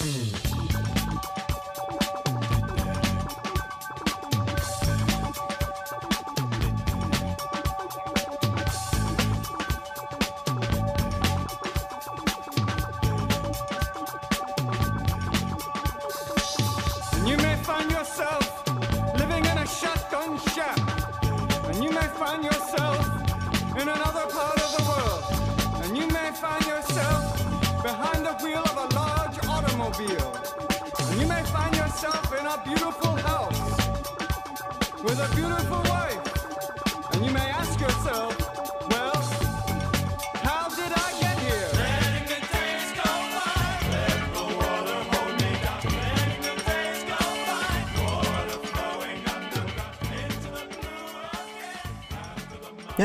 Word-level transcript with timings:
Mm-hmm. 0.00 0.29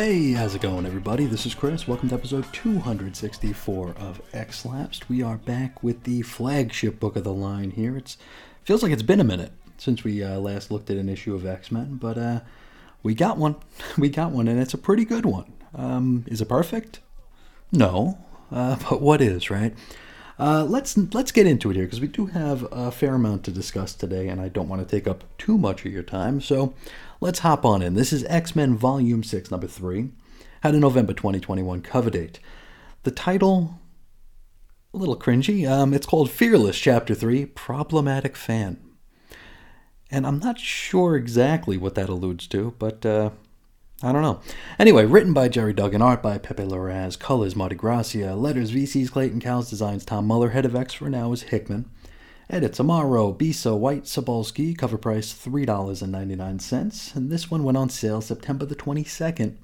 Hey, 0.05 0.34
how's 0.34 0.54
it 0.54 0.62
going, 0.62 0.86
everybody? 0.86 1.26
This 1.26 1.48
is 1.48 1.55
Chris. 1.55 1.88
Welcome 1.88 2.09
to 2.09 2.16
episode 2.16 2.46
264 2.54 3.96
of 3.98 4.22
X 4.34 4.63
Lapsed. 4.63 5.09
We 5.09 5.23
are 5.23 5.38
back 5.38 5.82
with 5.82 6.04
the 6.04 6.22
flagship 6.22 7.00
book 7.00 7.16
of 7.16 7.23
the 7.23 7.34
line 7.34 7.72
here. 7.72 7.98
It's 7.98 8.16
feels 8.63 8.84
like 8.84 8.91
it's 8.91 9.02
been 9.02 9.20
a 9.20 9.23
minute 9.23 9.52
since 9.80 10.04
we 10.04 10.22
uh, 10.23 10.38
last 10.38 10.70
looked 10.70 10.91
at 10.91 10.98
an 10.98 11.10
issue 11.10 11.34
of 11.34 11.43
X 11.43 11.71
Men, 11.71 11.96
but 11.96 12.20
uh, 12.20 12.41
we 13.02 13.15
got 13.15 13.40
one. 13.40 13.55
We 13.98 14.10
got 14.10 14.30
one, 14.30 14.48
and 14.48 14.60
it's 14.60 14.76
a 14.76 14.77
pretty 14.77 15.05
good 15.05 15.26
one. 15.26 15.52
Um, 15.74 16.24
is 16.27 16.40
it 16.40 16.49
perfect? 16.49 16.99
No, 17.71 18.20
uh, 18.52 18.76
but 18.87 19.02
what 19.02 19.21
is 19.21 19.49
right? 19.49 19.74
Uh, 20.37 20.65
let's 20.65 20.96
let's 21.15 21.32
get 21.32 21.48
into 21.48 21.71
it 21.71 21.77
here 21.77 21.85
because 21.85 22.02
we 22.02 22.08
do 22.08 22.27
have 22.27 22.68
a 22.71 22.91
fair 22.91 23.15
amount 23.15 23.43
to 23.46 23.52
discuss 23.52 23.96
today, 23.96 24.27
and 24.27 24.40
I 24.40 24.49
don't 24.49 24.70
want 24.70 24.87
to 24.87 24.96
take 24.96 25.08
up 25.08 25.24
too 25.40 25.58
much 25.58 25.84
of 25.84 25.91
your 25.91 26.04
time. 26.04 26.41
So 26.41 26.76
let's 27.21 27.40
hop 27.40 27.66
on 27.66 27.82
in. 27.82 27.94
This 27.94 28.13
is 28.13 28.24
X 28.26 28.55
Men 28.55 28.76
Volume 28.76 29.24
Six, 29.24 29.52
Number 29.52 29.68
Three, 29.68 30.12
had 30.62 30.76
a 30.76 30.80
November 30.80 31.13
2021 31.13 31.82
cover 31.82 32.10
date. 32.10 32.40
The 33.04 33.12
title, 33.12 33.80
a 34.94 34.98
little 34.98 35.18
cringy. 35.18 35.70
Um, 35.70 35.93
it's 35.93 36.05
called 36.05 36.30
Fearless, 36.30 36.77
Chapter 36.77 37.13
Three, 37.13 37.46
Problematic 37.46 38.36
Fan, 38.36 38.80
and 40.12 40.26
I'm 40.26 40.40
not 40.40 40.60
sure 40.60 41.16
exactly 41.16 41.77
what 41.77 41.96
that 41.96 42.10
alludes 42.10 42.48
to, 42.48 42.74
but 42.80 43.05
uh, 43.05 43.32
I 44.04 44.12
don't 44.12 44.21
know. 44.21 44.41
Anyway, 44.77 45.05
written 45.05 45.34
by 45.34 45.48
Gerry 45.48 45.74
Duggan, 45.74 46.02
art 46.02 46.21
by 46.21 46.38
Pepe 46.38 46.63
Larraz, 46.63 47.18
colors 47.18 47.55
Marte 47.55 47.77
Gracia, 47.77 48.36
letters 48.36 48.71
VC's 48.71 49.10
Clayton 49.10 49.40
Cowles, 49.40 49.70
designs 49.70 50.05
Tom 50.05 50.27
Muller, 50.27 50.49
head 50.49 50.66
of 50.66 50.76
X 50.76 50.93
for 50.93 51.10
now 51.10 51.32
is 51.32 51.43
Hickman. 51.43 51.90
Edits 52.48 52.77
Amaro, 52.77 53.35
Bissa, 53.35 53.76
White, 53.76 54.04
Sobolski, 54.04 54.77
cover 54.77 54.99
price 54.99 55.34
$3.99, 55.34 57.15
and 57.15 57.32
this 57.32 57.49
one 57.49 57.63
went 57.63 57.77
on 57.77 57.90
sale 57.90 58.21
September 58.21 58.65
the 58.65 58.76
22nd 58.76 59.55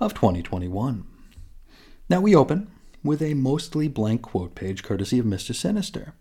of 0.00 0.14
2021. 0.14 1.04
Now 2.08 2.20
we 2.22 2.34
open 2.34 2.70
with 3.04 3.20
a 3.20 3.34
mostly 3.34 3.88
blank 3.88 4.22
quote 4.22 4.54
page 4.54 4.82
courtesy 4.82 5.18
of 5.18 5.26
Mr. 5.26 5.54
Sinister. 5.54 6.14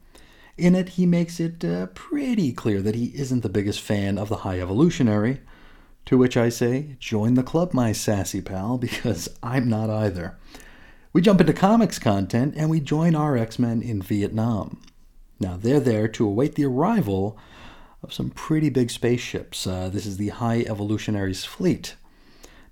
In 0.58 0.76
it, 0.76 0.90
he 0.90 1.06
makes 1.06 1.40
it 1.40 1.64
uh, 1.64 1.86
pretty 1.88 2.52
clear 2.52 2.82
that 2.82 2.96
he 2.96 3.14
isn't 3.16 3.42
the 3.42 3.50
biggest 3.50 3.80
fan 3.80 4.18
of 4.18 4.28
the 4.28 4.38
High 4.38 4.60
Evolutionary, 4.60 5.40
to 6.06 6.18
which 6.18 6.36
I 6.36 6.50
say, 6.50 6.98
join 7.00 7.36
the 7.36 7.44
club, 7.44 7.74
my 7.74 7.94
sassy 7.94 8.42
pal, 8.42 8.78
because 8.80 9.30
I'm 9.42 9.70
not 9.70 9.90
either. 9.90 10.38
We 11.14 11.22
jump 11.22 11.40
into 11.40 11.54
comics 11.54 11.98
content 11.98 12.56
and 12.58 12.70
we 12.70 12.82
join 12.82 13.16
our 13.16 13.38
X 13.38 13.58
Men 13.58 13.82
in 13.82 14.02
Vietnam. 14.02 14.82
Now, 15.40 15.58
they're 15.58 15.80
there 15.80 16.08
to 16.08 16.26
await 16.26 16.56
the 16.56 16.66
arrival 16.66 17.38
of 18.02 18.14
some 18.14 18.30
pretty 18.32 18.70
big 18.70 18.90
spaceships. 18.90 19.68
Uh, 19.68 19.90
this 19.90 20.06
is 20.06 20.18
the 20.18 20.30
High 20.30 20.62
Evolutionaries 20.62 21.46
fleet. 21.46 21.96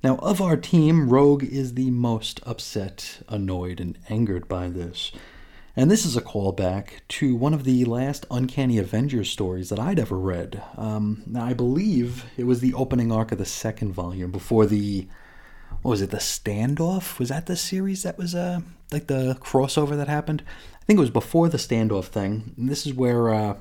Now, 0.04 0.18
of 0.18 0.42
our 0.42 0.58
team, 0.58 1.10
Rogue 1.10 1.44
is 1.44 1.74
the 1.74 1.92
most 1.92 2.40
upset, 2.46 3.22
annoyed, 3.28 3.80
and 3.80 3.98
angered 4.10 4.48
by 4.48 4.70
this. 4.70 5.12
And 5.76 5.92
this 5.92 6.06
is 6.06 6.16
a 6.16 6.22
callback 6.22 7.02
to 7.10 7.36
one 7.36 7.54
of 7.54 7.66
the 7.66 7.86
last 7.86 8.26
Uncanny 8.32 8.78
Avengers 8.78 9.30
stories 9.30 9.70
that 9.70 9.80
I'd 9.80 10.00
ever 10.00 10.18
read. 10.18 10.64
Um, 10.78 11.24
now, 11.26 11.46
I 11.46 11.54
believe 11.54 12.26
it 12.38 12.46
was 12.46 12.62
the 12.62 12.74
opening 12.74 13.12
arc 13.12 13.32
of 13.32 13.38
the 13.38 13.46
second 13.46 13.94
volume 13.94 14.32
before 14.32 14.66
the. 14.66 15.08
What 15.82 15.92
was 15.92 16.02
it? 16.02 16.12
The 16.12 16.18
standoff? 16.18 17.20
Was 17.20 17.30
that 17.30 17.46
the 17.46 17.56
series 17.56 18.04
that 18.04 18.18
was 18.18 18.34
uh, 18.34 18.62
like 18.92 19.08
the 19.08 19.38
crossover 19.40 19.96
that 19.96 20.08
happened? 20.08 20.44
I 20.82 20.86
think 20.86 20.98
it 20.98 21.02
was 21.02 21.10
before 21.10 21.50
the 21.50 21.58
standoff 21.58 22.06
thing. 22.06 22.54
And 22.58 22.70
this 22.70 22.86
is 22.86 22.94
where 22.94 23.34
uh, 23.34 23.58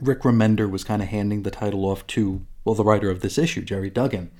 Rick 0.00 0.20
Remender 0.22 0.70
was 0.70 0.84
kind 0.84 1.02
of 1.02 1.08
handing 1.08 1.42
the 1.42 1.50
title 1.50 1.84
off 1.84 2.06
to, 2.08 2.44
well, 2.64 2.74
the 2.74 2.84
writer 2.84 3.10
of 3.10 3.20
this 3.20 3.38
issue, 3.38 3.62
Gerry 3.62 3.90
Duggan. 3.90 4.30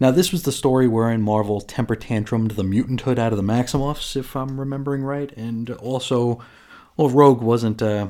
Now, 0.00 0.10
this 0.10 0.32
was 0.32 0.42
the 0.42 0.52
story 0.52 0.88
wherein 0.88 1.22
Marvel 1.22 1.60
temper 1.60 1.94
tantrumed 1.94 2.56
the 2.56 2.64
mutant 2.64 3.02
hood 3.02 3.18
out 3.18 3.32
of 3.32 3.36
the 3.36 3.44
Maximoffs, 3.44 4.16
if 4.16 4.34
I'm 4.34 4.58
remembering 4.58 5.04
right, 5.04 5.30
and 5.36 5.70
also, 5.70 6.42
well, 6.96 7.08
Rogue 7.08 7.40
wasn't. 7.40 7.80
Uh, 7.80 8.08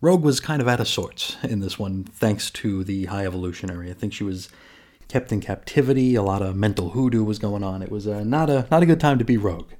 Rogue 0.00 0.22
was 0.22 0.40
kind 0.40 0.62
of 0.62 0.68
out 0.68 0.80
of 0.80 0.88
sorts 0.88 1.36
in 1.42 1.60
this 1.60 1.78
one, 1.78 2.04
thanks 2.04 2.50
to 2.52 2.82
the 2.84 3.06
High 3.06 3.26
Evolutionary. 3.26 3.90
I 3.90 3.94
think 3.94 4.12
she 4.12 4.24
was 4.24 4.48
kept 5.14 5.30
in 5.30 5.40
captivity. 5.40 6.16
A 6.16 6.22
lot 6.24 6.42
of 6.42 6.56
mental 6.56 6.90
hoodoo 6.90 7.22
was 7.22 7.38
going 7.38 7.62
on. 7.62 7.82
It 7.82 7.92
was 7.92 8.08
uh, 8.08 8.24
not 8.24 8.50
a 8.50 8.66
not 8.68 8.82
a 8.82 8.86
good 8.86 8.98
time 8.98 9.16
to 9.20 9.24
be 9.24 9.36
Rogue. 9.36 9.70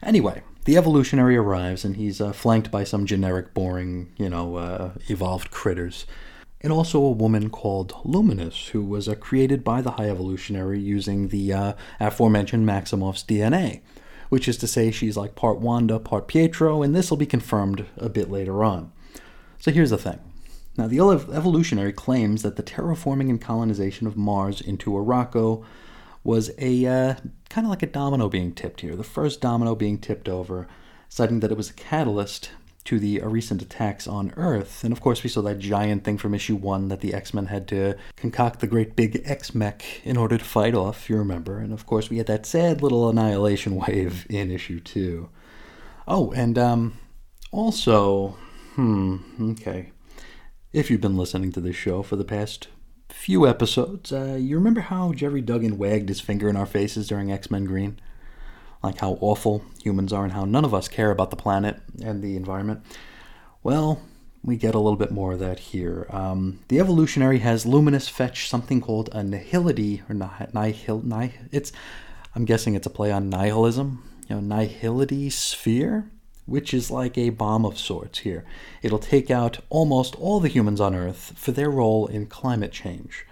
Anyway, 0.00 0.42
the 0.64 0.76
Evolutionary 0.76 1.36
arrives, 1.36 1.84
and 1.84 1.96
he's 1.96 2.20
uh, 2.20 2.32
flanked 2.32 2.70
by 2.70 2.84
some 2.84 3.04
generic, 3.04 3.52
boring, 3.52 4.12
you 4.16 4.28
know, 4.28 4.54
uh, 4.54 4.92
evolved 5.08 5.50
critters 5.50 6.06
and 6.60 6.72
also 6.72 7.02
a 7.02 7.10
woman 7.10 7.50
called 7.50 7.96
Luminous, 8.04 8.68
who 8.68 8.84
was 8.84 9.08
uh, 9.08 9.16
created 9.16 9.64
by 9.64 9.80
the 9.80 9.92
High 9.92 10.08
Evolutionary 10.10 10.78
using 10.78 11.28
the 11.28 11.52
uh, 11.52 11.72
aforementioned 11.98 12.64
Maximoff's 12.64 13.24
DNA, 13.24 13.80
which 14.28 14.46
is 14.46 14.56
to 14.58 14.68
say 14.68 14.92
she's 14.92 15.16
like 15.16 15.34
part 15.34 15.58
Wanda, 15.58 15.98
part 15.98 16.28
Pietro, 16.28 16.82
and 16.82 16.94
this 16.94 17.10
will 17.10 17.16
be 17.16 17.26
confirmed 17.26 17.86
a 17.96 18.08
bit 18.08 18.30
later 18.30 18.62
on. 18.62 18.92
So 19.58 19.72
here's 19.72 19.90
the 19.90 19.98
thing. 19.98 20.20
Now, 20.76 20.86
the 20.86 21.00
Evolutionary 21.00 21.92
claims 21.92 22.42
that 22.42 22.56
the 22.56 22.62
terraforming 22.62 23.28
and 23.28 23.40
colonization 23.40 24.06
of 24.06 24.16
Mars 24.16 24.60
into 24.60 24.90
Arakko 24.90 25.64
was 26.22 26.50
a 26.58 26.86
uh, 26.86 27.14
kind 27.48 27.66
of 27.66 27.70
like 27.70 27.82
a 27.82 27.86
domino 27.86 28.28
being 28.28 28.52
tipped 28.52 28.80
here, 28.82 28.94
the 28.94 29.04
first 29.04 29.40
domino 29.40 29.74
being 29.74 29.98
tipped 29.98 30.28
over, 30.28 30.68
citing 31.08 31.40
that 31.40 31.50
it 31.50 31.56
was 31.56 31.70
a 31.70 31.74
catalyst 31.74 32.50
to 32.84 32.98
the 32.98 33.20
recent 33.20 33.62
attacks 33.62 34.06
on 34.06 34.32
Earth. 34.36 34.82
And 34.84 34.92
of 34.92 35.00
course, 35.00 35.22
we 35.22 35.30
saw 35.30 35.42
that 35.42 35.58
giant 35.58 36.04
thing 36.04 36.18
from 36.18 36.34
issue 36.34 36.56
one 36.56 36.88
that 36.88 37.00
the 37.00 37.14
X 37.14 37.34
Men 37.34 37.46
had 37.46 37.68
to 37.68 37.96
concoct 38.16 38.60
the 38.60 38.66
great 38.66 38.96
big 38.96 39.22
X 39.24 39.54
mech 39.54 40.00
in 40.04 40.16
order 40.16 40.38
to 40.38 40.44
fight 40.44 40.74
off, 40.74 41.10
you 41.10 41.16
remember. 41.16 41.58
And 41.58 41.72
of 41.72 41.86
course, 41.86 42.10
we 42.10 42.18
had 42.18 42.26
that 42.26 42.46
sad 42.46 42.82
little 42.82 43.08
annihilation 43.08 43.76
wave 43.86 44.26
in 44.30 44.50
issue 44.50 44.80
two. 44.80 45.28
Oh, 46.08 46.32
and 46.32 46.58
um, 46.58 46.98
also, 47.52 48.36
hmm, 48.74 49.18
okay. 49.52 49.92
If 50.72 50.90
you've 50.90 51.00
been 51.00 51.16
listening 51.16 51.52
to 51.52 51.60
this 51.60 51.76
show 51.76 52.02
for 52.02 52.16
the 52.16 52.24
past 52.24 52.68
few 53.08 53.46
episodes, 53.46 54.12
uh, 54.12 54.36
you 54.40 54.56
remember 54.56 54.82
how 54.82 55.12
Gerry 55.12 55.40
Duggan 55.40 55.78
wagged 55.78 56.08
his 56.08 56.20
finger 56.20 56.48
in 56.48 56.56
our 56.56 56.66
faces 56.66 57.08
during 57.08 57.32
X 57.32 57.50
Men 57.50 57.64
Green? 57.64 58.00
like 58.82 58.98
how 58.98 59.18
awful 59.20 59.62
humans 59.82 60.12
are 60.12 60.24
and 60.24 60.32
how 60.32 60.44
none 60.44 60.64
of 60.64 60.74
us 60.74 60.88
care 60.88 61.10
about 61.10 61.30
the 61.30 61.36
planet 61.36 61.80
and 62.02 62.22
the 62.22 62.36
environment. 62.36 62.82
Well, 63.62 64.02
we 64.42 64.56
get 64.56 64.74
a 64.74 64.78
little 64.78 64.96
bit 64.96 65.10
more 65.10 65.32
of 65.32 65.38
that 65.40 65.58
here. 65.58 66.06
Um, 66.08 66.60
the 66.68 66.80
evolutionary 66.80 67.40
has 67.40 67.66
Luminous 67.66 68.08
fetch 68.08 68.48
something 68.48 68.80
called 68.80 69.10
a 69.12 69.20
nihility 69.20 70.02
or 70.08 70.14
nihil, 70.14 71.02
nihil 71.02 71.32
it's 71.52 71.72
I'm 72.34 72.44
guessing 72.44 72.74
it's 72.74 72.86
a 72.86 72.90
play 72.90 73.12
on 73.12 73.28
nihilism, 73.28 74.02
you 74.28 74.40
know, 74.40 74.56
nihility 74.56 75.30
sphere, 75.30 76.10
which 76.46 76.74
is 76.74 76.90
like 76.90 77.16
a 77.16 77.30
bomb 77.30 77.64
of 77.64 77.78
sorts 77.78 78.20
here. 78.20 78.44
It'll 78.82 78.98
take 78.98 79.30
out 79.30 79.58
almost 79.68 80.14
all 80.16 80.40
the 80.40 80.48
humans 80.48 80.80
on 80.80 80.94
Earth 80.94 81.32
for 81.36 81.52
their 81.52 81.70
role 81.70 82.06
in 82.06 82.26
climate 82.26 82.72
change. 82.72 83.26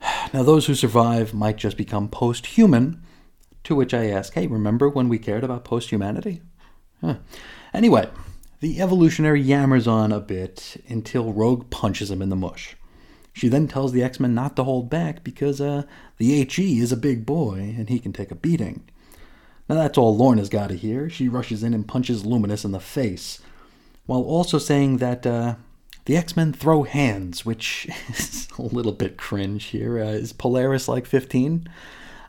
Now, 0.32 0.42
those 0.42 0.66
who 0.66 0.74
survive 0.74 1.34
might 1.34 1.56
just 1.56 1.76
become 1.76 2.08
post 2.08 2.46
human, 2.46 3.02
to 3.64 3.74
which 3.74 3.94
I 3.94 4.06
ask, 4.06 4.32
hey, 4.32 4.46
remember 4.46 4.88
when 4.88 5.08
we 5.08 5.18
cared 5.18 5.44
about 5.44 5.64
post 5.64 5.90
humanity? 5.90 6.42
Huh. 7.00 7.16
Anyway, 7.74 8.08
the 8.60 8.80
evolutionary 8.80 9.44
yammers 9.44 9.86
on 9.86 10.12
a 10.12 10.20
bit 10.20 10.76
until 10.88 11.32
Rogue 11.32 11.70
punches 11.70 12.10
him 12.10 12.22
in 12.22 12.28
the 12.28 12.36
mush. 12.36 12.76
She 13.32 13.48
then 13.48 13.66
tells 13.66 13.92
the 13.92 14.02
X 14.02 14.20
Men 14.20 14.34
not 14.34 14.56
to 14.56 14.64
hold 14.64 14.90
back 14.90 15.24
because 15.24 15.60
uh, 15.60 15.84
the 16.18 16.44
HE 16.44 16.78
is 16.78 16.92
a 16.92 16.96
big 16.96 17.24
boy 17.24 17.74
and 17.76 17.88
he 17.88 17.98
can 17.98 18.12
take 18.12 18.30
a 18.30 18.36
beating. 18.36 18.88
Now 19.68 19.76
that's 19.76 19.98
all 19.98 20.16
Lorna's 20.16 20.48
got 20.48 20.68
to 20.68 20.76
hear. 20.76 21.08
She 21.08 21.28
rushes 21.28 21.62
in 21.62 21.74
and 21.74 21.86
punches 21.86 22.24
Luminous 22.26 22.64
in 22.64 22.72
the 22.72 22.80
face. 22.80 23.40
while 24.06 24.22
also 24.22 24.58
saying 24.58 24.98
that 24.98 25.26
uh, 25.26 25.54
the 26.04 26.16
X 26.16 26.36
Men 26.36 26.52
throw 26.52 26.82
hands, 26.82 27.46
which 27.46 27.88
is 28.08 28.48
a 28.58 28.62
little 28.62 28.92
bit 28.92 29.16
cringe 29.16 29.64
here. 29.66 29.98
Uh, 29.98 30.08
is 30.08 30.32
Polaris 30.32 30.88
like 30.88 31.06
15? 31.06 31.68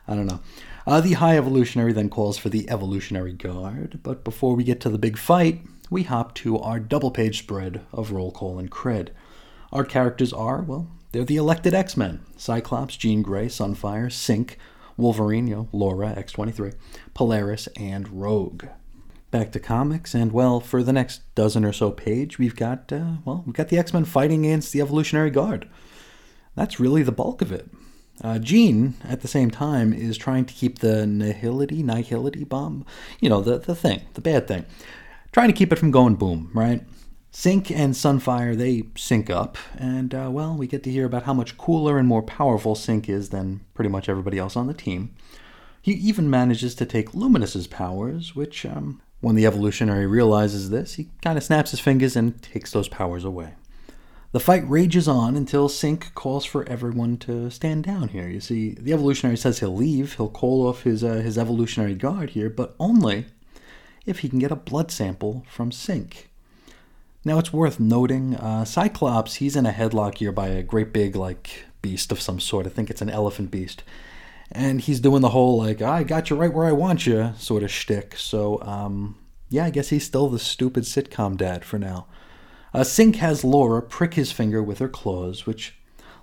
I 0.06 0.14
don't 0.14 0.26
know. 0.26 0.40
Uh, 0.86 1.00
the 1.00 1.14
High 1.14 1.36
Evolutionary 1.38 1.92
then 1.92 2.10
calls 2.10 2.36
for 2.36 2.50
the 2.50 2.68
Evolutionary 2.68 3.32
Guard, 3.32 4.00
but 4.02 4.22
before 4.22 4.54
we 4.54 4.64
get 4.64 4.80
to 4.80 4.90
the 4.90 4.98
big 4.98 5.16
fight, 5.16 5.62
we 5.88 6.02
hop 6.02 6.34
to 6.34 6.58
our 6.58 6.78
double 6.78 7.10
page 7.10 7.38
spread 7.38 7.80
of 7.90 8.12
roll 8.12 8.30
call 8.30 8.58
and 8.58 8.70
cred. 8.70 9.08
Our 9.72 9.84
characters 9.84 10.32
are, 10.32 10.60
well, 10.60 10.88
they're 11.12 11.24
the 11.24 11.36
elected 11.36 11.72
X 11.74 11.96
Men 11.96 12.20
Cyclops, 12.36 12.96
Jean 12.96 13.22
Grey, 13.22 13.46
Sunfire, 13.46 14.06
Synch, 14.06 14.56
Wolverine, 14.96 15.46
you 15.46 15.54
know, 15.54 15.68
Laura, 15.72 16.14
X23, 16.16 16.74
Polaris, 17.14 17.68
and 17.76 18.08
Rogue. 18.08 18.66
Back 19.30 19.50
to 19.52 19.60
comics, 19.60 20.14
and 20.14 20.30
well, 20.30 20.60
for 20.60 20.82
the 20.82 20.92
next 20.92 21.22
dozen 21.34 21.64
or 21.64 21.72
so 21.72 21.90
page, 21.90 22.38
we've 22.38 22.54
got, 22.54 22.92
uh, 22.92 23.16
well, 23.24 23.42
we've 23.44 23.54
got 23.54 23.68
the 23.68 23.78
X 23.78 23.92
Men 23.92 24.04
fighting 24.04 24.46
against 24.46 24.72
the 24.72 24.80
Evolutionary 24.80 25.30
Guard. 25.30 25.68
That's 26.54 26.78
really 26.78 27.02
the 27.02 27.10
bulk 27.10 27.42
of 27.42 27.50
it. 27.50 27.68
Uh, 28.22 28.38
Jean, 28.38 28.94
at 29.02 29.22
the 29.22 29.28
same 29.28 29.50
time, 29.50 29.92
is 29.92 30.16
trying 30.16 30.44
to 30.44 30.54
keep 30.54 30.78
the 30.78 31.04
nihility, 31.04 31.82
nihility 31.82 32.48
bomb, 32.48 32.86
you 33.20 33.28
know, 33.28 33.40
the, 33.40 33.58
the 33.58 33.74
thing, 33.74 34.02
the 34.14 34.20
bad 34.20 34.46
thing, 34.46 34.64
trying 35.32 35.48
to 35.48 35.54
keep 35.54 35.72
it 35.72 35.80
from 35.80 35.90
going 35.90 36.14
boom, 36.14 36.50
right? 36.54 36.84
Synch 37.34 37.72
and 37.72 37.94
Sunfire, 37.94 38.56
they 38.56 38.84
sync 38.96 39.28
up, 39.28 39.58
and, 39.76 40.14
uh, 40.14 40.28
well, 40.30 40.56
we 40.56 40.68
get 40.68 40.84
to 40.84 40.90
hear 40.90 41.04
about 41.04 41.24
how 41.24 41.34
much 41.34 41.58
cooler 41.58 41.98
and 41.98 42.06
more 42.06 42.22
powerful 42.22 42.76
Synch 42.76 43.08
is 43.08 43.30
than 43.30 43.60
pretty 43.74 43.90
much 43.90 44.08
everybody 44.08 44.38
else 44.38 44.54
on 44.54 44.68
the 44.68 44.72
team. 44.72 45.12
He 45.82 45.94
even 45.94 46.30
manages 46.30 46.76
to 46.76 46.86
take 46.86 47.12
Luminous's 47.12 47.66
powers, 47.66 48.36
which, 48.36 48.64
um, 48.64 49.02
when 49.20 49.34
the 49.34 49.46
evolutionary 49.46 50.06
realizes 50.06 50.70
this, 50.70 50.94
he 50.94 51.08
kind 51.22 51.36
of 51.36 51.42
snaps 51.42 51.72
his 51.72 51.80
fingers 51.80 52.14
and 52.14 52.40
takes 52.40 52.70
those 52.70 52.88
powers 52.88 53.24
away. 53.24 53.54
The 54.30 54.38
fight 54.38 54.68
rages 54.70 55.08
on 55.08 55.36
until 55.36 55.68
Synch 55.68 56.14
calls 56.14 56.44
for 56.44 56.66
everyone 56.68 57.16
to 57.18 57.50
stand 57.50 57.82
down 57.82 58.10
here. 58.10 58.28
You 58.28 58.40
see, 58.40 58.76
the 58.78 58.92
evolutionary 58.92 59.36
says 59.36 59.58
he'll 59.58 59.74
leave, 59.74 60.14
he'll 60.14 60.28
call 60.28 60.68
off 60.68 60.84
his, 60.84 61.02
uh, 61.02 61.14
his 61.14 61.36
evolutionary 61.36 61.96
guard 61.96 62.30
here, 62.30 62.48
but 62.48 62.76
only 62.78 63.26
if 64.06 64.20
he 64.20 64.28
can 64.28 64.38
get 64.38 64.52
a 64.52 64.56
blood 64.56 64.92
sample 64.92 65.44
from 65.50 65.72
Synch. 65.72 66.26
Now, 67.24 67.38
it's 67.38 67.52
worth 67.52 67.80
noting, 67.80 68.36
uh, 68.36 68.66
Cyclops, 68.66 69.36
he's 69.36 69.56
in 69.56 69.64
a 69.64 69.72
headlock 69.72 70.18
here 70.18 70.32
by 70.32 70.48
a 70.48 70.62
great 70.62 70.92
big, 70.92 71.16
like, 71.16 71.64
beast 71.80 72.12
of 72.12 72.20
some 72.20 72.38
sort. 72.38 72.66
I 72.66 72.70
think 72.70 72.90
it's 72.90 73.00
an 73.00 73.08
elephant 73.08 73.50
beast. 73.50 73.82
And 74.52 74.82
he's 74.82 75.00
doing 75.00 75.22
the 75.22 75.30
whole, 75.30 75.56
like, 75.56 75.80
I 75.80 76.02
got 76.02 76.28
you 76.28 76.36
right 76.36 76.52
where 76.52 76.66
I 76.66 76.72
want 76.72 77.06
you 77.06 77.32
sort 77.38 77.62
of 77.62 77.70
shtick. 77.70 78.16
So, 78.18 78.60
um, 78.60 79.16
yeah, 79.48 79.64
I 79.64 79.70
guess 79.70 79.88
he's 79.88 80.04
still 80.04 80.28
the 80.28 80.38
stupid 80.38 80.84
sitcom 80.84 81.38
dad 81.38 81.64
for 81.64 81.78
now. 81.78 82.06
Uh, 82.74 82.80
Synch 82.80 83.16
has 83.16 83.42
Laura 83.42 83.80
prick 83.80 84.14
his 84.14 84.30
finger 84.30 84.62
with 84.62 84.78
her 84.78 84.88
claws, 84.88 85.46
which 85.46 85.74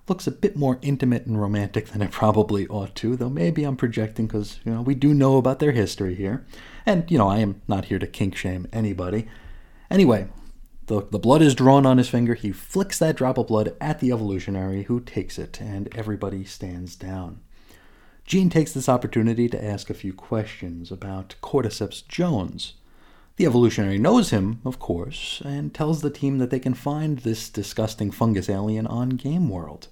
looks 0.08 0.28
a 0.28 0.32
bit 0.32 0.56
more 0.56 0.78
intimate 0.82 1.26
and 1.26 1.42
romantic 1.42 1.88
than 1.88 2.02
it 2.02 2.12
probably 2.12 2.68
ought 2.68 2.94
to, 2.96 3.16
though 3.16 3.30
maybe 3.30 3.64
I'm 3.64 3.78
projecting 3.78 4.28
because, 4.28 4.60
you 4.66 4.72
know, 4.72 4.82
we 4.82 4.94
do 4.94 5.14
know 5.14 5.38
about 5.38 5.60
their 5.60 5.72
history 5.72 6.14
here. 6.14 6.46
And, 6.86 7.10
you 7.10 7.18
know, 7.18 7.28
I 7.28 7.38
am 7.40 7.62
not 7.68 7.86
here 7.86 8.00
to 8.00 8.08
kink 8.08 8.36
shame 8.36 8.68
anybody. 8.72 9.28
Anyway, 9.90 10.28
the, 10.92 11.08
the 11.10 11.20
blood 11.20 11.42
is 11.42 11.56
drawn 11.56 11.86
on 11.86 11.98
his 11.98 12.10
finger. 12.10 12.34
He 12.34 12.52
flicks 12.52 13.00
that 13.00 13.16
drop 13.16 13.38
of 13.38 13.48
blood 13.48 13.74
at 13.80 14.02
the 14.02 14.12
evolutionary, 14.12 14.84
who 14.84 15.00
takes 15.00 15.40
it, 15.40 15.62
and 15.62 15.88
everybody 15.96 16.44
stands 16.44 16.98
down. 16.98 17.40
Jean 18.26 18.50
takes 18.50 18.74
this 18.74 18.90
opportunity 18.90 19.48
to 19.48 19.64
ask 19.64 19.90
a 19.90 19.94
few 19.94 20.12
questions 20.12 20.92
about 20.92 21.36
Cordyceps 21.42 22.06
Jones, 22.10 22.74
the 23.38 23.46
evolutionary 23.46 23.98
knows 23.98 24.32
him, 24.32 24.60
of 24.66 24.80
course, 24.80 25.42
and 25.46 25.74
tells 25.74 26.02
the 26.02 26.10
team 26.10 26.40
that 26.40 26.50
they 26.50 26.60
can 26.60 26.74
find 26.74 27.20
this 27.20 27.50
disgusting 27.50 28.12
fungus 28.12 28.50
alien 28.50 28.86
on 28.86 29.12
Game 29.12 29.48
World. 29.48 29.88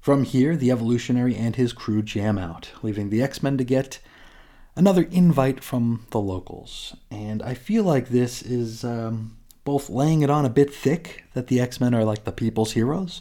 From 0.00 0.24
here, 0.24 0.56
the 0.56 0.72
evolutionary 0.72 1.36
and 1.36 1.54
his 1.54 1.72
crew 1.72 2.02
jam 2.02 2.36
out, 2.36 2.72
leaving 2.82 3.10
the 3.10 3.22
X 3.22 3.44
Men 3.44 3.56
to 3.58 3.64
get 3.64 4.00
another 4.74 5.02
invite 5.04 5.62
from 5.62 6.06
the 6.10 6.20
locals. 6.20 6.96
And 7.12 7.42
I 7.42 7.54
feel 7.54 7.84
like 7.84 8.08
this 8.08 8.42
is 8.42 8.84
um, 8.84 9.35
both 9.66 9.90
laying 9.90 10.22
it 10.22 10.30
on 10.30 10.46
a 10.46 10.50
bit 10.50 10.72
thick 10.72 11.24
that 11.34 11.48
the 11.48 11.60
X 11.60 11.78
Men 11.78 11.94
are 11.94 12.04
like 12.04 12.24
the 12.24 12.32
people's 12.32 12.72
heroes, 12.72 13.20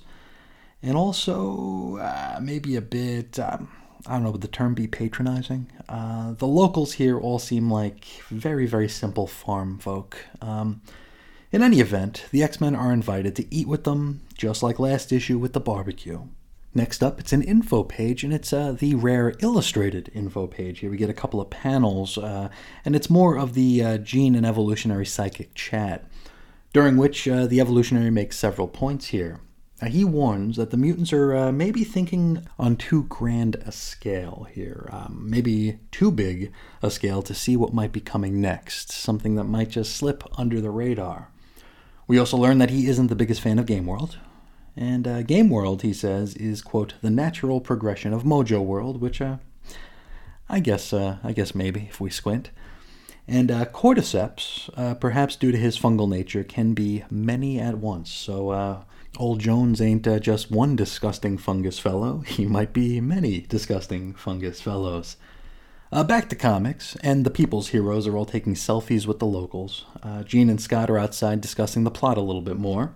and 0.81 0.95
also 0.95 1.97
uh, 1.97 2.39
maybe 2.41 2.77
a 2.77 2.81
bit. 2.81 3.37
Um, 3.37 3.67
I 4.07 4.13
don't 4.13 4.23
know, 4.23 4.31
would 4.31 4.41
the 4.41 4.47
term 4.47 4.75
be 4.75 4.87
patronizing? 4.87 5.71
Uh, 5.89 6.33
the 6.33 6.45
locals 6.45 6.93
here 6.93 7.19
all 7.19 7.39
seem 7.39 7.71
like 7.71 8.05
very, 8.29 8.67
very 8.67 8.87
simple 8.87 9.25
farm 9.25 9.79
folk. 9.79 10.17
Um, 10.41 10.83
in 11.51 11.63
any 11.63 11.79
event, 11.79 12.25
the 12.31 12.43
X 12.43 12.61
Men 12.61 12.75
are 12.75 12.93
invited 12.93 13.35
to 13.35 13.53
eat 13.53 13.67
with 13.67 13.83
them, 13.83 14.21
just 14.37 14.61
like 14.61 14.77
last 14.77 15.11
issue 15.11 15.39
with 15.39 15.53
the 15.53 15.59
barbecue. 15.59 16.21
Next 16.75 17.01
up, 17.01 17.19
it's 17.19 17.33
an 17.33 17.41
info 17.41 17.83
page, 17.83 18.23
and 18.23 18.33
it's 18.33 18.51
uh, 18.51 18.73
the 18.73 18.95
rare 18.95 19.33
illustrated 19.39 20.11
info 20.13 20.45
page. 20.45 20.79
Here 20.79 20.91
we 20.91 20.97
get 20.97 21.09
a 21.09 21.13
couple 21.21 21.39
of 21.39 21.49
panels, 21.49 22.17
uh, 22.17 22.49
and 22.83 22.95
it's 22.95 23.09
more 23.09 23.37
of 23.37 23.53
the 23.53 23.81
uh, 23.81 23.97
Jean 23.97 24.35
and 24.35 24.45
evolutionary 24.45 25.05
psychic 25.05 25.55
chat, 25.55 26.03
during 26.75 26.97
which 26.97 27.25
uh, 27.25 27.47
the 27.47 27.61
evolutionary 27.61 28.11
makes 28.11 28.37
several 28.37 28.67
points 28.67 29.05
here. 29.05 29.39
Now, 29.81 29.87
he 29.87 30.03
warns 30.03 30.57
that 30.57 30.71
the 30.71 30.77
mutants 30.77 31.13
are 31.13 31.33
uh, 31.33 31.51
maybe 31.53 31.85
thinking 31.85 32.45
on 32.59 32.75
too 32.75 33.03
grand 33.03 33.55
a 33.65 33.71
scale 33.71 34.45
here, 34.51 34.89
um, 34.91 35.25
maybe 35.29 35.79
too 35.91 36.11
big 36.11 36.51
a 36.83 36.91
scale 36.91 37.21
to 37.21 37.33
see 37.33 37.55
what 37.55 37.73
might 37.73 37.93
be 37.93 38.01
coming 38.01 38.41
next, 38.41 38.91
something 38.91 39.35
that 39.35 39.45
might 39.45 39.69
just 39.69 39.95
slip 39.95 40.25
under 40.37 40.59
the 40.59 40.69
radar. 40.69 41.31
We 42.07 42.19
also 42.19 42.35
learn 42.35 42.57
that 42.57 42.71
he 42.71 42.89
isn't 42.89 43.07
the 43.07 43.15
biggest 43.15 43.39
fan 43.39 43.57
of 43.57 43.67
Game 43.67 43.85
World. 43.85 44.17
And 44.75 45.07
uh, 45.07 45.21
Game 45.21 45.49
World, 45.49 45.81
he 45.81 45.93
says, 45.93 46.35
is, 46.35 46.61
quote, 46.61 46.95
the 47.01 47.09
natural 47.09 47.61
progression 47.61 48.11
of 48.11 48.23
Mojo 48.23 48.61
World, 48.61 48.99
which 48.99 49.21
uh, 49.21 49.37
I 50.49 50.59
guess, 50.59 50.91
uh, 50.91 51.19
I 51.23 51.31
guess 51.31 51.55
maybe, 51.55 51.87
if 51.89 52.01
we 52.01 52.09
squint. 52.09 52.49
And 53.27 53.49
uh, 53.49 53.65
cordyceps, 53.65 54.69
uh, 54.77 54.93
perhaps 54.95 55.35
due 55.35 55.51
to 55.51 55.57
his 55.57 55.79
fungal 55.79 56.07
nature, 56.07 56.43
can 56.43 56.73
be 56.73 57.03
many 57.09 57.59
at 57.59 57.79
once. 57.79 58.11
So 58.11 58.49
uh, 58.49 58.83
Old 59.17 59.39
Jones 59.39 59.81
ain't 59.81 60.07
uh, 60.07 60.19
just 60.19 60.51
one 60.51 60.75
disgusting 60.75 61.37
fungus 61.37 61.79
fellow, 61.79 62.19
he 62.27 62.45
might 62.45 62.73
be 62.73 63.01
many 63.01 63.41
disgusting 63.41 64.13
fungus 64.13 64.61
fellows. 64.61 65.17
Uh, 65.91 66.03
back 66.03 66.29
to 66.29 66.35
comics, 66.35 66.95
and 66.97 67.25
the 67.25 67.31
people's 67.31 67.69
heroes 67.69 68.05
are 68.05 68.17
all 68.17 68.25
taking 68.25 68.53
selfies 68.53 69.05
with 69.05 69.19
the 69.19 69.25
locals. 69.25 69.85
Uh, 70.03 70.23
Jean 70.23 70.49
and 70.49 70.59
Scott 70.59 70.89
are 70.89 70.97
outside 70.97 71.41
discussing 71.41 71.83
the 71.83 71.91
plot 71.91 72.17
a 72.17 72.21
little 72.21 72.41
bit 72.41 72.57
more. 72.57 72.93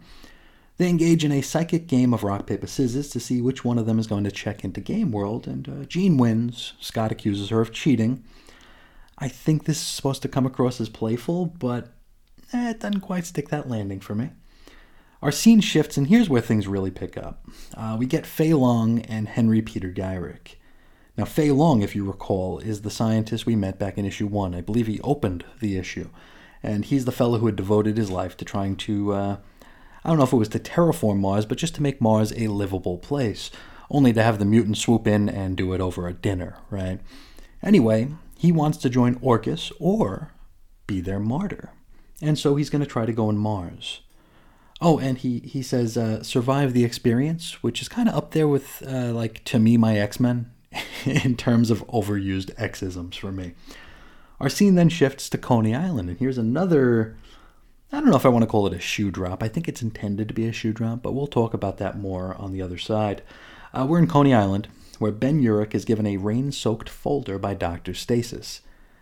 They 0.77 0.89
engage 0.89 1.23
in 1.23 1.31
a 1.31 1.41
psychic 1.41 1.87
game 1.87 2.13
of 2.13 2.23
rock, 2.23 2.45
paper, 2.45 2.67
scissors 2.67 3.09
to 3.09 3.19
see 3.19 3.41
which 3.41 3.63
one 3.65 3.77
of 3.77 3.85
them 3.85 3.99
is 3.99 4.07
going 4.07 4.23
to 4.23 4.31
check 4.31 4.63
into 4.63 4.79
Game 4.81 5.11
World, 5.11 5.47
and 5.47 5.87
Jean 5.89 6.17
wins. 6.17 6.73
Scott 6.79 7.11
accuses 7.11 7.49
her 7.49 7.61
of 7.61 7.71
cheating. 7.73 8.23
I 9.19 9.27
think 9.27 9.65
this 9.65 9.77
is 9.77 9.87
supposed 9.87 10.21
to 10.21 10.29
come 10.29 10.45
across 10.45 10.79
as 10.79 10.89
playful, 10.89 11.45
but 11.45 11.89
eh, 12.53 12.71
it 12.71 12.79
doesn't 12.79 13.01
quite 13.01 13.25
stick 13.25 13.49
that 13.49 13.69
landing 13.69 13.99
for 13.99 14.15
me. 14.15 14.31
Our 15.21 15.31
scene 15.31 15.59
shifts, 15.59 15.97
and 15.97 16.07
here's 16.07 16.29
where 16.29 16.41
things 16.41 16.67
really 16.67 16.91
pick 16.91 17.17
up. 17.17 17.45
Uh, 17.75 17.97
we 17.99 18.05
get 18.05 18.23
Feilong 18.23 19.05
and 19.09 19.27
Henry 19.27 19.61
Peter 19.61 19.91
Gyrich. 19.91 20.55
Now, 21.17 21.25
Feilong, 21.25 21.83
if 21.83 21.93
you 21.93 22.05
recall, 22.05 22.59
is 22.59 22.81
the 22.81 22.89
scientist 22.89 23.45
we 23.45 23.57
met 23.57 23.77
back 23.77 23.97
in 23.97 24.05
issue 24.05 24.27
one. 24.27 24.55
I 24.55 24.61
believe 24.61 24.87
he 24.87 25.01
opened 25.01 25.43
the 25.59 25.77
issue. 25.77 26.09
And 26.63 26.85
he's 26.85 27.03
the 27.03 27.11
fellow 27.11 27.39
who 27.39 27.47
had 27.47 27.57
devoted 27.57 27.97
his 27.97 28.09
life 28.09 28.37
to 28.37 28.45
trying 28.45 28.77
to, 28.77 29.13
uh, 29.13 29.37
I 30.05 30.09
don't 30.09 30.17
know 30.17 30.23
if 30.23 30.31
it 30.31 30.37
was 30.37 30.47
to 30.49 30.59
terraform 30.59 31.17
Mars, 31.17 31.45
but 31.45 31.57
just 31.57 31.75
to 31.75 31.81
make 31.81 31.99
Mars 31.99 32.31
a 32.37 32.47
livable 32.47 32.97
place, 32.97 33.51
only 33.91 34.13
to 34.13 34.23
have 34.23 34.39
the 34.39 34.45
mutants 34.45 34.79
swoop 34.79 35.05
in 35.05 35.27
and 35.27 35.57
do 35.57 35.73
it 35.73 35.81
over 35.81 36.07
a 36.07 36.13
dinner, 36.13 36.55
right? 36.69 37.01
Anyway, 37.61 38.09
he 38.39 38.53
wants 38.53 38.77
to 38.77 38.89
join 38.89 39.15
Orchis 39.15 39.69
or 39.81 40.31
be 40.87 41.01
their 41.01 41.19
martyr. 41.19 41.73
And 42.21 42.39
so 42.39 42.55
he's 42.55 42.69
going 42.69 42.81
to 42.81 42.87
try 42.87 43.05
to 43.05 43.11
go 43.11 43.27
on 43.27 43.37
Mars. 43.37 43.99
Oh, 44.79 44.97
and 44.97 45.17
he 45.17 45.39
he 45.39 45.61
says 45.61 45.97
uh, 45.97 46.23
survive 46.23 46.71
the 46.71 46.85
experience, 46.85 47.61
which 47.61 47.81
is 47.81 47.89
kind 47.89 48.07
of 48.07 48.15
up 48.15 48.31
there 48.31 48.47
with 48.47 48.81
uh, 48.87 49.11
like 49.11 49.43
to 49.43 49.59
me 49.59 49.75
my 49.75 49.97
X 49.97 50.21
Men 50.21 50.51
in 51.05 51.35
terms 51.35 51.69
of 51.69 51.85
overused 51.87 52.55
Xisms 52.55 53.15
for 53.15 53.33
me. 53.33 53.55
Our 54.39 54.47
scene 54.47 54.75
then 54.75 54.87
shifts 54.87 55.29
to 55.31 55.37
Coney 55.37 55.75
Island, 55.75 56.09
and 56.09 56.17
here's 56.17 56.37
another. 56.37 57.17
I 57.91 57.99
don't 57.99 58.09
know 58.09 58.15
if 58.15 58.25
I 58.25 58.29
want 58.29 58.43
to 58.43 58.49
call 58.49 58.67
it 58.67 58.73
a 58.73 58.79
shoe 58.79 59.11
drop. 59.11 59.43
I 59.43 59.49
think 59.49 59.67
it's 59.67 59.81
intended 59.81 60.29
to 60.29 60.33
be 60.33 60.47
a 60.47 60.53
shoe 60.53 60.71
drop, 60.71 61.01
but 61.01 61.11
we'll 61.11 61.27
talk 61.27 61.53
about 61.53 61.77
that 61.79 61.97
more 61.97 62.35
on 62.35 62.53
the 62.53 62.61
other 62.61 62.77
side. 62.77 63.21
Uh, 63.73 63.85
we're 63.85 63.99
in 63.99 64.07
Coney 64.07 64.33
Island, 64.33 64.69
where 64.99 65.11
Ben 65.11 65.41
Urich 65.41 65.73
is 65.73 65.85
given 65.85 66.05
a 66.05 66.17
rain-soaked 66.17 66.89
folder 66.89 67.39
by 67.39 67.53
Doctor 67.53 67.93
Stasis. 67.93 68.61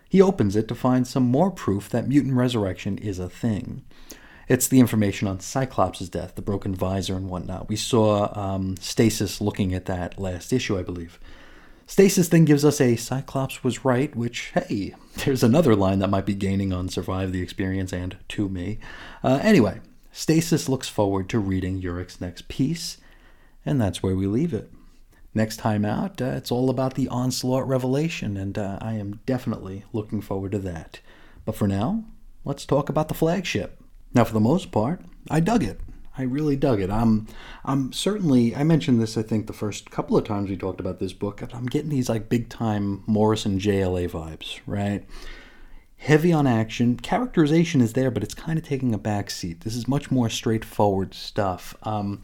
He 0.09 0.21
opens 0.21 0.55
it 0.55 0.67
to 0.69 0.75
find 0.75 1.05
some 1.05 1.23
more 1.23 1.51
proof 1.51 1.89
that 1.89 2.07
mutant 2.07 2.35
resurrection 2.35 2.97
is 2.97 3.19
a 3.19 3.29
thing. 3.29 3.83
It's 4.47 4.67
the 4.67 4.79
information 4.79 5.27
on 5.27 5.41
Cyclops' 5.41 6.07
death, 6.07 6.35
the 6.35 6.41
broken 6.41 6.73
visor 6.73 7.17
and 7.17 7.29
whatnot. 7.29 7.67
We 7.67 7.75
saw 7.75 8.31
um, 8.33 8.77
Stasis 8.77 9.41
looking 9.41 9.73
at 9.73 9.85
that 9.85 10.17
last 10.17 10.53
issue, 10.53 10.79
I 10.79 10.83
believe. 10.83 11.19
Stasis 11.85 12.29
then 12.29 12.45
gives 12.45 12.63
us 12.63 12.79
a 12.79 12.95
Cyclops 12.95 13.63
was 13.63 13.83
right, 13.83 14.15
which, 14.15 14.51
hey, 14.53 14.95
there's 15.25 15.43
another 15.43 15.75
line 15.75 15.99
that 15.99 16.09
might 16.09 16.25
be 16.25 16.35
gaining 16.35 16.71
on 16.71 16.87
Survive 16.87 17.33
the 17.33 17.41
Experience 17.41 17.91
and 17.91 18.17
to 18.29 18.47
me. 18.47 18.79
Uh, 19.23 19.39
anyway, 19.41 19.81
Stasis 20.11 20.69
looks 20.69 20.87
forward 20.87 21.27
to 21.29 21.39
reading 21.39 21.81
Urich's 21.81 22.21
next 22.21 22.47
piece, 22.47 22.97
and 23.65 23.81
that's 23.81 24.01
where 24.01 24.15
we 24.15 24.27
leave 24.27 24.53
it. 24.53 24.71
Next 25.37 25.57
time 25.57 25.85
out, 25.85 26.19
uh, 26.19 26.31
it's 26.31 26.51
all 26.51 26.67
about 26.67 26.95
the 26.95 27.07
Onslaught 27.09 27.67
Revelation, 27.67 28.37
and 28.37 28.57
uh, 28.57 28.79
I 28.81 28.93
am 28.93 29.19
definitely 29.27 29.83
looking 29.93 30.19
forward 30.19 30.51
to 30.53 30.57
that. 30.57 30.99
But 31.45 31.55
for 31.55 31.67
now, 31.67 32.05
let's 32.43 32.65
talk 32.65 32.89
about 32.89 33.07
the 33.07 33.13
flagship. 33.13 33.79
Now, 34.15 34.23
for 34.23 34.33
the 34.33 34.39
most 34.39 34.71
part, 34.71 35.01
I 35.29 35.39
dug 35.39 35.63
it. 35.63 35.79
I 36.17 36.23
really 36.23 36.55
dug 36.55 36.81
it. 36.81 36.89
I'm, 36.89 37.27
I'm 37.63 37.93
certainly. 37.93 38.55
I 38.55 38.63
mentioned 38.63 38.99
this. 38.99 39.15
I 39.15 39.21
think 39.21 39.45
the 39.45 39.53
first 39.53 39.91
couple 39.91 40.17
of 40.17 40.23
times 40.25 40.49
we 40.49 40.57
talked 40.57 40.79
about 40.79 40.97
this 40.97 41.13
book. 41.13 41.43
I'm 41.53 41.67
getting 41.67 41.91
these 41.91 42.09
like 42.09 42.29
big 42.29 42.49
time 42.49 43.03
Morrison 43.05 43.59
JLA 43.59 44.09
vibes, 44.09 44.59
right? 44.65 45.05
Heavy 45.97 46.33
on 46.33 46.47
action. 46.47 46.97
Characterization 46.97 47.79
is 47.79 47.93
there, 47.93 48.09
but 48.09 48.23
it's 48.23 48.33
kind 48.33 48.57
of 48.57 48.65
taking 48.65 48.91
a 48.91 48.97
back 48.97 49.29
seat. 49.29 49.61
This 49.61 49.75
is 49.75 49.87
much 49.87 50.09
more 50.09 50.31
straightforward 50.31 51.13
stuff. 51.13 51.75
Um, 51.83 52.23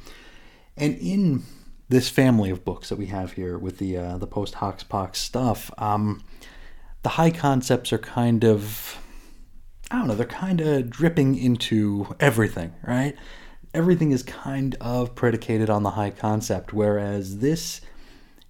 and 0.76 0.98
in 0.98 1.44
this 1.94 2.10
family 2.10 2.50
of 2.50 2.66
books 2.66 2.90
that 2.90 2.98
we 2.98 3.06
have 3.08 3.34
here 3.34 3.58
with 3.58 3.78
the 3.78 3.96
uh, 3.98 4.18
the 4.18 4.28
post 4.28 4.56
HoX 4.56 4.84
PoX 4.84 5.16
stuff, 5.18 5.72
um, 5.78 6.24
the 7.04 7.10
high 7.10 7.32
concepts 7.32 7.94
are 7.94 7.98
kind 8.00 8.44
of 8.44 8.98
I 9.92 10.00
don't 10.00 10.08
know, 10.08 10.16
they're 10.16 10.26
kind 10.26 10.60
of 10.60 10.90
dripping 10.90 11.38
into 11.38 12.16
everything, 12.20 12.74
right? 12.84 13.16
Everything 13.74 14.12
is 14.12 14.24
kind 14.24 14.76
of 14.82 15.16
predicated 15.16 15.70
on 15.70 15.84
the 15.84 15.92
high 15.92 16.10
concept, 16.10 16.74
whereas 16.74 17.40
this 17.40 17.82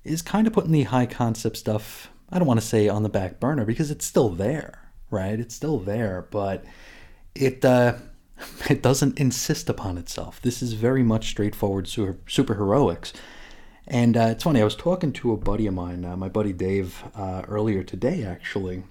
is 0.04 0.22
kind 0.22 0.48
of 0.48 0.54
putting 0.54 0.72
the 0.72 0.84
high 0.84 1.06
concept 1.06 1.58
stuff, 1.58 2.10
I 2.30 2.40
don't 2.40 2.48
want 2.48 2.60
to 2.60 2.66
say 2.66 2.88
on 2.88 3.04
the 3.04 3.10
back 3.10 3.40
burner 3.40 3.66
because 3.66 3.92
it's 3.92 4.06
still 4.06 4.30
there, 4.30 4.92
right? 5.10 5.40
It's 5.40 5.56
still 5.56 5.80
there, 5.80 6.28
but 6.32 6.64
it 7.36 7.64
uh, 7.66 7.96
it 8.70 8.82
doesn't 8.82 9.20
insist 9.20 9.70
upon 9.70 9.98
itself. 9.98 10.42
This 10.42 10.62
is 10.62 10.74
very 10.74 11.04
much 11.04 11.30
straightforward 11.30 11.88
super, 11.88 12.14
superheroics. 12.28 13.14
And 13.94 14.18
uh, 14.18 14.30
it's 14.32 14.44
funny, 14.44 14.60
I 14.60 14.64
was 14.64 14.76
talking 14.76 15.14
to 15.14 15.34
a 15.34 15.38
buddy 15.38 15.68
of 15.68 15.76
mine, 15.76 16.04
uh, 16.04 16.18
my 16.18 16.28
buddy 16.28 16.52
Dave, 16.52 17.04
uh, 17.14 17.44
earlier 17.48 17.84
today 17.84 18.24
actually, 18.24 18.82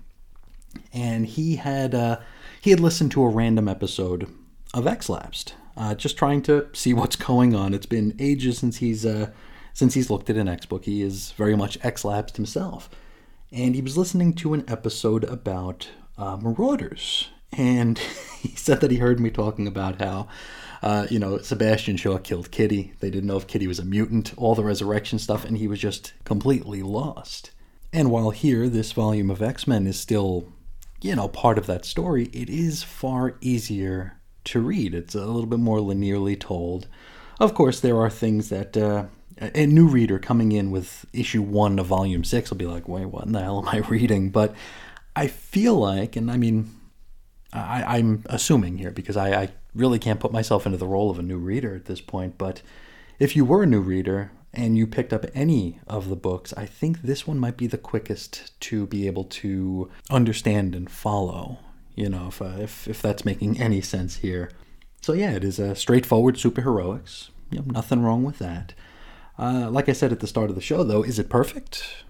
and 0.93 1.27
he 1.27 1.57
had 1.57 1.93
uh, 1.93 2.21
he 2.61 2.71
had 2.71 2.79
listened 2.79 3.11
to 3.11 3.25
a 3.25 3.29
random 3.29 3.67
episode 3.67 4.33
of 4.73 4.87
X 4.87 5.09
Lapsed, 5.09 5.57
uh, 5.77 5.97
just 5.97 6.17
trying 6.17 6.41
to 6.43 6.69
see 6.73 6.95
what's 6.95 7.17
going 7.17 7.53
on. 7.53 7.75
It's 7.75 7.85
been 7.85 8.15
ages 8.21 8.59
since 8.59 8.77
he's 8.77 9.05
uh, 9.05 9.33
since 9.73 9.95
he's 9.95 10.09
looked 10.09 10.31
at 10.31 10.37
an 10.37 10.47
X 10.47 10.67
book. 10.67 10.85
He 10.85 11.03
is 11.03 11.33
very 11.33 11.57
much 11.57 11.79
X 11.83 12.05
Lapsed 12.05 12.37
himself, 12.37 12.89
and 13.51 13.75
he 13.75 13.83
was 13.83 13.99
listening 13.99 14.35
to 14.35 14.55
an 14.55 14.65
episode 14.69 15.25
about 15.25 15.89
Marauders, 16.17 17.29
and 17.51 17.99
he 18.39 18.55
said 18.55 18.81
that 18.81 18.93
he 18.93 18.99
heard 18.99 19.19
me 19.19 19.31
talking 19.31 19.67
about 19.67 20.01
how, 20.01 20.29
uh, 20.83 21.07
you 21.11 21.19
know, 21.19 21.39
Sebastian 21.39 21.97
Shaw 21.97 22.19
killed 22.19 22.51
Kitty. 22.51 22.93
They 22.99 23.11
didn't 23.11 23.29
know 23.29 23.37
if 23.37 23.47
Kitty 23.47 23.69
was 23.69 23.79
a 23.79 23.85
mutant, 23.85 24.33
all 24.37 24.55
the 24.55 24.65
resurrection 24.65 25.19
stuff, 25.19 25.45
and 25.45 25.57
he 25.57 25.69
was 25.69 25.79
just 25.79 26.13
completely 26.25 26.83
lost. 26.83 27.53
And 27.93 28.11
while 28.11 28.31
here, 28.31 28.69
this 28.69 28.91
volume 28.93 29.31
of 29.31 29.43
X 29.43 29.67
Men 29.67 29.87
is 29.87 29.99
still, 29.99 30.53
you 31.01 31.15
know, 31.15 31.29
part 31.29 31.57
of 31.57 31.67
that 31.67 31.85
story, 31.85 32.27
it 32.33 32.51
is 32.51 32.83
far 32.83 33.37
easier 33.41 34.19
to 34.45 34.61
read. 34.61 34.95
It's 34.95 35.15
a 35.15 35.27
little 35.27 35.47
bit 35.47 35.61
more 35.61 35.79
linearly 35.79 36.39
told. 36.39 36.89
Of 37.39 37.55
course, 37.55 37.81
there 37.81 37.99
are 37.99 38.11
things 38.11 38.49
that. 38.49 38.77
Uh, 38.77 39.07
a 39.41 39.67
new 39.67 39.89
reader 39.89 40.19
coming 40.19 40.53
in 40.53 40.71
with 40.71 41.07
issue 41.13 41.43
one 41.43 41.79
of 41.79 41.87
volume 41.87 42.23
six 42.23 42.51
will 42.51 42.59
be 42.59 42.67
like, 42.67 42.87
wait, 42.87 43.07
what 43.07 43.25
in 43.25 43.33
the 43.33 43.41
hell 43.41 43.59
am 43.59 43.69
I 43.69 43.79
reading? 43.89 44.31
But 44.31 44.55
I 45.17 45.27
feel 45.27 45.75
like, 45.75 46.17
and 46.17 46.31
I 46.31 46.37
mean, 46.37 46.71
I, 47.53 47.99
am 47.99 48.25
assuming 48.27 48.79
here 48.79 48.91
because 48.91 49.17
I, 49.17 49.43
I, 49.43 49.49
really 49.75 49.99
can't 49.99 50.21
put 50.21 50.33
myself 50.33 50.67
into 50.67 50.79
the 50.79 50.87
role 50.87 51.11
of 51.11 51.19
a 51.19 51.23
new 51.23 51.39
reader 51.39 51.75
at 51.75 51.87
this 51.87 52.01
point. 52.01 52.39
But 52.39 52.63
if 53.19 53.37
you 53.37 53.45
were 53.45 53.63
a 53.63 53.67
new 53.67 53.81
reader 53.81 54.33
and 54.53 54.77
you 54.77 54.87
picked 54.87 55.13
up 55.13 55.25
any 55.35 55.81
of 55.87 56.09
the 56.09 56.17
books, 56.17 56.53
I 56.57 56.67
think 56.67 57.03
this 57.03 57.27
one 57.27 57.39
might 57.39 57.57
be 57.57 57.67
the 57.67 57.79
quickest 57.79 58.59
to 58.61 58.87
be 58.87 59.07
able 59.07 59.25
to 59.25 59.91
understand 60.11 60.75
and 60.75 60.91
follow. 60.91 61.59
You 61.95 62.09
know, 62.09 62.29
if 62.29 62.41
uh, 62.41 62.57
if, 62.59 62.89
if 62.89 63.03
that's 63.03 63.25
making 63.25 63.61
any 63.61 63.81
sense 63.81 64.17
here. 64.17 64.51
So 65.03 65.13
yeah, 65.13 65.33
it 65.33 65.45
is 65.45 65.59
a 65.59 65.75
straightforward 65.75 66.37
superheroics. 66.37 67.31
You 67.51 67.59
know, 67.59 67.65
nothing 67.67 68.03
wrong 68.03 68.23
with 68.23 68.39
that. 68.39 68.73
Uh, 69.39 69.69
like 69.71 69.89
I 69.89 69.93
said 69.93 70.13
at 70.13 70.21
the 70.21 70.27
start 70.27 70.51
of 70.51 70.57
the 70.57 70.63
show, 70.63 70.85
though, 70.85 71.03
is 71.03 71.19
it 71.19 71.29
perfect? 71.29 72.05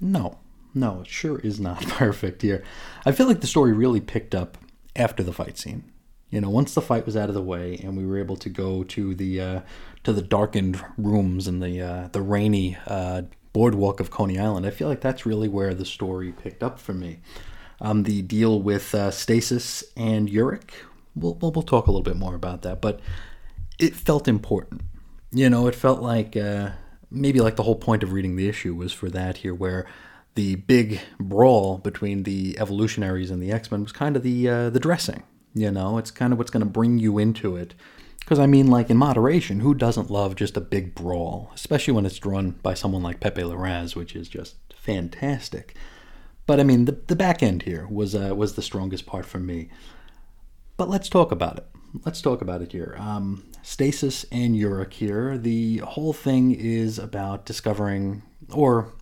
No, 0.00 0.38
no, 0.74 1.02
it 1.02 1.06
sure 1.06 1.38
is 1.40 1.60
not 1.60 1.82
perfect 1.88 2.42
here. 2.42 2.64
I 3.04 3.12
feel 3.12 3.26
like 3.26 3.40
the 3.40 3.46
story 3.46 3.72
really 3.72 4.00
picked 4.00 4.34
up 4.34 4.56
after 4.96 5.22
the 5.22 5.32
fight 5.32 5.58
scene. 5.58 5.92
You 6.30 6.40
know, 6.40 6.50
once 6.50 6.74
the 6.74 6.80
fight 6.80 7.06
was 7.06 7.16
out 7.16 7.28
of 7.28 7.34
the 7.34 7.42
way 7.42 7.80
and 7.82 7.96
we 7.96 8.06
were 8.06 8.18
able 8.18 8.36
to 8.36 8.48
go 8.48 8.84
to 8.84 9.14
the 9.14 9.40
uh, 9.40 9.60
to 10.04 10.12
the 10.12 10.22
darkened 10.22 10.82
rooms 10.96 11.48
and 11.48 11.62
the 11.62 11.80
uh, 11.80 12.08
the 12.12 12.22
rainy 12.22 12.76
uh, 12.86 13.22
boardwalk 13.52 14.00
of 14.00 14.10
Coney 14.10 14.38
Island, 14.38 14.66
I 14.66 14.70
feel 14.70 14.88
like 14.88 15.00
that's 15.00 15.26
really 15.26 15.48
where 15.48 15.74
the 15.74 15.84
story 15.84 16.32
picked 16.32 16.62
up 16.62 16.78
for 16.78 16.94
me. 16.94 17.18
Um, 17.80 18.04
the 18.04 18.22
deal 18.22 18.60
with 18.60 18.94
uh, 18.94 19.10
Stasis 19.10 19.82
and 19.96 20.28
Urich, 20.28 20.70
we'll, 21.16 21.34
we'll, 21.34 21.50
we'll 21.50 21.62
talk 21.62 21.86
a 21.86 21.90
little 21.90 22.02
bit 22.02 22.16
more 22.16 22.34
about 22.34 22.62
that, 22.62 22.80
but 22.80 23.00
it 23.78 23.96
felt 23.96 24.28
important. 24.28 24.82
You 25.32 25.48
know, 25.48 25.66
it 25.66 25.74
felt 25.74 26.02
like 26.02 26.36
uh, 26.36 26.70
maybe 27.10 27.40
like 27.40 27.56
the 27.56 27.62
whole 27.62 27.76
point 27.76 28.02
of 28.02 28.12
reading 28.12 28.36
the 28.36 28.48
issue 28.48 28.74
was 28.74 28.92
for 28.92 29.08
that 29.10 29.38
here, 29.38 29.54
where 29.54 29.86
the 30.34 30.56
big 30.56 31.00
brawl 31.18 31.78
between 31.78 32.24
the 32.24 32.56
evolutionaries 32.58 33.30
and 33.30 33.42
the 33.42 33.50
X 33.50 33.70
Men 33.70 33.82
was 33.82 33.92
kind 33.92 34.16
of 34.16 34.22
the 34.22 34.48
uh, 34.48 34.70
the 34.70 34.80
dressing. 34.80 35.22
You 35.54 35.70
know, 35.70 35.98
it's 35.98 36.10
kind 36.10 36.32
of 36.32 36.38
what's 36.38 36.50
going 36.50 36.64
to 36.64 36.70
bring 36.70 36.98
you 36.98 37.18
into 37.18 37.56
it. 37.56 37.74
Because 38.20 38.38
I 38.38 38.46
mean, 38.46 38.68
like 38.68 38.90
in 38.90 38.96
moderation, 38.96 39.60
who 39.60 39.74
doesn't 39.74 40.10
love 40.10 40.36
just 40.36 40.56
a 40.56 40.60
big 40.60 40.94
brawl, 40.94 41.50
especially 41.54 41.94
when 41.94 42.06
it's 42.06 42.18
drawn 42.18 42.52
by 42.62 42.74
someone 42.74 43.02
like 43.02 43.20
Pepe 43.20 43.42
Larraz, 43.42 43.96
which 43.96 44.14
is 44.14 44.28
just 44.28 44.56
fantastic. 44.76 45.74
But 46.46 46.60
I 46.60 46.62
mean, 46.62 46.84
the 46.84 46.92
the 47.06 47.16
back 47.16 47.42
end 47.42 47.62
here 47.62 47.86
was 47.90 48.14
uh, 48.14 48.34
was 48.36 48.54
the 48.54 48.62
strongest 48.62 49.06
part 49.06 49.26
for 49.26 49.38
me. 49.40 49.68
But 50.76 50.88
let's 50.88 51.08
talk 51.08 51.32
about 51.32 51.58
it. 51.58 51.66
Let's 52.04 52.22
talk 52.22 52.40
about 52.40 52.62
it 52.62 52.72
here. 52.72 52.96
Um, 52.98 53.44
Stasis 53.62 54.24
and 54.30 54.54
Urich 54.54 54.94
here. 54.94 55.36
The 55.36 55.78
whole 55.78 56.12
thing 56.12 56.52
is 56.52 56.98
about 56.98 57.44
discovering, 57.44 58.22
or 58.52 58.92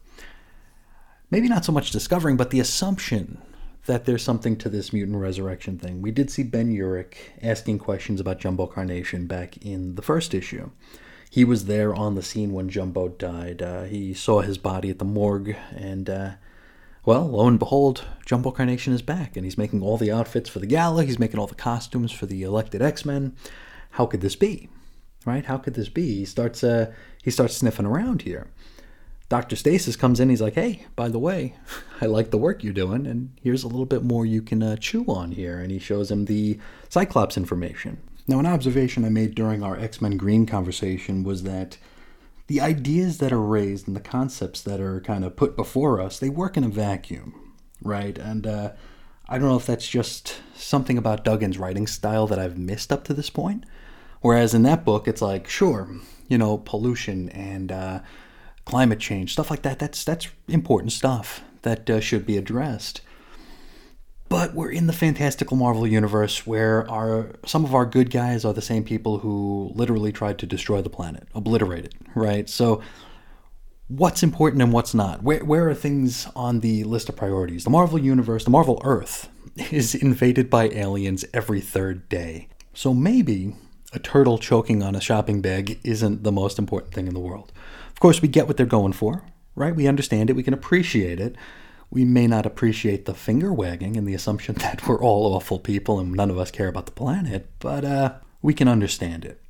maybe 1.30 1.48
not 1.48 1.64
so 1.64 1.72
much 1.72 1.90
discovering, 1.90 2.36
but 2.36 2.50
the 2.50 2.60
assumption 2.60 3.42
that 3.88 4.04
there's 4.04 4.22
something 4.22 4.54
to 4.58 4.68
this 4.68 4.92
mutant 4.92 5.16
resurrection 5.16 5.78
thing. 5.78 6.02
We 6.02 6.10
did 6.10 6.30
see 6.30 6.42
Ben 6.42 6.70
Urich 6.70 7.14
asking 7.42 7.78
questions 7.78 8.20
about 8.20 8.38
Jumbo 8.38 8.66
Carnation 8.66 9.26
back 9.26 9.56
in 9.56 9.94
the 9.94 10.02
first 10.02 10.34
issue. 10.34 10.70
He 11.30 11.42
was 11.42 11.64
there 11.64 11.94
on 11.94 12.14
the 12.14 12.22
scene 12.22 12.52
when 12.52 12.68
Jumbo 12.68 13.08
died. 13.08 13.62
Uh, 13.62 13.84
he 13.84 14.12
saw 14.12 14.40
his 14.42 14.58
body 14.58 14.90
at 14.90 14.98
the 14.98 15.06
morgue, 15.06 15.56
and 15.74 16.08
uh, 16.08 16.30
well, 17.04 17.26
lo 17.28 17.48
and 17.48 17.58
behold, 17.58 18.04
Jumbo 18.26 18.50
Carnation 18.50 18.92
is 18.92 19.02
back, 19.02 19.36
and 19.36 19.44
he's 19.44 19.58
making 19.58 19.82
all 19.82 19.96
the 19.96 20.12
outfits 20.12 20.50
for 20.50 20.58
the 20.58 20.66
gala. 20.66 21.04
He's 21.04 21.18
making 21.18 21.40
all 21.40 21.46
the 21.46 21.54
costumes 21.54 22.12
for 22.12 22.26
the 22.26 22.42
elected 22.42 22.82
X 22.82 23.06
Men. 23.06 23.36
How 23.92 24.04
could 24.04 24.20
this 24.20 24.36
be? 24.36 24.68
Right? 25.24 25.46
How 25.46 25.56
could 25.56 25.74
this 25.74 25.88
be? 25.88 26.16
He 26.18 26.24
starts. 26.26 26.62
Uh, 26.62 26.92
he 27.22 27.30
starts 27.30 27.56
sniffing 27.56 27.86
around 27.86 28.22
here. 28.22 28.48
Dr. 29.28 29.56
Stasis 29.56 29.96
comes 29.96 30.20
in. 30.20 30.30
He's 30.30 30.40
like, 30.40 30.54
hey, 30.54 30.86
by 30.96 31.08
the 31.08 31.18
way, 31.18 31.54
I 32.00 32.06
like 32.06 32.30
the 32.30 32.38
work 32.38 32.64
you're 32.64 32.72
doing, 32.72 33.06
and 33.06 33.30
here's 33.42 33.64
a 33.64 33.68
little 33.68 33.86
bit 33.86 34.02
more 34.02 34.24
you 34.24 34.42
can 34.42 34.62
uh, 34.62 34.76
chew 34.76 35.04
on 35.06 35.32
here. 35.32 35.58
And 35.58 35.70
he 35.70 35.78
shows 35.78 36.10
him 36.10 36.24
the 36.24 36.58
Cyclops 36.88 37.36
information. 37.36 37.98
Now, 38.26 38.38
an 38.38 38.46
observation 38.46 39.04
I 39.04 39.08
made 39.08 39.34
during 39.34 39.62
our 39.62 39.78
X 39.78 40.00
Men 40.00 40.16
Green 40.16 40.46
conversation 40.46 41.24
was 41.24 41.42
that 41.44 41.78
the 42.46 42.60
ideas 42.60 43.18
that 43.18 43.32
are 43.32 43.40
raised 43.40 43.86
and 43.86 43.96
the 43.96 44.00
concepts 44.00 44.62
that 44.62 44.80
are 44.80 45.00
kind 45.00 45.24
of 45.24 45.36
put 45.36 45.56
before 45.56 46.00
us, 46.00 46.18
they 46.18 46.30
work 46.30 46.56
in 46.56 46.64
a 46.64 46.68
vacuum, 46.68 47.54
right? 47.82 48.16
And 48.16 48.46
uh, 48.46 48.72
I 49.28 49.38
don't 49.38 49.48
know 49.48 49.56
if 49.56 49.66
that's 49.66 49.88
just 49.88 50.40
something 50.54 50.96
about 50.96 51.24
Duggan's 51.24 51.58
writing 51.58 51.86
style 51.86 52.26
that 52.26 52.38
I've 52.38 52.58
missed 52.58 52.90
up 52.90 53.04
to 53.04 53.14
this 53.14 53.28
point. 53.28 53.64
Whereas 54.20 54.54
in 54.54 54.62
that 54.62 54.84
book, 54.84 55.06
it's 55.06 55.22
like, 55.22 55.48
sure, 55.48 55.88
you 56.28 56.38
know, 56.38 56.58
pollution 56.58 57.28
and 57.28 57.70
uh, 57.70 58.00
climate 58.68 59.00
change, 59.00 59.32
stuff 59.32 59.50
like 59.50 59.62
that. 59.62 59.78
That's 59.78 60.04
that's 60.04 60.28
important 60.46 60.92
stuff 60.92 61.42
that 61.62 61.88
uh, 61.88 62.00
should 62.00 62.26
be 62.26 62.36
addressed. 62.36 63.00
But 64.28 64.54
we're 64.54 64.70
in 64.70 64.86
the 64.86 64.92
fantastical 64.92 65.56
Marvel 65.56 65.86
universe 65.86 66.46
where 66.46 66.88
our 66.90 67.32
some 67.46 67.64
of 67.64 67.74
our 67.74 67.86
good 67.86 68.10
guys 68.10 68.44
are 68.44 68.52
the 68.52 68.60
same 68.60 68.84
people 68.84 69.20
who 69.20 69.72
literally 69.74 70.12
tried 70.12 70.38
to 70.40 70.46
destroy 70.46 70.82
the 70.82 70.90
planet, 70.90 71.26
obliterate 71.34 71.86
it, 71.86 71.94
right? 72.14 72.48
So 72.48 72.82
what's 73.88 74.22
important 74.22 74.60
and 74.62 74.70
what's 74.70 74.92
not? 74.92 75.22
Where 75.22 75.42
where 75.42 75.66
are 75.70 75.74
things 75.74 76.28
on 76.36 76.60
the 76.60 76.84
list 76.84 77.08
of 77.08 77.16
priorities? 77.16 77.64
The 77.64 77.70
Marvel 77.70 77.98
universe, 77.98 78.44
the 78.44 78.50
Marvel 78.50 78.82
Earth 78.84 79.30
is 79.72 79.94
invaded 79.94 80.50
by 80.50 80.68
aliens 80.68 81.24
every 81.32 81.62
third 81.62 82.06
day. 82.10 82.48
So 82.74 82.92
maybe 82.92 83.54
a 83.94 83.98
turtle 83.98 84.36
choking 84.36 84.82
on 84.82 84.94
a 84.94 85.00
shopping 85.00 85.40
bag 85.40 85.80
isn't 85.82 86.22
the 86.22 86.32
most 86.32 86.58
important 86.58 86.92
thing 86.92 87.06
in 87.06 87.14
the 87.14 87.20
world. 87.20 87.50
Of 87.98 88.00
course, 88.00 88.22
we 88.22 88.28
get 88.28 88.46
what 88.46 88.56
they're 88.56 88.64
going 88.64 88.92
for, 88.92 89.24
right? 89.56 89.74
We 89.74 89.88
understand 89.88 90.30
it, 90.30 90.36
we 90.36 90.44
can 90.44 90.54
appreciate 90.54 91.18
it. 91.18 91.34
We 91.90 92.04
may 92.04 92.28
not 92.28 92.46
appreciate 92.46 93.06
the 93.06 93.12
finger 93.12 93.52
wagging 93.52 93.96
and 93.96 94.06
the 94.06 94.14
assumption 94.14 94.54
that 94.58 94.86
we're 94.86 95.02
all 95.02 95.34
awful 95.34 95.58
people 95.58 95.98
and 95.98 96.12
none 96.12 96.30
of 96.30 96.38
us 96.38 96.52
care 96.52 96.68
about 96.68 96.86
the 96.86 96.92
planet, 96.92 97.50
but 97.58 97.84
uh, 97.84 98.14
we 98.40 98.54
can 98.54 98.68
understand 98.68 99.24
it. 99.24 99.42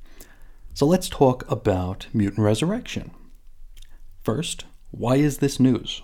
So 0.73 0.87
let's 0.87 1.07
talk 1.09 1.47
about 1.47 2.07
mutant 2.11 2.39
resurrection. 2.39 3.11
First, 4.23 4.65
why 4.89 5.17
is 5.17 5.37
this 5.37 5.59
news? 5.59 6.01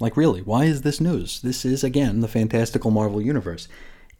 Like, 0.00 0.16
really, 0.16 0.40
why 0.40 0.64
is 0.64 0.80
this 0.80 1.02
news? 1.02 1.42
This 1.42 1.66
is, 1.66 1.84
again, 1.84 2.20
the 2.20 2.28
fantastical 2.28 2.90
Marvel 2.90 3.20
Universe. 3.20 3.68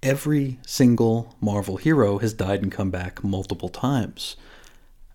Every 0.03 0.59
single 0.67 1.35
Marvel 1.41 1.79
hero 1.79 2.19
has 2.19 2.35
died 2.35 2.63
and 2.63 2.71
come 2.71 2.91
back 2.91 3.25
multiple 3.25 3.71
times. 3.71 4.37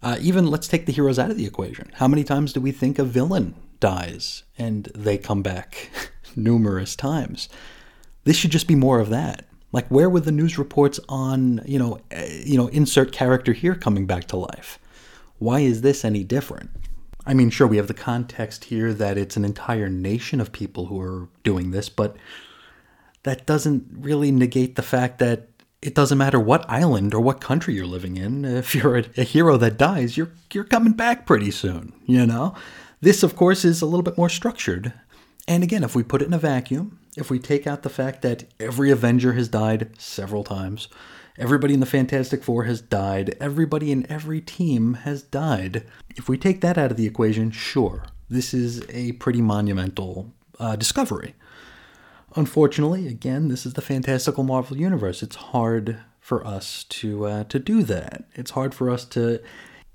Uh, 0.02 0.18
even 0.22 0.48
let's 0.48 0.68
take 0.68 0.86
the 0.86 0.92
heroes 0.92 1.18
out 1.18 1.32
of 1.32 1.38
the 1.38 1.46
equation. 1.46 1.92
How 1.96 2.08
many 2.08 2.24
times 2.24 2.54
do 2.54 2.62
we 2.62 2.72
think 2.72 3.00
a 3.00 3.04
villain 3.04 3.56
dies 3.80 4.44
and 4.58 4.86
they 4.96 5.18
come 5.18 5.42
back 5.42 5.90
numerous 6.36 6.96
times? 6.96 7.50
This 8.24 8.36
should 8.36 8.52
just 8.52 8.68
be 8.68 8.76
more 8.76 9.00
of 9.00 9.10
that. 9.10 9.46
Like, 9.72 9.88
where 9.90 10.10
were 10.10 10.20
the 10.20 10.32
news 10.32 10.58
reports 10.58 11.00
on, 11.10 11.62
you 11.66 11.78
know, 11.78 12.00
uh, 12.16 12.24
you 12.44 12.58
know, 12.58 12.68
insert 12.68 13.12
character 13.12 13.54
here 13.54 13.76
coming 13.76 14.06
back 14.06 14.26
to 14.28 14.38
life? 14.38 14.80
Why 15.40 15.60
is 15.60 15.82
this 15.82 16.06
any 16.06 16.24
different? 16.24 16.72
I 17.26 17.34
mean, 17.34 17.50
sure, 17.50 17.68
we 17.68 17.78
have 17.78 17.88
the 17.88 17.94
context 17.94 18.66
here 18.66 18.94
that 18.94 19.18
it's 19.18 19.36
an 19.36 19.44
entire 19.44 19.90
nation 19.90 20.40
of 20.40 20.54
people 20.54 20.86
who 20.86 21.00
are 21.02 21.28
doing 21.44 21.72
this, 21.72 21.90
but 21.90 22.16
that 23.24 23.46
doesn't 23.46 23.86
really 23.92 24.32
negate 24.32 24.78
the 24.78 24.82
fact 24.82 25.20
that 25.20 25.50
it 25.82 25.96
doesn't 25.96 26.18
matter 26.18 26.40
what 26.40 26.70
island 26.70 27.14
or 27.14 27.22
what 27.22 27.42
country 27.42 27.76
you're 27.76 27.86
living 27.86 28.18
in. 28.18 28.46
If 28.46 28.74
you're 28.74 28.98
a, 28.98 29.06
a, 29.18 29.24
hero 29.24 29.58
that 29.58 29.78
dies, 29.78 30.18
you're 30.18 30.32
you're 30.52 30.64
coming 30.64 30.94
back 30.94 31.26
pretty 31.26 31.52
soon, 31.52 31.94
you 32.06 32.26
know? 32.26 32.56
This 33.02 33.24
of 33.24 33.36
course 33.36 33.64
is 33.64 33.82
a 33.82 33.86
little 33.86 34.04
bit 34.04 34.18
more 34.18 34.30
structured. 34.30 34.94
And 35.48 35.64
again, 35.64 35.84
if 35.84 35.96
we 35.96 36.04
put 36.04 36.22
it 36.22 36.26
in 36.26 36.34
a 36.34 36.40
vacuum, 36.40 37.00
if 37.16 37.30
we 37.30 37.40
take 37.40 37.68
out 37.68 37.84
the 37.84 37.90
fact 37.90 38.22
that 38.24 38.46
every 38.60 38.92
Avenger 38.92 39.34
has 39.34 39.48
died 39.48 39.92
several 39.98 40.44
times, 40.44 40.88
Everybody 41.40 41.76
in 41.76 41.82
the 41.82 41.86
Fantastic 41.86 42.44
Four 42.44 42.64
has 42.64 42.82
died. 42.82 43.36
Everybody 43.40 43.92
in 43.92 44.12
every 44.12 44.42
team 44.42 44.96
has 44.96 45.22
died. 45.22 45.84
If 46.16 46.28
we 46.28 46.36
take 46.36 46.62
that 46.62 46.80
out 46.80 46.90
of 46.90 46.98
the 46.98 47.06
equation, 47.06 47.52
sure, 47.52 48.06
this 48.28 48.56
is 48.56 48.84
a 48.90 49.12
pretty 49.14 49.42
monumental 49.42 50.34
uh, 50.60 50.76
discovery. 50.76 51.36
Unfortunately, 52.38 53.08
again, 53.08 53.48
this 53.48 53.66
is 53.66 53.74
the 53.74 53.82
fantastical 53.82 54.44
Marvel 54.44 54.78
universe. 54.78 55.24
It's 55.24 55.36
hard 55.36 55.98
for 56.20 56.46
us 56.46 56.84
to 56.84 57.26
uh, 57.26 57.44
to 57.46 57.58
do 57.58 57.82
that. 57.82 58.26
It's 58.36 58.52
hard 58.52 58.76
for 58.76 58.92
us 58.92 59.06
to, 59.06 59.42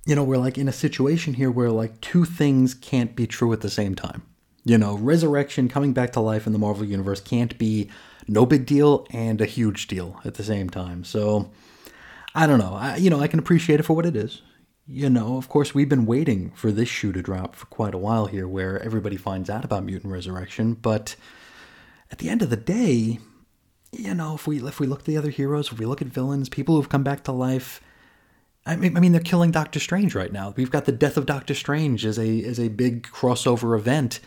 you 0.07 0.17
know, 0.17 0.25
we're 0.25 0.39
like 0.39 0.59
in 0.59 0.67
a 0.67 0.73
situation 0.73 1.35
here 1.35 1.53
where 1.53 1.71
like 1.71 2.01
two 2.01 2.25
things 2.25 2.75
can't 2.75 3.15
be 3.15 3.29
true 3.29 3.53
at 3.53 3.61
the 3.61 3.71
same 3.71 3.95
time. 3.95 4.23
You 4.65 4.77
know, 4.77 4.97
resurrection, 4.97 5.69
coming 5.69 5.93
back 5.93 6.11
to 6.15 6.21
life 6.21 6.45
in 6.45 6.53
the 6.53 6.59
Marvel 6.59 6.85
universe 6.85 7.21
can't 7.21 7.57
be 7.59 7.89
no 8.27 8.45
big 8.45 8.67
deal 8.67 9.07
and 9.11 9.41
a 9.41 9.47
huge 9.47 9.87
deal 9.87 10.21
at 10.25 10.35
the 10.35 10.43
same 10.43 10.69
time. 10.69 11.05
So 11.05 11.49
I 12.35 12.49
don't 12.49 12.59
know. 12.59 12.75
I, 12.75 12.97
you 12.97 13.09
know, 13.09 13.21
I 13.21 13.29
can 13.29 13.39
appreciate 13.39 13.79
it 13.79 13.85
for 13.85 13.95
what 13.95 14.07
it 14.07 14.17
is. 14.17 14.43
You 14.85 15.09
know, 15.09 15.37
of 15.37 15.49
course, 15.49 15.77
we've 15.77 15.89
been 15.89 16.07
waiting 16.07 16.51
for 16.57 16.73
this 16.73 16.89
shoe 16.89 17.13
to 17.13 17.23
drop 17.23 17.55
for 17.55 17.67
quite 17.67 17.95
a 17.95 17.99
while 17.99 18.27
here, 18.27 18.49
where 18.49 18.83
everybody 18.83 19.17
finds 19.17 19.49
out 19.49 19.65
about 19.65 19.85
mutant 19.85 20.13
resurrection. 20.13 20.75
But 20.75 21.15
at 22.13 22.19
the 22.19 22.29
end 22.29 22.43
of 22.43 22.51
the 22.51 22.57
day, 22.57 23.19
you 23.91 24.15
know, 24.15 24.35
if 24.35 24.47
we 24.47 24.63
if 24.63 24.79
we 24.79 24.87
look 24.87 25.01
at 25.01 25.05
the 25.07 25.17
other 25.17 25.31
heroes, 25.31 25.73
if 25.73 25.79
we 25.79 25.87
look 25.87 26.03
at 26.03 26.09
villains, 26.09 26.49
people 26.49 26.77
who've 26.77 26.89
come 26.89 27.03
back 27.03 27.25
to 27.25 27.33
life. 27.33 27.81
I 28.65 28.77
mean, 28.77 28.97
I 28.97 29.01
mean, 29.01 29.11
they're 29.11 29.21
killing 29.21 29.51
Doctor 29.51 29.81
Strange 29.81 30.15
right 30.15 30.33
now. 30.33 30.55
We've 30.57 30.71
got 30.71 30.85
the 30.85 30.93
death 30.93 31.17
of 31.17 31.27
Doctor 31.27 31.55
Strange 31.55 32.07
as 32.07 32.19
a 32.19 32.45
as 32.45 32.61
a 32.61 32.69
big 32.69 33.05
crossover 33.05 33.77
event, 33.77 34.21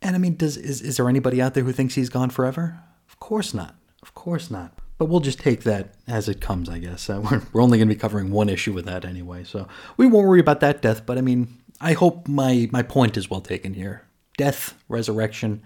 and 0.00 0.14
I 0.14 0.18
mean, 0.18 0.36
does 0.36 0.56
is 0.56 0.80
is 0.80 0.98
there 0.98 1.08
anybody 1.08 1.42
out 1.42 1.54
there 1.54 1.64
who 1.64 1.72
thinks 1.72 1.94
he's 1.94 2.08
gone 2.08 2.30
forever? 2.30 2.78
Of 3.08 3.18
course 3.18 3.52
not. 3.52 3.74
Of 4.02 4.14
course 4.14 4.50
not. 4.50 4.78
But 4.98 5.06
we'll 5.06 5.20
just 5.20 5.38
take 5.38 5.62
that 5.62 5.94
as 6.06 6.28
it 6.28 6.40
comes, 6.40 6.68
I 6.68 6.78
guess. 6.78 7.08
We're, 7.08 7.42
we're 7.52 7.62
only 7.62 7.78
going 7.78 7.88
to 7.88 7.94
be 7.94 8.00
covering 8.00 8.30
one 8.32 8.48
issue 8.48 8.72
with 8.72 8.84
that 8.86 9.04
anyway, 9.04 9.44
so 9.44 9.68
we 9.96 10.06
won't 10.06 10.26
worry 10.26 10.40
about 10.40 10.60
that 10.60 10.82
death. 10.82 11.06
But 11.06 11.18
I 11.18 11.20
mean, 11.20 11.62
I 11.80 11.92
hope 11.92 12.26
my, 12.26 12.68
my 12.72 12.82
point 12.82 13.16
is 13.16 13.30
well 13.30 13.40
taken 13.40 13.74
here. 13.74 14.02
Death, 14.36 14.74
resurrection, 14.88 15.62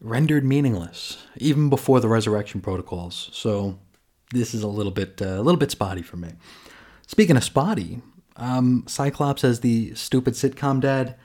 rendered 0.00 0.44
meaningless 0.44 1.24
even 1.36 1.68
before 1.68 2.00
the 2.00 2.08
resurrection 2.08 2.60
protocols. 2.60 3.30
So 3.32 3.78
this 4.32 4.54
is 4.54 4.62
a 4.62 4.68
little 4.68 4.92
bit 4.92 5.20
uh, 5.20 5.26
a 5.26 5.42
little 5.42 5.58
bit 5.58 5.70
spotty 5.70 6.02
for 6.02 6.16
me. 6.16 6.30
Speaking 7.06 7.36
of 7.36 7.44
spotty, 7.44 8.00
um, 8.36 8.84
Cyclops 8.86 9.44
as 9.44 9.60
the 9.60 9.94
stupid 9.94 10.34
sitcom 10.34 10.80
dad. 10.80 11.16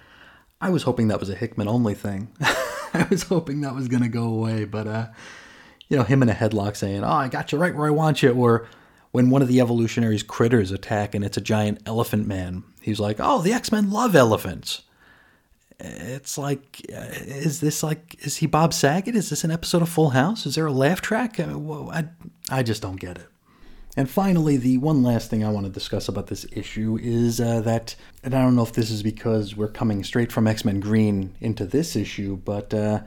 I 0.62 0.70
was 0.70 0.84
hoping 0.84 1.10
that 1.10 1.20
was 1.20 1.30
a 1.30 1.36
Hickman 1.36 1.68
only 1.68 1.94
thing. 1.94 2.30
I 2.42 3.06
was 3.10 3.24
hoping 3.24 3.62
that 3.62 3.76
was 3.76 3.88
gonna 3.88 4.10
go 4.10 4.24
away, 4.24 4.66
but 4.66 4.88
uh, 4.88 5.08
you 5.90 5.98
know, 5.98 6.04
him 6.04 6.24
in 6.24 6.30
a 6.30 6.34
headlock 6.34 6.76
saying, 6.76 7.04
"Oh, 7.04 7.10
I 7.10 7.28
got 7.28 7.52
you 7.52 7.58
right 7.58 7.76
where 7.76 7.88
I 7.88 7.92
want 7.92 8.24
you," 8.24 8.32
or 8.32 8.68
when 9.12 9.30
one 9.30 9.42
of 9.42 9.48
the 9.48 9.62
evolutionaries 9.62 10.24
critters 10.24 10.72
attack 10.72 11.14
and 11.14 11.24
it's 11.24 11.38
a 11.38 11.42
giant 11.42 11.82
elephant 11.86 12.28
man, 12.28 12.64
he's 12.82 13.00
like, 13.00 13.18
"Oh, 13.20 13.42
the 13.42 13.54
X 13.54 13.72
Men 13.72 13.92
love 13.92 14.16
elephants." 14.16 14.82
It's 15.80 16.38
like, 16.38 16.86
uh, 16.94 17.08
is 17.12 17.60
this 17.60 17.84
like, 17.84 18.16
is 18.26 18.38
he 18.38 18.48
Bob 18.48 18.74
Saget? 18.74 19.16
Is 19.16 19.30
this 19.30 19.44
an 19.44 19.52
episode 19.52 19.82
of 19.82 19.90
Full 19.90 20.12
House? 20.12 20.46
Is 20.46 20.56
there 20.56 20.66
a 20.66 20.72
laugh 20.72 21.02
track? 21.02 21.40
I, 21.40 21.52
I, 21.52 22.06
I 22.50 22.64
just 22.64 22.82
don't 22.82 23.00
get 23.00 23.18
it. 23.18 23.28
And 23.98 24.10
finally, 24.10 24.58
the 24.58 24.78
one 24.78 25.04
last 25.04 25.30
thing 25.30 25.44
I 25.44 25.50
want 25.50 25.66
to 25.66 25.72
discuss 25.72 26.08
about 26.10 26.28
this 26.28 26.46
issue 26.52 26.98
is 27.02 27.40
uh, 27.40 27.62
that, 27.62 27.96
and 28.24 28.36
I 28.36 28.42
don't 28.42 28.56
know 28.56 28.64
if 28.64 28.74
this 28.74 28.90
is 28.90 29.04
because 29.04 29.56
we're 29.56 29.70
coming 29.70 30.04
straight 30.04 30.32
from 30.32 30.48
X 30.48 30.66
Men 30.66 30.80
Green 30.82 31.36
into 31.40 31.66
this 31.66 31.96
issue, 31.96 32.36
but 32.38 32.74
uh, 32.74 33.02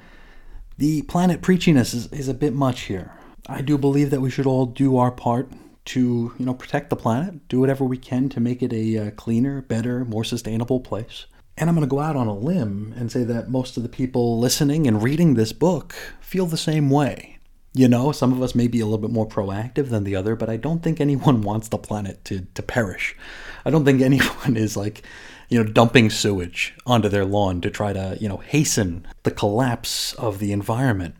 the 0.78 1.02
planet 1.02 1.42
preachiness 1.42 1.94
is, 1.94 2.07
is 2.12 2.28
a 2.28 2.35
bit 2.35 2.54
much 2.54 2.83
here. 2.83 3.12
I 3.46 3.61
do 3.61 3.76
believe 3.76 4.11
that 4.11 4.20
we 4.20 4.31
should 4.31 4.46
all 4.46 4.66
do 4.66 4.96
our 4.96 5.11
part 5.11 5.50
to, 5.87 6.35
you 6.38 6.44
know, 6.44 6.54
protect 6.54 6.90
the 6.90 6.96
planet, 6.96 7.48
do 7.48 7.61
whatever 7.61 7.85
we 7.85 7.96
can 7.96 8.28
to 8.31 8.40
make 8.40 8.62
it 8.62 8.72
a 8.72 8.98
uh, 8.98 9.11
cleaner, 9.12 9.62
better, 9.62 10.04
more 10.04 10.24
sustainable 10.24 10.81
place. 10.81 11.26
And 11.59 11.68
I'm 11.68 11.75
going 11.75 11.87
to 11.87 11.90
go 11.90 11.99
out 11.99 12.14
on 12.14 12.29
a 12.29 12.35
limb 12.35 12.94
and 12.97 13.11
say 13.11 13.25
that 13.25 13.51
most 13.51 13.77
of 13.77 13.83
the 13.83 13.88
people 13.88 14.38
listening 14.38 14.87
and 14.87 15.03
reading 15.03 15.35
this 15.35 15.53
book 15.53 15.92
feel 16.21 16.47
the 16.47 16.57
same 16.57 16.88
way. 16.88 17.38
You 17.75 17.88
know, 17.88 18.12
some 18.12 18.33
of 18.33 18.40
us 18.40 18.55
may 18.55 18.68
be 18.68 18.79
a 18.79 18.85
little 18.85 18.99
bit 18.99 19.11
more 19.11 19.27
proactive 19.27 19.88
than 19.88 20.05
the 20.05 20.14
other, 20.14 20.37
but 20.37 20.49
I 20.49 20.57
don't 20.57 20.85
think 20.85 21.01
anyone 21.01 21.42
wants 21.42 21.68
the 21.68 21.77
planet 21.77 22.25
to, 22.27 22.47
to 22.55 22.62
perish. 22.62 23.16
I 23.64 23.71
don't 23.71 23.85
think 23.85 24.01
anyone 24.03 24.57
is 24.57 24.77
like, 24.77 25.03
you 25.49 25.62
know, 25.62 25.68
dumping 25.68 26.11
sewage 26.11 26.77
onto 26.87 27.09
their 27.09 27.25
lawn 27.25 27.61
to 27.62 27.71
try 27.71 27.92
to, 27.92 28.16
you 28.21 28.29
know, 28.29 28.37
hasten 28.37 29.05
the 29.25 29.33
collapse 29.33 30.12
of 30.14 30.38
the 30.38 30.53
environment. 30.53 31.16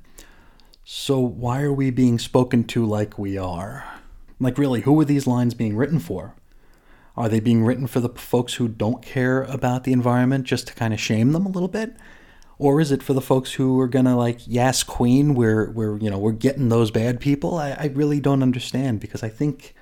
So 0.85 1.19
why 1.19 1.63
are 1.63 1.73
we 1.73 1.91
being 1.91 2.21
spoken 2.21 2.63
to 2.69 2.87
like 2.87 3.19
we 3.19 3.37
are? 3.37 3.85
Like, 4.39 4.57
really, 4.57 4.83
who 4.83 4.99
are 5.01 5.05
these 5.05 5.27
lines 5.27 5.53
being 5.53 5.77
written 5.77 5.99
for? 5.99 6.37
Are 7.19 7.29
they 7.29 7.41
being 7.41 7.65
written 7.65 7.87
for 7.87 8.01
the 8.01 8.09
folks 8.09 8.55
who 8.55 8.69
don't 8.69 9.03
care 9.03 9.43
about 9.43 9.85
the 9.85 9.93
environment 9.93 10.45
just 10.45 10.69
to 10.69 10.75
kind 10.75 10.95
of 10.95 11.01
shame 11.01 11.33
them 11.33 11.45
a 11.45 11.51
little 11.51 11.69
bit? 11.69 11.97
or 12.59 12.81
is 12.81 12.91
it 12.91 13.03
for 13.03 13.13
the 13.13 13.21
folks 13.21 13.53
who 13.53 13.79
are 13.81 13.89
gonna 13.89 14.17
like 14.17 14.41
yes 14.47 14.83
queen 14.83 15.35
we're 15.35 15.71
we're 15.71 15.97
you 15.99 16.11
know 16.11 16.19
we're 16.19 16.33
getting 16.33 16.69
those 16.69 16.91
bad 16.91 17.21
people? 17.21 17.57
I, 17.57 17.71
I 17.71 17.91
really 17.95 18.21
don't 18.21 18.43
understand 18.43 19.01
because 19.01 19.23
i 19.23 19.29
think 19.29 19.75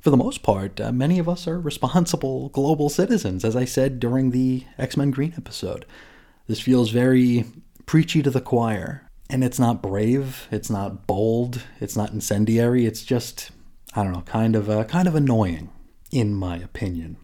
for 0.00 0.10
the 0.10 0.16
most 0.16 0.42
part 0.42 0.80
uh, 0.80 0.92
many 0.92 1.18
of 1.18 1.28
us 1.28 1.46
are 1.46 1.60
responsible 1.60 2.48
global 2.60 2.88
citizens 2.88 3.44
as 3.44 3.56
i 3.56 3.64
said 3.64 4.00
during 4.00 4.30
the 4.30 4.64
x-men 4.78 5.10
green 5.10 5.34
episode. 5.36 5.84
This 6.46 6.60
feels 6.60 6.90
very 6.90 7.44
preachy 7.86 8.22
to 8.22 8.30
the 8.30 8.40
choir 8.40 9.06
and 9.28 9.44
it's 9.44 9.58
not 9.58 9.82
brave 9.82 10.48
it's 10.50 10.70
not 10.70 11.06
bold 11.06 11.62
it's 11.80 11.96
not 11.96 12.10
incendiary 12.10 12.86
it's 12.86 13.04
just 13.04 13.50
i 13.94 14.02
don't 14.02 14.12
know 14.12 14.22
kind 14.22 14.56
of 14.56 14.68
uh, 14.68 14.84
kind 14.84 15.06
of 15.06 15.14
annoying 15.14 15.70
in 16.10 16.34
my 16.34 16.56
opinion 16.56 17.16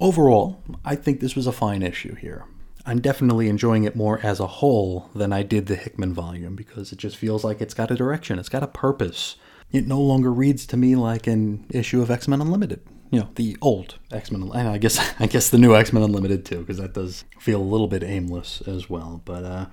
overall 0.00 0.62
i 0.84 0.94
think 0.94 1.20
this 1.20 1.36
was 1.36 1.46
a 1.46 1.52
fine 1.52 1.82
issue 1.82 2.14
here 2.14 2.44
I'm 2.84 3.00
definitely 3.00 3.48
enjoying 3.48 3.84
it 3.84 3.94
more 3.94 4.18
as 4.22 4.40
a 4.40 4.46
whole 4.46 5.10
than 5.14 5.32
I 5.32 5.42
did 5.42 5.66
the 5.66 5.76
Hickman 5.76 6.14
volume 6.14 6.56
because 6.56 6.92
it 6.92 6.98
just 6.98 7.16
feels 7.16 7.44
like 7.44 7.60
it's 7.60 7.74
got 7.74 7.90
a 7.90 7.94
direction, 7.94 8.38
it's 8.38 8.48
got 8.48 8.62
a 8.62 8.68
purpose. 8.68 9.36
It 9.70 9.86
no 9.86 10.00
longer 10.00 10.32
reads 10.32 10.66
to 10.66 10.76
me 10.76 10.96
like 10.96 11.26
an 11.26 11.64
issue 11.70 12.02
of 12.02 12.10
X 12.10 12.26
Men 12.26 12.40
Unlimited. 12.40 12.80
You 13.10 13.20
know, 13.20 13.28
the 13.36 13.56
old 13.60 13.98
X 14.10 14.30
Men, 14.30 14.42
and 14.42 14.68
I 14.68 14.78
guess 14.78 14.98
I 15.20 15.26
guess 15.26 15.48
the 15.48 15.58
new 15.58 15.76
X 15.76 15.92
Men 15.92 16.02
Unlimited 16.02 16.44
too, 16.44 16.58
because 16.58 16.78
that 16.78 16.94
does 16.94 17.24
feel 17.38 17.60
a 17.60 17.62
little 17.62 17.88
bit 17.88 18.02
aimless 18.02 18.62
as 18.66 18.90
well. 18.90 19.22
But 19.24 19.44
uh, 19.44 19.66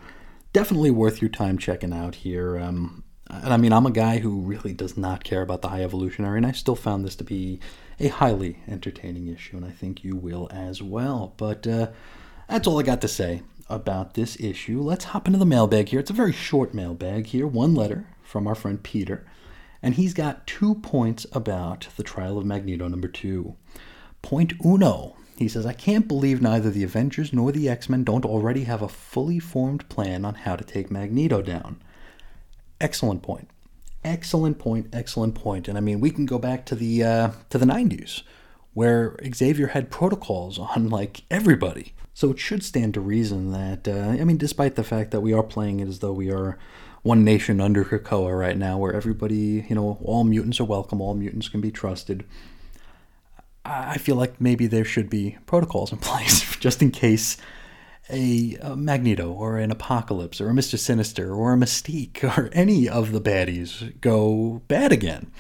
definitely 0.53 0.91
worth 0.91 1.21
your 1.21 1.29
time 1.29 1.57
checking 1.57 1.93
out 1.93 2.15
here. 2.15 2.57
Um, 2.59 3.03
and 3.29 3.53
I 3.53 3.57
mean, 3.57 3.73
I'm 3.73 3.85
a 3.85 3.91
guy 3.91 4.19
who 4.19 4.39
really 4.39 4.73
does 4.73 4.97
not 4.97 5.23
care 5.23 5.41
about 5.41 5.62
the 5.62 5.69
High 5.69 5.83
Evolutionary, 5.83 6.38
and 6.38 6.45
I 6.45 6.51
still 6.51 6.75
found 6.75 7.05
this 7.05 7.15
to 7.17 7.23
be 7.23 7.59
a 7.99 8.07
highly 8.07 8.59
entertaining 8.67 9.27
issue, 9.27 9.57
and 9.57 9.65
I 9.65 9.71
think 9.71 10.03
you 10.03 10.15
will 10.15 10.47
as 10.51 10.81
well. 10.81 11.33
But 11.38 11.67
uh, 11.67 11.89
that's 12.47 12.67
all 12.67 12.79
I 12.79 12.83
got 12.83 13.01
to 13.01 13.07
say 13.07 13.43
about 13.69 14.13
this 14.13 14.39
issue. 14.39 14.81
Let's 14.81 15.05
hop 15.05 15.27
into 15.27 15.39
the 15.39 15.45
mailbag 15.45 15.89
here. 15.89 15.99
It's 15.99 16.09
a 16.09 16.13
very 16.13 16.33
short 16.33 16.73
mailbag 16.73 17.27
here, 17.27 17.45
one 17.45 17.75
letter 17.75 18.07
from 18.23 18.47
our 18.47 18.55
friend 18.55 18.81
Peter, 18.81 19.25
and 19.81 19.95
he's 19.95 20.13
got 20.13 20.47
two 20.47 20.75
points 20.75 21.25
about 21.31 21.88
the 21.95 22.03
trial 22.03 22.38
of 22.38 22.45
Magneto 22.45 22.88
number 22.88 23.07
two. 23.07 23.55
Point 24.21 24.53
uno. 24.63 25.15
He 25.38 25.47
says, 25.47 25.65
I 25.65 25.71
can't 25.71 26.05
believe 26.05 26.41
neither 26.41 26.69
the 26.69 26.83
Avengers 26.83 27.31
nor 27.31 27.53
the 27.53 27.69
X 27.69 27.88
Men 27.88 28.03
don't 28.03 28.25
already 28.25 28.65
have 28.65 28.81
a 28.81 28.89
fully 28.89 29.39
formed 29.39 29.88
plan 29.88 30.25
on 30.25 30.35
how 30.35 30.57
to 30.57 30.65
take 30.65 30.91
Magneto 30.91 31.41
down. 31.41 31.81
Excellent 32.81 33.21
point. 33.21 33.49
Excellent 34.03 34.59
point. 34.59 34.88
Excellent 34.93 35.35
point. 35.35 35.67
And 35.67 35.77
I 35.77 35.81
mean, 35.81 35.99
we 35.99 36.12
can 36.12 36.25
go 36.25 36.39
back 36.39 36.65
to 36.67 36.75
the 36.75 37.03
uh, 37.03 37.31
to 37.49 37.57
the 37.57 37.65
'90s, 37.65 38.23
where 38.73 39.17
Xavier 39.33 39.67
had 39.67 39.91
protocols 39.91 40.57
on 40.57 40.89
like 40.89 41.23
everybody. 41.29 41.93
So 42.13 42.31
it 42.31 42.39
should 42.39 42.63
stand 42.63 42.93
to 42.95 43.01
reason 43.01 43.51
that 43.51 43.88
uh, 43.88 44.21
I 44.21 44.23
mean, 44.23 44.38
despite 44.38 44.75
the 44.75 44.83
fact 44.83 45.12
that 45.12 45.21
we 45.21 45.33
are 45.33 45.43
playing 45.43 45.79
it 45.79 45.88
as 45.88 45.99
though 45.99 46.13
we 46.13 46.31
are 46.31 46.57
one 47.01 47.23
nation 47.23 47.62
under 47.62 47.85
Krakoa 47.85 48.38
right 48.38 48.57
now, 48.57 48.77
where 48.77 48.93
everybody, 48.93 49.65
you 49.69 49.75
know, 49.75 49.97
all 50.03 50.23
mutants 50.23 50.59
are 50.59 50.65
welcome, 50.65 51.01
all 51.01 51.13
mutants 51.13 51.47
can 51.47 51.62
be 51.62 51.71
trusted. 51.71 52.25
I 53.65 53.97
feel 53.97 54.15
like 54.15 54.41
maybe 54.41 54.67
there 54.67 54.85
should 54.85 55.09
be 55.09 55.38
protocols 55.45 55.91
in 55.91 55.97
place 55.99 56.55
just 56.57 56.81
in 56.81 56.91
case 56.91 57.38
a, 58.09 58.57
a, 58.61 58.75
Magneto 58.75 59.31
or 59.31 59.57
an 59.57 59.71
Apocalypse 59.71 60.41
or 60.41 60.49
a 60.49 60.53
Mr. 60.53 60.77
Sinister 60.77 61.33
or 61.33 61.53
a 61.53 61.57
Mystique 61.57 62.23
or 62.23 62.49
any 62.53 62.87
of 62.87 63.11
the 63.11 63.21
baddies 63.21 63.99
go 64.01 64.61
bad 64.67 64.91
again. 64.91 65.31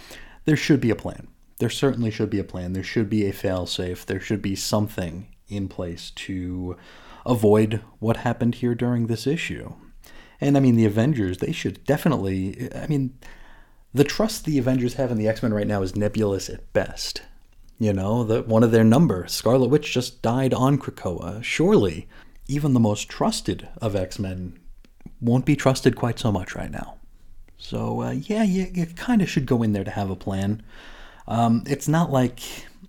There 0.45 0.57
should 0.57 0.81
be 0.81 0.89
a 0.89 0.95
plan. 0.95 1.27
There 1.59 1.69
certainly 1.69 2.11
should 2.11 2.29
be 2.29 2.39
a 2.39 2.43
plan. 2.43 2.73
There 2.73 2.83
should 2.83 3.09
be 3.09 3.25
a 3.25 3.33
failsafe. 3.33 4.05
There 4.05 4.21
should 4.21 4.41
be 4.41 4.55
something 4.55 5.27
in 5.47 5.67
place 5.67 6.11
to 6.11 6.77
avoid 7.25 7.81
what 7.99 8.17
happened 8.17 8.55
here 8.55 8.75
during 8.75 9.07
this 9.07 9.27
issue. 9.27 9.73
And 10.41 10.55
I 10.55 10.61
mean, 10.61 10.75
the 10.75 10.85
Avengers, 10.85 11.39
they 11.39 11.51
should 11.51 11.83
definitely. 11.83 12.73
I 12.73 12.87
mean, 12.87 13.17
the 13.93 14.03
trust 14.03 14.45
the 14.45 14.57
Avengers 14.57 14.93
have 14.93 15.11
in 15.11 15.17
the 15.17 15.27
X 15.27 15.43
Men 15.43 15.53
right 15.53 15.67
now 15.67 15.81
is 15.81 15.95
nebulous 15.95 16.49
at 16.49 16.71
best. 16.73 17.23
You 17.77 17.93
know, 17.93 18.23
that 18.25 18.47
one 18.47 18.63
of 18.63 18.71
their 18.71 18.83
number, 18.83 19.25
Scarlet 19.27 19.69
Witch, 19.69 19.93
just 19.93 20.21
died 20.21 20.53
on 20.53 20.77
Krakoa. 20.77 21.43
Surely, 21.43 22.07
even 22.49 22.73
the 22.73 22.79
most 22.79 23.07
trusted 23.07 23.69
of 23.81 23.95
X 23.95 24.19
Men 24.19 24.59
won't 25.21 25.45
be 25.45 25.55
trusted 25.55 25.95
quite 25.95 26.19
so 26.19 26.31
much 26.31 26.55
right 26.55 26.71
now. 26.71 26.95
So, 27.57 28.01
uh, 28.01 28.11
yeah, 28.11 28.43
you, 28.43 28.67
you 28.73 28.85
kind 28.87 29.21
of 29.21 29.29
should 29.29 29.45
go 29.45 29.61
in 29.61 29.73
there 29.73 29.83
to 29.83 29.91
have 29.91 30.09
a 30.09 30.15
plan. 30.15 30.63
Um, 31.27 31.63
it's 31.67 31.87
not 31.87 32.11
like, 32.11 32.39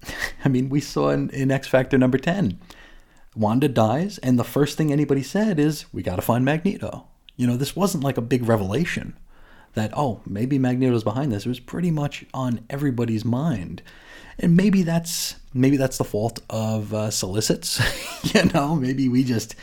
I 0.44 0.48
mean, 0.48 0.68
we 0.70 0.80
saw 0.80 1.10
in, 1.10 1.28
in 1.30 1.50
X 1.50 1.68
Factor 1.68 1.98
number 1.98 2.18
10. 2.18 2.58
Wanda 3.36 3.68
dies, 3.68 4.18
and 4.18 4.38
the 4.38 4.44
first 4.44 4.76
thing 4.76 4.92
anybody 4.92 5.22
said 5.22 5.58
is, 5.58 5.92
We 5.92 6.02
gotta 6.02 6.22
find 6.22 6.44
Magneto. 6.44 7.06
You 7.36 7.46
know, 7.46 7.56
this 7.56 7.76
wasn't 7.76 8.04
like 8.04 8.16
a 8.16 8.22
big 8.22 8.48
revelation 8.48 9.16
that, 9.74 9.92
oh, 9.96 10.20
maybe 10.26 10.58
Magneto's 10.58 11.04
behind 11.04 11.30
this. 11.30 11.46
It 11.46 11.48
was 11.48 11.60
pretty 11.60 11.90
much 11.90 12.24
on 12.34 12.64
everybody's 12.70 13.24
mind. 13.24 13.82
And 14.40 14.56
maybe 14.56 14.82
that's 14.82 15.36
maybe 15.52 15.76
that's 15.76 15.98
the 15.98 16.04
fault 16.04 16.40
of 16.50 16.92
uh, 16.94 17.10
solicits. 17.10 17.80
you 18.34 18.44
know, 18.46 18.74
maybe 18.74 19.08
we 19.08 19.22
just 19.22 19.54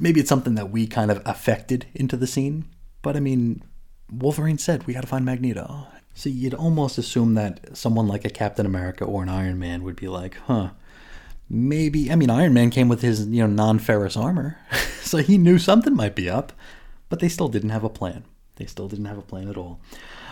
maybe 0.00 0.20
it's 0.20 0.28
something 0.28 0.54
that 0.54 0.70
we 0.70 0.86
kind 0.86 1.10
of 1.10 1.20
affected 1.26 1.86
into 1.94 2.16
the 2.16 2.26
scene. 2.26 2.66
But 3.02 3.16
I 3.16 3.20
mean, 3.20 3.62
Wolverine 4.10 4.58
said 4.58 4.86
we 4.86 4.94
got 4.94 5.02
to 5.02 5.06
find 5.06 5.24
Magneto. 5.24 5.88
So 6.14 6.30
you'd 6.30 6.54
almost 6.54 6.96
assume 6.96 7.34
that 7.34 7.76
someone 7.76 8.08
like 8.08 8.24
a 8.24 8.30
Captain 8.30 8.64
America 8.64 9.04
or 9.04 9.22
an 9.22 9.28
Iron 9.28 9.58
Man 9.58 9.82
would 9.82 9.96
be 9.96 10.08
like, 10.08 10.36
huh, 10.46 10.70
maybe. 11.50 12.10
I 12.10 12.16
mean, 12.16 12.30
Iron 12.30 12.54
Man 12.54 12.70
came 12.70 12.88
with 12.88 13.02
his 13.02 13.26
you 13.26 13.42
know 13.42 13.48
non-ferrous 13.48 14.16
armor, 14.16 14.58
so 15.02 15.18
he 15.18 15.36
knew 15.36 15.58
something 15.58 15.94
might 15.94 16.14
be 16.14 16.30
up 16.30 16.52
but 17.08 17.20
they 17.20 17.28
still 17.28 17.48
didn't 17.48 17.70
have 17.70 17.84
a 17.84 17.88
plan. 17.88 18.24
They 18.56 18.66
still 18.66 18.88
didn't 18.88 19.04
have 19.04 19.18
a 19.18 19.22
plan 19.22 19.48
at 19.48 19.56
all. 19.56 19.80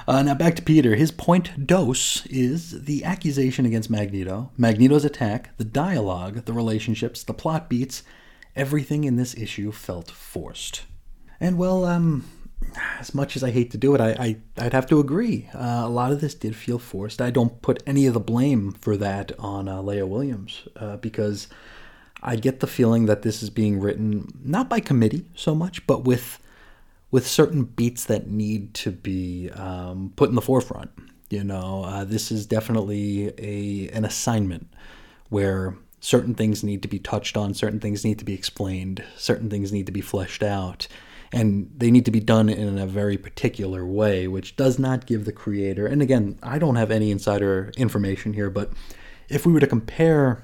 Uh, 0.07 0.23
now 0.23 0.35
back 0.35 0.55
to 0.57 0.63
Peter. 0.63 0.97
His 0.97 1.11
point 1.11 1.67
dos 1.67 2.27
is 2.27 2.85
the 2.85 3.05
accusation 3.05 3.65
against 3.65 3.89
Magneto, 3.89 4.51
Magneto's 4.57 5.05
attack, 5.05 5.57
the 5.57 5.65
dialogue, 5.65 6.45
the 6.45 6.53
relationships, 6.53 7.23
the 7.23 7.33
plot 7.33 7.71
beats. 7.71 8.03
Everything 8.55 9.05
in 9.05 9.17
this 9.17 9.35
issue 9.35 9.73
felt 9.73 10.11
forced. 10.11 10.83
And 11.41 11.57
well, 11.57 11.85
um, 11.87 12.25
as 13.01 13.15
much 13.15 13.35
as 13.35 13.43
I 13.43 13.51
hate 13.51 13.71
to 13.73 13.79
do 13.79 13.95
it, 13.95 14.01
I, 14.01 14.37
I 14.59 14.65
would 14.65 14.73
have 14.75 14.87
to 14.89 15.01
agree. 15.01 15.49
Uh, 15.55 15.83
a 15.85 15.89
lot 15.89 16.13
of 16.13 16.21
this 16.21 16.35
did 16.35 16.55
feel 16.55 16.79
forced. 16.79 17.21
I 17.23 17.31
don't 17.31 17.63
put 17.63 17.83
any 17.87 18.07
of 18.07 18.15
the 18.15 18.21
blame 18.21 18.73
for 18.73 18.97
that 18.99 19.33
on 19.39 19.69
uh, 19.69 19.81
Leah 19.83 20.07
Williams 20.07 20.69
uh, 20.77 20.99
because 20.99 21.49
I 22.23 22.37
get 22.37 22.61
the 22.61 22.67
feeling 22.67 23.07
that 23.07 23.23
this 23.23 23.43
is 23.43 23.51
being 23.51 23.81
written 23.81 24.29
not 24.43 24.69
by 24.69 24.81
committee 24.81 25.27
so 25.35 25.55
much, 25.55 25.87
but 25.87 26.05
with 26.05 26.39
with 27.15 27.29
certain 27.29 27.63
beats 27.63 28.07
that 28.07 28.27
need 28.27 28.75
to 28.75 28.91
be 28.91 29.49
um, 29.51 30.13
put 30.17 30.29
in 30.29 30.35
the 30.35 30.43
forefront. 30.43 30.91
You 31.31 31.45
know, 31.45 31.85
uh, 31.85 32.03
this 32.03 32.33
is 32.33 32.45
definitely 32.45 33.33
a 33.39 33.89
an 33.97 34.05
assignment 34.05 34.67
where 35.29 35.77
certain 36.01 36.35
things 36.35 36.65
need 36.65 36.83
to 36.83 36.89
be 36.89 36.99
touched 36.99 37.37
on, 37.37 37.55
certain 37.55 37.79
things 37.79 38.05
need 38.05 38.19
to 38.19 38.25
be 38.25 38.35
explained, 38.35 39.05
certain 39.17 39.49
things 39.49 39.71
need 39.71 39.87
to 39.87 39.93
be 39.93 40.01
fleshed 40.01 40.43
out, 40.43 40.89
and 41.31 41.71
they 41.77 41.93
need 41.93 42.05
to 42.07 42.11
be 42.11 42.19
done 42.19 42.49
in 42.49 42.79
a 42.81 42.87
very 42.87 43.17
particular 43.17 43.87
way, 43.87 44.27
which 44.27 44.57
does 44.57 44.81
not 44.81 45.07
give 45.07 45.25
the 45.25 45.33
creator. 45.33 45.87
And 45.87 46.03
again, 46.03 46.37
I 46.43 46.59
don't 46.59 46.75
have 46.75 46.91
any 46.91 47.13
insider 47.13 47.71
information 47.77 48.33
here, 48.33 48.51
but 48.51 48.73
if 49.29 49.47
we 49.47 49.53
were 49.53 49.61
to 49.61 49.69
compare 49.69 50.43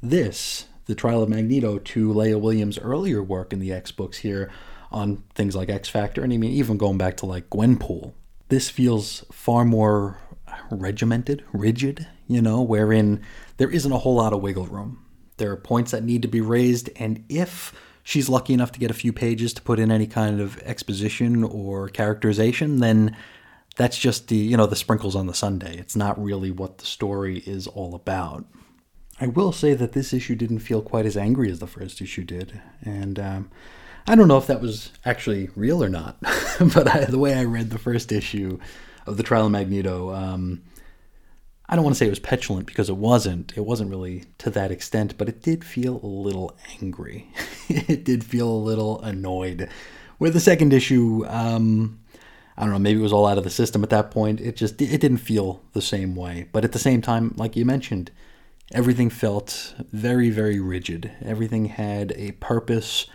this, 0.00 0.66
the 0.86 0.94
Trial 0.94 1.24
of 1.24 1.28
Magneto, 1.28 1.80
to 1.80 2.12
Leah 2.12 2.38
Williams' 2.38 2.78
earlier 2.78 3.20
work 3.24 3.52
in 3.52 3.58
the 3.58 3.72
X 3.72 3.90
books 3.90 4.18
here, 4.18 4.52
on 4.92 5.22
things 5.34 5.56
like 5.56 5.68
X 5.68 5.88
Factor, 5.88 6.22
and 6.22 6.32
I 6.32 6.36
mean, 6.36 6.52
even 6.52 6.76
going 6.76 6.98
back 6.98 7.16
to 7.18 7.26
like 7.26 7.50
Gwenpool, 7.50 8.12
this 8.48 8.70
feels 8.70 9.24
far 9.32 9.64
more 9.64 10.18
regimented, 10.70 11.44
rigid, 11.52 12.06
you 12.28 12.42
know, 12.42 12.62
wherein 12.62 13.22
there 13.56 13.70
isn't 13.70 13.92
a 13.92 13.98
whole 13.98 14.14
lot 14.14 14.32
of 14.32 14.40
wiggle 14.40 14.66
room. 14.66 15.04
There 15.38 15.50
are 15.50 15.56
points 15.56 15.90
that 15.90 16.04
need 16.04 16.22
to 16.22 16.28
be 16.28 16.40
raised, 16.40 16.90
and 16.96 17.24
if 17.28 17.74
she's 18.02 18.28
lucky 18.28 18.52
enough 18.52 18.72
to 18.72 18.80
get 18.80 18.90
a 18.90 18.94
few 18.94 19.12
pages 19.12 19.54
to 19.54 19.62
put 19.62 19.78
in 19.78 19.90
any 19.90 20.06
kind 20.06 20.40
of 20.40 20.58
exposition 20.62 21.44
or 21.44 21.88
characterization, 21.88 22.80
then 22.80 23.16
that's 23.76 23.98
just 23.98 24.28
the 24.28 24.36
you 24.36 24.56
know 24.56 24.66
the 24.66 24.76
sprinkles 24.76 25.16
on 25.16 25.26
the 25.26 25.34
sunday 25.34 25.78
It's 25.78 25.96
not 25.96 26.22
really 26.22 26.50
what 26.50 26.78
the 26.78 26.84
story 26.84 27.38
is 27.46 27.66
all 27.66 27.94
about. 27.94 28.44
I 29.20 29.28
will 29.28 29.52
say 29.52 29.74
that 29.74 29.92
this 29.92 30.12
issue 30.12 30.34
didn't 30.34 30.60
feel 30.60 30.82
quite 30.82 31.06
as 31.06 31.16
angry 31.16 31.50
as 31.50 31.60
the 31.60 31.66
first 31.66 32.00
issue 32.00 32.24
did, 32.24 32.60
and 32.82 33.18
um, 33.18 33.50
I 34.06 34.14
don't 34.14 34.28
know 34.28 34.38
if 34.38 34.46
that 34.48 34.60
was 34.60 34.90
actually 35.04 35.50
real 35.54 35.82
or 35.82 35.88
not, 35.88 36.16
but 36.74 36.88
I, 36.88 37.04
the 37.04 37.18
way 37.18 37.34
I 37.34 37.44
read 37.44 37.70
the 37.70 37.78
first 37.78 38.12
issue 38.12 38.58
of 39.06 39.16
the 39.16 39.22
Trial 39.22 39.46
of 39.46 39.52
Magneto, 39.52 40.12
um, 40.12 40.62
I 41.68 41.76
don't 41.76 41.84
want 41.84 41.94
to 41.94 41.98
say 41.98 42.06
it 42.06 42.10
was 42.10 42.18
petulant 42.18 42.66
because 42.66 42.88
it 42.88 42.96
wasn't. 42.96 43.52
It 43.56 43.64
wasn't 43.64 43.90
really 43.90 44.24
to 44.38 44.50
that 44.50 44.70
extent, 44.70 45.16
but 45.16 45.28
it 45.28 45.42
did 45.42 45.64
feel 45.64 46.00
a 46.02 46.06
little 46.06 46.56
angry. 46.80 47.28
it 47.68 48.04
did 48.04 48.24
feel 48.24 48.48
a 48.48 48.64
little 48.64 49.00
annoyed. 49.00 49.68
With 50.18 50.34
the 50.34 50.40
second 50.40 50.72
issue, 50.72 51.24
um, 51.28 52.00
I 52.56 52.62
don't 52.62 52.72
know, 52.72 52.78
maybe 52.78 53.00
it 53.00 53.02
was 53.02 53.12
all 53.12 53.26
out 53.26 53.38
of 53.38 53.44
the 53.44 53.50
system 53.50 53.82
at 53.82 53.90
that 53.90 54.10
point. 54.10 54.40
It 54.40 54.56
just 54.56 54.80
it 54.82 55.00
didn't 55.00 55.18
feel 55.18 55.62
the 55.72 55.80
same 55.80 56.14
way. 56.14 56.48
But 56.52 56.64
at 56.64 56.72
the 56.72 56.78
same 56.78 57.00
time, 57.00 57.32
like 57.36 57.56
you 57.56 57.64
mentioned, 57.64 58.10
everything 58.72 59.08
felt 59.08 59.74
very 59.92 60.30
very 60.30 60.60
rigid. 60.60 61.12
Everything 61.24 61.66
had 61.66 62.12
a 62.16 62.32
purpose 62.32 63.06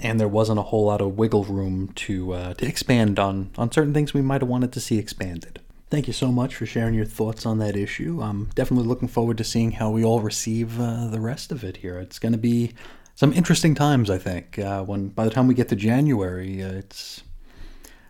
and 0.00 0.20
there 0.20 0.28
wasn't 0.28 0.58
a 0.58 0.62
whole 0.62 0.86
lot 0.86 1.00
of 1.00 1.16
wiggle 1.16 1.44
room 1.44 1.92
to 1.94 2.32
uh, 2.32 2.54
to 2.54 2.66
expand 2.66 3.18
on 3.18 3.50
on 3.56 3.70
certain 3.72 3.94
things 3.94 4.14
we 4.14 4.22
might 4.22 4.40
have 4.40 4.48
wanted 4.48 4.72
to 4.72 4.80
see 4.80 4.98
expanded. 4.98 5.60
Thank 5.90 6.06
you 6.06 6.12
so 6.12 6.32
much 6.32 6.56
for 6.56 6.66
sharing 6.66 6.94
your 6.94 7.04
thoughts 7.04 7.46
on 7.46 7.58
that 7.58 7.76
issue. 7.76 8.20
I'm 8.20 8.46
definitely 8.54 8.88
looking 8.88 9.08
forward 9.08 9.38
to 9.38 9.44
seeing 9.44 9.72
how 9.72 9.90
we 9.90 10.04
all 10.04 10.20
receive 10.20 10.80
uh, 10.80 11.06
the 11.06 11.20
rest 11.20 11.52
of 11.52 11.62
it 11.62 11.76
here. 11.78 11.98
It's 11.98 12.18
going 12.18 12.32
to 12.32 12.38
be 12.38 12.72
some 13.14 13.32
interesting 13.32 13.74
times, 13.74 14.10
I 14.10 14.18
think. 14.18 14.58
Uh, 14.58 14.82
when 14.82 15.08
by 15.08 15.24
the 15.24 15.30
time 15.30 15.46
we 15.46 15.54
get 15.54 15.68
to 15.68 15.76
January, 15.76 16.62
uh, 16.62 16.72
it's 16.72 17.22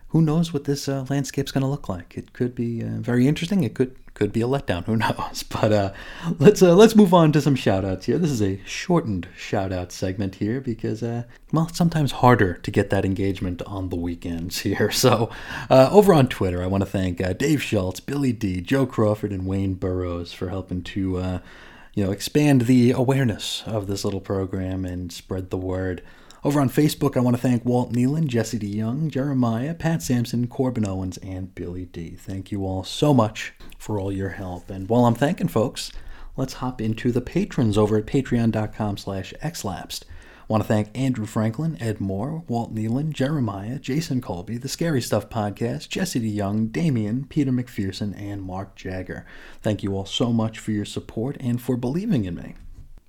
who 0.07 0.21
knows 0.21 0.53
what 0.53 0.63
this 0.63 0.87
uh, 0.87 1.05
landscape's 1.09 1.51
going 1.51 1.61
to 1.61 1.67
look 1.67 1.87
like. 1.89 2.17
It 2.17 2.33
could 2.33 2.55
be 2.55 2.81
uh, 2.81 2.97
very 2.99 3.27
interesting. 3.27 3.63
It 3.63 3.75
could 3.75 3.95
could 4.15 4.33
be 4.33 4.41
a 4.41 4.47
letdown. 4.47 4.85
Who 4.85 4.95
knows? 4.95 5.43
But 5.55 5.71
uh, 5.71 5.93
let's 6.39 6.61
uh, 6.61 6.75
let's 6.75 6.95
move 6.95 7.13
on 7.13 7.31
to 7.33 7.41
some 7.41 7.55
shoutouts 7.55 8.05
here. 8.05 8.17
This 8.17 8.31
is 8.31 8.41
a 8.41 8.59
shortened 8.65 9.27
shoutout 9.37 9.91
segment 9.91 10.35
here 10.35 10.59
because 10.59 11.03
uh, 11.03 11.23
well, 11.53 11.67
it's 11.67 11.77
sometimes 11.77 12.13
harder 12.13 12.55
to 12.55 12.71
get 12.71 12.89
that 12.89 13.05
engagement 13.05 13.61
on 13.63 13.89
the 13.89 13.95
weekends 13.95 14.59
here. 14.61 14.89
So 14.91 15.29
uh, 15.69 15.89
over 15.91 16.13
on 16.13 16.27
Twitter, 16.27 16.63
I 16.63 16.67
want 16.67 16.81
to 16.81 16.89
thank 16.89 17.21
uh, 17.21 17.33
Dave 17.33 17.61
Schultz, 17.61 17.99
Billy 17.99 18.33
D, 18.33 18.59
Joe 18.61 18.85
Crawford, 18.85 19.31
and 19.31 19.45
Wayne 19.45 19.75
Burrows 19.75 20.33
for 20.33 20.49
helping 20.49 20.81
to 20.83 21.17
uh, 21.17 21.39
you 21.93 22.03
know 22.03 22.11
expand 22.11 22.61
the 22.61 22.91
awareness 22.91 23.63
of 23.65 23.87
this 23.87 24.03
little 24.03 24.21
program 24.21 24.85
and 24.85 25.11
spread 25.11 25.51
the 25.51 25.57
word. 25.57 26.01
Over 26.45 26.61
on 26.61 26.69
Facebook, 26.69 27.17
I 27.17 27.21
want 27.21 27.35
to 27.35 27.41
thank 27.41 27.65
Walt 27.65 27.91
Nealon, 27.91 28.27
Jesse 28.27 28.59
DeYoung, 28.59 29.09
Jeremiah, 29.09 29.73
Pat 29.73 30.03
Sampson, 30.03 30.45
Corbin 30.45 30.87
Owens, 30.87 31.17
and 31.17 31.55
Billy 31.55 31.85
D. 31.85 32.11
Thank 32.11 32.51
you 32.51 32.67
all 32.67 32.83
so 32.83 33.15
much 33.15 33.55
for 33.79 33.99
all 33.99 34.11
your 34.11 34.29
help. 34.29 34.69
And 34.69 34.87
while 34.87 35.05
I'm 35.05 35.15
thanking 35.15 35.47
folks, 35.47 35.91
let's 36.37 36.53
hop 36.53 36.79
into 36.79 37.11
the 37.11 37.19
patrons 37.19 37.79
over 37.79 37.97
at 37.97 38.05
patreon.com 38.05 38.97
slash 38.97 39.33
xlapsed. 39.41 40.03
want 40.47 40.61
to 40.61 40.67
thank 40.67 40.95
Andrew 40.95 41.25
Franklin, 41.25 41.81
Ed 41.81 41.99
Moore, 41.99 42.43
Walt 42.47 42.75
Nealon, 42.75 43.09
Jeremiah, 43.09 43.79
Jason 43.79 44.21
Colby, 44.21 44.59
the 44.59 44.69
Scary 44.69 45.01
Stuff 45.01 45.31
Podcast, 45.31 45.89
Jesse 45.89 46.21
DeYoung, 46.21 46.71
Damien, 46.71 47.25
Peter 47.27 47.51
McPherson, 47.51 48.15
and 48.15 48.43
Mark 48.43 48.75
Jagger. 48.75 49.25
Thank 49.63 49.81
you 49.81 49.95
all 49.97 50.05
so 50.05 50.31
much 50.31 50.59
for 50.59 50.69
your 50.69 50.85
support 50.85 51.37
and 51.39 51.59
for 51.59 51.75
believing 51.75 52.25
in 52.25 52.35
me. 52.35 52.53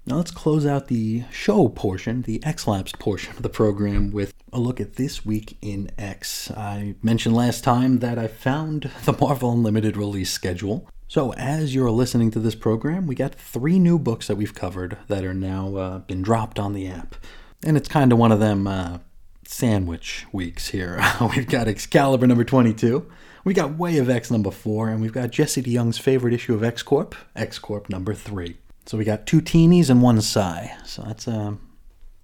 Now 0.08 0.18
let's 0.18 0.30
close 0.30 0.64
out 0.64 0.86
the 0.86 1.24
show 1.32 1.68
portion, 1.68 2.22
the 2.22 2.40
X-Lapsed 2.44 3.00
portion 3.00 3.34
of 3.34 3.42
the 3.42 3.48
program, 3.48 4.12
with 4.12 4.32
a 4.52 4.60
look 4.60 4.80
at 4.80 4.94
this 4.94 5.26
week 5.26 5.58
in 5.60 5.90
X. 5.98 6.48
I 6.52 6.94
mentioned 7.02 7.34
last 7.34 7.64
time 7.64 7.98
that 7.98 8.16
I 8.16 8.28
found 8.28 8.88
the 9.04 9.12
Marvel 9.12 9.50
Unlimited 9.50 9.96
release 9.96 10.30
schedule. 10.30 10.88
So 11.08 11.32
as 11.32 11.74
you're 11.74 11.90
listening 11.90 12.30
to 12.30 12.38
this 12.38 12.54
program, 12.54 13.08
we 13.08 13.16
got 13.16 13.34
three 13.34 13.80
new 13.80 13.98
books 13.98 14.28
that 14.28 14.36
we've 14.36 14.54
covered 14.54 14.96
that 15.08 15.24
are 15.24 15.34
now 15.34 15.74
uh, 15.74 15.98
been 15.98 16.22
dropped 16.22 16.60
on 16.60 16.72
the 16.72 16.86
app, 16.86 17.16
and 17.64 17.76
it's 17.76 17.88
kind 17.88 18.12
of 18.12 18.18
one 18.18 18.30
of 18.30 18.38
them 18.38 18.68
uh, 18.68 18.98
sandwich 19.44 20.24
weeks 20.30 20.68
here. 20.68 21.00
we've 21.34 21.48
got 21.48 21.66
Excalibur 21.66 22.28
number 22.28 22.44
22. 22.44 23.10
We 23.42 23.54
got 23.54 23.76
Way 23.76 23.98
of 23.98 24.08
X 24.08 24.30
number 24.30 24.52
4, 24.52 24.88
and 24.88 25.00
we've 25.00 25.12
got 25.12 25.32
Jesse 25.32 25.64
DeYoung's 25.64 25.98
favorite 25.98 26.32
issue 26.32 26.54
of 26.54 26.62
X 26.62 26.84
Corp, 26.84 27.16
X 27.34 27.58
Corp 27.58 27.88
number 27.88 28.14
3. 28.14 28.56
So 28.86 28.96
we 28.96 29.04
got 29.04 29.26
two 29.26 29.40
teenies 29.40 29.90
and 29.90 30.00
one 30.00 30.20
sigh. 30.20 30.76
So 30.84 31.02
that's 31.02 31.26
uh, 31.26 31.54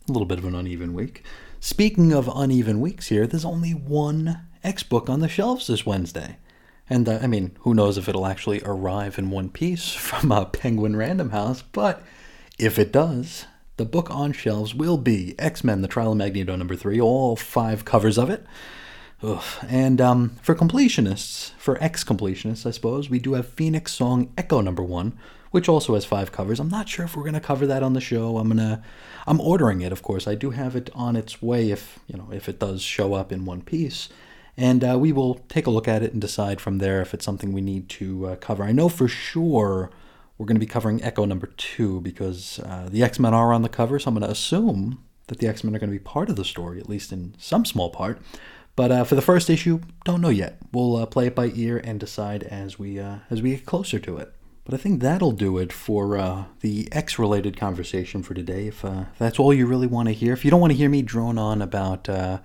a 0.08 0.12
little 0.12 0.26
bit 0.26 0.38
of 0.38 0.44
an 0.44 0.54
uneven 0.54 0.94
week. 0.94 1.24
Speaking 1.58 2.12
of 2.12 2.30
uneven 2.32 2.80
weeks 2.80 3.08
here, 3.08 3.26
there's 3.26 3.44
only 3.44 3.72
one 3.72 4.46
X 4.62 4.84
book 4.84 5.10
on 5.10 5.18
the 5.18 5.28
shelves 5.28 5.66
this 5.66 5.84
Wednesday. 5.84 6.38
And 6.88 7.08
uh, 7.08 7.18
I 7.20 7.26
mean, 7.26 7.56
who 7.60 7.74
knows 7.74 7.98
if 7.98 8.08
it'll 8.08 8.26
actually 8.26 8.62
arrive 8.64 9.18
in 9.18 9.30
one 9.30 9.50
piece 9.50 9.92
from 9.94 10.30
a 10.30 10.46
Penguin 10.46 10.94
Random 10.94 11.30
House, 11.30 11.62
but 11.62 12.02
if 12.58 12.78
it 12.78 12.92
does, 12.92 13.46
the 13.76 13.84
book 13.84 14.08
on 14.10 14.32
shelves 14.32 14.72
will 14.72 14.98
be 14.98 15.34
X 15.40 15.64
Men 15.64 15.82
The 15.82 15.88
Trial 15.88 16.12
of 16.12 16.18
Magneto 16.18 16.54
number 16.54 16.76
three, 16.76 17.00
all 17.00 17.34
five 17.34 17.84
covers 17.84 18.18
of 18.18 18.30
it. 18.30 18.44
Ugh. 19.20 19.42
And 19.68 20.00
um, 20.00 20.36
for 20.42 20.54
completionists, 20.54 21.52
for 21.52 21.82
X 21.82 22.04
completionists, 22.04 22.66
I 22.66 22.70
suppose, 22.70 23.10
we 23.10 23.18
do 23.18 23.32
have 23.32 23.48
Phoenix 23.48 23.92
Song 23.92 24.32
Echo 24.36 24.60
number 24.60 24.82
one, 24.82 25.18
which 25.52 25.68
also 25.68 25.94
has 25.94 26.04
five 26.04 26.32
covers. 26.32 26.58
I'm 26.58 26.68
not 26.68 26.88
sure 26.88 27.04
if 27.04 27.14
we're 27.14 27.22
going 27.22 27.34
to 27.34 27.40
cover 27.40 27.66
that 27.68 27.84
on 27.84 27.92
the 27.92 28.00
show. 28.00 28.38
I'm 28.38 28.48
gonna, 28.48 28.82
I'm 29.26 29.40
ordering 29.40 29.82
it, 29.82 29.92
of 29.92 30.02
course. 30.02 30.26
I 30.26 30.34
do 30.34 30.50
have 30.50 30.74
it 30.74 30.90
on 30.94 31.14
its 31.14 31.40
way 31.40 31.70
if 31.70 32.00
you 32.08 32.16
know 32.18 32.28
if 32.32 32.48
it 32.48 32.58
does 32.58 32.82
show 32.82 33.14
up 33.14 33.30
in 33.30 33.44
one 33.44 33.62
piece, 33.62 34.08
and 34.56 34.82
uh, 34.82 34.98
we 34.98 35.12
will 35.12 35.34
take 35.48 35.66
a 35.66 35.70
look 35.70 35.86
at 35.86 36.02
it 36.02 36.12
and 36.12 36.20
decide 36.20 36.60
from 36.60 36.78
there 36.78 37.00
if 37.00 37.14
it's 37.14 37.24
something 37.24 37.52
we 37.52 37.60
need 37.60 37.88
to 37.90 38.26
uh, 38.26 38.36
cover. 38.36 38.64
I 38.64 38.72
know 38.72 38.88
for 38.88 39.06
sure 39.08 39.90
we're 40.36 40.46
going 40.46 40.56
to 40.56 40.66
be 40.66 40.66
covering 40.66 41.02
Echo 41.04 41.24
number 41.24 41.46
two 41.46 42.00
because 42.00 42.58
uh, 42.60 42.88
the 42.90 43.02
X 43.02 43.20
Men 43.20 43.34
are 43.34 43.52
on 43.52 43.62
the 43.62 43.68
cover, 43.68 43.98
so 43.98 44.08
I'm 44.08 44.14
going 44.14 44.26
to 44.26 44.32
assume 44.32 45.04
that 45.28 45.38
the 45.38 45.46
X 45.46 45.62
Men 45.62 45.76
are 45.76 45.78
going 45.78 45.90
to 45.90 45.98
be 45.98 46.02
part 46.02 46.30
of 46.30 46.36
the 46.36 46.44
story, 46.44 46.80
at 46.80 46.88
least 46.88 47.12
in 47.12 47.34
some 47.38 47.64
small 47.64 47.90
part. 47.90 48.18
But 48.74 48.90
uh, 48.90 49.04
for 49.04 49.14
the 49.16 49.22
first 49.22 49.50
issue, 49.50 49.80
don't 50.06 50.22
know 50.22 50.30
yet. 50.30 50.58
We'll 50.72 50.96
uh, 50.96 51.06
play 51.06 51.26
it 51.26 51.34
by 51.34 51.52
ear 51.54 51.76
and 51.84 52.00
decide 52.00 52.42
as 52.44 52.78
we 52.78 52.98
uh, 52.98 53.18
as 53.30 53.42
we 53.42 53.50
get 53.50 53.66
closer 53.66 53.98
to 53.98 54.16
it. 54.16 54.34
But 54.64 54.74
I 54.74 54.76
think 54.76 55.00
that'll 55.00 55.32
do 55.32 55.58
it 55.58 55.72
for 55.72 56.16
uh, 56.16 56.44
the 56.60 56.88
X 56.92 57.18
related 57.18 57.56
conversation 57.56 58.22
for 58.22 58.34
today. 58.34 58.68
If, 58.68 58.84
uh, 58.84 59.04
that's 59.18 59.40
all 59.40 59.52
you 59.52 59.66
really 59.66 59.88
want 59.88 60.08
to 60.08 60.14
hear, 60.14 60.32
if 60.32 60.44
you 60.44 60.50
don't 60.50 60.60
want 60.60 60.72
to 60.72 60.76
hear 60.76 60.88
me 60.88 61.02
drone 61.02 61.36
on 61.36 61.60
about, 61.60 62.08
uh, 62.08 62.38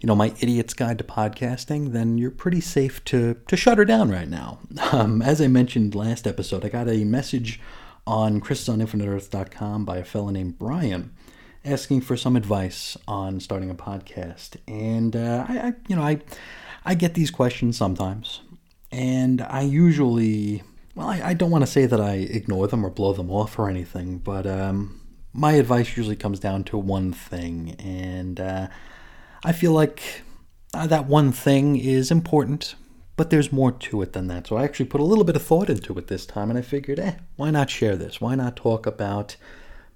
you 0.00 0.06
know, 0.08 0.16
my 0.16 0.34
idiot's 0.40 0.74
guide 0.74 0.98
to 0.98 1.04
podcasting, 1.04 1.92
then 1.92 2.18
you're 2.18 2.32
pretty 2.32 2.60
safe 2.60 3.04
to 3.04 3.34
to 3.46 3.56
shut 3.56 3.78
her 3.78 3.84
down 3.84 4.10
right 4.10 4.28
now. 4.28 4.58
Um, 4.92 5.22
as 5.22 5.40
I 5.40 5.48
mentioned 5.48 5.94
last 5.94 6.26
episode, 6.26 6.64
I 6.64 6.68
got 6.68 6.88
a 6.88 7.04
message 7.04 7.60
on 8.06 8.40
chrisisoninfiniteearth.com 8.40 9.84
by 9.84 9.96
a 9.96 10.04
fellow 10.04 10.30
named 10.30 10.58
Brian 10.58 11.14
asking 11.64 12.02
for 12.02 12.16
some 12.16 12.36
advice 12.36 12.96
on 13.08 13.40
starting 13.40 13.70
a 13.70 13.74
podcast, 13.74 14.56
and 14.68 15.16
uh, 15.16 15.46
I, 15.48 15.58
I, 15.58 15.72
you 15.88 15.96
know, 15.96 16.02
I 16.02 16.20
I 16.84 16.94
get 16.94 17.14
these 17.14 17.30
questions 17.30 17.76
sometimes, 17.76 18.42
and 18.92 19.40
I 19.40 19.62
usually 19.62 20.62
well, 20.94 21.08
I, 21.08 21.20
I 21.22 21.34
don't 21.34 21.50
want 21.50 21.62
to 21.62 21.70
say 21.70 21.86
that 21.86 22.00
I 22.00 22.14
ignore 22.14 22.66
them 22.66 22.84
or 22.84 22.90
blow 22.90 23.12
them 23.12 23.30
off 23.30 23.58
or 23.58 23.68
anything, 23.68 24.18
but 24.18 24.46
um, 24.46 25.00
my 25.32 25.52
advice 25.52 25.96
usually 25.96 26.16
comes 26.16 26.38
down 26.38 26.64
to 26.64 26.78
one 26.78 27.12
thing, 27.12 27.76
and 27.78 28.38
uh, 28.38 28.68
I 29.44 29.52
feel 29.52 29.72
like 29.72 30.22
uh, 30.72 30.86
that 30.86 31.06
one 31.06 31.32
thing 31.32 31.76
is 31.76 32.10
important, 32.10 32.76
but 33.16 33.30
there's 33.30 33.52
more 33.52 33.72
to 33.72 34.02
it 34.02 34.12
than 34.12 34.28
that. 34.28 34.46
So 34.46 34.56
I 34.56 34.64
actually 34.64 34.86
put 34.86 35.00
a 35.00 35.04
little 35.04 35.24
bit 35.24 35.36
of 35.36 35.42
thought 35.42 35.68
into 35.68 35.96
it 35.98 36.06
this 36.06 36.26
time, 36.26 36.50
and 36.50 36.58
I 36.58 36.62
figured, 36.62 37.00
eh, 37.00 37.16
why 37.36 37.50
not 37.50 37.70
share 37.70 37.96
this? 37.96 38.20
Why 38.20 38.36
not 38.36 38.56
talk 38.56 38.86
about 38.86 39.36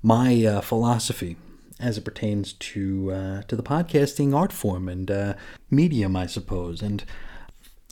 my 0.03 0.45
uh, 0.45 0.61
philosophy 0.61 1.37
as 1.81 1.97
it 1.97 2.05
pertains 2.05 2.55
to 2.55 3.13
uh, 3.13 3.43
to 3.43 3.55
the 3.55 3.63
podcasting 3.63 4.35
art 4.35 4.53
form 4.53 4.89
and 4.89 5.11
uh, 5.11 5.35
medium, 5.71 6.17
I 6.17 6.27
suppose, 6.27 6.83
and 6.83 7.05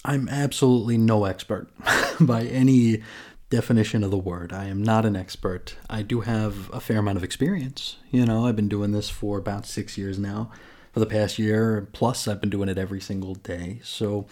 I'm 0.06 0.28
absolutely 0.28 0.98
no 0.98 1.24
expert 1.24 1.68
by 2.20 2.44
any 2.44 3.02
definition 3.50 4.04
of 4.04 4.12
the 4.12 4.18
word. 4.18 4.52
I 4.52 4.66
am 4.66 4.80
not 4.80 5.04
an 5.04 5.16
expert. 5.16 5.74
I 5.90 6.02
do 6.02 6.20
have 6.20 6.70
a 6.72 6.78
fair 6.80 6.98
amount 6.98 7.18
of 7.18 7.24
experience. 7.24 7.96
You 8.12 8.24
know, 8.24 8.46
I've 8.46 8.54
been 8.54 8.68
doing 8.68 8.92
this 8.92 9.10
for 9.10 9.36
about 9.36 9.66
six 9.66 9.98
years 9.98 10.16
now. 10.16 10.50
For 10.92 11.00
the 11.00 11.06
past 11.06 11.38
year 11.40 11.88
plus, 11.92 12.28
I've 12.28 12.40
been 12.40 12.50
doing 12.50 12.68
it 12.68 12.78
every 12.78 13.00
single 13.00 13.34
day. 13.34 13.80
So 13.82 14.26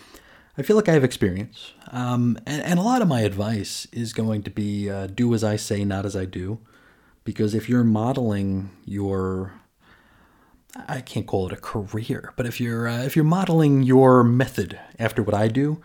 I 0.56 0.62
feel 0.62 0.76
like 0.76 0.88
I 0.88 0.92
have 0.92 1.04
experience. 1.04 1.72
Um, 1.90 2.38
and, 2.46 2.62
and, 2.62 2.78
a 2.78 2.82
lot 2.82 3.02
of 3.02 3.08
my 3.08 3.20
advice 3.20 3.86
is 3.92 4.12
going 4.12 4.44
to 4.44 4.50
be 4.50 4.88
uh, 4.88 5.08
do 5.08 5.34
as 5.34 5.42
I 5.42 5.56
say, 5.56 5.84
not 5.84 6.06
as 6.06 6.16
I 6.16 6.24
do. 6.24 6.60
Because 7.24 7.54
if 7.54 7.68
you're 7.68 7.84
modeling 7.84 8.70
your 8.86 9.52
I 10.76 11.00
can't 11.00 11.26
call 11.26 11.46
it 11.46 11.52
a 11.52 11.56
career, 11.56 12.32
but 12.36 12.46
if 12.46 12.60
you're 12.60 12.88
uh, 12.88 13.02
if 13.02 13.14
you're 13.14 13.24
modeling 13.24 13.82
your 13.82 14.24
method 14.24 14.78
after 14.98 15.22
what 15.22 15.34
I 15.34 15.48
do, 15.48 15.80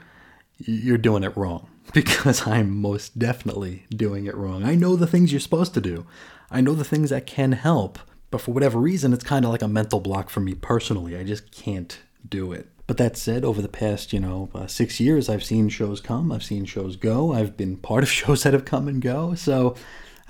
you're 0.58 0.98
doing 0.98 1.24
it 1.24 1.36
wrong 1.38 1.70
because 1.94 2.48
I'm 2.48 2.76
most 2.76 3.20
definitely 3.20 3.86
doing 3.90 4.26
it 4.26 4.36
wrong. 4.36 4.64
I 4.64 4.76
know 4.76 4.96
the 4.96 5.08
things 5.08 5.32
you're 5.32 5.40
supposed 5.40 5.74
to 5.76 5.82
do. 5.82 6.06
I 6.52 6.62
know 6.62 6.74
the 6.74 6.84
things 6.84 7.12
that 7.12 7.28
can 7.28 7.52
help, 7.52 8.00
but 8.32 8.42
for 8.42 8.52
whatever 8.52 8.80
reason, 8.80 9.14
it's 9.14 9.24
kind 9.24 9.46
of 9.46 9.52
like 9.52 9.62
a 9.62 9.68
mental 9.68 10.00
block 10.00 10.30
for 10.30 10.40
me 10.40 10.56
personally. 10.56 11.16
I 11.16 11.24
just 11.24 11.52
can't 11.52 12.00
do 12.28 12.52
it. 12.52 12.68
But 12.88 12.98
that 12.98 13.18
said, 13.18 13.46
over 13.46 13.62
the 13.62 13.68
past, 13.68 14.14
you 14.14 14.20
know, 14.20 14.50
uh, 14.56 14.66
six 14.66 15.00
years, 15.00 15.30
I've 15.30 15.44
seen 15.44 15.70
shows 15.70 16.02
come, 16.02 16.32
I've 16.32 16.44
seen 16.44 16.66
shows 16.66 16.96
go, 16.96 17.34
I've 17.34 17.56
been 17.56 17.78
part 17.78 18.02
of 18.02 18.10
shows 18.12 18.42
that 18.44 18.54
have 18.54 18.66
come 18.66 18.88
and 18.88 19.00
go. 19.00 19.36
So 19.36 19.76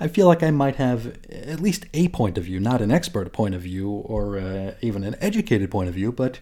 I 0.00 0.08
feel 0.08 0.26
like 0.26 0.42
I 0.42 0.50
might 0.50 0.76
have 0.76 1.18
at 1.30 1.60
least 1.60 1.84
a 1.92 2.08
point 2.08 2.38
of 2.38 2.44
view, 2.44 2.58
not 2.58 2.80
an 2.80 2.90
expert 2.90 3.32
point 3.32 3.54
of 3.54 3.60
view 3.60 3.90
or 3.90 4.38
uh, 4.38 4.72
even 4.80 5.04
an 5.04 5.14
educated 5.20 5.70
point 5.70 5.90
of 5.90 5.94
view, 5.94 6.10
but 6.10 6.40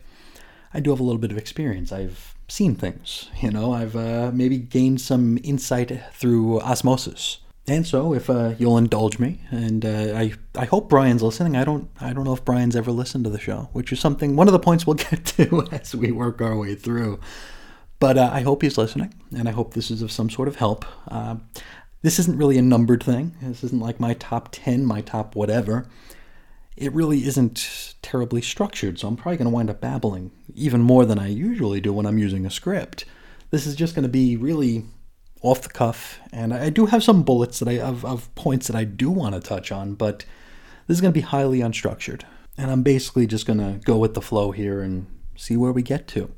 I 0.73 0.79
do 0.79 0.91
have 0.91 1.01
a 1.01 1.03
little 1.03 1.19
bit 1.19 1.33
of 1.33 1.39
experience. 1.39 1.91
I've 1.91 2.37
seen 2.47 2.77
things, 2.77 3.29
you 3.43 3.51
know, 3.51 3.73
I've 3.73 3.97
uh, 3.97 4.31
maybe 4.33 4.59
gained 4.59 5.01
some 5.01 5.39
insight 5.43 6.01
through 6.13 6.61
osmosis. 6.61 7.41
And 7.67 7.87
so, 7.87 8.15
if 8.15 8.31
uh, 8.31 8.55
you'll 8.59 8.79
indulge 8.79 9.19
me, 9.19 9.43
and 9.51 9.85
uh, 9.85 10.15
I, 10.17 10.33
I 10.55 10.65
hope 10.65 10.89
Brian's 10.89 11.23
listening. 11.23 11.55
I 11.55 11.65
don't, 11.65 11.91
I 12.01 12.15
don't 12.15 12.25
know 12.25 12.33
if 12.33 12.43
Brian's 12.43 12.75
ever 12.75 12.91
listened 12.91 13.25
to 13.25 13.31
the 13.31 13.39
show, 13.39 13.69
which 13.75 13.93
is 13.93 14.01
something 14.01 14.37
one 14.37 14.49
of 14.49 14.53
the 14.53 14.59
points 14.59 14.87
we'll 14.87 14.95
get 15.11 15.27
to 15.27 15.67
as 15.71 15.95
we 15.95 16.11
work 16.11 16.41
our 16.41 16.57
way 16.57 16.75
through. 16.75 17.21
But 17.99 18.17
uh, 18.17 18.31
I 18.33 18.41
hope 18.41 18.63
he's 18.63 18.79
listening, 18.79 19.13
and 19.37 19.49
I 19.49 19.53
hope 19.53 19.75
this 19.75 19.91
is 19.91 20.01
of 20.01 20.11
some 20.13 20.31
sort 20.31 20.49
of 20.49 20.57
help. 20.57 20.87
This 22.03 22.19
isn't 22.21 22.39
really 22.39 22.59
a 22.59 22.63
numbered 22.63 23.03
thing. 23.03 23.35
This 23.43 23.65
isn't 23.65 23.81
like 23.81 23.99
my 23.99 24.15
top 24.15 24.51
10, 24.53 24.85
my 24.85 25.01
top 25.01 25.35
whatever. 25.35 25.89
It 26.77 26.93
really 26.93 27.27
isn't 27.27 27.95
terribly 28.03 28.41
structured, 28.41 28.99
so 28.99 29.09
I'm 29.09 29.17
probably 29.17 29.39
going 29.39 29.51
to 29.51 29.55
wind 29.55 29.69
up 29.69 29.81
babbling 29.81 30.31
even 30.55 30.81
more 30.81 31.05
than 31.05 31.19
I 31.19 31.27
usually 31.27 31.81
do 31.81 31.93
when 31.93 32.07
I'm 32.07 32.19
using 32.19 32.47
a 32.47 32.51
script. 32.51 33.05
This 33.51 33.67
is 33.67 33.75
just 33.75 33.97
going 33.97 34.05
to 34.05 34.09
be 34.09 34.37
really 34.37 34.85
off 35.43 35.63
the 35.63 35.69
cuff, 35.69 36.21
and 36.33 36.55
I 36.55 36.71
do 36.71 36.87
have 36.87 37.03
some 37.03 37.23
bullets 37.23 37.59
that 37.59 37.69
I 37.69 37.81
of, 37.81 38.05
of 38.05 38.33
points 38.35 38.69
that 38.69 38.77
I 38.77 38.85
do 38.85 39.11
want 39.11 39.35
to 39.35 39.41
touch 39.41 39.73
on, 39.73 39.95
but 39.95 40.25
this 40.87 40.97
is 40.97 41.01
going 41.01 41.13
to 41.13 41.19
be 41.19 41.25
highly 41.25 41.61
unstructured. 41.61 42.23
And 42.57 42.71
I'm 42.71 42.83
basically 42.83 43.27
just 43.27 43.47
going 43.47 43.59
to 43.59 43.81
go 43.85 43.99
with 43.99 44.15
the 44.15 44.21
flow 44.21 44.53
here 44.53 44.81
and 44.81 45.07
see 45.37 45.57
where 45.57 45.73
we 45.73 45.83
get 45.83 46.09
to. 46.09 46.33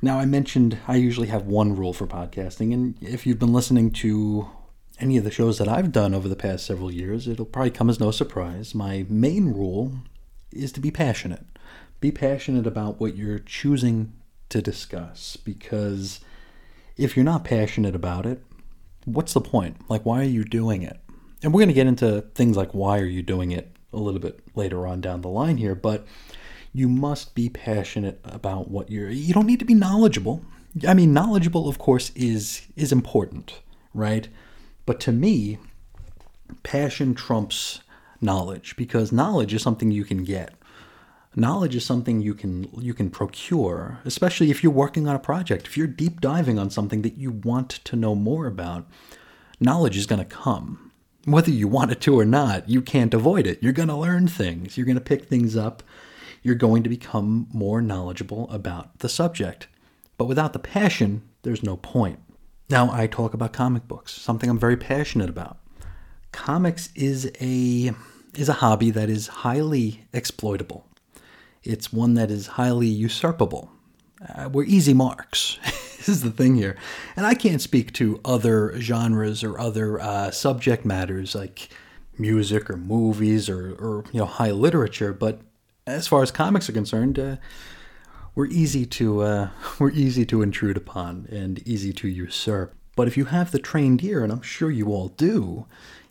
Now, 0.00 0.18
I 0.18 0.26
mentioned 0.26 0.78
I 0.86 0.96
usually 0.96 1.28
have 1.28 1.46
one 1.46 1.74
rule 1.74 1.92
for 1.92 2.06
podcasting, 2.06 2.72
and 2.72 2.94
if 3.02 3.26
you've 3.26 3.38
been 3.38 3.52
listening 3.52 3.90
to 3.92 4.48
any 5.00 5.16
of 5.16 5.24
the 5.24 5.30
shows 5.30 5.58
that 5.58 5.68
I've 5.68 5.92
done 5.92 6.14
over 6.14 6.28
the 6.28 6.36
past 6.36 6.66
several 6.66 6.90
years, 6.90 7.28
it'll 7.28 7.44
probably 7.44 7.70
come 7.70 7.90
as 7.90 8.00
no 8.00 8.10
surprise. 8.10 8.74
My 8.74 9.06
main 9.08 9.52
rule 9.52 9.92
is 10.52 10.72
to 10.72 10.80
be 10.80 10.90
passionate. 10.90 11.44
Be 12.00 12.10
passionate 12.10 12.66
about 12.66 13.00
what 13.00 13.16
you're 13.16 13.38
choosing 13.38 14.12
to 14.48 14.62
discuss 14.62 15.36
because 15.36 16.20
if 16.96 17.16
you're 17.16 17.24
not 17.24 17.44
passionate 17.44 17.94
about 17.94 18.26
it, 18.26 18.42
what's 19.04 19.32
the 19.32 19.40
point? 19.40 19.76
Like, 19.88 20.04
why 20.04 20.20
are 20.20 20.24
you 20.24 20.44
doing 20.44 20.82
it? 20.82 20.98
And 21.42 21.52
we're 21.52 21.60
going 21.60 21.68
to 21.68 21.74
get 21.74 21.86
into 21.86 22.22
things 22.34 22.56
like 22.56 22.72
why 22.72 22.98
are 22.98 23.06
you 23.06 23.22
doing 23.22 23.52
it 23.52 23.76
a 23.92 23.98
little 23.98 24.20
bit 24.20 24.40
later 24.54 24.86
on 24.86 25.00
down 25.00 25.22
the 25.22 25.28
line 25.28 25.56
here, 25.56 25.74
but 25.74 26.06
you 26.72 26.88
must 26.88 27.34
be 27.34 27.48
passionate 27.48 28.20
about 28.24 28.70
what 28.70 28.90
you're 28.90 29.08
you 29.08 29.32
don't 29.32 29.46
need 29.46 29.58
to 29.60 29.64
be 29.64 29.74
knowledgeable. 29.74 30.42
I 30.86 30.94
mean, 30.94 31.12
knowledgeable 31.12 31.68
of 31.68 31.78
course 31.78 32.10
is 32.14 32.66
is 32.76 32.92
important, 32.92 33.60
right? 33.94 34.28
But 34.88 35.00
to 35.00 35.12
me, 35.12 35.58
passion 36.62 37.14
trumps 37.14 37.82
knowledge 38.22 38.74
because 38.74 39.12
knowledge 39.12 39.52
is 39.52 39.60
something 39.60 39.90
you 39.90 40.02
can 40.02 40.24
get. 40.24 40.54
Knowledge 41.36 41.76
is 41.76 41.84
something 41.84 42.22
you 42.22 42.32
can 42.32 42.70
you 42.80 42.94
can 42.94 43.10
procure, 43.10 43.98
especially 44.06 44.50
if 44.50 44.62
you're 44.62 44.72
working 44.72 45.06
on 45.06 45.14
a 45.14 45.18
project. 45.18 45.66
If 45.66 45.76
you're 45.76 45.86
deep 45.86 46.22
diving 46.22 46.58
on 46.58 46.70
something 46.70 47.02
that 47.02 47.18
you 47.18 47.32
want 47.32 47.68
to 47.68 47.96
know 47.96 48.14
more 48.14 48.46
about, 48.46 48.88
knowledge 49.60 49.98
is 49.98 50.06
going 50.06 50.24
to 50.24 50.36
come. 50.36 50.90
Whether 51.26 51.50
you 51.50 51.68
want 51.68 51.92
it 51.92 52.00
to 52.00 52.18
or 52.18 52.24
not, 52.24 52.66
you 52.70 52.80
can't 52.80 53.12
avoid 53.12 53.46
it. 53.46 53.62
You're 53.62 53.74
going 53.74 53.90
to 53.90 53.94
learn 53.94 54.26
things. 54.26 54.78
You're 54.78 54.86
going 54.86 54.96
to 54.96 55.04
pick 55.04 55.26
things 55.26 55.54
up. 55.54 55.82
You're 56.42 56.54
going 56.54 56.82
to 56.82 56.88
become 56.88 57.46
more 57.52 57.82
knowledgeable 57.82 58.48
about 58.50 59.00
the 59.00 59.10
subject. 59.10 59.68
But 60.16 60.28
without 60.28 60.54
the 60.54 60.58
passion, 60.58 61.28
there's 61.42 61.62
no 61.62 61.76
point. 61.76 62.20
Now, 62.70 62.90
I 62.92 63.06
talk 63.06 63.32
about 63.32 63.52
comic 63.52 63.88
books, 63.88 64.12
something 64.12 64.50
I'm 64.50 64.58
very 64.58 64.76
passionate 64.76 65.30
about. 65.30 65.58
Comics 66.32 66.90
is 66.94 67.30
a 67.40 67.92
is 68.34 68.48
a 68.48 68.54
hobby 68.54 68.90
that 68.90 69.08
is 69.08 69.26
highly 69.28 70.04
exploitable. 70.12 70.86
It's 71.64 71.92
one 71.92 72.14
that 72.14 72.30
is 72.30 72.46
highly 72.46 72.86
usurpable. 72.86 73.70
Uh, 74.26 74.48
we're 74.52 74.64
easy 74.64 74.92
marks. 74.92 75.58
this 75.96 76.08
is 76.08 76.22
the 76.22 76.30
thing 76.30 76.56
here. 76.56 76.76
And 77.16 77.26
I 77.26 77.34
can't 77.34 77.62
speak 77.62 77.92
to 77.94 78.20
other 78.24 78.78
genres 78.78 79.42
or 79.42 79.58
other 79.58 79.98
uh, 79.98 80.30
subject 80.30 80.84
matters 80.84 81.34
like 81.34 81.70
music 82.18 82.68
or 82.68 82.76
movies 82.76 83.48
or, 83.48 83.74
or 83.74 84.04
you 84.12 84.20
know 84.20 84.26
high 84.26 84.50
literature, 84.50 85.14
but 85.14 85.40
as 85.86 86.06
far 86.06 86.22
as 86.22 86.30
comics 86.30 86.68
are 86.68 86.72
concerned, 86.72 87.18
uh, 87.18 87.36
we're 88.34 88.46
easy 88.46 88.86
to 88.86 89.22
uh, 89.22 89.50
we're 89.78 89.90
easy 89.90 90.24
to 90.26 90.42
intrude 90.42 90.76
upon 90.76 91.26
and 91.30 91.66
easy 91.66 91.92
to 91.94 92.08
usurp. 92.08 92.74
But 92.96 93.08
if 93.08 93.16
you 93.16 93.26
have 93.26 93.52
the 93.52 93.58
trained 93.58 94.02
ear, 94.02 94.24
and 94.24 94.32
I'm 94.32 94.42
sure 94.42 94.70
you 94.70 94.88
all 94.88 95.08
do, 95.08 95.66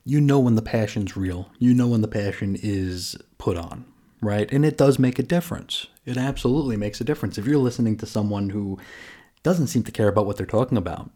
you 0.05 0.21
know 0.21 0.39
when 0.39 0.55
the 0.55 0.61
passion's 0.61 1.17
real. 1.17 1.51
You 1.59 1.73
know 1.73 1.87
when 1.87 2.01
the 2.01 2.07
passion 2.07 2.57
is 2.61 3.17
put 3.37 3.57
on, 3.57 3.85
right? 4.21 4.49
And 4.53 4.65
it 4.65 4.77
does 4.77 4.97
make 4.97 5.19
a 5.19 5.23
difference. 5.23 5.87
It 6.05 6.15
absolutely 6.15 6.77
makes 6.77 7.01
a 7.01 7.03
difference. 7.03 7.37
If 7.37 7.45
you're 7.45 7.57
listening 7.57 7.97
to 7.97 8.05
someone 8.05 8.51
who 8.51 8.79
doesn't 9.43 9.67
seem 9.67 9.83
to 9.83 9.91
care 9.91 10.07
about 10.07 10.25
what 10.25 10.37
they're 10.37 10.45
talking 10.45 10.77
about, 10.77 11.09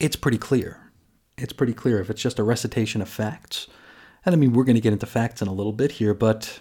it's 0.00 0.16
pretty 0.16 0.38
clear. 0.38 0.90
It's 1.38 1.52
pretty 1.52 1.72
clear 1.72 2.00
if 2.00 2.10
it's 2.10 2.20
just 2.20 2.40
a 2.40 2.44
recitation 2.44 3.00
of 3.00 3.08
facts. 3.08 3.68
And 4.26 4.34
I 4.34 4.38
mean, 4.38 4.52
we're 4.52 4.64
going 4.64 4.74
to 4.74 4.82
get 4.82 4.92
into 4.92 5.06
facts 5.06 5.40
in 5.40 5.46
a 5.46 5.54
little 5.54 5.72
bit 5.72 5.92
here, 5.92 6.14
but 6.14 6.58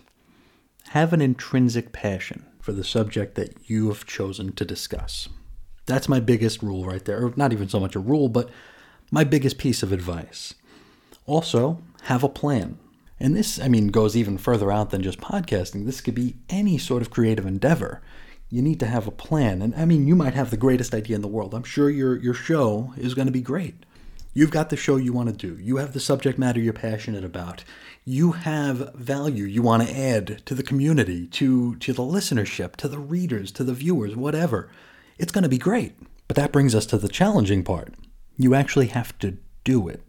have 0.89 1.13
an 1.13 1.21
intrinsic 1.21 1.91
passion 1.91 2.45
for 2.59 2.71
the 2.71 2.83
subject 2.83 3.35
that 3.35 3.69
you 3.69 3.87
have 3.87 4.05
chosen 4.05 4.51
to 4.53 4.65
discuss. 4.65 5.29
That's 5.85 6.09
my 6.09 6.19
biggest 6.19 6.61
rule 6.61 6.85
right 6.85 7.03
there. 7.03 7.25
Or 7.25 7.33
not 7.35 7.53
even 7.53 7.69
so 7.69 7.79
much 7.79 7.95
a 7.95 7.99
rule, 7.99 8.29
but 8.29 8.49
my 9.11 9.23
biggest 9.23 9.57
piece 9.57 9.81
of 9.81 9.91
advice. 9.91 10.53
Also, 11.25 11.81
have 12.03 12.23
a 12.23 12.29
plan. 12.29 12.77
And 13.19 13.35
this, 13.35 13.59
I 13.59 13.67
mean, 13.67 13.87
goes 13.87 14.15
even 14.15 14.37
further 14.37 14.71
out 14.71 14.91
than 14.91 15.01
just 15.01 15.19
podcasting. 15.19 15.85
This 15.85 16.01
could 16.01 16.15
be 16.15 16.35
any 16.49 16.77
sort 16.77 17.01
of 17.01 17.09
creative 17.09 17.45
endeavor. 17.45 18.01
You 18.49 18.61
need 18.61 18.79
to 18.79 18.87
have 18.87 19.07
a 19.07 19.11
plan. 19.11 19.61
And 19.61 19.75
I 19.75 19.85
mean, 19.85 20.07
you 20.07 20.15
might 20.15 20.33
have 20.33 20.51
the 20.51 20.57
greatest 20.57 20.93
idea 20.93 21.15
in 21.15 21.21
the 21.21 21.27
world. 21.27 21.53
I'm 21.53 21.63
sure 21.63 21.89
your, 21.89 22.17
your 22.17 22.33
show 22.33 22.93
is 22.97 23.13
going 23.13 23.27
to 23.27 23.31
be 23.31 23.41
great. 23.41 23.85
You've 24.33 24.51
got 24.51 24.69
the 24.69 24.77
show 24.77 24.95
you 24.95 25.11
want 25.11 25.29
to 25.29 25.35
do. 25.35 25.61
You 25.61 25.77
have 25.77 25.93
the 25.93 25.99
subject 25.99 26.37
matter 26.37 26.59
you're 26.59 26.73
passionate 26.73 27.23
about 27.23 27.63
you 28.09 28.31
have 28.31 28.91
value 28.95 29.43
you 29.43 29.61
want 29.61 29.87
to 29.87 29.95
add 29.95 30.41
to 30.43 30.55
the 30.55 30.63
community, 30.63 31.27
to, 31.27 31.75
to 31.75 31.93
the 31.93 32.01
listenership, 32.01 32.75
to 32.77 32.87
the 32.87 32.97
readers, 32.97 33.51
to 33.51 33.63
the 33.63 33.73
viewers, 33.73 34.15
whatever, 34.15 34.67
it's 35.19 35.31
going 35.31 35.43
to 35.43 35.49
be 35.49 35.59
great. 35.59 35.93
But 36.27 36.35
that 36.35 36.51
brings 36.51 36.73
us 36.73 36.87
to 36.87 36.97
the 36.97 37.07
challenging 37.07 37.63
part. 37.63 37.93
You 38.35 38.55
actually 38.55 38.87
have 38.87 39.17
to 39.19 39.37
do 39.63 39.87
it. 39.87 40.01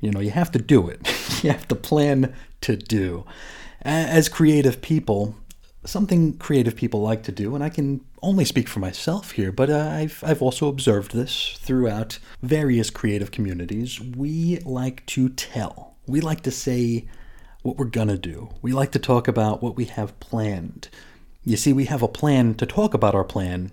You 0.00 0.10
know, 0.10 0.18
you 0.18 0.32
have 0.32 0.50
to 0.52 0.58
do 0.58 0.88
it. 0.88 1.06
you 1.44 1.52
have 1.52 1.68
to 1.68 1.76
plan 1.76 2.34
to 2.62 2.76
do. 2.76 3.24
As 3.82 4.28
creative 4.28 4.82
people, 4.82 5.36
something 5.86 6.36
creative 6.38 6.76
people 6.76 7.00
like 7.00 7.22
to 7.24 7.32
do, 7.32 7.54
and 7.54 7.64
I 7.64 7.68
can 7.68 8.04
only 8.22 8.44
speak 8.44 8.68
for 8.68 8.80
myself 8.80 9.32
here, 9.32 9.52
but 9.52 9.70
uh, 9.70 9.90
I've, 9.92 10.22
I've 10.26 10.42
also 10.42 10.68
observed 10.68 11.12
this 11.12 11.56
throughout 11.60 12.18
various 12.42 12.90
creative 12.90 13.30
communities. 13.30 14.00
We 14.00 14.58
like 14.64 15.06
to 15.06 15.28
tell. 15.30 15.96
We 16.06 16.20
like 16.20 16.42
to 16.42 16.50
say 16.50 17.06
what 17.62 17.78
we're 17.78 17.86
to 18.08 18.18
do. 18.18 18.50
We 18.62 18.72
like 18.72 18.92
to 18.92 18.98
talk 18.98 19.28
about 19.28 19.62
what 19.62 19.76
we 19.76 19.86
have 19.86 20.18
planned. 20.20 20.88
You 21.44 21.56
see, 21.56 21.72
we 21.72 21.86
have 21.86 22.02
a 22.02 22.08
plan 22.08 22.54
to 22.54 22.66
talk 22.66 22.94
about 22.94 23.14
our 23.14 23.24
plan. 23.24 23.72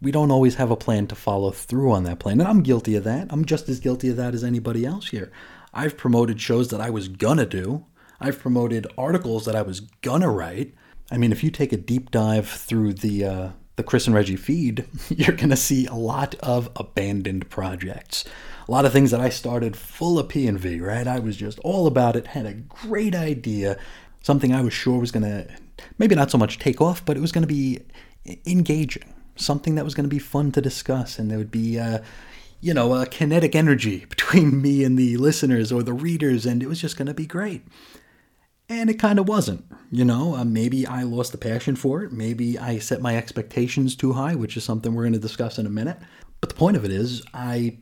We 0.00 0.10
don't 0.10 0.32
always 0.32 0.56
have 0.56 0.70
a 0.70 0.76
plan 0.76 1.06
to 1.08 1.14
follow 1.14 1.50
through 1.50 1.92
on 1.92 2.04
that 2.04 2.18
plan. 2.18 2.40
And 2.40 2.48
I'm 2.48 2.62
guilty 2.62 2.96
of 2.96 3.04
that. 3.04 3.28
I'm 3.30 3.44
just 3.44 3.68
as 3.68 3.80
guilty 3.80 4.08
of 4.08 4.16
that 4.16 4.34
as 4.34 4.42
anybody 4.42 4.84
else 4.84 5.08
here. 5.08 5.30
I've 5.72 5.96
promoted 5.96 6.40
shows 6.40 6.68
that 6.68 6.80
I 6.80 6.90
was 6.90 7.08
to 7.38 7.46
do, 7.46 7.86
I've 8.22 8.38
promoted 8.38 8.86
articles 8.96 9.46
that 9.46 9.56
I 9.56 9.62
was 9.62 9.80
to 10.20 10.28
write. 10.28 10.74
I 11.10 11.18
mean, 11.18 11.32
if 11.32 11.44
you 11.44 11.50
take 11.50 11.72
a 11.72 11.76
deep 11.76 12.10
dive 12.10 12.48
through 12.48 12.94
the, 12.94 13.24
uh, 13.24 13.48
the 13.76 13.82
Chris 13.82 14.06
and 14.06 14.14
Reggie 14.14 14.36
feed, 14.36 14.86
you're 15.08 15.36
going 15.36 15.50
to 15.50 15.56
see 15.56 15.86
a 15.86 15.94
lot 15.94 16.34
of 16.36 16.70
abandoned 16.76 17.50
projects 17.50 18.24
a 18.68 18.72
lot 18.72 18.84
of 18.84 18.92
things 18.92 19.10
that 19.10 19.20
I 19.20 19.28
started 19.28 19.76
full 19.76 20.18
of 20.18 20.28
P 20.28 20.46
and 20.46 20.58
V, 20.58 20.80
right? 20.80 21.06
I 21.06 21.18
was 21.18 21.36
just 21.36 21.58
all 21.60 21.86
about 21.86 22.16
it, 22.16 22.28
had 22.28 22.46
a 22.46 22.54
great 22.54 23.14
idea, 23.14 23.76
something 24.22 24.54
I 24.54 24.62
was 24.62 24.72
sure 24.72 24.98
was 24.98 25.10
going 25.10 25.24
to 25.24 25.48
maybe 25.98 26.14
not 26.14 26.30
so 26.30 26.38
much 26.38 26.58
take 26.58 26.80
off, 26.80 27.04
but 27.04 27.16
it 27.16 27.20
was 27.20 27.32
going 27.32 27.42
to 27.42 27.52
be 27.52 27.80
engaging, 28.46 29.12
something 29.36 29.74
that 29.74 29.84
was 29.84 29.94
going 29.94 30.04
to 30.04 30.14
be 30.14 30.18
fun 30.18 30.52
to 30.52 30.60
discuss, 30.60 31.18
and 31.18 31.30
there 31.30 31.38
would 31.38 31.50
be. 31.50 31.78
Uh, 31.78 31.98
you 32.64 32.72
know, 32.72 32.94
a 32.94 33.06
kinetic 33.06 33.56
energy 33.56 34.04
between 34.08 34.62
me 34.62 34.84
and 34.84 34.96
the 34.96 35.16
listeners 35.16 35.72
or 35.72 35.82
the 35.82 35.92
readers, 35.92 36.46
and 36.46 36.62
it 36.62 36.68
was 36.68 36.80
just 36.80 36.96
going 36.96 37.08
to 37.08 37.12
be 37.12 37.26
great. 37.26 37.66
And 38.72 38.88
it 38.88 38.94
kind 38.94 39.18
of 39.18 39.28
wasn't, 39.28 39.66
you 39.90 40.02
know. 40.02 40.34
Uh, 40.34 40.44
maybe 40.44 40.86
I 40.86 41.02
lost 41.02 41.32
the 41.32 41.38
passion 41.38 41.76
for 41.76 42.02
it. 42.02 42.10
Maybe 42.10 42.58
I 42.58 42.78
set 42.78 43.02
my 43.02 43.18
expectations 43.18 43.94
too 43.94 44.14
high, 44.14 44.34
which 44.34 44.56
is 44.56 44.64
something 44.64 44.94
we're 44.94 45.02
going 45.02 45.12
to 45.12 45.18
discuss 45.18 45.58
in 45.58 45.66
a 45.66 45.70
minute. 45.70 45.98
But 46.40 46.48
the 46.48 46.56
point 46.56 46.78
of 46.78 46.84
it 46.84 46.90
is, 46.90 47.22
I 47.34 47.78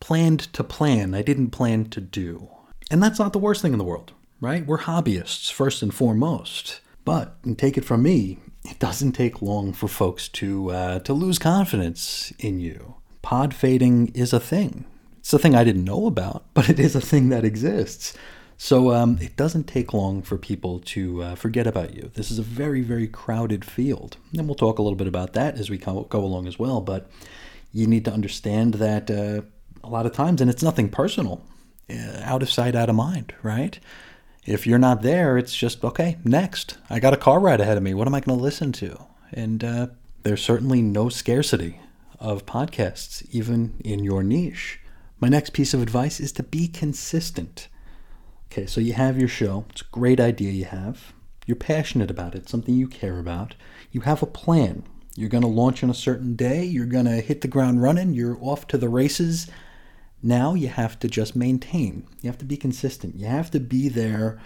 planned 0.00 0.40
to 0.52 0.62
plan, 0.62 1.14
I 1.14 1.22
didn't 1.22 1.50
plan 1.50 1.86
to 1.86 2.00
do. 2.00 2.50
And 2.90 3.02
that's 3.02 3.18
not 3.18 3.32
the 3.32 3.38
worst 3.38 3.62
thing 3.62 3.72
in 3.72 3.78
the 3.78 3.84
world, 3.84 4.12
right? 4.38 4.66
We're 4.66 4.80
hobbyists 4.80 5.50
first 5.50 5.82
and 5.82 5.94
foremost. 5.94 6.80
But, 7.06 7.36
and 7.42 7.58
take 7.58 7.78
it 7.78 7.84
from 7.86 8.02
me, 8.02 8.38
it 8.64 8.78
doesn't 8.78 9.12
take 9.12 9.40
long 9.40 9.72
for 9.72 9.88
folks 9.88 10.28
to 10.28 10.70
uh, 10.70 10.98
to 11.00 11.14
lose 11.14 11.38
confidence 11.38 12.34
in 12.38 12.60
you. 12.60 12.96
Pod 13.22 13.54
fading 13.54 14.08
is 14.14 14.34
a 14.34 14.40
thing. 14.40 14.84
It's 15.20 15.32
a 15.32 15.38
thing 15.38 15.54
I 15.54 15.64
didn't 15.64 15.84
know 15.84 16.06
about, 16.06 16.44
but 16.52 16.68
it 16.68 16.78
is 16.78 16.94
a 16.94 17.00
thing 17.00 17.30
that 17.30 17.46
exists. 17.46 18.14
So 18.64 18.94
um, 18.94 19.18
it 19.20 19.36
doesn't 19.36 19.64
take 19.64 19.92
long 19.92 20.22
for 20.22 20.38
people 20.38 20.78
to 20.86 21.22
uh, 21.22 21.34
forget 21.34 21.66
about 21.66 21.94
you. 21.94 22.10
This 22.14 22.30
is 22.30 22.38
a 22.38 22.42
very, 22.42 22.80
very 22.80 23.06
crowded 23.06 23.62
field. 23.62 24.16
And 24.32 24.46
we'll 24.46 24.54
talk 24.54 24.78
a 24.78 24.82
little 24.82 24.96
bit 24.96 25.06
about 25.06 25.34
that 25.34 25.58
as 25.58 25.68
we 25.68 25.76
go, 25.76 26.04
go 26.04 26.24
along 26.24 26.48
as 26.48 26.58
well. 26.58 26.80
But 26.80 27.10
you 27.74 27.86
need 27.86 28.06
to 28.06 28.10
understand 28.10 28.72
that 28.76 29.10
uh, 29.10 29.42
a 29.86 29.90
lot 29.90 30.06
of 30.06 30.14
times, 30.14 30.40
and 30.40 30.48
it's 30.48 30.62
nothing 30.62 30.88
personal, 30.88 31.42
uh, 31.90 32.22
out 32.22 32.42
of 32.42 32.50
sight, 32.50 32.74
out 32.74 32.88
of 32.88 32.96
mind, 32.96 33.34
right? 33.42 33.78
If 34.46 34.66
you're 34.66 34.78
not 34.78 35.02
there, 35.02 35.36
it's 35.36 35.54
just, 35.54 35.84
okay, 35.84 36.16
next. 36.24 36.78
I 36.88 37.00
got 37.00 37.12
a 37.12 37.18
car 37.18 37.40
ride 37.40 37.60
ahead 37.60 37.76
of 37.76 37.82
me. 37.82 37.92
What 37.92 38.08
am 38.08 38.14
I 38.14 38.20
going 38.20 38.38
to 38.38 38.42
listen 38.42 38.72
to? 38.72 38.98
And 39.30 39.62
uh, 39.62 39.88
there's 40.22 40.42
certainly 40.42 40.80
no 40.80 41.10
scarcity 41.10 41.80
of 42.18 42.46
podcasts, 42.46 43.26
even 43.30 43.74
in 43.84 44.02
your 44.02 44.22
niche. 44.22 44.80
My 45.20 45.28
next 45.28 45.52
piece 45.52 45.74
of 45.74 45.82
advice 45.82 46.18
is 46.18 46.32
to 46.32 46.42
be 46.42 46.66
consistent. 46.66 47.68
Okay, 48.54 48.66
so 48.66 48.80
you 48.80 48.92
have 48.92 49.18
your 49.18 49.26
show. 49.26 49.64
It's 49.70 49.80
a 49.80 49.86
great 49.90 50.20
idea 50.20 50.52
you 50.52 50.66
have. 50.66 51.12
You're 51.44 51.56
passionate 51.56 52.08
about 52.08 52.36
it, 52.36 52.48
something 52.48 52.76
you 52.76 52.86
care 52.86 53.18
about. 53.18 53.56
You 53.90 54.02
have 54.02 54.22
a 54.22 54.26
plan. 54.26 54.84
You're 55.16 55.28
going 55.28 55.42
to 55.42 55.48
launch 55.48 55.82
on 55.82 55.90
a 55.90 55.94
certain 55.94 56.36
day. 56.36 56.62
You're 56.62 56.86
going 56.86 57.06
to 57.06 57.20
hit 57.20 57.40
the 57.40 57.48
ground 57.48 57.82
running. 57.82 58.14
You're 58.14 58.38
off 58.40 58.68
to 58.68 58.78
the 58.78 58.88
races. 58.88 59.50
Now 60.22 60.54
you 60.54 60.68
have 60.68 61.00
to 61.00 61.08
just 61.08 61.34
maintain. 61.34 62.06
You 62.22 62.30
have 62.30 62.38
to 62.38 62.44
be 62.44 62.56
consistent. 62.56 63.16
You 63.16 63.26
have 63.26 63.50
to 63.50 63.58
be 63.58 63.88
there 63.88 64.38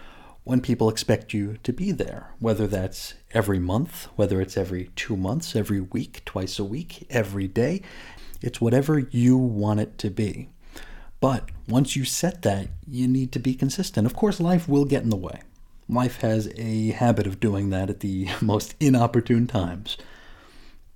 when 0.42 0.62
people 0.62 0.88
expect 0.88 1.34
you 1.34 1.58
to 1.62 1.72
be 1.74 1.92
there, 1.92 2.32
whether 2.38 2.66
that's 2.66 3.12
every 3.34 3.58
month, 3.58 4.08
whether 4.16 4.40
it's 4.40 4.56
every 4.56 4.88
two 4.96 5.18
months, 5.18 5.54
every 5.54 5.82
week, 5.82 6.24
twice 6.24 6.58
a 6.58 6.64
week, 6.64 7.06
every 7.10 7.46
day. 7.46 7.82
It's 8.40 8.58
whatever 8.58 9.00
you 9.00 9.36
want 9.36 9.80
it 9.80 9.98
to 9.98 10.08
be. 10.08 10.48
But 11.20 11.50
once 11.68 11.96
you 11.96 12.04
set 12.04 12.42
that, 12.42 12.68
you 12.86 13.08
need 13.08 13.32
to 13.32 13.38
be 13.38 13.54
consistent. 13.54 14.06
Of 14.06 14.14
course, 14.14 14.40
life 14.40 14.68
will 14.68 14.84
get 14.84 15.02
in 15.02 15.10
the 15.10 15.16
way. 15.16 15.40
Life 15.88 16.20
has 16.20 16.52
a 16.56 16.90
habit 16.90 17.26
of 17.26 17.40
doing 17.40 17.70
that 17.70 17.90
at 17.90 18.00
the 18.00 18.28
most 18.40 18.74
inopportune 18.78 19.46
times. 19.46 19.96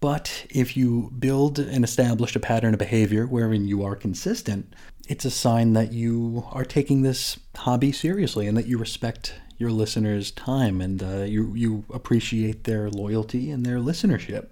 But 0.00 0.46
if 0.50 0.76
you 0.76 1.12
build 1.18 1.58
and 1.58 1.84
establish 1.84 2.34
a 2.34 2.40
pattern 2.40 2.74
of 2.74 2.78
behavior 2.78 3.24
wherein 3.24 3.66
you 3.66 3.84
are 3.84 3.94
consistent, 3.94 4.74
it's 5.08 5.24
a 5.24 5.30
sign 5.30 5.74
that 5.74 5.92
you 5.92 6.44
are 6.50 6.64
taking 6.64 7.02
this 7.02 7.38
hobby 7.56 7.92
seriously 7.92 8.48
and 8.48 8.56
that 8.56 8.66
you 8.66 8.78
respect 8.78 9.34
your 9.58 9.70
listeners' 9.70 10.32
time 10.32 10.80
and 10.80 11.02
uh, 11.02 11.22
you, 11.22 11.54
you 11.54 11.84
appreciate 11.92 12.64
their 12.64 12.90
loyalty 12.90 13.50
and 13.50 13.64
their 13.64 13.78
listenership. 13.78 14.48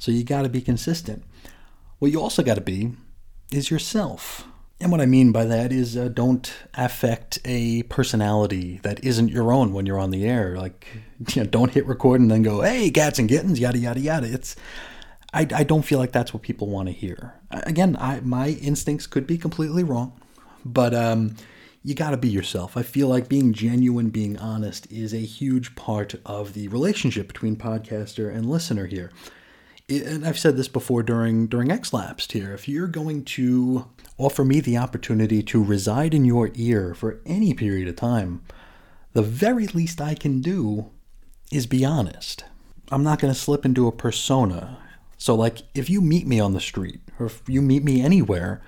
So 0.00 0.10
you 0.10 0.24
got 0.24 0.42
to 0.42 0.48
be 0.48 0.60
consistent. 0.60 1.22
What 2.00 2.10
you 2.10 2.20
also 2.20 2.42
got 2.42 2.54
to 2.54 2.60
be 2.60 2.92
is 3.52 3.70
yourself. 3.70 4.44
And 4.80 4.90
what 4.90 5.02
I 5.02 5.06
mean 5.06 5.30
by 5.30 5.44
that 5.44 5.72
is 5.72 5.94
uh, 5.94 6.08
don't 6.08 6.50
affect 6.72 7.38
a 7.44 7.82
personality 7.84 8.80
that 8.82 9.04
isn't 9.04 9.28
your 9.28 9.52
own 9.52 9.74
when 9.74 9.84
you're 9.84 9.98
on 9.98 10.10
the 10.10 10.24
air. 10.24 10.56
Like, 10.56 10.86
you 11.34 11.42
know, 11.42 11.48
don't 11.48 11.72
hit 11.72 11.86
record 11.86 12.20
and 12.20 12.30
then 12.30 12.42
go, 12.42 12.62
hey, 12.62 12.90
cats 12.90 13.18
and 13.18 13.28
kittens, 13.28 13.60
yada, 13.60 13.78
yada, 13.78 14.00
yada. 14.00 14.32
It's, 14.32 14.56
I, 15.34 15.46
I 15.54 15.64
don't 15.64 15.82
feel 15.82 15.98
like 15.98 16.12
that's 16.12 16.32
what 16.32 16.42
people 16.42 16.68
want 16.68 16.88
to 16.88 16.92
hear. 16.92 17.34
Again, 17.50 17.96
I, 18.00 18.20
my 18.20 18.48
instincts 18.48 19.06
could 19.06 19.26
be 19.26 19.36
completely 19.36 19.84
wrong, 19.84 20.18
but 20.64 20.94
um, 20.94 21.36
you 21.84 21.94
got 21.94 22.10
to 22.10 22.16
be 22.16 22.28
yourself. 22.28 22.76
I 22.76 22.82
feel 22.82 23.08
like 23.08 23.28
being 23.28 23.52
genuine, 23.52 24.08
being 24.08 24.38
honest 24.38 24.90
is 24.90 25.12
a 25.12 25.18
huge 25.18 25.74
part 25.76 26.14
of 26.24 26.54
the 26.54 26.68
relationship 26.68 27.28
between 27.28 27.54
podcaster 27.54 28.34
and 28.34 28.48
listener 28.48 28.86
here. 28.86 29.10
And 29.90 30.24
I've 30.24 30.38
said 30.38 30.56
this 30.56 30.68
before 30.68 31.02
during 31.02 31.48
during 31.48 31.70
X 31.70 31.92
Lapsed 31.92 32.32
here. 32.32 32.52
If 32.52 32.68
you're 32.68 32.86
going 32.86 33.24
to 33.24 33.88
offer 34.18 34.44
me 34.44 34.60
the 34.60 34.76
opportunity 34.76 35.42
to 35.42 35.62
reside 35.62 36.14
in 36.14 36.24
your 36.24 36.50
ear 36.54 36.94
for 36.94 37.20
any 37.26 37.54
period 37.54 37.88
of 37.88 37.96
time, 37.96 38.42
the 39.14 39.22
very 39.22 39.66
least 39.66 40.00
I 40.00 40.14
can 40.14 40.40
do 40.40 40.90
is 41.50 41.66
be 41.66 41.84
honest. 41.84 42.44
I'm 42.92 43.02
not 43.02 43.18
going 43.18 43.32
to 43.32 43.38
slip 43.38 43.64
into 43.64 43.88
a 43.88 43.92
persona. 43.92 44.78
So, 45.18 45.34
like, 45.34 45.58
if 45.74 45.90
you 45.90 46.00
meet 46.00 46.26
me 46.26 46.40
on 46.40 46.54
the 46.54 46.60
street 46.60 47.00
or 47.18 47.26
if 47.26 47.42
you 47.48 47.60
meet 47.60 47.84
me 47.84 48.00
anywhere, 48.00 48.62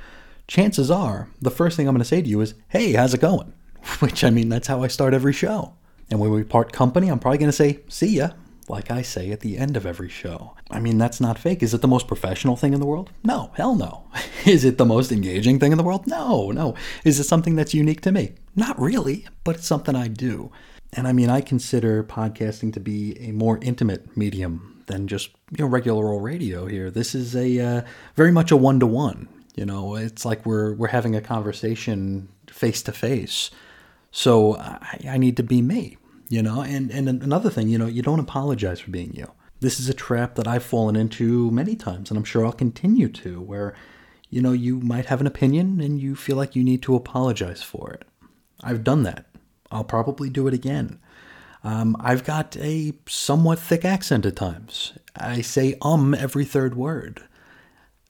chances 0.48 0.90
are 0.90 1.28
the 1.40 1.50
first 1.50 1.76
thing 1.76 1.86
I'm 1.86 1.94
going 1.94 2.02
to 2.02 2.04
say 2.04 2.22
to 2.22 2.28
you 2.28 2.40
is, 2.40 2.54
Hey, 2.68 2.92
how's 2.92 3.14
it 3.14 3.20
going? 3.20 3.52
Which, 4.00 4.24
I 4.24 4.30
mean, 4.30 4.48
that's 4.48 4.68
how 4.68 4.82
I 4.82 4.88
start 4.88 5.14
every 5.14 5.32
show. 5.32 5.74
And 6.10 6.20
when 6.20 6.30
we 6.30 6.42
part 6.42 6.72
company, 6.72 7.08
I'm 7.08 7.18
probably 7.18 7.38
going 7.38 7.48
to 7.48 7.56
say, 7.56 7.80
See 7.88 8.16
ya, 8.16 8.30
like 8.68 8.90
I 8.90 9.02
say 9.02 9.30
at 9.30 9.40
the 9.40 9.58
end 9.58 9.76
of 9.76 9.86
every 9.86 10.08
show. 10.08 10.54
I 10.70 10.80
mean, 10.80 10.98
that's 10.98 11.20
not 11.20 11.38
fake. 11.38 11.62
Is 11.62 11.74
it 11.74 11.80
the 11.80 11.88
most 11.88 12.06
professional 12.06 12.56
thing 12.56 12.72
in 12.72 12.80
the 12.80 12.86
world? 12.86 13.10
No, 13.24 13.50
hell 13.54 13.74
no. 13.74 14.04
Is 14.46 14.64
it 14.64 14.78
the 14.78 14.84
most 14.84 15.12
engaging 15.12 15.58
thing 15.58 15.72
in 15.72 15.78
the 15.78 15.84
world? 15.84 16.06
No, 16.06 16.50
no. 16.50 16.74
Is 17.04 17.20
it 17.20 17.24
something 17.24 17.56
that's 17.56 17.74
unique 17.74 18.00
to 18.02 18.12
me? 18.12 18.32
Not 18.56 18.80
really, 18.80 19.26
but 19.44 19.56
it's 19.56 19.66
something 19.66 19.94
I 19.96 20.08
do. 20.08 20.50
And 20.94 21.08
I 21.08 21.12
mean, 21.12 21.30
I 21.30 21.40
consider 21.40 22.04
podcasting 22.04 22.72
to 22.74 22.80
be 22.80 23.18
a 23.18 23.32
more 23.32 23.58
intimate 23.62 24.16
medium 24.16 24.82
than 24.86 25.08
just 25.08 25.30
you 25.56 25.64
know 25.64 25.66
regular 25.66 26.10
old 26.10 26.22
radio 26.22 26.66
here. 26.66 26.90
This 26.90 27.14
is 27.14 27.34
a 27.34 27.60
uh, 27.60 27.82
very 28.14 28.32
much 28.32 28.50
a 28.50 28.56
one 28.56 28.80
to 28.80 28.86
one. 28.86 29.28
You 29.54 29.64
know, 29.64 29.94
it's 29.96 30.24
like 30.24 30.44
we're 30.44 30.74
we're 30.74 30.88
having 30.88 31.16
a 31.16 31.20
conversation 31.20 32.28
face 32.48 32.82
to 32.82 32.92
face. 32.92 33.50
So 34.10 34.56
I, 34.56 34.98
I 35.08 35.18
need 35.18 35.36
to 35.38 35.42
be 35.42 35.62
me 35.62 35.96
you 36.32 36.42
know? 36.42 36.62
And 36.62 36.90
and 36.90 37.08
another 37.08 37.50
thing 37.50 37.68
you 37.68 37.76
know 37.76 37.86
you 37.86 38.00
don't 38.00 38.18
apologize 38.18 38.80
for 38.80 38.90
being 38.90 39.14
you. 39.14 39.30
This 39.60 39.78
is 39.78 39.88
a 39.90 39.94
trap 39.94 40.34
that 40.36 40.48
i've 40.48 40.62
fallen 40.64 40.96
into 40.96 41.50
many 41.50 41.76
times 41.76 42.10
and 42.10 42.16
i'm 42.18 42.24
sure 42.24 42.44
i'll 42.44 42.52
continue 42.52 43.08
to 43.08 43.40
where 43.40 43.76
you 44.30 44.40
know 44.40 44.52
you 44.52 44.80
might 44.80 45.06
have 45.06 45.20
an 45.20 45.26
opinion 45.26 45.78
and 45.80 46.00
you 46.00 46.16
feel 46.16 46.36
like 46.36 46.56
you 46.56 46.64
need 46.64 46.82
to 46.82 46.96
apologize 46.96 47.62
for 47.62 47.92
it. 47.92 48.04
I've 48.62 48.82
done 48.82 49.02
that. 49.02 49.26
I'll 49.70 49.84
probably 49.84 50.30
do 50.30 50.48
it 50.48 50.54
again. 50.54 50.98
Um, 51.62 51.96
i've 52.00 52.24
got 52.24 52.56
a 52.56 52.94
somewhat 53.06 53.58
thick 53.58 53.84
accent 53.84 54.24
at 54.24 54.34
times. 54.34 54.94
I 55.14 55.42
say 55.42 55.76
um 55.82 56.14
every 56.14 56.46
third 56.46 56.74
word. 56.74 57.22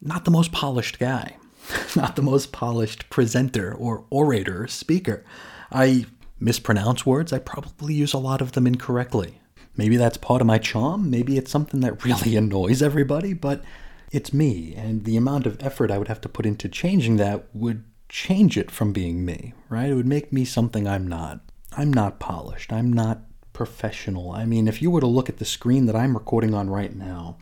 Not 0.01 0.25
the 0.25 0.31
most 0.31 0.53
polished 0.53 1.01
guy. 1.01 1.39
Not 1.97 2.15
the 2.15 2.23
most 2.23 2.53
polished 2.53 3.11
presenter 3.11 3.75
or 3.75 4.05
orator 4.11 4.63
or 4.63 4.69
speaker. 4.69 5.25
I 5.73 6.07
mispronounce 6.43 7.07
words, 7.07 7.33
I 7.33 7.39
probably 7.39 7.95
use 7.95 8.13
a 8.13 8.19
lot 8.19 8.41
of 8.41 8.53
them 8.53 8.67
incorrectly. 8.67 9.41
Maybe 9.77 9.97
that's 9.97 10.19
part 10.19 10.41
of 10.41 10.47
my 10.47 10.59
charm, 10.59 11.11
maybe 11.11 11.39
it's 11.39 11.51
something 11.51 11.81
that 11.81 12.05
really 12.05 12.37
annoys 12.43 12.83
everybody, 12.83 13.33
but 13.33 13.65
it's 14.11 14.35
me, 14.35 14.75
and 14.77 15.05
the 15.05 15.17
amount 15.17 15.47
of 15.47 15.63
effort 15.63 15.91
I 15.91 15.99
would 15.99 16.09
have 16.09 16.21
to 16.23 16.29
put 16.29 16.45
into 16.45 16.69
changing 16.69 17.17
that 17.17 17.47
would 17.55 17.85
change 18.09 18.59
it 18.59 18.71
from 18.71 18.93
being 18.93 19.25
me, 19.25 19.55
right? 19.71 19.89
It 19.89 19.95
would 19.95 20.07
make 20.07 20.33
me 20.33 20.45
something 20.45 20.87
I'm 20.87 21.07
not. 21.07 21.41
I'm 21.75 21.91
not 21.91 22.21
polished. 22.21 22.73
I'm 22.73 22.93
not 22.93 23.23
professional. 23.55 24.33
I 24.33 24.45
mean, 24.45 24.69
if 24.69 24.83
you 24.83 24.91
were 24.91 25.01
to 25.01 25.07
look 25.07 25.31
at 25.31 25.39
the 25.39 25.47
screen 25.47 25.87
that 25.87 25.97
I'm 25.97 26.15
recording 26.15 26.53
on 26.53 26.69
right 26.69 26.95
now, 26.95 27.39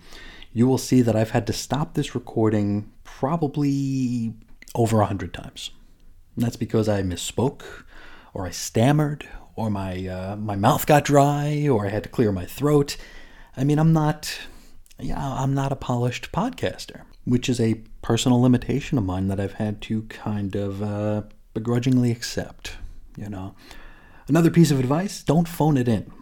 you 0.53 0.69
will 0.69 0.79
see 0.79 1.03
that 1.03 1.17
I've 1.17 1.31
had 1.31 1.47
to 1.49 1.53
stop 1.53 1.95
this 1.95 2.15
recording 2.15 2.93
probably 3.03 4.35
over 4.75 5.01
a 5.01 5.07
hundred 5.07 5.35
times. 5.35 5.71
And 6.37 6.45
that's 6.45 6.57
because 6.57 6.89
I 6.89 7.03
misspoke, 7.03 7.65
or 8.33 8.47
I 8.47 8.51
stammered, 8.51 9.29
or 9.57 9.71
my 9.71 10.07
uh, 10.07 10.37
my 10.37 10.57
mouth 10.57 10.87
got 10.87 11.05
dry, 11.05 11.69
or 11.69 11.87
I 11.87 11.91
had 11.91 12.05
to 12.05 12.09
clear 12.09 12.33
my 12.33 12.47
throat. 12.47 12.97
I 13.57 13.65
mean, 13.65 13.79
I'm 13.79 13.93
not, 13.93 14.39
yeah, 14.99 15.19
I'm 15.19 15.55
not 15.55 15.73
a 15.73 15.77
polished 15.77 16.33
podcaster, 16.33 17.03
which 17.25 17.49
is 17.49 17.61
a 17.61 17.83
personal 18.03 18.41
limitation 18.41 18.97
of 18.97 19.05
mine 19.05 19.29
that 19.29 19.41
I've 19.41 19.55
had 19.55 19.81
to 19.83 20.03
kind 20.03 20.55
of 20.55 20.83
uh, 20.83 21.23
begrudgingly 21.55 22.11
accept. 22.11 22.77
You 23.17 23.29
know, 23.29 23.55
another 24.29 24.51
piece 24.51 24.71
of 24.71 24.81
advice: 24.81 25.23
don't 25.23 25.49
phone 25.49 25.77
it 25.77 25.89
in. 25.89 26.13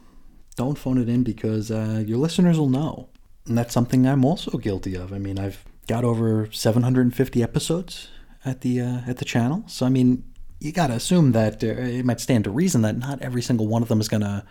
Don't 0.56 0.78
phone 0.78 0.98
it 0.98 1.08
in 1.08 1.22
because 1.22 1.70
uh, 1.70 2.02
your 2.04 2.18
listeners 2.18 2.58
will 2.58 2.70
know, 2.70 3.10
and 3.46 3.56
that's 3.56 3.74
something 3.74 4.06
I'm 4.06 4.24
also 4.24 4.58
guilty 4.58 4.96
of. 4.96 5.12
I 5.12 5.18
mean, 5.18 5.38
I've 5.38 5.64
got 5.86 6.04
over 6.04 6.48
750 6.50 7.42
episodes 7.42 8.08
at 8.44 8.62
the 8.62 8.80
uh, 8.80 9.00
at 9.06 9.18
the 9.18 9.24
channel, 9.24 9.62
so 9.68 9.86
I 9.86 9.90
mean, 9.90 10.24
you 10.60 10.72
got 10.72 10.88
to 10.88 10.94
assume 10.94 11.32
that 11.32 11.62
uh, 11.62 11.68
it 11.68 12.04
might 12.04 12.20
stand 12.20 12.44
to 12.44 12.50
reason 12.50 12.82
that 12.82 12.96
not 12.96 13.22
every 13.22 13.42
single 13.42 13.66
one 13.66 13.82
of 13.82 13.88
them 13.88 14.00
is 14.00 14.08
gonna 14.08 14.44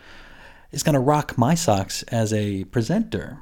is 0.71 0.83
gonna 0.83 0.99
rock 0.99 1.37
my 1.37 1.55
socks 1.55 2.03
as 2.03 2.33
a 2.33 2.63
presenter. 2.65 3.39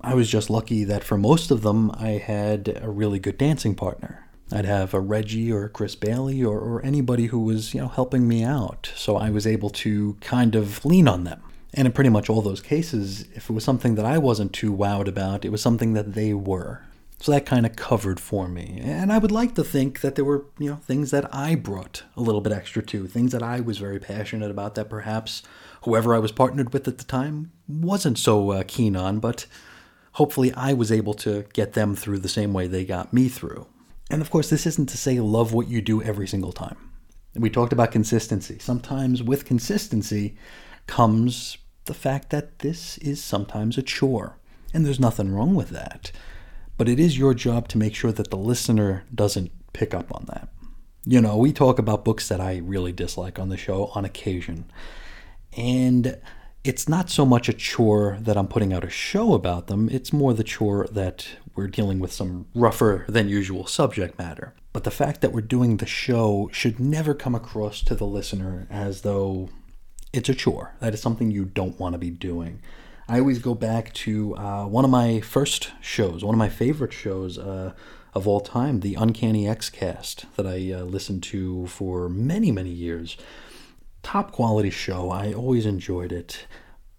I 0.00 0.14
was 0.14 0.30
just 0.30 0.48
lucky 0.48 0.84
that 0.84 1.02
for 1.02 1.18
most 1.18 1.50
of 1.50 1.62
them 1.62 1.90
I 1.92 2.10
had 2.10 2.78
a 2.82 2.88
really 2.88 3.18
good 3.18 3.38
dancing 3.38 3.74
partner. 3.74 4.24
I'd 4.50 4.64
have 4.64 4.94
a 4.94 5.00
Reggie 5.00 5.52
or 5.52 5.64
a 5.64 5.68
Chris 5.68 5.94
Bailey 5.94 6.42
or, 6.42 6.58
or 6.58 6.84
anybody 6.84 7.26
who 7.26 7.40
was 7.40 7.74
you 7.74 7.80
know 7.80 7.88
helping 7.88 8.26
me 8.26 8.42
out, 8.42 8.90
so 8.94 9.16
I 9.16 9.30
was 9.30 9.46
able 9.46 9.70
to 9.70 10.14
kind 10.20 10.54
of 10.54 10.84
lean 10.84 11.08
on 11.08 11.24
them. 11.24 11.42
And 11.74 11.86
in 11.86 11.92
pretty 11.92 12.10
much 12.10 12.30
all 12.30 12.40
those 12.40 12.62
cases, 12.62 13.28
if 13.34 13.50
it 13.50 13.52
was 13.52 13.62
something 13.62 13.94
that 13.96 14.06
I 14.06 14.16
wasn't 14.16 14.54
too 14.54 14.72
wowed 14.72 15.06
about, 15.06 15.44
it 15.44 15.52
was 15.52 15.60
something 15.60 15.92
that 15.92 16.14
they 16.14 16.32
were. 16.32 16.82
So 17.20 17.32
that 17.32 17.46
kind 17.46 17.66
of 17.66 17.74
covered 17.74 18.20
for 18.20 18.46
me. 18.46 18.80
And 18.80 19.12
I 19.12 19.18
would 19.18 19.32
like 19.32 19.56
to 19.56 19.64
think 19.64 20.02
that 20.02 20.14
there 20.14 20.24
were, 20.24 20.46
you 20.58 20.70
know, 20.70 20.76
things 20.76 21.10
that 21.10 21.32
I 21.34 21.56
brought 21.56 22.04
a 22.16 22.20
little 22.20 22.40
bit 22.40 22.52
extra 22.52 22.80
to, 22.82 23.08
things 23.08 23.32
that 23.32 23.42
I 23.42 23.58
was 23.58 23.78
very 23.78 23.98
passionate 23.98 24.52
about 24.52 24.76
that 24.76 24.88
perhaps 24.88 25.42
whoever 25.82 26.14
I 26.14 26.20
was 26.20 26.30
partnered 26.30 26.72
with 26.72 26.86
at 26.86 26.98
the 26.98 27.04
time 27.04 27.50
wasn't 27.66 28.18
so 28.18 28.50
uh, 28.50 28.62
keen 28.66 28.94
on, 28.94 29.18
but 29.18 29.46
hopefully 30.12 30.52
I 30.54 30.72
was 30.74 30.92
able 30.92 31.14
to 31.14 31.44
get 31.52 31.72
them 31.72 31.96
through 31.96 32.20
the 32.20 32.28
same 32.28 32.52
way 32.52 32.68
they 32.68 32.84
got 32.84 33.12
me 33.12 33.28
through. 33.28 33.66
And 34.10 34.22
of 34.22 34.30
course, 34.30 34.48
this 34.48 34.66
isn't 34.66 34.88
to 34.88 34.96
say 34.96 35.18
love 35.18 35.52
what 35.52 35.68
you 35.68 35.82
do 35.82 36.00
every 36.00 36.28
single 36.28 36.52
time. 36.52 36.76
We 37.34 37.50
talked 37.50 37.72
about 37.72 37.92
consistency. 37.92 38.58
Sometimes 38.60 39.24
with 39.24 39.44
consistency 39.44 40.36
comes 40.86 41.58
the 41.86 41.94
fact 41.94 42.30
that 42.30 42.60
this 42.60 42.96
is 42.98 43.22
sometimes 43.22 43.76
a 43.76 43.82
chore. 43.82 44.38
And 44.72 44.86
there's 44.86 45.00
nothing 45.00 45.32
wrong 45.32 45.54
with 45.54 45.70
that 45.70 46.12
but 46.78 46.88
it 46.88 46.98
is 46.98 47.18
your 47.18 47.34
job 47.34 47.68
to 47.68 47.78
make 47.78 47.94
sure 47.94 48.12
that 48.12 48.30
the 48.30 48.36
listener 48.36 49.04
doesn't 49.14 49.50
pick 49.74 49.92
up 49.92 50.14
on 50.14 50.24
that. 50.28 50.48
You 51.04 51.20
know, 51.20 51.36
we 51.36 51.52
talk 51.52 51.78
about 51.78 52.04
books 52.04 52.28
that 52.28 52.40
I 52.40 52.58
really 52.58 52.92
dislike 52.92 53.38
on 53.38 53.48
the 53.50 53.56
show 53.56 53.86
on 53.94 54.04
occasion. 54.04 54.70
And 55.56 56.18
it's 56.64 56.88
not 56.88 57.10
so 57.10 57.24
much 57.26 57.48
a 57.48 57.52
chore 57.52 58.18
that 58.20 58.36
I'm 58.36 58.48
putting 58.48 58.72
out 58.72 58.84
a 58.84 58.90
show 58.90 59.34
about 59.34 59.66
them, 59.66 59.88
it's 59.90 60.12
more 60.12 60.34
the 60.34 60.44
chore 60.44 60.86
that 60.92 61.26
we're 61.54 61.66
dealing 61.66 61.98
with 61.98 62.12
some 62.12 62.46
rougher 62.54 63.04
than 63.08 63.28
usual 63.28 63.66
subject 63.66 64.18
matter. 64.18 64.54
But 64.72 64.84
the 64.84 64.90
fact 64.90 65.20
that 65.22 65.32
we're 65.32 65.40
doing 65.40 65.78
the 65.78 65.86
show 65.86 66.48
should 66.52 66.78
never 66.78 67.14
come 67.14 67.34
across 67.34 67.82
to 67.82 67.94
the 67.94 68.06
listener 68.06 68.66
as 68.70 69.00
though 69.00 69.48
it's 70.12 70.28
a 70.28 70.34
chore. 70.34 70.74
That 70.80 70.94
is 70.94 71.00
something 71.00 71.30
you 71.30 71.44
don't 71.44 71.80
want 71.80 71.94
to 71.94 71.98
be 71.98 72.10
doing. 72.10 72.62
I 73.10 73.20
always 73.20 73.38
go 73.38 73.54
back 73.54 73.94
to 73.94 74.36
uh, 74.36 74.66
one 74.66 74.84
of 74.84 74.90
my 74.90 75.20
first 75.20 75.72
shows, 75.80 76.22
one 76.22 76.34
of 76.34 76.38
my 76.38 76.50
favorite 76.50 76.92
shows 76.92 77.38
uh, 77.38 77.72
of 78.12 78.28
all 78.28 78.40
time, 78.40 78.80
the 78.80 78.96
Uncanny 78.96 79.48
X 79.48 79.70
Cast, 79.70 80.26
that 80.36 80.46
I 80.46 80.72
uh, 80.72 80.82
listened 80.82 81.22
to 81.24 81.66
for 81.68 82.10
many, 82.10 82.52
many 82.52 82.68
years. 82.68 83.16
Top 84.02 84.30
quality 84.30 84.68
show. 84.68 85.10
I 85.10 85.32
always 85.32 85.64
enjoyed 85.64 86.12
it. 86.12 86.46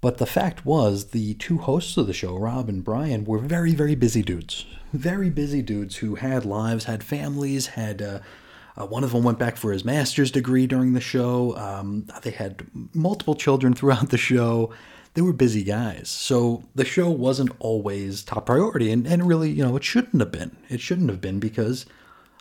But 0.01 0.17
the 0.17 0.25
fact 0.25 0.65
was, 0.65 1.11
the 1.11 1.35
two 1.35 1.59
hosts 1.59 1.95
of 1.95 2.07
the 2.07 2.13
show, 2.13 2.35
Rob 2.35 2.69
and 2.69 2.83
Brian, 2.83 3.23
were 3.23 3.37
very, 3.37 3.73
very 3.75 3.93
busy 3.95 4.23
dudes. 4.23 4.65
Very 4.91 5.29
busy 5.29 5.61
dudes 5.61 5.97
who 5.97 6.15
had 6.15 6.43
lives, 6.43 6.85
had 6.85 7.03
families, 7.03 7.67
had. 7.67 8.01
Uh, 8.01 8.19
uh, 8.77 8.85
one 8.85 9.03
of 9.03 9.11
them 9.11 9.23
went 9.23 9.37
back 9.37 9.57
for 9.57 9.73
his 9.73 9.83
master's 9.83 10.31
degree 10.31 10.65
during 10.65 10.93
the 10.93 11.01
show. 11.01 11.57
Um, 11.57 12.07
they 12.21 12.31
had 12.31 12.65
multiple 12.93 13.35
children 13.35 13.73
throughout 13.73 14.09
the 14.09 14.17
show 14.17 14.71
they 15.13 15.21
were 15.21 15.33
busy 15.33 15.63
guys. 15.63 16.09
So 16.09 16.63
the 16.75 16.85
show 16.85 17.09
wasn't 17.09 17.51
always 17.59 18.23
top 18.23 18.45
priority. 18.45 18.91
And, 18.91 19.07
and 19.07 19.27
really, 19.27 19.49
you 19.49 19.63
know, 19.63 19.75
it 19.75 19.83
shouldn't 19.83 20.21
have 20.21 20.31
been. 20.31 20.57
It 20.69 20.79
shouldn't 20.79 21.09
have 21.09 21.21
been 21.21 21.39
because 21.39 21.85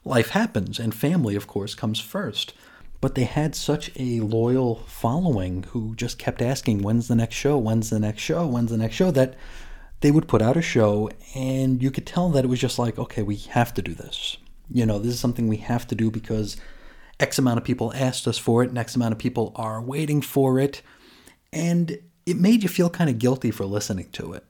life 0.04 0.30
happens 0.30 0.78
and 0.78 0.94
family, 0.94 1.34
of 1.34 1.46
course, 1.46 1.74
comes 1.74 2.00
first. 2.00 2.52
But 3.00 3.14
they 3.14 3.24
had 3.24 3.54
such 3.54 3.90
a 3.96 4.20
loyal 4.20 4.76
following 4.86 5.64
who 5.70 5.94
just 5.94 6.18
kept 6.18 6.42
asking, 6.42 6.82
when's 6.82 7.08
the 7.08 7.14
next 7.14 7.36
show? 7.36 7.56
When's 7.56 7.90
the 7.90 8.00
next 8.00 8.22
show? 8.22 8.46
When's 8.46 8.70
the 8.70 8.76
next 8.76 8.96
show? 8.96 9.10
That 9.10 9.34
they 10.00 10.10
would 10.10 10.28
put 10.28 10.42
out 10.42 10.56
a 10.56 10.62
show 10.62 11.10
and 11.34 11.82
you 11.82 11.90
could 11.90 12.06
tell 12.06 12.28
that 12.30 12.44
it 12.44 12.48
was 12.48 12.60
just 12.60 12.78
like, 12.78 12.98
okay, 12.98 13.22
we 13.22 13.36
have 13.36 13.72
to 13.74 13.82
do 13.82 13.94
this. 13.94 14.36
You 14.70 14.84
know, 14.84 14.98
this 14.98 15.14
is 15.14 15.20
something 15.20 15.48
we 15.48 15.56
have 15.58 15.86
to 15.86 15.94
do 15.94 16.10
because 16.10 16.56
X 17.20 17.38
amount 17.38 17.58
of 17.58 17.64
people 17.64 17.92
asked 17.94 18.28
us 18.28 18.38
for 18.38 18.62
it, 18.62 18.68
and 18.68 18.78
X 18.78 18.94
amount 18.94 19.12
of 19.12 19.18
people 19.18 19.52
are 19.56 19.82
waiting 19.82 20.20
for 20.20 20.60
it. 20.60 20.82
And 21.52 21.98
it 22.28 22.36
made 22.36 22.62
you 22.62 22.68
feel 22.68 22.90
kind 22.90 23.08
of 23.08 23.18
guilty 23.18 23.50
for 23.50 23.64
listening 23.64 24.10
to 24.12 24.34
it. 24.34 24.44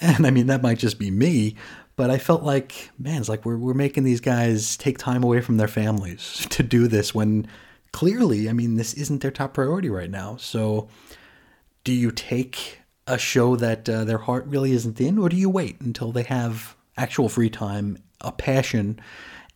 And 0.00 0.26
I 0.26 0.30
mean, 0.30 0.46
that 0.46 0.62
might 0.62 0.78
just 0.78 0.98
be 0.98 1.10
me, 1.10 1.56
but 1.96 2.10
I 2.10 2.18
felt 2.18 2.44
like, 2.44 2.90
man, 2.98 3.20
it's 3.20 3.28
like 3.28 3.44
we're, 3.44 3.56
we're 3.56 3.74
making 3.74 4.04
these 4.04 4.20
guys 4.20 4.76
take 4.76 4.98
time 4.98 5.24
away 5.24 5.40
from 5.40 5.56
their 5.56 5.68
families 5.68 6.46
to 6.50 6.62
do 6.62 6.86
this 6.86 7.14
when 7.14 7.48
clearly, 7.92 8.48
I 8.48 8.52
mean, 8.52 8.76
this 8.76 8.94
isn't 8.94 9.22
their 9.22 9.32
top 9.32 9.54
priority 9.54 9.90
right 9.90 10.10
now. 10.10 10.36
So 10.36 10.88
do 11.82 11.92
you 11.92 12.12
take 12.12 12.80
a 13.08 13.18
show 13.18 13.56
that 13.56 13.88
uh, 13.88 14.04
their 14.04 14.18
heart 14.18 14.46
really 14.46 14.72
isn't 14.72 15.00
in, 15.00 15.18
or 15.18 15.28
do 15.28 15.36
you 15.36 15.50
wait 15.50 15.80
until 15.80 16.12
they 16.12 16.24
have 16.24 16.76
actual 16.96 17.28
free 17.28 17.50
time, 17.50 18.00
a 18.20 18.30
passion, 18.30 19.00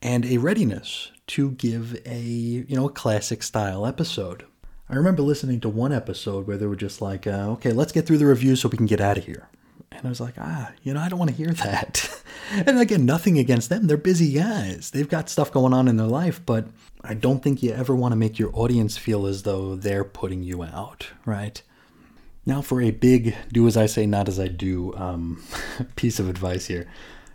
and 0.01 0.25
a 0.25 0.39
readiness 0.39 1.13
to 1.29 1.53
give 1.53 1.97
a 2.07 2.19
you 2.19 2.75
know 2.75 2.87
a 2.87 2.93
classic 2.93 3.43
style 3.43 3.87
episode? 3.87 4.45
I 4.93 4.97
remember 4.97 5.23
listening 5.23 5.61
to 5.61 5.69
one 5.69 5.93
episode 5.93 6.47
where 6.47 6.57
they 6.57 6.67
were 6.67 6.77
just 6.77 7.01
like, 7.01 7.27
uh, 7.27 7.49
"Okay, 7.53 7.73
let's 7.73 7.93
get 7.93 8.07
through 8.07 8.19
the 8.19 8.27
review 8.27 8.55
so 8.55 8.69
we 8.69 8.77
can 8.77 8.87
get 8.87 9.01
out 9.01 9.19
of 9.19 9.25
here." 9.25 9.49
And 9.91 10.05
I 10.05 10.09
was 10.09 10.21
like, 10.21 10.35
ah, 10.39 10.73
you 10.83 10.95
know, 10.95 11.01
I 11.01 11.09
don't 11.09 11.19
want 11.19 11.31
to 11.31 11.37
hear 11.37 11.53
that. 11.53 12.23
and 12.53 12.79
again, 12.79 13.05
nothing 13.05 13.39
against 13.39 13.69
them. 13.69 13.87
They're 13.87 13.97
busy 13.97 14.33
guys. 14.33 14.91
They've 14.91 15.09
got 15.09 15.29
stuff 15.29 15.53
going 15.53 15.75
on 15.75 15.87
in 15.87 15.97
their 15.99 16.07
life, 16.07 16.41
but 16.45 16.67
I 17.05 17.13
don't 17.13 17.43
think 17.43 17.63
you 17.63 17.73
ever 17.73 17.95
want 17.95 18.13
to 18.13 18.17
make 18.17 18.39
your 18.39 18.51
audience 18.55 18.97
feel 18.97 19.27
as 19.27 19.43
though 19.43 19.75
they're 19.77 20.05
putting 20.05 20.43
you 20.43 20.63
out, 20.63 21.09
right? 21.27 21.61
Now, 22.47 22.63
for 22.63 22.81
a 22.81 22.91
big 22.91 23.37
do 23.53 23.67
as 23.67 23.77
I 23.77 23.85
say, 23.85 24.07
not 24.07 24.29
as 24.29 24.41
I 24.41 24.49
do 24.49 24.95
um, 24.95 25.43
piece 25.97 26.19
of 26.19 26.29
advice 26.29 26.67
here 26.67 26.89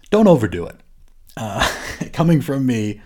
don't 0.10 0.28
overdo 0.28 0.66
it. 0.66 0.78
Uh, 1.36 1.68
coming 2.14 2.42
from 2.42 2.66
me, 2.66 3.02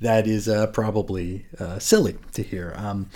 that 0.00 0.26
is 0.26 0.48
uh, 0.48 0.66
probably 0.68 1.46
uh, 1.58 1.78
silly 1.78 2.18
to 2.32 2.42
hear. 2.42 2.74
Um, 2.76 3.08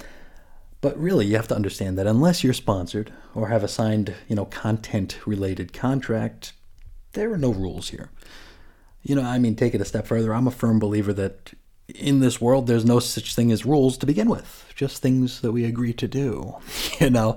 but 0.80 0.98
really, 0.98 1.26
you 1.26 1.36
have 1.36 1.48
to 1.48 1.56
understand 1.56 1.98
that 1.98 2.06
unless 2.06 2.44
you're 2.44 2.52
sponsored 2.52 3.12
or 3.34 3.48
have 3.48 3.64
a 3.64 3.68
signed, 3.68 4.14
you 4.28 4.36
know, 4.36 4.44
content-related 4.44 5.72
contract, 5.72 6.52
there 7.12 7.32
are 7.32 7.38
no 7.38 7.52
rules 7.52 7.88
here. 7.88 8.10
You 9.02 9.14
know, 9.14 9.22
I 9.22 9.38
mean, 9.38 9.56
take 9.56 9.74
it 9.74 9.80
a 9.80 9.84
step 9.86 10.06
further. 10.06 10.34
I'm 10.34 10.46
a 10.46 10.52
firm 10.52 10.78
believer 10.78 11.12
that 11.14 11.52
in 11.88 12.20
this 12.20 12.40
world, 12.40 12.66
there's 12.66 12.84
no 12.84 12.98
such 12.98 13.34
thing 13.34 13.52
as 13.52 13.64
rules 13.64 13.96
to 13.98 14.06
begin 14.06 14.28
with, 14.28 14.72
just 14.74 15.00
things 15.00 15.40
that 15.40 15.52
we 15.52 15.64
agree 15.64 15.92
to 15.94 16.08
do. 16.08 16.56
You 17.00 17.10
know, 17.10 17.36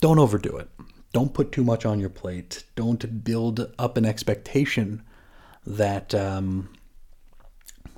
don't 0.00 0.18
overdo 0.18 0.56
it. 0.58 0.68
Don't 1.12 1.32
put 1.32 1.50
too 1.50 1.64
much 1.64 1.86
on 1.86 1.98
your 1.98 2.10
plate. 2.10 2.64
Don't 2.74 3.24
build 3.24 3.72
up 3.78 3.96
an 3.96 4.04
expectation 4.04 5.02
that 5.66 6.14
um, 6.14 6.68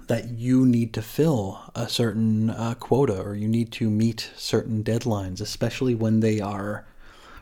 that 0.06 0.28
you 0.30 0.66
need 0.66 0.92
to 0.94 1.02
fill 1.02 1.60
a 1.74 1.88
certain 1.88 2.50
uh, 2.50 2.74
quota 2.74 3.20
or 3.20 3.34
you 3.34 3.48
need 3.48 3.72
to 3.72 3.88
meet 3.90 4.30
certain 4.36 4.84
deadlines, 4.84 5.40
especially 5.40 5.94
when 5.94 6.20
they 6.20 6.40
are 6.40 6.86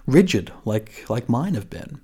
rigid, 0.06 0.52
like 0.64 1.08
like 1.08 1.28
mine 1.28 1.54
have 1.54 1.70
been. 1.70 2.00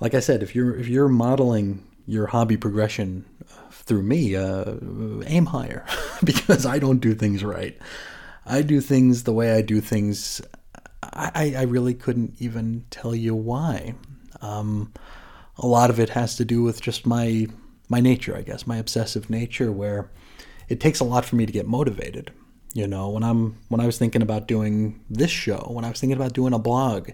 Like 0.00 0.14
I 0.14 0.20
said, 0.20 0.42
if 0.42 0.54
you're 0.54 0.76
if 0.76 0.88
you're 0.88 1.08
modeling 1.08 1.84
your 2.06 2.26
hobby 2.26 2.56
progression 2.56 3.24
through 3.70 4.02
me, 4.02 4.36
uh, 4.36 4.74
aim 5.26 5.46
higher 5.46 5.84
because 6.24 6.66
I 6.66 6.78
don't 6.78 7.00
do 7.00 7.14
things 7.14 7.44
right. 7.44 7.76
I 8.44 8.62
do 8.62 8.80
things 8.80 9.24
the 9.24 9.32
way 9.32 9.52
I 9.52 9.62
do 9.62 9.80
things. 9.80 10.40
I, 11.02 11.54
I 11.56 11.62
really 11.62 11.94
couldn't 11.94 12.34
even 12.38 12.84
tell 12.90 13.14
you 13.14 13.34
why. 13.34 13.94
Um, 14.40 14.92
a 15.56 15.66
lot 15.66 15.90
of 15.90 15.98
it 15.98 16.10
has 16.10 16.36
to 16.36 16.44
do 16.44 16.62
with 16.62 16.80
just 16.80 17.06
my 17.06 17.46
my 17.88 18.00
nature, 18.00 18.36
I 18.36 18.42
guess, 18.42 18.66
my 18.66 18.76
obsessive 18.76 19.30
nature, 19.30 19.70
where 19.70 20.10
it 20.68 20.80
takes 20.80 21.00
a 21.00 21.04
lot 21.04 21.24
for 21.24 21.36
me 21.36 21.46
to 21.46 21.52
get 21.52 21.66
motivated. 21.66 22.32
You 22.74 22.86
know, 22.86 23.08
when 23.08 23.22
I'm 23.22 23.56
when 23.68 23.80
I 23.80 23.86
was 23.86 23.98
thinking 23.98 24.22
about 24.22 24.48
doing 24.48 25.02
this 25.08 25.30
show, 25.30 25.66
when 25.70 25.84
I 25.84 25.88
was 25.88 26.00
thinking 26.00 26.16
about 26.16 26.34
doing 26.34 26.52
a 26.52 26.58
blog, 26.58 27.10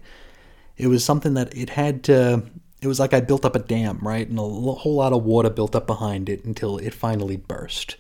it 0.77 0.89
was 0.89 1.05
something 1.05 1.35
that 1.35 1.57
it 1.57 1.71
had 1.71 2.03
to. 2.05 2.43
It 2.81 2.89
was 2.89 2.99
like 2.99 3.15
I 3.15 3.21
built 3.21 3.45
up 3.45 3.55
a 3.55 3.61
dam, 3.61 3.99
right, 4.03 4.29
and 4.29 4.39
a 4.39 4.43
whole 4.43 4.97
lot 4.97 5.13
of 5.13 5.23
water 5.23 5.51
built 5.51 5.77
up 5.77 5.87
behind 5.87 6.29
it 6.29 6.45
until 6.45 6.79
it 6.79 6.93
finally 6.93 7.37
burst. 7.37 7.97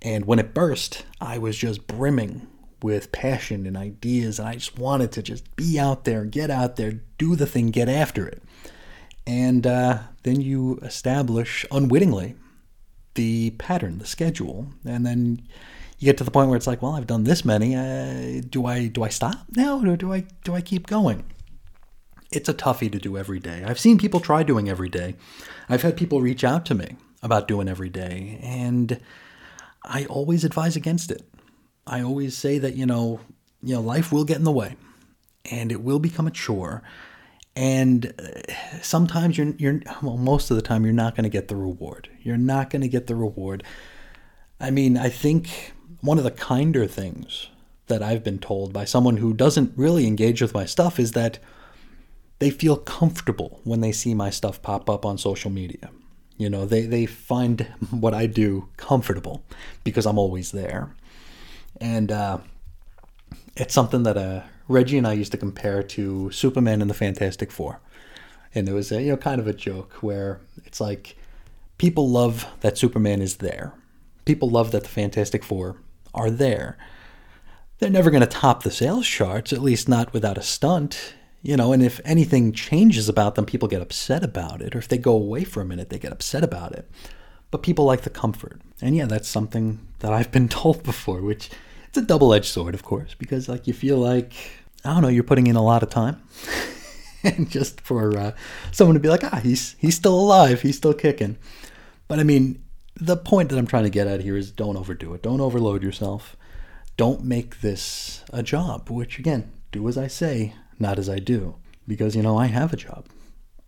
And 0.00 0.24
when 0.24 0.38
it 0.38 0.54
burst, 0.54 1.04
I 1.20 1.36
was 1.36 1.56
just 1.58 1.86
brimming 1.86 2.46
with 2.82 3.12
passion 3.12 3.66
and 3.66 3.76
ideas, 3.76 4.38
and 4.38 4.48
I 4.48 4.54
just 4.54 4.78
wanted 4.78 5.12
to 5.12 5.22
just 5.22 5.54
be 5.54 5.78
out 5.78 6.04
there, 6.04 6.24
get 6.24 6.50
out 6.50 6.76
there, 6.76 7.00
do 7.18 7.36
the 7.36 7.46
thing, 7.46 7.70
get 7.70 7.90
after 7.90 8.26
it 8.26 8.42
and 9.26 9.66
uh, 9.66 9.98
then 10.22 10.40
you 10.40 10.78
establish 10.82 11.66
unwittingly 11.70 12.36
the 13.14 13.50
pattern, 13.58 13.98
the 13.98 14.06
schedule, 14.06 14.68
and 14.84 15.04
then 15.04 15.42
you 15.98 16.04
get 16.04 16.18
to 16.18 16.24
the 16.24 16.30
point 16.30 16.48
where 16.48 16.56
it's 16.56 16.66
like, 16.66 16.82
well, 16.82 16.92
I've 16.92 17.06
done 17.06 17.24
this 17.24 17.44
many. 17.44 17.74
Uh, 17.74 18.42
do 18.48 18.66
I 18.66 18.86
do 18.86 19.02
I 19.02 19.08
stop 19.08 19.46
now, 19.56 19.84
or 19.84 19.96
do 19.96 20.12
I 20.12 20.24
do 20.44 20.54
I 20.54 20.60
keep 20.60 20.86
going? 20.86 21.24
It's 22.30 22.48
a 22.48 22.54
toughie 22.54 22.92
to 22.92 22.98
do 22.98 23.16
every 23.16 23.38
day. 23.40 23.64
I've 23.66 23.78
seen 23.78 23.98
people 23.98 24.20
try 24.20 24.42
doing 24.42 24.68
every 24.68 24.88
day. 24.88 25.14
I've 25.68 25.82
had 25.82 25.96
people 25.96 26.20
reach 26.20 26.44
out 26.44 26.66
to 26.66 26.74
me 26.74 26.96
about 27.22 27.48
doing 27.48 27.68
every 27.68 27.88
day, 27.88 28.38
and 28.42 29.00
I 29.84 30.04
always 30.06 30.44
advise 30.44 30.76
against 30.76 31.10
it. 31.10 31.22
I 31.86 32.02
always 32.02 32.36
say 32.36 32.58
that 32.58 32.74
you 32.74 32.84
know, 32.84 33.20
you 33.62 33.74
know, 33.74 33.80
life 33.80 34.12
will 34.12 34.24
get 34.24 34.36
in 34.36 34.44
the 34.44 34.52
way, 34.52 34.76
and 35.50 35.72
it 35.72 35.82
will 35.82 35.98
become 35.98 36.26
a 36.26 36.32
chore 36.32 36.82
and 37.56 38.12
uh, 38.18 38.52
sometimes 38.82 39.38
you're 39.38 39.54
you're 39.58 39.80
well 40.02 40.18
most 40.18 40.50
of 40.50 40.56
the 40.56 40.62
time 40.62 40.84
you're 40.84 40.92
not 40.92 41.16
going 41.16 41.24
to 41.24 41.30
get 41.30 41.48
the 41.48 41.56
reward. 41.56 42.08
You're 42.22 42.36
not 42.36 42.70
going 42.70 42.82
to 42.82 42.88
get 42.88 43.06
the 43.06 43.16
reward. 43.16 43.64
I 44.60 44.70
mean 44.70 44.96
i 44.96 45.08
think 45.08 45.72
one 46.00 46.18
of 46.18 46.24
the 46.24 46.30
kinder 46.30 46.86
things 46.86 47.48
that 47.88 48.02
i've 48.02 48.24
been 48.24 48.38
told 48.38 48.72
by 48.72 48.84
someone 48.84 49.18
who 49.18 49.34
doesn't 49.34 49.72
really 49.76 50.06
engage 50.06 50.40
with 50.40 50.54
my 50.54 50.64
stuff 50.64 50.98
is 50.98 51.12
that 51.12 51.38
they 52.38 52.50
feel 52.50 52.76
comfortable 52.76 53.60
when 53.64 53.80
they 53.80 53.92
see 53.92 54.14
my 54.14 54.30
stuff 54.30 54.60
pop 54.60 54.90
up 54.90 55.06
on 55.06 55.16
social 55.16 55.50
media. 55.50 55.90
You 56.36 56.50
know 56.50 56.66
they 56.66 56.82
they 56.82 57.06
find 57.06 57.62
what 57.90 58.12
i 58.14 58.26
do 58.26 58.68
comfortable 58.76 59.42
because 59.84 60.06
i'm 60.06 60.18
always 60.18 60.52
there. 60.52 60.94
And 61.80 62.10
uh, 62.12 62.38
it's 63.56 63.74
something 63.74 64.02
that 64.04 64.16
uh, 64.16 64.42
Reggie 64.68 64.98
and 64.98 65.06
I 65.06 65.12
used 65.12 65.32
to 65.32 65.38
compare 65.38 65.82
to 65.82 66.30
Superman 66.30 66.80
and 66.80 66.90
the 66.90 66.94
Fantastic 66.94 67.50
Four. 67.50 67.80
And 68.54 68.66
there 68.66 68.74
was 68.74 68.90
a 68.90 69.02
you 69.02 69.10
know 69.10 69.16
kind 69.16 69.40
of 69.40 69.46
a 69.46 69.52
joke 69.52 69.92
where 70.02 70.40
it's 70.64 70.80
like 70.80 71.16
people 71.78 72.08
love 72.08 72.46
that 72.60 72.78
Superman 72.78 73.22
is 73.22 73.36
there. 73.36 73.74
People 74.24 74.50
love 74.50 74.72
that 74.72 74.82
the 74.82 74.88
Fantastic 74.88 75.44
Four 75.44 75.76
are 76.14 76.30
there. 76.30 76.76
They're 77.78 77.90
never 77.90 78.10
going 78.10 78.22
to 78.22 78.26
top 78.26 78.62
the 78.62 78.70
sales 78.70 79.06
charts, 79.06 79.52
at 79.52 79.60
least 79.60 79.88
not 79.88 80.12
without 80.12 80.38
a 80.38 80.42
stunt. 80.42 81.14
You 81.42 81.56
know, 81.56 81.72
and 81.72 81.82
if 81.82 82.00
anything 82.04 82.52
changes 82.52 83.08
about 83.08 83.36
them, 83.36 83.44
people 83.44 83.68
get 83.68 83.82
upset 83.82 84.24
about 84.24 84.62
it. 84.62 84.74
Or 84.74 84.78
if 84.78 84.88
they 84.88 84.98
go 84.98 85.12
away 85.12 85.44
for 85.44 85.60
a 85.60 85.66
minute, 85.66 85.90
they 85.90 85.98
get 85.98 86.10
upset 86.10 86.42
about 86.42 86.72
it. 86.72 86.90
But 87.50 87.62
people 87.62 87.84
like 87.84 88.02
the 88.02 88.10
comfort. 88.10 88.60
And 88.80 88.96
yeah, 88.96 89.04
that's 89.04 89.28
something 89.28 89.86
that 90.00 90.12
I've 90.12 90.32
been 90.32 90.48
told 90.60 90.82
before, 90.82 91.20
which 91.20 91.50
it's 91.96 92.04
a 92.04 92.06
double 92.06 92.34
edged 92.34 92.46
sword, 92.46 92.74
of 92.74 92.82
course, 92.82 93.14
because 93.14 93.48
like 93.48 93.66
you 93.66 93.72
feel 93.72 93.96
like 93.96 94.34
I 94.84 94.92
don't 94.92 95.00
know, 95.00 95.08
you're 95.08 95.24
putting 95.24 95.46
in 95.46 95.56
a 95.56 95.64
lot 95.64 95.82
of 95.82 95.88
time, 95.88 96.20
and 97.24 97.50
just 97.50 97.80
for 97.80 98.16
uh, 98.18 98.32
someone 98.70 98.94
to 98.94 99.00
be 99.00 99.08
like, 99.08 99.24
ah, 99.24 99.40
he's 99.42 99.76
he's 99.78 99.96
still 99.96 100.14
alive, 100.14 100.60
he's 100.60 100.76
still 100.76 100.92
kicking. 100.92 101.38
But 102.06 102.18
I 102.18 102.22
mean, 102.22 102.62
the 102.96 103.16
point 103.16 103.48
that 103.48 103.58
I'm 103.58 103.66
trying 103.66 103.84
to 103.84 103.90
get 103.90 104.06
at 104.06 104.20
here 104.20 104.36
is 104.36 104.50
don't 104.50 104.76
overdo 104.76 105.14
it. 105.14 105.22
Don't 105.22 105.40
overload 105.40 105.82
yourself. 105.82 106.36
Don't 106.98 107.24
make 107.24 107.62
this 107.62 108.22
a 108.30 108.42
job. 108.42 108.90
Which 108.90 109.18
again, 109.18 109.50
do 109.72 109.88
as 109.88 109.96
I 109.96 110.06
say, 110.06 110.54
not 110.78 110.98
as 110.98 111.08
I 111.08 111.18
do. 111.18 111.56
Because 111.88 112.14
you 112.14 112.22
know, 112.22 112.36
I 112.36 112.46
have 112.46 112.74
a 112.74 112.76
job. 112.76 113.06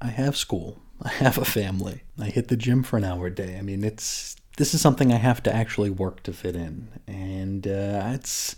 I 0.03 0.09
have 0.09 0.37
school. 0.37 0.83
I 1.03 1.09
have 1.09 1.39
a 1.39 1.47
family. 1.47 2.03
I 2.21 2.27
hit 2.27 2.49
the 2.49 2.59
gym 2.59 2.83
for 2.83 2.99
an 2.99 3.05
hour 3.05 3.29
a 3.29 3.35
day. 3.35 3.57
I 3.57 3.63
mean, 3.63 3.85
it's 3.85 4.37
this 4.59 4.75
is 4.75 4.81
something 4.81 5.13
I 5.13 5.17
have 5.17 5.41
to 5.45 5.55
actually 5.55 5.89
work 5.89 6.25
to 6.25 6.33
fit 6.33 6.57
in, 6.57 6.89
and 7.07 7.67
uh, 7.67 8.11
it's 8.13 8.57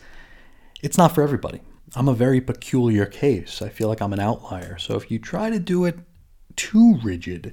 it's 0.82 0.96
not 0.96 1.14
for 1.14 1.22
everybody. 1.22 1.60
I'm 1.94 2.08
a 2.08 2.14
very 2.14 2.40
peculiar 2.40 3.04
case. 3.04 3.60
I 3.60 3.68
feel 3.68 3.88
like 3.88 4.00
I'm 4.00 4.14
an 4.14 4.20
outlier. 4.20 4.78
So 4.78 4.96
if 4.96 5.10
you 5.10 5.18
try 5.18 5.50
to 5.50 5.58
do 5.58 5.84
it 5.84 5.98
too 6.56 6.98
rigid, 7.02 7.52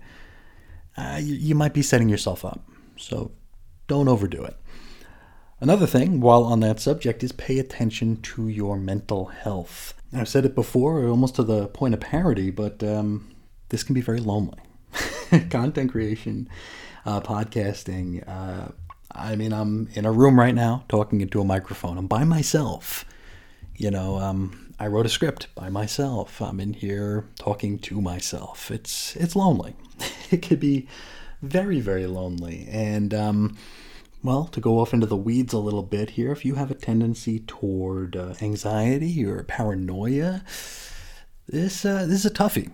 uh, 0.95 1.19
you, 1.21 1.35
you 1.35 1.55
might 1.55 1.73
be 1.73 1.81
setting 1.81 2.07
yourself 2.07 2.45
up. 2.45 2.65
So 2.95 3.31
don't 3.87 4.07
overdo 4.07 4.43
it. 4.45 4.55
Another 5.59 5.87
thing, 5.87 6.21
while 6.21 6.43
on 6.43 6.61
that 6.61 6.79
subject, 6.79 7.23
is 7.23 7.31
pay 7.33 7.59
attention 7.59 8.21
to 8.21 8.47
your 8.47 8.77
mental 8.77 9.25
health. 9.25 9.93
I've 10.13 10.29
said 10.29 10.45
it 10.45 10.55
before, 10.55 11.05
almost 11.05 11.35
to 11.35 11.43
the 11.43 11.67
point 11.67 11.95
of 11.95 11.99
parody, 11.99 12.51
but 12.51 12.81
um, 12.81 13.29
this 13.69 13.83
can 13.83 13.93
be 13.93 14.01
very 14.01 14.21
lonely. 14.21 14.59
Content 15.49 15.91
creation 15.91 16.47
uh, 17.07 17.21
podcasting. 17.21 18.21
Uh, 18.27 18.67
I 19.11 19.35
mean, 19.35 19.53
I'm 19.53 19.87
in 19.93 20.05
a 20.05 20.11
room 20.11 20.37
right 20.37 20.53
now 20.53 20.83
talking 20.89 21.21
into 21.21 21.39
a 21.39 21.45
microphone. 21.45 21.97
I'm 21.97 22.05
by 22.05 22.25
myself. 22.25 23.05
You 23.75 23.89
know, 23.91 24.17
um, 24.17 24.73
I 24.77 24.87
wrote 24.87 25.05
a 25.05 25.09
script 25.09 25.47
by 25.55 25.69
myself. 25.69 26.41
I'm 26.41 26.59
in 26.59 26.73
here 26.73 27.25
talking 27.39 27.79
to 27.79 28.01
myself. 28.01 28.69
It's 28.69 29.15
it's 29.15 29.35
lonely. 29.35 29.75
it 30.31 30.41
could 30.41 30.59
be 30.59 30.87
very 31.41 31.79
very 31.79 32.07
lonely, 32.07 32.67
and 32.69 33.13
um, 33.13 33.57
well, 34.21 34.45
to 34.45 34.59
go 34.59 34.79
off 34.79 34.93
into 34.93 35.05
the 35.05 35.15
weeds 35.15 35.53
a 35.53 35.59
little 35.59 35.83
bit 35.83 36.11
here, 36.11 36.31
if 36.31 36.43
you 36.43 36.55
have 36.55 36.71
a 36.71 36.75
tendency 36.75 37.39
toward 37.39 38.15
uh, 38.15 38.33
anxiety 38.41 39.25
or 39.25 39.41
paranoia, 39.43 40.43
this 41.47 41.85
uh, 41.85 42.05
this 42.05 42.19
is 42.19 42.25
a 42.25 42.31
toughie. 42.31 42.71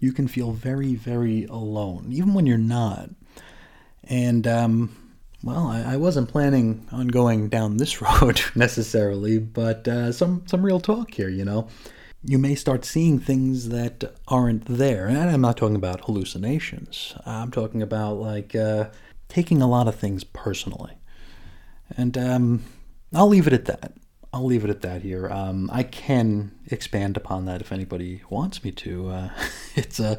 You 0.00 0.12
can 0.12 0.28
feel 0.28 0.52
very, 0.52 0.94
very 0.94 1.44
alone, 1.44 2.06
even 2.10 2.34
when 2.34 2.46
you're 2.46 2.58
not. 2.58 3.10
And 4.08 4.46
um, 4.46 4.96
well, 5.42 5.66
I, 5.66 5.92
I, 5.92 5.96
wasn't 5.96 6.30
planning 6.30 6.86
on 6.90 7.08
going 7.08 7.48
down 7.48 7.76
this 7.76 8.00
road 8.22 8.40
necessarily, 8.54 9.38
but 9.38 9.86
uh, 9.86 10.12
some 10.12 10.42
some 10.46 10.64
real 10.64 10.80
talk 10.80 11.14
here. 11.14 11.28
You 11.28 11.44
know, 11.44 11.68
you 12.24 12.38
may 12.38 12.54
start 12.54 12.84
seeing 12.84 13.18
things 13.18 13.68
that 13.68 14.14
aren't 14.26 14.64
there, 14.66 15.06
and 15.06 15.18
I'm 15.18 15.40
not 15.40 15.56
talking 15.56 15.76
about 15.76 16.04
hallucinations. 16.04 17.14
I'm 17.26 17.50
talking 17.50 17.82
about 17.82 18.14
like 18.14 18.54
uh, 18.54 18.88
taking 19.28 19.62
a 19.62 19.68
lot 19.68 19.88
of 19.88 19.94
things 19.94 20.24
personally. 20.24 20.94
And 21.96 22.18
um, 22.18 22.64
I'll 23.14 23.28
leave 23.28 23.46
it 23.46 23.52
at 23.52 23.66
that. 23.66 23.92
I'll 24.32 24.44
leave 24.44 24.64
it 24.64 24.70
at 24.70 24.82
that 24.82 25.02
here. 25.02 25.28
Um, 25.28 25.70
I 25.72 25.82
can 25.82 26.52
expand 26.66 27.16
upon 27.16 27.46
that 27.46 27.60
if 27.60 27.72
anybody 27.72 28.22
wants 28.28 28.62
me 28.62 28.72
to. 28.72 29.08
Uh, 29.08 29.28
it's 29.74 30.00
a 30.00 30.18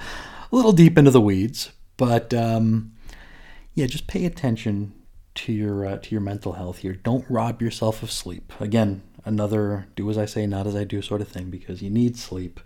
little 0.52 0.72
deep 0.72 0.98
into 0.98 1.12
the 1.12 1.22
weeds, 1.22 1.72
but 1.98 2.34
um, 2.34 2.94
yeah, 3.80 3.88
just 3.88 4.08
pay 4.08 4.26
attention 4.26 4.94
to 5.36 5.54
your 5.54 5.86
uh, 5.86 5.98
to 5.98 6.12
your 6.12 6.22
mental 6.22 6.54
health 6.54 6.80
here. 6.80 6.94
Don't 6.94 7.26
rob 7.30 7.62
yourself 7.62 8.04
of 8.04 8.12
sleep. 8.12 8.52
Again, 8.60 9.04
another 9.24 9.88
do 9.96 10.10
as 10.10 10.18
I 10.18 10.26
say, 10.26 10.46
not 10.46 10.68
as 10.68 10.76
I 10.76 10.84
do 10.84 11.02
sort 11.02 11.22
of 11.22 11.30
thing 11.30 11.50
because 11.50 11.82
you 11.82 11.90
need 11.90 12.18
sleep. 12.18 12.60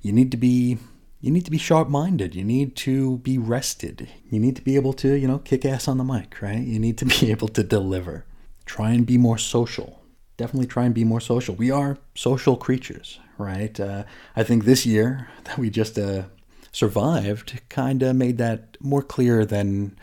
You 0.00 0.12
need 0.12 0.30
to 0.30 0.38
be 0.38 0.78
you 1.20 1.30
need 1.30 1.44
to 1.44 1.50
be 1.50 1.58
sharp-minded. 1.58 2.34
You 2.34 2.44
need 2.44 2.76
to 2.76 3.18
be 3.18 3.38
rested. 3.38 4.08
You 4.30 4.40
need 4.40 4.56
to 4.56 4.62
be 4.62 4.76
able 4.76 4.92
to, 4.94 5.14
you 5.14 5.26
know, 5.26 5.38
kick 5.38 5.64
ass 5.64 5.88
on 5.88 5.96
the 5.96 6.04
mic, 6.04 6.40
right? 6.40 6.60
You 6.60 6.78
need 6.78 6.98
to 6.98 7.04
be 7.20 7.30
able 7.30 7.48
to 7.48 7.62
deliver. 7.62 8.24
Try 8.66 8.92
and 8.92 9.06
be 9.06 9.18
more 9.18 9.38
social. 9.38 10.02
Definitely 10.36 10.66
try 10.66 10.84
and 10.84 10.94
be 10.94 11.04
more 11.04 11.20
social. 11.20 11.54
We 11.54 11.70
are 11.70 11.98
social 12.14 12.56
creatures, 12.56 13.18
right? 13.38 13.78
Uh, 13.78 14.04
I 14.34 14.42
think 14.42 14.64
this 14.64 14.84
year 14.86 15.28
that 15.44 15.58
we 15.58 15.68
just 15.68 15.98
uh, 15.98 16.24
survived 16.72 17.60
kind 17.68 18.02
of 18.02 18.16
made 18.16 18.38
that 18.38 18.78
more 18.80 19.02
clear 19.02 19.44
than 19.44 19.96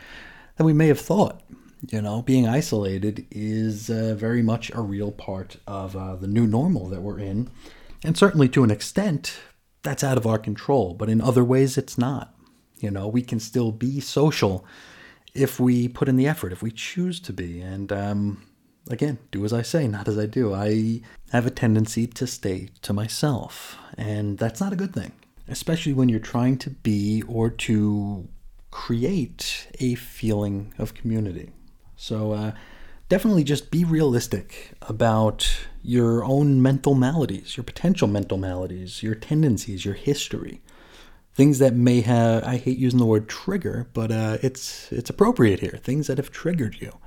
than 0.62 0.68
we 0.68 0.74
may 0.74 0.88
have 0.88 1.00
thought. 1.00 1.42
You 1.90 2.02
know, 2.02 2.22
being 2.22 2.48
isolated 2.48 3.26
is 3.32 3.90
uh, 3.90 4.14
very 4.16 4.44
much 4.44 4.70
a 4.76 4.82
real 4.82 5.12
part 5.12 5.58
of 5.66 5.96
uh, 5.96 6.16
the 6.16 6.28
new 6.28 6.46
normal 6.46 6.88
that 6.90 7.02
we're 7.02 7.20
in. 7.20 7.50
And 8.04 8.16
certainly 8.16 8.48
to 8.50 8.64
an 8.64 8.70
extent, 8.70 9.40
that's 9.82 10.04
out 10.04 10.18
of 10.18 10.28
our 10.28 10.38
control. 10.38 10.94
But 10.94 11.10
in 11.10 11.20
other 11.20 11.44
ways, 11.44 11.80
it's 11.80 11.98
not. 11.98 12.36
You 12.80 12.92
know, 12.92 13.08
we 13.08 13.24
can 13.24 13.40
still 13.40 13.72
be 13.72 14.00
social 14.00 14.64
if 15.34 15.60
we 15.60 15.88
put 15.88 16.08
in 16.08 16.18
the 16.18 16.28
effort, 16.28 16.52
if 16.52 16.62
we 16.62 16.70
choose 16.70 17.20
to 17.22 17.34
be. 17.34 17.60
And 17.60 17.92
um, 17.92 18.44
again, 18.88 19.18
do 19.32 19.44
as 19.44 19.54
I 19.54 19.64
say, 19.64 19.88
not 19.88 20.08
as 20.08 20.20
I 20.20 20.28
do. 20.28 20.54
I 20.54 21.02
have 21.32 21.48
a 21.48 21.52
tendency 21.52 22.06
to 22.06 22.28
stay 22.28 22.70
to 22.84 22.94
myself. 22.94 23.78
And 23.98 24.38
that's 24.38 24.62
not 24.62 24.74
a 24.74 24.76
good 24.76 24.94
thing, 24.94 25.14
especially 25.48 25.94
when 25.94 26.10
you're 26.10 26.20
trying 26.20 26.60
to 26.60 26.70
be 26.70 27.24
or 27.28 27.50
to 27.50 28.28
create 28.72 29.68
a 29.80 29.96
feeling 29.96 30.74
of 30.78 30.94
community. 30.94 31.52
So 31.96 32.32
uh, 32.32 32.52
definitely 33.10 33.44
just 33.44 33.70
be 33.70 33.84
realistic 33.84 34.72
about 34.82 35.68
your 35.84 36.24
own 36.24 36.62
mental 36.62 36.96
maladies, 36.96 37.58
your 37.58 37.64
potential 37.64 38.08
mental 38.08 38.38
maladies, 38.38 39.04
your 39.04 39.16
tendencies, 39.16 39.84
your 39.84 39.94
history. 39.94 40.62
Things 41.34 41.60
that 41.60 41.74
may 41.74 42.02
have, 42.02 42.44
I 42.44 42.58
hate 42.58 42.78
using 42.78 43.00
the 43.00 43.06
word 43.06 43.30
trigger, 43.30 43.88
but 43.94 44.12
uh, 44.12 44.38
it's, 44.42 44.92
it's 44.92 45.10
appropriate 45.10 45.60
here. 45.60 45.80
Things 45.84 46.08
that 46.08 46.18
have 46.18 46.32
triggered 46.32 46.82
you, 46.82 46.98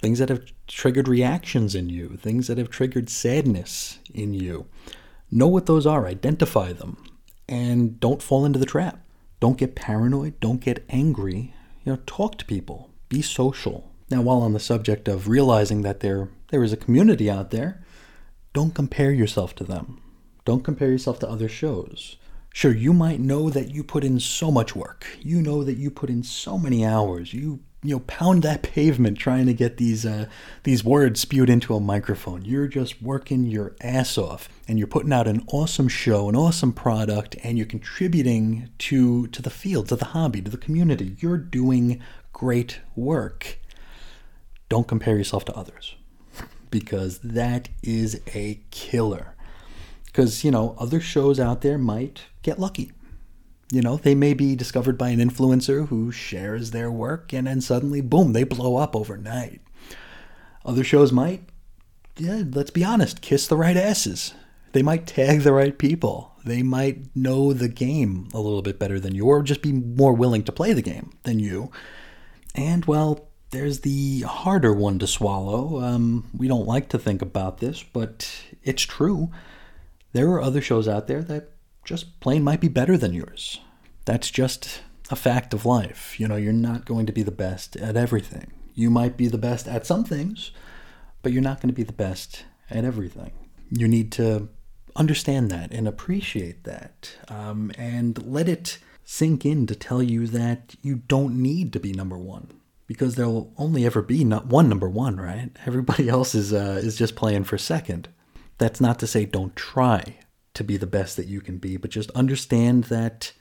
things 0.00 0.18
that 0.18 0.28
have 0.28 0.44
triggered 0.66 1.08
reactions 1.08 1.74
in 1.74 1.88
you, 1.88 2.16
things 2.16 2.46
that 2.46 2.58
have 2.58 2.70
triggered 2.70 3.08
sadness 3.08 3.98
in 4.12 4.34
you. 4.34 4.66
Know 5.30 5.48
what 5.48 5.66
those 5.66 5.86
are, 5.86 6.06
identify 6.06 6.72
them, 6.72 7.02
and 7.48 7.98
don't 7.98 8.22
fall 8.22 8.44
into 8.44 8.58
the 8.58 8.66
trap. 8.66 9.03
Don't 9.44 9.58
get 9.58 9.74
paranoid. 9.74 10.40
Don't 10.40 10.62
get 10.62 10.86
angry. 10.88 11.52
You 11.84 11.92
know, 11.92 11.98
talk 12.06 12.38
to 12.38 12.46
people. 12.46 12.88
Be 13.10 13.20
social. 13.20 13.90
Now, 14.08 14.22
while 14.22 14.40
on 14.40 14.54
the 14.54 14.58
subject 14.58 15.06
of 15.06 15.28
realizing 15.28 15.82
that 15.82 16.00
there 16.00 16.30
there 16.48 16.64
is 16.64 16.72
a 16.72 16.78
community 16.78 17.30
out 17.30 17.50
there, 17.50 17.84
don't 18.54 18.74
compare 18.74 19.12
yourself 19.12 19.54
to 19.56 19.64
them. 19.64 20.00
Don't 20.46 20.64
compare 20.64 20.88
yourself 20.88 21.18
to 21.18 21.28
other 21.28 21.50
shows. 21.50 22.16
Sure, 22.54 22.74
you 22.74 22.94
might 22.94 23.20
know 23.20 23.50
that 23.50 23.70
you 23.70 23.84
put 23.84 24.02
in 24.02 24.18
so 24.18 24.50
much 24.50 24.74
work. 24.74 25.04
You 25.20 25.42
know 25.42 25.62
that 25.62 25.76
you 25.76 25.90
put 25.90 26.08
in 26.08 26.22
so 26.22 26.56
many 26.56 26.82
hours. 26.82 27.34
You 27.34 27.60
you 27.82 27.96
know 27.96 28.00
pound 28.06 28.44
that 28.44 28.62
pavement 28.74 29.18
trying 29.18 29.44
to 29.44 29.52
get 29.52 29.76
these 29.76 30.06
uh, 30.06 30.24
these 30.62 30.82
words 30.82 31.20
spewed 31.20 31.50
into 31.50 31.74
a 31.74 31.80
microphone. 31.80 32.46
You're 32.46 32.66
just 32.66 33.02
working 33.02 33.44
your 33.44 33.76
ass 33.82 34.16
off, 34.16 34.48
and 34.66 34.78
you're 34.78 34.88
putting 34.88 35.12
out 35.12 35.28
an 35.28 35.44
awesome 35.48 35.88
show, 35.88 36.28
an 36.28 36.36
awesome 36.36 36.72
product, 36.72 37.36
and 37.42 37.58
you're 37.58 37.66
contributing 37.66 38.70
to 38.78 39.26
to 39.28 39.42
the 39.42 39.50
field, 39.50 39.88
to 39.88 39.96
the 39.96 40.06
hobby, 40.06 40.42
to 40.42 40.50
the 40.50 40.56
community. 40.56 41.16
You're 41.18 41.38
doing 41.38 42.00
great 42.32 42.80
work. 42.96 43.58
Don't 44.68 44.88
compare 44.88 45.16
yourself 45.16 45.44
to 45.46 45.54
others, 45.54 45.94
because 46.70 47.18
that 47.18 47.68
is 47.82 48.20
a 48.34 48.60
killer. 48.70 49.34
Because 50.06 50.44
you 50.44 50.50
know 50.50 50.74
other 50.78 51.00
shows 51.00 51.38
out 51.38 51.60
there 51.60 51.78
might 51.78 52.22
get 52.42 52.58
lucky 52.58 52.92
you 53.74 53.82
know, 53.82 53.96
they 53.96 54.14
may 54.14 54.34
be 54.34 54.54
discovered 54.54 54.96
by 54.96 55.08
an 55.08 55.18
influencer 55.18 55.88
who 55.88 56.12
shares 56.12 56.70
their 56.70 56.92
work 56.92 57.32
and 57.32 57.48
then 57.48 57.60
suddenly, 57.60 58.00
boom, 58.00 58.32
they 58.32 58.44
blow 58.44 58.76
up 58.76 58.94
overnight. 58.94 59.60
Other 60.64 60.84
shows 60.84 61.10
might, 61.10 61.42
yeah, 62.16 62.44
let's 62.52 62.70
be 62.70 62.84
honest, 62.84 63.20
kiss 63.20 63.48
the 63.48 63.56
right 63.56 63.76
asses. 63.76 64.32
They 64.74 64.82
might 64.82 65.06
tag 65.06 65.42
the 65.42 65.52
right 65.52 65.78
people. 65.78 66.32
They 66.44 66.64
might 66.64 67.14
know 67.14 67.52
the 67.52 67.68
game 67.68 68.28
a 68.34 68.40
little 68.40 68.60
bit 68.60 68.80
better 68.80 68.98
than 68.98 69.14
you, 69.14 69.26
or 69.26 69.40
just 69.44 69.62
be 69.62 69.70
more 69.70 70.12
willing 70.12 70.42
to 70.42 70.52
play 70.52 70.72
the 70.72 70.82
game 70.82 71.16
than 71.22 71.38
you. 71.38 71.70
And, 72.56 72.84
well, 72.84 73.28
there's 73.50 73.80
the 73.80 74.22
harder 74.22 74.72
one 74.72 74.98
to 74.98 75.06
swallow. 75.06 75.80
Um, 75.80 76.28
we 76.36 76.48
don't 76.48 76.66
like 76.66 76.88
to 76.88 76.98
think 76.98 77.22
about 77.22 77.58
this, 77.58 77.84
but 77.84 78.28
it's 78.64 78.82
true. 78.82 79.30
There 80.12 80.28
are 80.30 80.42
other 80.42 80.60
shows 80.60 80.88
out 80.88 81.06
there 81.06 81.22
that 81.22 81.50
just 81.84 82.18
plain 82.18 82.42
might 82.42 82.60
be 82.60 82.66
better 82.66 82.98
than 82.98 83.14
yours. 83.14 83.60
That's 84.06 84.28
just 84.28 84.82
a 85.08 85.14
fact 85.14 85.54
of 85.54 85.64
life. 85.64 86.18
You 86.18 86.26
know, 86.26 86.36
you're 86.36 86.52
not 86.52 86.84
going 86.84 87.06
to 87.06 87.12
be 87.12 87.22
the 87.22 87.30
best 87.30 87.76
at 87.76 87.96
everything. 87.96 88.50
You 88.74 88.90
might 88.90 89.16
be 89.16 89.28
the 89.28 89.38
best 89.38 89.68
at 89.68 89.86
some 89.86 90.02
things, 90.02 90.50
but 91.22 91.30
you're 91.30 91.42
not 91.42 91.60
going 91.60 91.72
to 91.72 91.76
be 91.76 91.84
the 91.84 91.92
best 91.92 92.44
at 92.68 92.84
everything. 92.84 93.30
You 93.70 93.86
need 93.86 94.10
to 94.12 94.48
understand 94.96 95.50
that 95.50 95.72
and 95.72 95.88
appreciate 95.88 96.64
that 96.64 97.16
um, 97.28 97.72
and 97.76 98.24
let 98.24 98.48
it 98.48 98.78
sink 99.04 99.44
in 99.44 99.66
to 99.66 99.74
tell 99.74 100.02
you 100.02 100.26
that 100.26 100.74
you 100.82 100.96
don't 100.96 101.40
need 101.40 101.72
to 101.72 101.80
be 101.80 101.92
number 101.92 102.16
one 102.16 102.48
because 102.86 103.14
there 103.14 103.28
will 103.28 103.52
only 103.56 103.84
ever 103.86 104.02
be 104.02 104.24
not 104.24 104.46
one 104.46 104.68
number 104.68 104.88
one, 104.88 105.16
right? 105.16 105.50
Everybody 105.66 106.08
else 106.08 106.34
is 106.34 106.52
uh, 106.52 106.80
is 106.82 106.96
just 106.96 107.16
playing 107.16 107.44
for 107.44 107.58
second. 107.58 108.08
That's 108.58 108.80
not 108.80 108.98
to 109.00 109.06
say 109.06 109.24
don't 109.24 109.56
try 109.56 110.18
to 110.54 110.64
be 110.64 110.76
the 110.76 110.86
best 110.86 111.16
that 111.16 111.26
you 111.26 111.40
can 111.40 111.58
be, 111.58 111.76
but 111.76 111.90
just 111.90 112.10
understand 112.10 112.84
that 112.84 113.32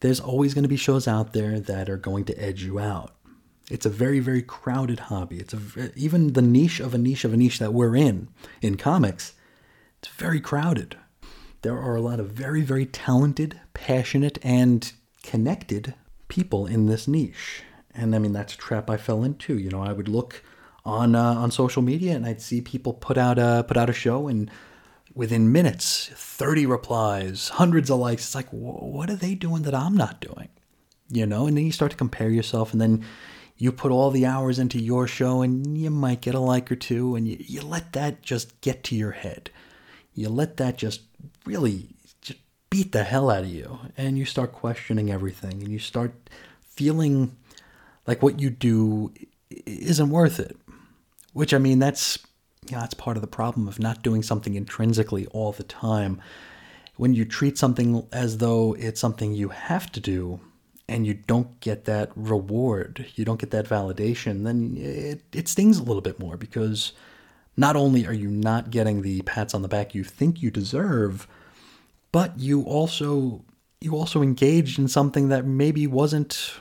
there's 0.00 0.20
always 0.20 0.54
going 0.54 0.64
to 0.64 0.68
be 0.68 0.76
shows 0.76 1.06
out 1.06 1.32
there 1.32 1.60
that 1.60 1.88
are 1.88 1.96
going 1.96 2.24
to 2.24 2.42
edge 2.42 2.64
you 2.64 2.78
out. 2.78 3.14
It's 3.70 3.86
a 3.86 3.90
very, 3.90 4.20
very 4.20 4.42
crowded 4.42 5.00
hobby. 5.00 5.38
It's 5.38 5.54
a, 5.54 5.92
even 5.96 6.32
the 6.32 6.42
niche 6.42 6.80
of 6.80 6.94
a 6.94 6.98
niche 6.98 7.24
of 7.24 7.32
a 7.32 7.36
niche 7.36 7.58
that 7.60 7.72
we're 7.72 7.96
in, 7.96 8.28
in 8.60 8.76
comics, 8.76 9.34
it's 10.06 10.16
very 10.16 10.40
crowded. 10.40 10.96
There 11.62 11.78
are 11.78 11.96
a 11.96 12.00
lot 12.00 12.20
of 12.20 12.30
very, 12.30 12.62
very 12.62 12.86
talented, 12.86 13.60
passionate, 13.74 14.38
and 14.42 14.92
connected 15.22 15.94
people 16.28 16.66
in 16.66 16.86
this 16.86 17.08
niche. 17.08 17.62
And 17.94 18.14
I 18.14 18.18
mean, 18.18 18.32
that's 18.32 18.54
a 18.54 18.58
trap 18.58 18.88
I 18.88 18.96
fell 18.96 19.24
into. 19.24 19.58
You 19.58 19.70
know, 19.70 19.82
I 19.82 19.92
would 19.92 20.08
look 20.08 20.42
on 20.84 21.14
uh, 21.16 21.34
on 21.34 21.50
social 21.50 21.82
media 21.82 22.14
and 22.14 22.24
I'd 22.24 22.40
see 22.40 22.60
people 22.60 22.92
put 22.92 23.18
out 23.18 23.38
a 23.38 23.64
put 23.66 23.76
out 23.76 23.90
a 23.90 23.92
show 23.92 24.28
and 24.28 24.50
within 25.14 25.50
minutes, 25.50 26.10
30 26.14 26.66
replies, 26.66 27.48
hundreds 27.48 27.90
of 27.90 27.98
likes. 27.98 28.24
It's 28.24 28.34
like, 28.34 28.50
what 28.50 29.08
are 29.08 29.16
they 29.16 29.34
doing 29.34 29.62
that 29.62 29.74
I'm 29.74 29.96
not 29.96 30.20
doing? 30.20 30.50
You 31.08 31.26
know, 31.26 31.46
and 31.46 31.56
then 31.56 31.64
you 31.64 31.72
start 31.72 31.90
to 31.92 31.96
compare 31.96 32.28
yourself, 32.28 32.72
and 32.72 32.80
then 32.80 33.04
you 33.56 33.72
put 33.72 33.92
all 33.92 34.10
the 34.10 34.26
hours 34.26 34.58
into 34.58 34.78
your 34.78 35.06
show, 35.06 35.40
and 35.40 35.78
you 35.78 35.88
might 35.88 36.20
get 36.20 36.34
a 36.34 36.40
like 36.40 36.70
or 36.70 36.76
two, 36.76 37.16
and 37.16 37.26
you, 37.26 37.38
you 37.40 37.62
let 37.62 37.94
that 37.94 38.22
just 38.22 38.60
get 38.60 38.84
to 38.84 38.94
your 38.94 39.12
head. 39.12 39.50
You 40.16 40.28
let 40.28 40.56
that 40.56 40.78
just 40.78 41.02
really 41.44 41.90
just 42.22 42.40
beat 42.70 42.92
the 42.92 43.04
hell 43.04 43.30
out 43.30 43.44
of 43.44 43.50
you, 43.50 43.78
and 43.96 44.18
you 44.18 44.24
start 44.24 44.52
questioning 44.52 45.10
everything, 45.10 45.62
and 45.62 45.68
you 45.68 45.78
start 45.78 46.12
feeling 46.62 47.36
like 48.06 48.22
what 48.22 48.40
you 48.40 48.50
do 48.50 49.12
isn't 49.66 50.10
worth 50.10 50.40
it. 50.40 50.56
Which, 51.32 51.52
I 51.54 51.58
mean, 51.58 51.78
that's 51.78 52.18
you 52.68 52.74
know, 52.74 52.80
that's 52.80 52.94
part 52.94 53.16
of 53.16 53.20
the 53.20 53.28
problem 53.28 53.68
of 53.68 53.78
not 53.78 54.02
doing 54.02 54.22
something 54.22 54.54
intrinsically 54.54 55.26
all 55.26 55.52
the 55.52 55.62
time. 55.62 56.20
When 56.96 57.14
you 57.14 57.26
treat 57.26 57.58
something 57.58 58.06
as 58.10 58.38
though 58.38 58.72
it's 58.72 59.00
something 59.00 59.34
you 59.34 59.50
have 59.50 59.92
to 59.92 60.00
do, 60.00 60.40
and 60.88 61.06
you 61.06 61.14
don't 61.14 61.60
get 61.60 61.84
that 61.84 62.10
reward, 62.14 63.06
you 63.16 63.24
don't 63.24 63.40
get 63.40 63.50
that 63.50 63.66
validation, 63.66 64.44
then 64.44 64.76
it, 64.78 65.22
it 65.32 65.48
stings 65.48 65.78
a 65.78 65.82
little 65.82 66.00
bit 66.00 66.18
more 66.18 66.36
because 66.36 66.92
not 67.56 67.76
only 67.76 68.06
are 68.06 68.12
you 68.12 68.28
not 68.28 68.70
getting 68.70 69.02
the 69.02 69.22
pats 69.22 69.54
on 69.54 69.62
the 69.62 69.68
back 69.68 69.94
you 69.94 70.04
think 70.04 70.42
you 70.42 70.50
deserve, 70.50 71.26
but 72.12 72.38
you 72.38 72.62
also 72.62 73.44
you 73.80 73.94
also 73.94 74.22
engaged 74.22 74.78
in 74.78 74.88
something 74.88 75.28
that 75.28 75.44
maybe 75.44 75.86
wasn't 75.86 76.54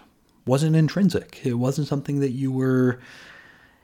wasn't 0.46 0.76
intrinsic. 0.76 1.42
It 1.44 1.56
wasn't 1.56 1.88
something 1.88 2.20
that 2.20 2.32
you 2.32 2.52
were 2.52 3.00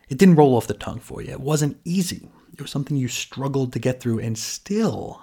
it 0.10 0.18
didn't 0.18 0.36
roll 0.36 0.56
off 0.56 0.68
the 0.68 0.74
tongue 0.74 1.00
for 1.00 1.22
you. 1.22 1.32
It 1.32 1.42
wasn't 1.42 1.78
easy. 1.86 2.30
It 2.54 2.62
was 2.62 2.72
something 2.72 2.98
you 2.98 3.08
struggled 3.08 3.74
to 3.74 3.80
get 3.80 4.00
through 4.00 4.20
and 4.20 4.38
still 4.38 5.22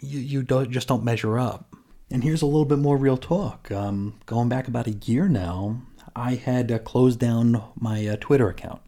you 0.00 0.18
you 0.20 0.42
don't 0.42 0.70
just 0.70 0.88
don't 0.88 1.04
measure 1.04 1.38
up. 1.38 1.74
And 2.10 2.22
here's 2.22 2.42
a 2.42 2.46
little 2.46 2.66
bit 2.66 2.78
more 2.78 2.96
real 2.96 3.16
talk. 3.16 3.72
Um, 3.72 4.20
going 4.26 4.48
back 4.48 4.68
about 4.68 4.86
a 4.86 4.92
year 4.92 5.26
now, 5.28 5.82
I 6.14 6.34
had 6.34 6.70
uh, 6.70 6.78
closed 6.78 7.18
down 7.18 7.62
my 7.76 8.06
uh, 8.06 8.16
Twitter 8.20 8.48
account. 8.48 8.82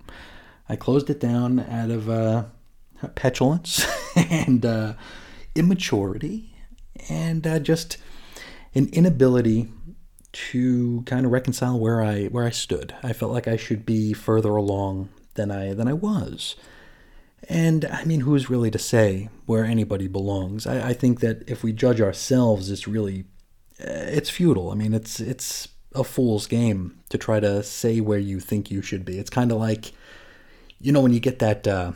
I 0.68 0.76
closed 0.76 1.10
it 1.10 1.20
down 1.20 1.60
out 1.60 1.90
of 1.90 2.10
uh, 2.10 2.44
petulance 3.14 3.86
and 4.16 4.64
uh, 4.64 4.94
immaturity 5.54 6.54
and 7.08 7.46
uh, 7.46 7.58
just 7.58 7.98
an 8.74 8.88
inability 8.92 9.68
to 10.32 11.02
kind 11.06 11.24
of 11.24 11.32
reconcile 11.32 11.78
where 11.78 12.02
I 12.02 12.26
where 12.26 12.44
I 12.44 12.50
stood. 12.50 12.94
I 13.02 13.12
felt 13.12 13.32
like 13.32 13.48
I 13.48 13.56
should 13.56 13.86
be 13.86 14.12
further 14.12 14.56
along 14.56 15.08
than 15.34 15.50
I 15.50 15.72
than 15.72 15.88
I 15.88 15.94
was. 15.94 16.56
And 17.48 17.84
I 17.86 18.04
mean, 18.04 18.20
who's 18.20 18.50
really 18.50 18.70
to 18.70 18.78
say 18.78 19.28
where 19.46 19.64
anybody 19.64 20.08
belongs? 20.08 20.66
I, 20.66 20.88
I 20.88 20.92
think 20.92 21.20
that 21.20 21.48
if 21.48 21.62
we 21.62 21.72
judge 21.72 22.00
ourselves, 22.00 22.70
it's 22.70 22.88
really 22.88 23.24
it's 23.78 24.30
futile. 24.30 24.70
I 24.70 24.74
mean, 24.74 24.94
it's 24.94 25.20
it's 25.20 25.68
a 25.94 26.04
fool's 26.04 26.46
game 26.46 26.98
to 27.08 27.18
try 27.18 27.40
to 27.40 27.62
say 27.62 28.00
where 28.00 28.18
you 28.18 28.40
think 28.40 28.70
you 28.70 28.82
should 28.82 29.04
be. 29.04 29.18
It's 29.18 29.30
kind 29.30 29.50
of 29.50 29.58
like, 29.58 29.92
you 30.80 30.92
know, 30.92 31.00
when 31.00 31.12
you 31.12 31.20
get 31.20 31.38
that 31.40 31.66
uh, 31.66 31.92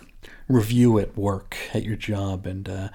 review 0.49 0.99
at 0.99 1.17
work 1.17 1.57
at 1.75 1.85
your 1.85 1.97
job, 1.97 2.47
and 2.47 2.69
uh, 2.69 2.89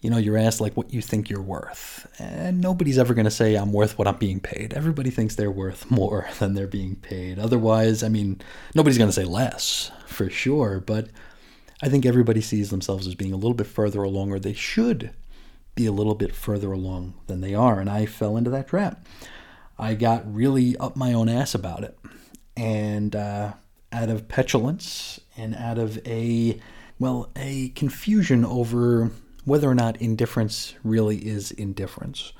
you 0.00 0.10
know 0.10 0.18
you're 0.18 0.38
asked 0.38 0.60
like 0.60 0.76
what 0.76 0.92
you 0.92 1.00
think 1.00 1.30
you're 1.30 1.42
worth, 1.42 2.06
and 2.18 2.60
nobody's 2.60 2.98
ever 2.98 3.14
going 3.14 3.24
to 3.24 3.30
say 3.30 3.54
I'm 3.54 3.72
worth 3.72 3.98
what 3.98 4.08
I'm 4.08 4.16
being 4.16 4.40
paid. 4.40 4.74
Everybody 4.74 5.10
thinks 5.10 5.34
they're 5.34 5.50
worth 5.50 5.90
more 5.90 6.28
than 6.38 6.54
they're 6.54 6.66
being 6.66 6.96
paid. 6.96 7.38
Otherwise, 7.38 8.02
I 8.02 8.08
mean, 8.08 8.40
nobody's 8.74 8.98
going 8.98 9.10
to 9.10 9.14
say 9.14 9.24
less 9.24 9.90
for 10.06 10.28
sure, 10.30 10.80
but 10.80 11.08
I 11.82 11.88
think 11.88 12.06
everybody 12.06 12.40
sees 12.40 12.70
themselves 12.70 13.06
as 13.06 13.14
being 13.14 13.32
a 13.32 13.36
little 13.36 13.54
bit 13.54 13.66
further 13.66 14.02
along, 14.02 14.30
or 14.32 14.38
they 14.38 14.52
should 14.52 15.10
be 15.74 15.86
a 15.86 15.92
little 15.92 16.14
bit 16.14 16.34
further 16.34 16.72
along 16.72 17.14
than 17.26 17.40
they 17.40 17.54
are. 17.54 17.80
And 17.80 17.90
I 17.90 18.06
fell 18.06 18.36
into 18.36 18.50
that 18.50 18.68
trap. 18.68 19.06
I 19.78 19.94
got 19.94 20.32
really 20.32 20.76
up 20.76 20.96
my 20.96 21.12
own 21.12 21.28
ass 21.28 21.54
about 21.54 21.82
it. 21.82 21.98
And 22.56 23.16
uh, 23.16 23.54
out 23.92 24.08
of 24.08 24.28
petulance 24.28 25.20
and 25.36 25.54
out 25.54 25.78
of 25.78 25.98
a, 26.06 26.60
well, 26.98 27.30
a 27.36 27.68
confusion 27.70 28.44
over 28.44 29.10
whether 29.44 29.68
or 29.68 29.74
not 29.74 30.00
indifference 30.00 30.74
really 30.82 31.18
is 31.18 31.50
indifference. 31.50 32.32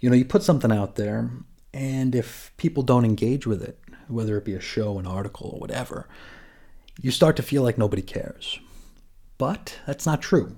You 0.00 0.10
know, 0.10 0.16
you 0.16 0.24
put 0.24 0.42
something 0.42 0.72
out 0.72 0.96
there, 0.96 1.30
and 1.72 2.14
if 2.14 2.52
people 2.56 2.82
don't 2.82 3.04
engage 3.04 3.46
with 3.46 3.62
it, 3.62 3.78
whether 4.08 4.36
it 4.36 4.44
be 4.44 4.54
a 4.54 4.60
show, 4.60 4.98
an 4.98 5.06
article, 5.06 5.50
or 5.54 5.60
whatever, 5.60 6.08
you 7.00 7.10
start 7.10 7.36
to 7.36 7.42
feel 7.42 7.62
like 7.62 7.78
nobody 7.78 8.02
cares. 8.02 8.58
But 9.36 9.78
that's 9.86 10.06
not 10.06 10.22
true. 10.22 10.56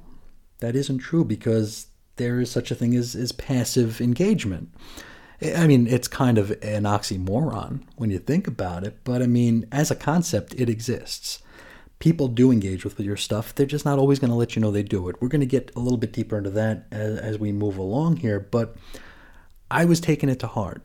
That 0.61 0.77
isn't 0.77 0.99
true 0.99 1.25
because 1.25 1.87
there 2.17 2.41
is 2.41 2.51
such 2.51 2.71
a 2.71 2.75
thing 2.75 2.95
as, 2.95 3.15
as 3.15 3.33
passive 3.33 4.01
engagement. 4.01 4.73
I 5.43 5.67
mean, 5.67 5.87
it's 5.87 6.09
kind 6.09 6.37
of 6.37 6.51
an 6.63 6.85
oxymoron 6.85 7.83
when 7.97 8.11
you 8.11 8.19
think 8.19 8.47
about 8.47 8.85
it, 8.85 8.99
but 9.05 9.23
I 9.23 9.27
mean, 9.27 9.67
as 9.73 9.91
a 9.91 9.97
concept, 9.97 10.55
it 10.55 10.69
exists. 10.69 11.43
People 11.99 12.29
do 12.29 12.51
engage 12.51 12.85
with 12.85 12.99
your 13.01 13.17
stuff. 13.17 13.55
They're 13.55 13.67
just 13.67 13.85
not 13.85 13.99
always 13.99 14.19
going 14.19 14.31
to 14.31 14.37
let 14.37 14.55
you 14.55 14.61
know 14.61 14.71
they 14.71 14.83
do 14.83 15.09
it. 15.09 15.21
We're 15.21 15.29
going 15.29 15.41
to 15.41 15.47
get 15.47 15.71
a 15.75 15.81
little 15.81 15.99
bit 15.99 16.13
deeper 16.13 16.37
into 16.37 16.51
that 16.51 16.87
as, 16.91 17.19
as 17.19 17.39
we 17.39 17.53
move 17.53 17.79
along 17.79 18.19
here, 18.19 18.41
but 18.41 18.77
I 19.71 19.85
was 19.85 20.01
taking 20.01 20.29
it 20.29 20.41
to 20.41 20.47
heart. 20.47 20.83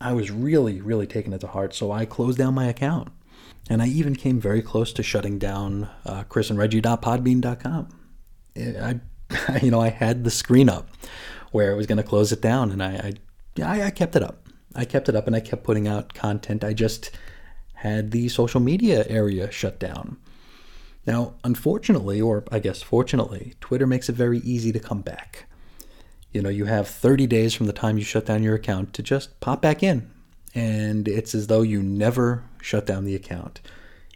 I 0.00 0.12
was 0.12 0.30
really, 0.30 0.80
really 0.80 1.06
taking 1.06 1.32
it 1.32 1.40
to 1.42 1.46
heart, 1.46 1.74
so 1.74 1.92
I 1.92 2.04
closed 2.04 2.38
down 2.38 2.54
my 2.54 2.66
account. 2.66 3.08
And 3.70 3.80
I 3.80 3.86
even 3.86 4.16
came 4.16 4.40
very 4.40 4.62
close 4.62 4.92
to 4.94 5.02
shutting 5.02 5.38
down 5.38 5.88
uh, 6.04 6.24
chrisandreggie.podbean.com. 6.24 7.88
I, 8.56 9.00
you 9.62 9.70
know, 9.70 9.80
I 9.80 9.90
had 9.90 10.24
the 10.24 10.30
screen 10.30 10.68
up 10.68 10.88
where 11.52 11.70
it 11.70 11.76
was 11.76 11.86
going 11.86 11.98
to 11.98 12.02
close 12.02 12.32
it 12.32 12.40
down, 12.40 12.72
and 12.72 12.82
I, 12.82 12.88
I, 12.88 13.12
I 13.60 13.90
kept 13.90 14.16
it 14.16 14.22
up. 14.22 14.48
I 14.74 14.84
kept 14.84 15.08
it 15.08 15.16
up, 15.16 15.26
and 15.26 15.36
I 15.36 15.40
kept 15.40 15.64
putting 15.64 15.86
out 15.86 16.14
content. 16.14 16.64
I 16.64 16.72
just 16.72 17.10
had 17.74 18.10
the 18.10 18.28
social 18.28 18.60
media 18.60 19.04
area 19.08 19.50
shut 19.50 19.78
down. 19.78 20.16
Now, 21.06 21.34
unfortunately, 21.44 22.20
or 22.20 22.44
I 22.50 22.58
guess 22.60 22.80
fortunately, 22.80 23.54
Twitter 23.60 23.86
makes 23.86 24.08
it 24.08 24.14
very 24.14 24.38
easy 24.38 24.72
to 24.72 24.80
come 24.80 25.02
back. 25.02 25.46
You 26.30 26.40
know, 26.40 26.48
you 26.48 26.64
have 26.66 26.88
30 26.88 27.26
days 27.26 27.54
from 27.54 27.66
the 27.66 27.72
time 27.72 27.98
you 27.98 28.04
shut 28.04 28.26
down 28.26 28.42
your 28.42 28.54
account 28.54 28.94
to 28.94 29.02
just 29.02 29.38
pop 29.40 29.60
back 29.60 29.82
in 29.82 30.10
and 30.54 31.08
it's 31.08 31.34
as 31.34 31.46
though 31.46 31.62
you 31.62 31.82
never 31.82 32.44
shut 32.60 32.86
down 32.86 33.04
the 33.04 33.14
account. 33.14 33.60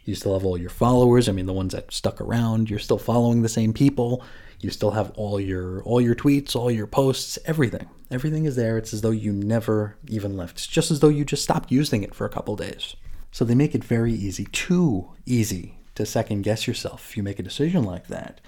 You 0.05 0.15
still 0.15 0.33
have 0.33 0.45
all 0.45 0.57
your 0.57 0.69
followers. 0.69 1.27
I 1.27 1.31
mean, 1.31 1.47
the 1.47 1.53
ones 1.53 1.73
that 1.73 1.91
stuck 1.91 2.21
around. 2.21 2.69
You're 2.69 2.79
still 2.79 2.97
following 2.97 3.41
the 3.41 3.49
same 3.49 3.73
people. 3.73 4.23
You 4.59 4.71
still 4.71 4.91
have 4.91 5.11
all 5.11 5.39
your 5.39 5.83
all 5.83 6.01
your 6.01 6.15
tweets, 6.15 6.55
all 6.55 6.71
your 6.71 6.87
posts, 6.87 7.37
everything. 7.45 7.87
Everything 8.09 8.45
is 8.45 8.55
there. 8.55 8.77
It's 8.77 8.93
as 8.93 9.01
though 9.01 9.11
you 9.11 9.31
never 9.31 9.97
even 10.07 10.37
left. 10.37 10.57
It's 10.57 10.67
just 10.67 10.91
as 10.91 10.99
though 10.99 11.09
you 11.09 11.25
just 11.25 11.43
stopped 11.43 11.71
using 11.71 12.03
it 12.03 12.15
for 12.15 12.25
a 12.25 12.29
couple 12.29 12.55
days. 12.55 12.95
So 13.31 13.45
they 13.45 13.55
make 13.55 13.75
it 13.75 13.83
very 13.83 14.13
easy, 14.13 14.45
too 14.51 15.09
easy 15.25 15.77
to 15.95 16.05
second 16.05 16.43
guess 16.43 16.67
yourself 16.67 17.09
if 17.09 17.17
you 17.17 17.23
make 17.23 17.39
a 17.39 17.43
decision 17.43 17.83
like 17.83 18.07
that. 18.07 18.41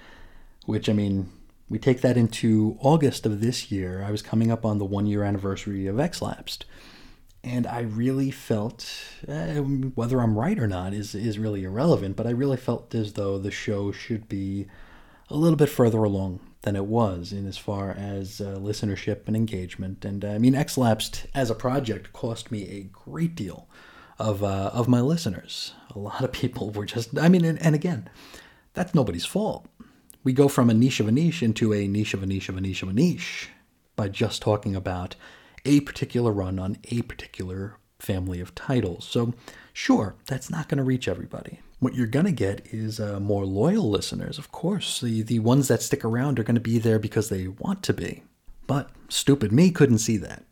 Which 0.66 0.88
I 0.88 0.92
mean, 0.92 1.30
we 1.68 1.78
take 1.78 2.00
that 2.00 2.16
into 2.16 2.76
August 2.80 3.26
of 3.26 3.40
this 3.40 3.70
year. 3.70 4.02
I 4.02 4.10
was 4.10 4.22
coming 4.22 4.50
up 4.50 4.64
on 4.64 4.78
the 4.78 4.84
one 4.84 5.06
year 5.06 5.22
anniversary 5.22 5.86
of 5.86 6.00
X 6.00 6.20
Lapsed 6.20 6.64
and 7.42 7.66
I 7.66 7.80
really 7.80 8.30
felt 8.30 8.86
uh, 9.26 9.54
whether 9.94 10.20
I'm 10.20 10.38
right 10.38 10.58
or 10.58 10.66
not 10.66 10.92
is 10.92 11.14
is 11.14 11.38
really 11.38 11.64
irrelevant, 11.64 12.16
but 12.16 12.26
I 12.26 12.30
really 12.30 12.56
felt 12.56 12.94
as 12.94 13.14
though 13.14 13.38
the 13.38 13.50
show 13.50 13.92
should 13.92 14.28
be 14.28 14.66
a 15.30 15.36
little 15.36 15.56
bit 15.56 15.68
further 15.68 16.02
along 16.02 16.40
than 16.62 16.76
it 16.76 16.84
was 16.84 17.32
in 17.32 17.46
as 17.46 17.56
far 17.56 17.92
as 17.92 18.40
uh, 18.40 18.56
listenership 18.56 19.26
and 19.26 19.36
engagement. 19.36 20.04
And 20.04 20.24
uh, 20.24 20.28
I 20.28 20.38
mean, 20.38 20.54
X 20.54 20.76
Lapsed 20.76 21.26
as 21.34 21.50
a 21.50 21.54
project 21.54 22.12
cost 22.12 22.50
me 22.50 22.68
a 22.68 22.82
great 22.82 23.34
deal 23.34 23.68
of 24.18 24.44
uh, 24.44 24.70
of 24.74 24.88
my 24.88 25.00
listeners. 25.00 25.72
A 25.94 25.98
lot 25.98 26.22
of 26.22 26.32
people 26.32 26.70
were 26.70 26.84
just, 26.84 27.18
I 27.18 27.28
mean, 27.28 27.44
and, 27.44 27.60
and 27.62 27.74
again, 27.74 28.10
that's 28.74 28.94
nobody's 28.94 29.24
fault. 29.24 29.66
We 30.22 30.32
go 30.34 30.48
from 30.48 30.68
a 30.68 30.74
niche 30.74 31.00
of 31.00 31.08
a 31.08 31.12
niche 31.12 31.42
into 31.42 31.72
a 31.72 31.88
niche 31.88 32.12
of 32.12 32.22
a 32.22 32.26
niche 32.26 32.50
of 32.50 32.56
a 32.56 32.60
niche 32.60 32.82
of 32.82 32.90
a 32.90 32.92
niche 32.92 33.48
by 33.96 34.08
just 34.08 34.42
talking 34.42 34.76
about 34.76 35.16
a 35.64 35.80
particular 35.80 36.32
run 36.32 36.58
on 36.58 36.76
a 36.90 37.02
particular 37.02 37.78
family 37.98 38.40
of 38.40 38.54
titles. 38.54 39.06
So, 39.06 39.34
sure, 39.72 40.16
that's 40.26 40.50
not 40.50 40.68
going 40.68 40.78
to 40.78 40.84
reach 40.84 41.08
everybody. 41.08 41.60
What 41.80 41.94
you're 41.94 42.06
going 42.06 42.26
to 42.26 42.32
get 42.32 42.66
is 42.70 43.00
uh, 43.00 43.18
more 43.20 43.44
loyal 43.44 43.88
listeners, 43.90 44.38
of 44.38 44.52
course. 44.52 45.00
The, 45.00 45.22
the 45.22 45.38
ones 45.40 45.68
that 45.68 45.82
stick 45.82 46.04
around 46.04 46.38
are 46.38 46.44
going 46.44 46.54
to 46.54 46.60
be 46.60 46.78
there 46.78 46.98
because 46.98 47.28
they 47.28 47.48
want 47.48 47.82
to 47.84 47.92
be. 47.92 48.22
But 48.66 48.90
stupid 49.08 49.50
me 49.50 49.70
couldn't 49.70 49.98
see 49.98 50.18
that. 50.18 50.44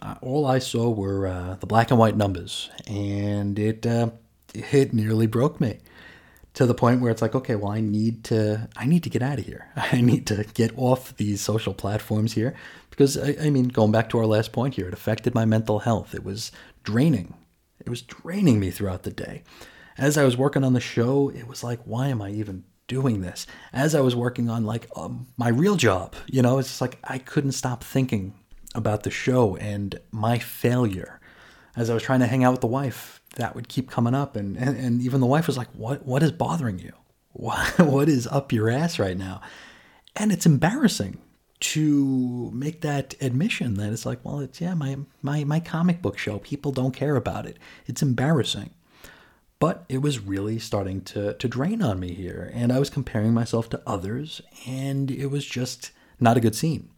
Uh, 0.00 0.16
all 0.20 0.44
I 0.44 0.58
saw 0.58 0.90
were 0.90 1.26
uh, 1.26 1.56
the 1.60 1.66
black 1.66 1.90
and 1.90 1.98
white 1.98 2.16
numbers, 2.16 2.68
and 2.88 3.56
it 3.56 3.86
uh, 3.86 4.10
it 4.52 4.92
nearly 4.92 5.28
broke 5.28 5.60
me 5.60 5.78
to 6.54 6.66
the 6.66 6.74
point 6.74 7.00
where 7.00 7.10
it's 7.10 7.22
like, 7.22 7.34
okay, 7.34 7.54
well, 7.54 7.72
I 7.72 7.80
need 7.80 8.24
to, 8.24 8.68
I 8.76 8.84
need 8.84 9.02
to 9.04 9.10
get 9.10 9.22
out 9.22 9.38
of 9.38 9.46
here. 9.46 9.68
I 9.76 10.00
need 10.00 10.26
to 10.26 10.44
get 10.54 10.72
off 10.76 11.16
these 11.16 11.40
social 11.40 11.72
platforms 11.72 12.34
here 12.34 12.54
because 12.90 13.16
I, 13.16 13.36
I, 13.40 13.50
mean, 13.50 13.68
going 13.68 13.92
back 13.92 14.10
to 14.10 14.18
our 14.18 14.26
last 14.26 14.52
point 14.52 14.74
here, 14.74 14.88
it 14.88 14.94
affected 14.94 15.34
my 15.34 15.44
mental 15.44 15.80
health. 15.80 16.14
It 16.14 16.24
was 16.24 16.52
draining. 16.82 17.34
It 17.80 17.88
was 17.88 18.02
draining 18.02 18.60
me 18.60 18.70
throughout 18.70 19.02
the 19.02 19.10
day. 19.10 19.42
As 19.98 20.16
I 20.16 20.24
was 20.24 20.36
working 20.36 20.64
on 20.64 20.72
the 20.72 20.80
show, 20.80 21.28
it 21.30 21.46
was 21.46 21.62
like, 21.62 21.80
why 21.84 22.08
am 22.08 22.22
I 22.22 22.30
even 22.30 22.64
doing 22.88 23.20
this? 23.20 23.46
As 23.72 23.94
I 23.94 24.00
was 24.00 24.16
working 24.16 24.48
on 24.48 24.64
like 24.64 24.88
um, 24.96 25.26
my 25.36 25.48
real 25.48 25.76
job, 25.76 26.14
you 26.26 26.42
know, 26.42 26.58
it's 26.58 26.68
just 26.68 26.80
like 26.80 26.98
I 27.04 27.18
couldn't 27.18 27.52
stop 27.52 27.84
thinking 27.84 28.34
about 28.74 29.02
the 29.02 29.10
show 29.10 29.56
and 29.56 29.98
my 30.10 30.38
failure. 30.38 31.20
As 31.74 31.88
I 31.88 31.94
was 31.94 32.02
trying 32.02 32.20
to 32.20 32.26
hang 32.26 32.44
out 32.44 32.52
with 32.52 32.60
the 32.60 32.66
wife, 32.66 33.22
that 33.36 33.54
would 33.54 33.68
keep 33.68 33.90
coming 33.90 34.14
up, 34.14 34.36
and 34.36 34.56
and, 34.58 34.76
and 34.76 35.00
even 35.00 35.20
the 35.20 35.26
wife 35.26 35.46
was 35.46 35.56
like, 35.56 35.68
"What 35.72 36.04
what 36.04 36.22
is 36.22 36.32
bothering 36.32 36.78
you? 36.78 36.92
What 37.32 37.78
what 37.78 38.10
is 38.10 38.26
up 38.26 38.52
your 38.52 38.68
ass 38.68 38.98
right 38.98 39.16
now?" 39.16 39.40
And 40.14 40.30
it's 40.30 40.44
embarrassing 40.44 41.18
to 41.60 42.50
make 42.52 42.80
that 42.82 43.14
admission 43.20 43.74
that 43.74 43.92
it's 43.92 44.04
like, 44.04 44.18
well, 44.24 44.40
it's 44.40 44.60
yeah, 44.60 44.74
my 44.74 44.98
my 45.22 45.44
my 45.44 45.60
comic 45.60 46.02
book 46.02 46.18
show. 46.18 46.38
People 46.40 46.72
don't 46.72 46.94
care 46.94 47.16
about 47.16 47.46
it. 47.46 47.56
It's 47.86 48.02
embarrassing. 48.02 48.70
But 49.62 49.84
it 49.88 50.02
was 50.02 50.18
really 50.18 50.58
starting 50.58 51.02
to 51.02 51.34
to 51.34 51.46
drain 51.46 51.82
on 51.82 52.00
me 52.00 52.14
here, 52.14 52.50
and 52.52 52.72
I 52.72 52.80
was 52.80 52.90
comparing 52.90 53.32
myself 53.32 53.70
to 53.70 53.82
others, 53.86 54.42
and 54.66 55.08
it 55.08 55.26
was 55.26 55.46
just 55.46 55.92
not 56.18 56.36
a 56.36 56.40
good 56.40 56.56
scene. 56.56 56.90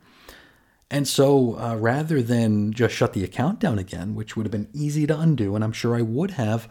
And 0.90 1.06
so 1.06 1.58
uh, 1.58 1.76
rather 1.76 2.22
than 2.22 2.72
just 2.72 2.94
shut 2.94 3.12
the 3.12 3.22
account 3.22 3.60
down 3.60 3.78
again, 3.78 4.14
which 4.14 4.34
would 4.34 4.46
have 4.46 4.50
been 4.50 4.70
easy 4.72 5.06
to 5.06 5.20
undo, 5.20 5.54
and 5.54 5.62
I'm 5.62 5.74
sure 5.74 5.94
I 5.94 6.00
would 6.00 6.30
have, 6.30 6.66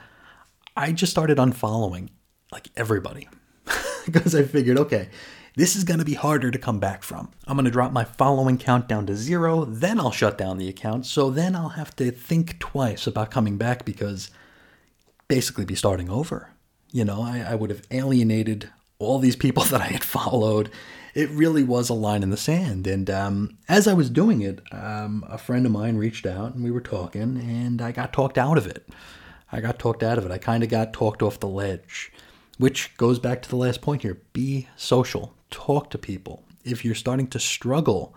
I 0.75 0.93
just 0.93 1.11
started 1.11 1.37
unfollowing 1.37 2.09
like 2.51 2.69
everybody 2.75 3.29
because 4.07 4.33
I 4.33 4.41
figured, 4.45 4.79
okay, 4.79 5.09
this 5.57 5.75
is 5.75 5.83
going 5.83 5.99
to 5.99 6.05
be 6.05 6.15
harder 6.15 6.49
to 6.49 6.57
come 6.57 6.79
back 6.79 7.03
from. 7.03 7.29
I'm 7.45 7.55
going 7.55 7.65
to 7.65 7.71
drop 7.71 7.91
my 7.91 8.03
following 8.03 8.57
count 8.57 8.87
down 8.87 9.05
to 9.05 9.15
zero, 9.15 9.63
then 9.63 9.99
I'll 9.99 10.09
shut 10.09 10.39
down 10.39 10.57
the 10.57 10.69
account. 10.69 11.05
So 11.05 11.29
then 11.29 11.55
I'll 11.55 11.77
have 11.77 11.95
to 11.97 12.09
think 12.09 12.57
twice 12.57 13.05
about 13.05 13.29
coming 13.29 13.59
back 13.59 13.85
because 13.85 14.31
basically 15.33 15.65
be 15.65 15.73
starting 15.73 16.11
over. 16.11 16.51
You 16.91 17.03
know, 17.03 17.23
I, 17.23 17.39
I 17.39 17.55
would 17.55 17.71
have 17.71 17.87
alienated 17.89 18.69
all 18.99 19.17
these 19.17 19.35
people 19.35 19.63
that 19.71 19.81
I 19.81 19.87
had 19.87 20.03
followed. 20.03 20.69
It 21.15 21.29
really 21.31 21.63
was 21.63 21.89
a 21.89 21.95
line 21.95 22.21
in 22.21 22.29
the 22.29 22.37
sand. 22.37 22.85
And 22.85 23.09
um, 23.09 23.57
as 23.67 23.87
I 23.87 23.93
was 23.93 24.11
doing 24.11 24.41
it, 24.41 24.61
um, 24.71 25.25
a 25.27 25.39
friend 25.39 25.65
of 25.65 25.71
mine 25.71 25.97
reached 25.97 26.27
out 26.27 26.53
and 26.53 26.63
we 26.63 26.69
were 26.69 26.81
talking, 26.81 27.37
and 27.37 27.81
I 27.81 27.91
got 27.91 28.13
talked 28.13 28.37
out 28.37 28.59
of 28.59 28.67
it. 28.67 28.87
I 29.51 29.59
got 29.59 29.79
talked 29.79 30.03
out 30.03 30.19
of 30.19 30.25
it. 30.25 30.31
I 30.31 30.37
kind 30.37 30.63
of 30.63 30.69
got 30.69 30.93
talked 30.93 31.23
off 31.23 31.39
the 31.39 31.47
ledge, 31.47 32.11
which 32.59 32.95
goes 32.97 33.17
back 33.17 33.41
to 33.41 33.49
the 33.49 33.55
last 33.55 33.81
point 33.81 34.03
here 34.03 34.21
be 34.33 34.67
social, 34.75 35.33
talk 35.49 35.89
to 35.91 35.97
people. 35.97 36.43
If 36.63 36.85
you're 36.85 36.95
starting 36.95 37.27
to 37.29 37.39
struggle 37.39 38.15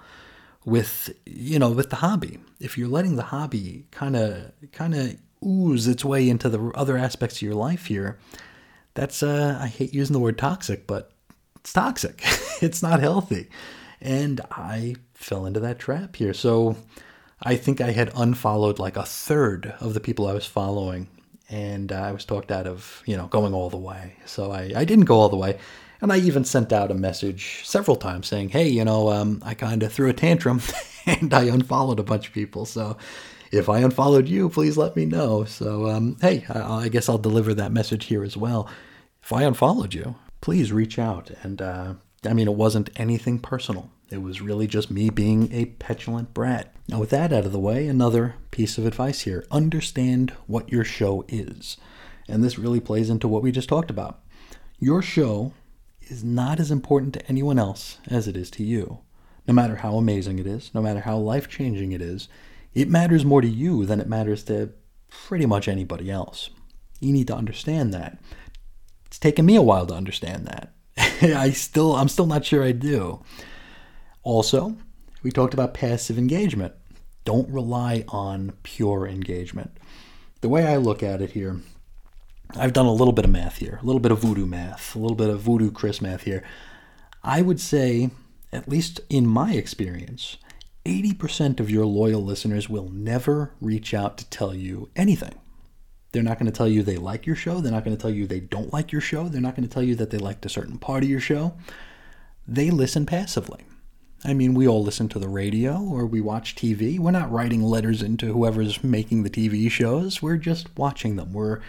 with, 0.67 1.15
you 1.25 1.59
know, 1.59 1.71
with 1.71 1.89
the 1.89 1.97
hobby, 1.97 2.41
if 2.61 2.77
you're 2.77 2.89
letting 2.89 3.17
the 3.17 3.23
hobby 3.23 3.87
kind 3.91 4.17
of, 4.17 4.53
kind 4.73 4.95
of 4.95 5.17
ooze 5.47 5.87
its 5.87 6.05
way 6.05 6.29
into 6.29 6.49
the 6.49 6.71
other 6.75 6.97
aspects 6.97 7.37
of 7.37 7.43
your 7.43 7.55
life 7.55 7.87
here, 7.87 8.19
that's, 8.95 9.23
uh, 9.23 9.59
I 9.61 9.67
hate 9.69 9.95
using 9.95 10.15
the 10.15 10.21
word 10.21 10.39
toxic, 10.39 10.87
but 10.87 11.13
it's 11.57 11.73
toxic. 11.73 12.23
it's 12.63 12.83
not 12.83 13.01
healthy. 13.01 13.49
And 14.01 14.41
I 14.51 14.97
fell 15.15 15.47
into 15.47 15.61
that 15.61 15.79
trap 15.79 16.17
here. 16.17 16.35
So 16.35 16.77
I 17.43 17.57
think 17.57 17.81
I 17.81 17.91
had 17.91 18.13
unfollowed 18.15 18.79
like 18.79 18.97
a 18.97 19.05
third 19.05 19.75
of 19.81 19.95
the 19.95 20.01
people 20.01 20.27
I 20.27 20.33
was 20.33 20.47
following. 20.47 21.09
And 21.49 21.93
uh, 21.93 21.97
I 21.97 22.13
was 22.13 22.25
talked 22.25 22.51
out 22.51 22.67
of, 22.67 23.03
you 23.07 23.17
know, 23.17 23.27
going 23.27 23.55
all 23.55 23.71
the 23.71 23.77
way. 23.77 24.17
So 24.25 24.51
I, 24.51 24.73
I 24.75 24.85
didn't 24.85 25.05
go 25.05 25.17
all 25.17 25.29
the 25.29 25.37
way. 25.37 25.59
And 26.01 26.13
I 26.13 26.19
even 26.19 26.45
sent 26.45 26.73
out 26.73 26.91
a 26.91 26.95
message 26.95 27.63
several 27.65 27.97
times 27.97 28.27
saying, 28.27 28.51
hey, 28.51 28.69
you 28.69 28.85
know, 28.85 29.11
um, 29.11 29.43
I 29.45 29.55
kind 29.55 29.83
of 29.83 29.93
threw 29.93 30.09
a 30.09 30.13
tantrum 30.13 30.61
and 31.07 31.33
I 31.33 31.45
unfollowed 31.45 32.01
a 32.01 32.05
bunch 32.05 32.29
of 32.29 32.35
people. 32.35 32.67
So 32.67 32.97
if 33.53 33.69
I 33.69 33.81
unfollowed 33.81 34.29
you, 34.29 34.49
please 34.49 34.77
let 34.77 34.97
me 34.97 35.05
know. 35.05 35.45
So, 35.45 35.89
um, 35.89 36.17
hey, 36.21 36.45
I, 36.49 36.85
I, 36.85 36.89
guess 36.89 37.09
I'll 37.09 37.19
deliver 37.19 37.55
that 37.55 37.73
message 37.73 38.07
here 38.07 38.25
as 38.25 38.37
well. 38.37 38.69
If 39.23 39.33
I 39.33 39.43
unfollowed 39.43 39.95
you, 39.95 40.17
please 40.41 40.73
reach 40.73 40.99
out. 40.99 41.31
And 41.43 41.61
uh, 41.61 41.95
I 42.25 42.33
mean, 42.33 42.49
it 42.49 42.55
wasn't 42.55 42.91
anything 42.97 43.39
personal. 43.39 43.91
It 44.11 44.23
was 44.23 44.41
really 44.41 44.67
just 44.67 44.91
me 44.91 45.11
being 45.11 45.53
a 45.53 45.67
petulant 45.67 46.33
brat. 46.33 46.73
Now, 46.89 47.01
with 47.01 47.11
that 47.11 47.33
out 47.33 47.45
of 47.45 47.53
the 47.53 47.59
way, 47.59 47.89
another 47.89 48.37
piece 48.53 48.79
of 48.79 48.87
advice 48.87 49.23
here 49.23 49.45
understand 49.51 50.31
what 50.47 50.71
your 50.71 50.85
show 50.85 51.25
is. 51.29 51.77
And 52.29 52.43
this 52.43 52.59
really 52.59 52.81
plays 52.81 53.11
into 53.11 53.29
what 53.29 53.43
we 53.43 53.51
just 53.51 53.69
talked 53.69 53.91
about. 53.91 54.21
Your 54.79 55.03
show 55.03 55.53
is 56.03 56.23
not 56.23 56.61
as 56.61 56.71
important 56.71 57.15
to 57.15 57.27
anyone 57.29 57.59
else 57.59 57.99
as 58.09 58.29
it 58.29 58.37
is 58.37 58.51
to 58.53 58.65
you. 58.65 58.99
No 59.49 59.55
matter 59.55 59.77
how 59.77 59.97
amazing 59.97 60.39
it 60.39 60.47
is, 60.47 60.71
no 60.75 60.83
matter 60.83 61.01
how 61.01 61.17
life 61.17 61.49
changing 61.49 61.93
it 61.93 62.03
is, 62.03 62.29
it 62.77 62.91
matters 62.91 63.25
more 63.25 63.41
to 63.41 63.49
you 63.49 63.87
than 63.87 64.01
it 64.01 64.09
matters 64.09 64.45
to 64.45 64.71
pretty 65.09 65.47
much 65.47 65.67
anybody 65.67 66.11
else. 66.11 66.51
You 67.01 67.11
need 67.11 67.27
to 67.29 67.35
understand 67.35 67.95
that. 67.95 68.19
It's 69.07 69.19
taken 69.19 69.47
me 69.47 69.57
a 69.57 69.63
while 69.63 69.87
to 69.87 69.95
understand 69.95 70.47
that. 70.47 70.75
I 71.23 71.51
still 71.51 71.97
I'm 71.97 72.09
still 72.09 72.27
not 72.27 72.45
sure 72.45 72.63
I 72.63 72.73
do. 72.73 73.23
Also, 74.23 74.77
we 75.23 75.31
talked 75.31 75.55
about 75.55 75.73
passive 75.73 76.19
engagement. 76.19 76.75
Don't 77.25 77.49
rely 77.49 78.05
on 78.09 78.53
pure 78.63 79.07
engagement. 79.07 79.79
The 80.43 80.51
way 80.51 80.67
I 80.67 80.77
look 80.77 81.03
at 81.03 81.23
it 81.23 81.31
here 81.31 81.63
I've 82.55 82.75
done 82.75 82.87
a 82.87 82.93
little 82.93 83.13
bit 83.13 83.25
of 83.25 83.31
math 83.31 83.57
here, 83.57 83.79
a 83.83 83.87
little 83.87 84.01
bit 84.01 84.13
of 84.13 84.21
voodoo 84.21 84.47
math, 84.47 84.95
a 84.95 84.99
little 84.99 85.17
bit 85.17 85.31
of 85.31 85.41
voodoo 85.41 85.71
Chris 85.71 86.03
math 86.03 86.23
here. 86.23 86.45
I 87.25 87.41
would 87.43 87.59
say, 87.59 88.11
at 88.53 88.69
least 88.69 89.01
in 89.09 89.27
my 89.27 89.55
experience, 89.55 90.37
80% 90.87 91.59
of 91.59 91.71
your 91.71 91.85
loyal 91.85 92.23
listeners 92.23 92.69
will 92.69 92.89
never 92.89 93.53
reach 93.61 93.93
out 93.93 94.17
to 94.19 94.31
tell 94.31 94.55
you 94.55 94.89
anything. 94.95 95.35
They're 96.13 96.23
not 96.23 96.39
going 96.39 96.51
to 96.51 96.57
tell 96.57 96.69
you 96.69 96.83
they 96.83 96.97
like 96.97 97.27
your 97.27 97.37
show. 97.37 97.61
They're 97.61 97.73
not 97.73 97.85
going 97.85 97.97
to 97.97 98.01
tell 98.01 98.11
you 98.11 98.27
they 98.27 98.41
don't 98.41 98.73
like 98.73 98.93
your 98.93 99.01
show. 99.01 99.29
They're 99.29 99.41
not 99.41 99.57
going 99.57 99.69
to 99.69 99.73
tell 99.73 99.83
you 99.83 99.97
that 99.97 100.11
they 100.11 100.19
liked 100.19 100.47
a 100.47 100.49
certain 100.49 100.79
part 100.79 101.03
of 101.03 101.11
your 101.11 101.21
show. 101.21 101.57
They 102.47 102.71
listen 102.71 103.05
passively. 103.05 103.65
I 104.25 104.33
mean, 104.33 104.55
we 104.55 104.67
all 104.67 104.83
listen 104.83 105.09
to 105.11 105.19
the 105.19 105.29
radio 105.29 105.81
or 105.83 106.07
we 106.07 106.21
watch 106.21 106.55
TV. 106.55 106.99
We're 106.99 107.11
not 107.11 107.31
writing 107.31 107.63
letters 107.63 108.01
into 108.01 108.33
whoever's 108.33 108.83
making 108.83 109.25
the 109.25 109.31
TV 109.31 109.71
shows. 109.71 110.23
We're 110.23 110.37
just 110.37 110.77
watching 110.79 111.17
them. 111.17 111.33
We're 111.33 111.61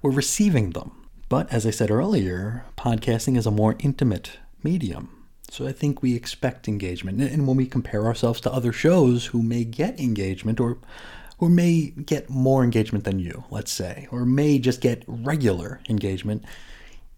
we're 0.00 0.12
receiving 0.12 0.70
them. 0.70 0.92
But 1.28 1.52
as 1.52 1.66
I 1.66 1.70
said 1.70 1.90
earlier, 1.90 2.64
podcasting 2.78 3.36
is 3.36 3.46
a 3.46 3.50
more 3.50 3.76
intimate 3.80 4.38
medium. 4.62 5.19
So 5.50 5.66
I 5.66 5.72
think 5.72 6.00
we 6.00 6.14
expect 6.14 6.68
engagement. 6.68 7.20
And 7.20 7.46
when 7.46 7.56
we 7.56 7.66
compare 7.66 8.06
ourselves 8.06 8.40
to 8.42 8.52
other 8.52 8.72
shows 8.72 9.26
who 9.26 9.42
may 9.42 9.64
get 9.64 9.98
engagement 9.98 10.60
or 10.60 10.78
who 11.38 11.48
may 11.48 11.90
get 11.90 12.30
more 12.30 12.62
engagement 12.62 13.04
than 13.04 13.18
you, 13.18 13.44
let's 13.50 13.72
say, 13.72 14.06
or 14.12 14.24
may 14.24 14.58
just 14.58 14.80
get 14.80 15.02
regular 15.06 15.80
engagement, 15.88 16.44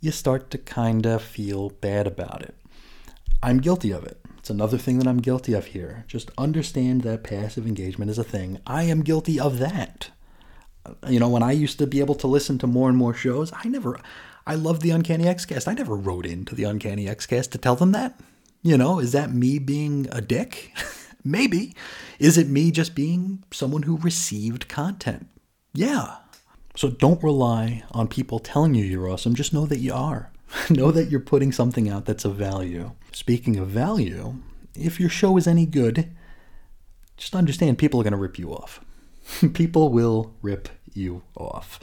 you 0.01 0.11
start 0.11 0.51
to 0.51 0.59
kind 0.59 1.07
of 1.07 1.23
feel 1.23 1.71
bad 1.71 2.07
about 2.07 2.43
it. 2.43 2.55
I'm 3.43 3.59
guilty 3.59 3.93
of 3.93 4.05
it. 4.05 4.19
It's 4.39 4.51
another 4.51 4.79
thing 4.79 4.99
that 4.99 5.07
I'm 5.07 5.21
guilty 5.21 5.53
of 5.53 5.67
here. 5.67 6.05
Just 6.09 6.31
understand 6.39 7.03
that 7.03 7.25
passive 7.25 7.67
engagement 7.67 8.11
is 8.11 8.19
a 8.19 8.25
thing. 8.25 8.59
I 8.67 8.85
am 8.85 9.03
guilty 9.03 9.39
of 9.39 9.59
that 9.59 10.11
you 11.09 11.21
know, 11.21 11.29
when 11.29 11.43
I 11.43 11.53
used 11.53 11.79
to 11.79 11.87
be 11.87 12.01
able 12.01 12.15
to 12.17 12.27
listen 12.27 12.59
to 12.59 12.67
more 12.67 12.89
and 12.89 12.99
more 12.99 13.15
shows, 13.15 13.53
I 13.55 13.69
never, 13.69 14.01
I 14.47 14.55
love 14.55 14.81
the 14.81 14.91
Uncanny 14.91 15.25
Xcast. 15.25 15.69
I 15.69 15.75
never 15.75 15.97
wrote 15.97 16.27
into 16.27 16.55
the 16.55 16.65
Uncanny 16.65 17.07
Xcast 17.07 17.51
to 17.51 17.59
tell 17.59 17.77
them 17.77 17.93
that. 17.93 18.19
You 18.63 18.77
know, 18.77 18.99
is 18.99 19.13
that 19.13 19.33
me 19.33 19.59
being 19.59 20.09
a 20.11 20.21
dick? 20.21 20.73
Maybe. 21.25 21.75
Is 22.19 22.39
it 22.39 22.49
me 22.49 22.71
just 22.71 22.95
being 22.95 23.45
someone 23.53 23.83
who 23.83 23.97
received 23.99 24.69
content? 24.69 25.29
Yeah. 25.73 26.17
So 26.77 26.91
don't 26.91 27.23
rely 27.23 27.85
on 27.93 28.09
people 28.09 28.39
telling 28.39 28.75
you 28.75 28.85
you're 28.85 29.09
awesome. 29.09 29.35
Just 29.35 29.53
know 29.53 29.67
that 29.67 29.79
you 29.79 29.93
are. 29.93 30.31
know 30.71 30.91
that 30.91 31.11
you're 31.11 31.21
putting 31.21 31.53
something 31.53 31.89
out 31.89 32.07
that's 32.07 32.25
of 32.25 32.37
value. 32.37 32.93
Speaking 33.13 33.57
of 33.57 33.69
value, 33.69 34.37
if 34.75 34.99
your 34.99 35.09
show 35.09 35.37
is 35.37 35.47
any 35.47 35.67
good, 35.67 36.11
just 37.17 37.35
understand 37.35 37.79
people 37.79 38.01
are 38.01 38.05
going 38.05 38.13
to 38.13 38.19
rip 38.19 38.39
you 38.39 38.53
off. 38.53 38.81
people 39.55 39.91
will 39.91 40.35
rip 40.43 40.69
you 40.93 41.23
off. 41.37 41.79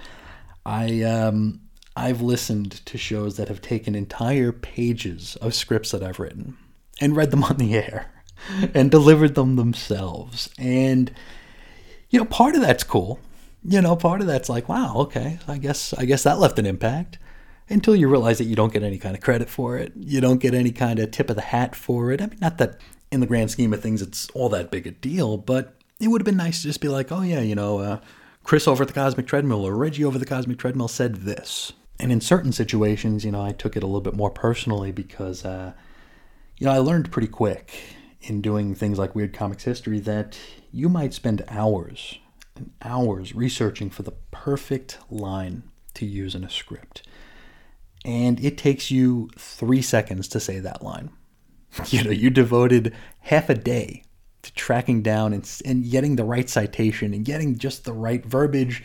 I 0.66 1.02
um, 1.04 1.62
I've 2.00 2.22
listened 2.22 2.86
to 2.86 2.98
shows 2.98 3.36
that 3.36 3.50
have 3.50 3.62
taken 3.62 3.94
entire 3.94 4.54
pages 4.54 5.36
of 5.42 5.54
scripts 5.54 5.92
that 5.92 6.02
I've 6.02 6.20
written 6.20 6.58
and 7.02 7.16
read 7.16 7.32
them 7.32 7.44
on 7.44 7.58
the 7.58 7.76
air 7.76 8.10
and 8.74 8.90
delivered 8.90 9.36
them 9.36 9.58
themselves. 9.58 10.50
And 10.58 11.12
you 12.10 12.20
know, 12.20 12.26
part 12.26 12.56
of 12.56 12.62
that's 12.62 12.84
cool. 12.84 13.20
You 13.64 13.82
know, 13.82 13.98
part 13.98 14.22
of 14.22 14.28
that's 14.28 14.48
like, 14.48 14.70
wow, 14.70 14.96
okay, 14.98 15.40
I 15.48 15.58
guess 15.58 15.94
I 15.94 16.06
guess 16.06 16.24
that 16.24 16.40
left 16.40 16.58
an 16.58 16.66
impact. 16.66 17.18
Until 17.72 17.96
you 17.96 18.08
realize 18.08 18.40
that 18.40 18.46
you 18.46 18.56
don't 18.56 18.74
get 18.74 18.82
any 18.82 18.98
kind 18.98 19.16
of 19.16 19.22
credit 19.22 19.48
for 19.48 19.78
it, 19.78 19.92
you 19.96 20.22
don't 20.22 20.40
get 20.40 20.56
any 20.56 20.72
kind 20.72 20.98
of 20.98 21.12
tip 21.12 21.30
of 21.30 21.36
the 21.36 21.42
hat 21.44 21.76
for 21.76 22.12
it. 22.12 22.22
I 22.22 22.28
mean, 22.28 22.40
not 22.42 22.58
that 22.58 22.80
in 23.12 23.20
the 23.20 23.28
grand 23.28 23.52
scheme 23.52 23.74
of 23.74 23.82
things 23.82 24.02
it's 24.02 24.30
all 24.30 24.50
that 24.50 24.72
big 24.72 24.88
a 24.88 24.92
deal, 24.92 25.38
but 25.38 25.76
it 26.00 26.08
would 26.08 26.22
have 26.22 26.26
been 26.26 26.38
nice 26.38 26.62
to 26.62 26.68
just 26.70 26.82
be 26.82 26.88
like, 26.88 27.12
oh 27.12 27.22
yeah, 27.22 27.42
you 27.42 27.56
know, 27.56 27.80
uh, 27.80 28.00
Chris 28.44 28.68
over 28.68 28.84
at 28.84 28.88
the 28.88 28.94
Cosmic 28.94 29.28
Treadmill 29.28 29.68
or 29.68 29.76
Reggie 29.76 30.06
over 30.06 30.18
the 30.18 30.26
Cosmic 30.26 30.58
Treadmill 30.58 30.88
said 30.88 31.18
this. 31.18 31.74
And 32.00 32.12
in 32.12 32.22
certain 32.22 32.52
situations, 32.52 33.26
you 33.26 33.32
know, 33.32 33.44
I 33.44 33.52
took 33.52 33.76
it 33.76 33.84
a 33.84 33.86
little 33.86 34.02
bit 34.02 34.16
more 34.16 34.32
personally 34.32 34.92
because, 34.92 35.44
uh, 35.44 35.74
you 36.58 36.66
know, 36.66 36.72
I 36.72 36.78
learned 36.78 37.12
pretty 37.12 37.28
quick 37.28 37.74
in 38.22 38.42
doing 38.42 38.74
things 38.74 38.98
like 38.98 39.16
Weird 39.16 39.34
Comics 39.34 39.64
History 39.64 40.00
that 40.02 40.38
you 40.72 40.88
might 40.88 41.14
spend 41.14 41.44
hours 41.50 42.20
and 42.56 42.72
hours 42.82 43.36
researching 43.36 43.90
for 43.90 44.04
the 44.04 44.14
perfect 44.32 44.98
line 45.10 45.64
to 45.96 46.06
use 46.06 46.36
in 46.36 46.44
a 46.44 46.50
script. 46.50 47.08
And 48.06 48.44
it 48.44 48.58
takes 48.58 48.92
you 48.92 49.30
three 49.38 49.82
seconds 49.82 50.28
to 50.30 50.40
say 50.40 50.60
that 50.60 50.82
line. 50.82 51.12
You 51.90 52.04
know, 52.04 52.10
you 52.10 52.32
devoted 52.32 52.96
half 53.20 53.48
a 53.48 53.54
day 53.54 54.04
to 54.42 54.54
tracking 54.54 55.04
down 55.04 55.34
and, 55.34 55.50
and 55.66 55.90
getting 55.90 56.16
the 56.16 56.24
right 56.24 56.50
citation 56.50 57.14
and 57.14 57.24
getting 57.24 57.58
just 57.58 57.86
the 57.86 57.94
right 57.94 58.26
verbiage 58.26 58.84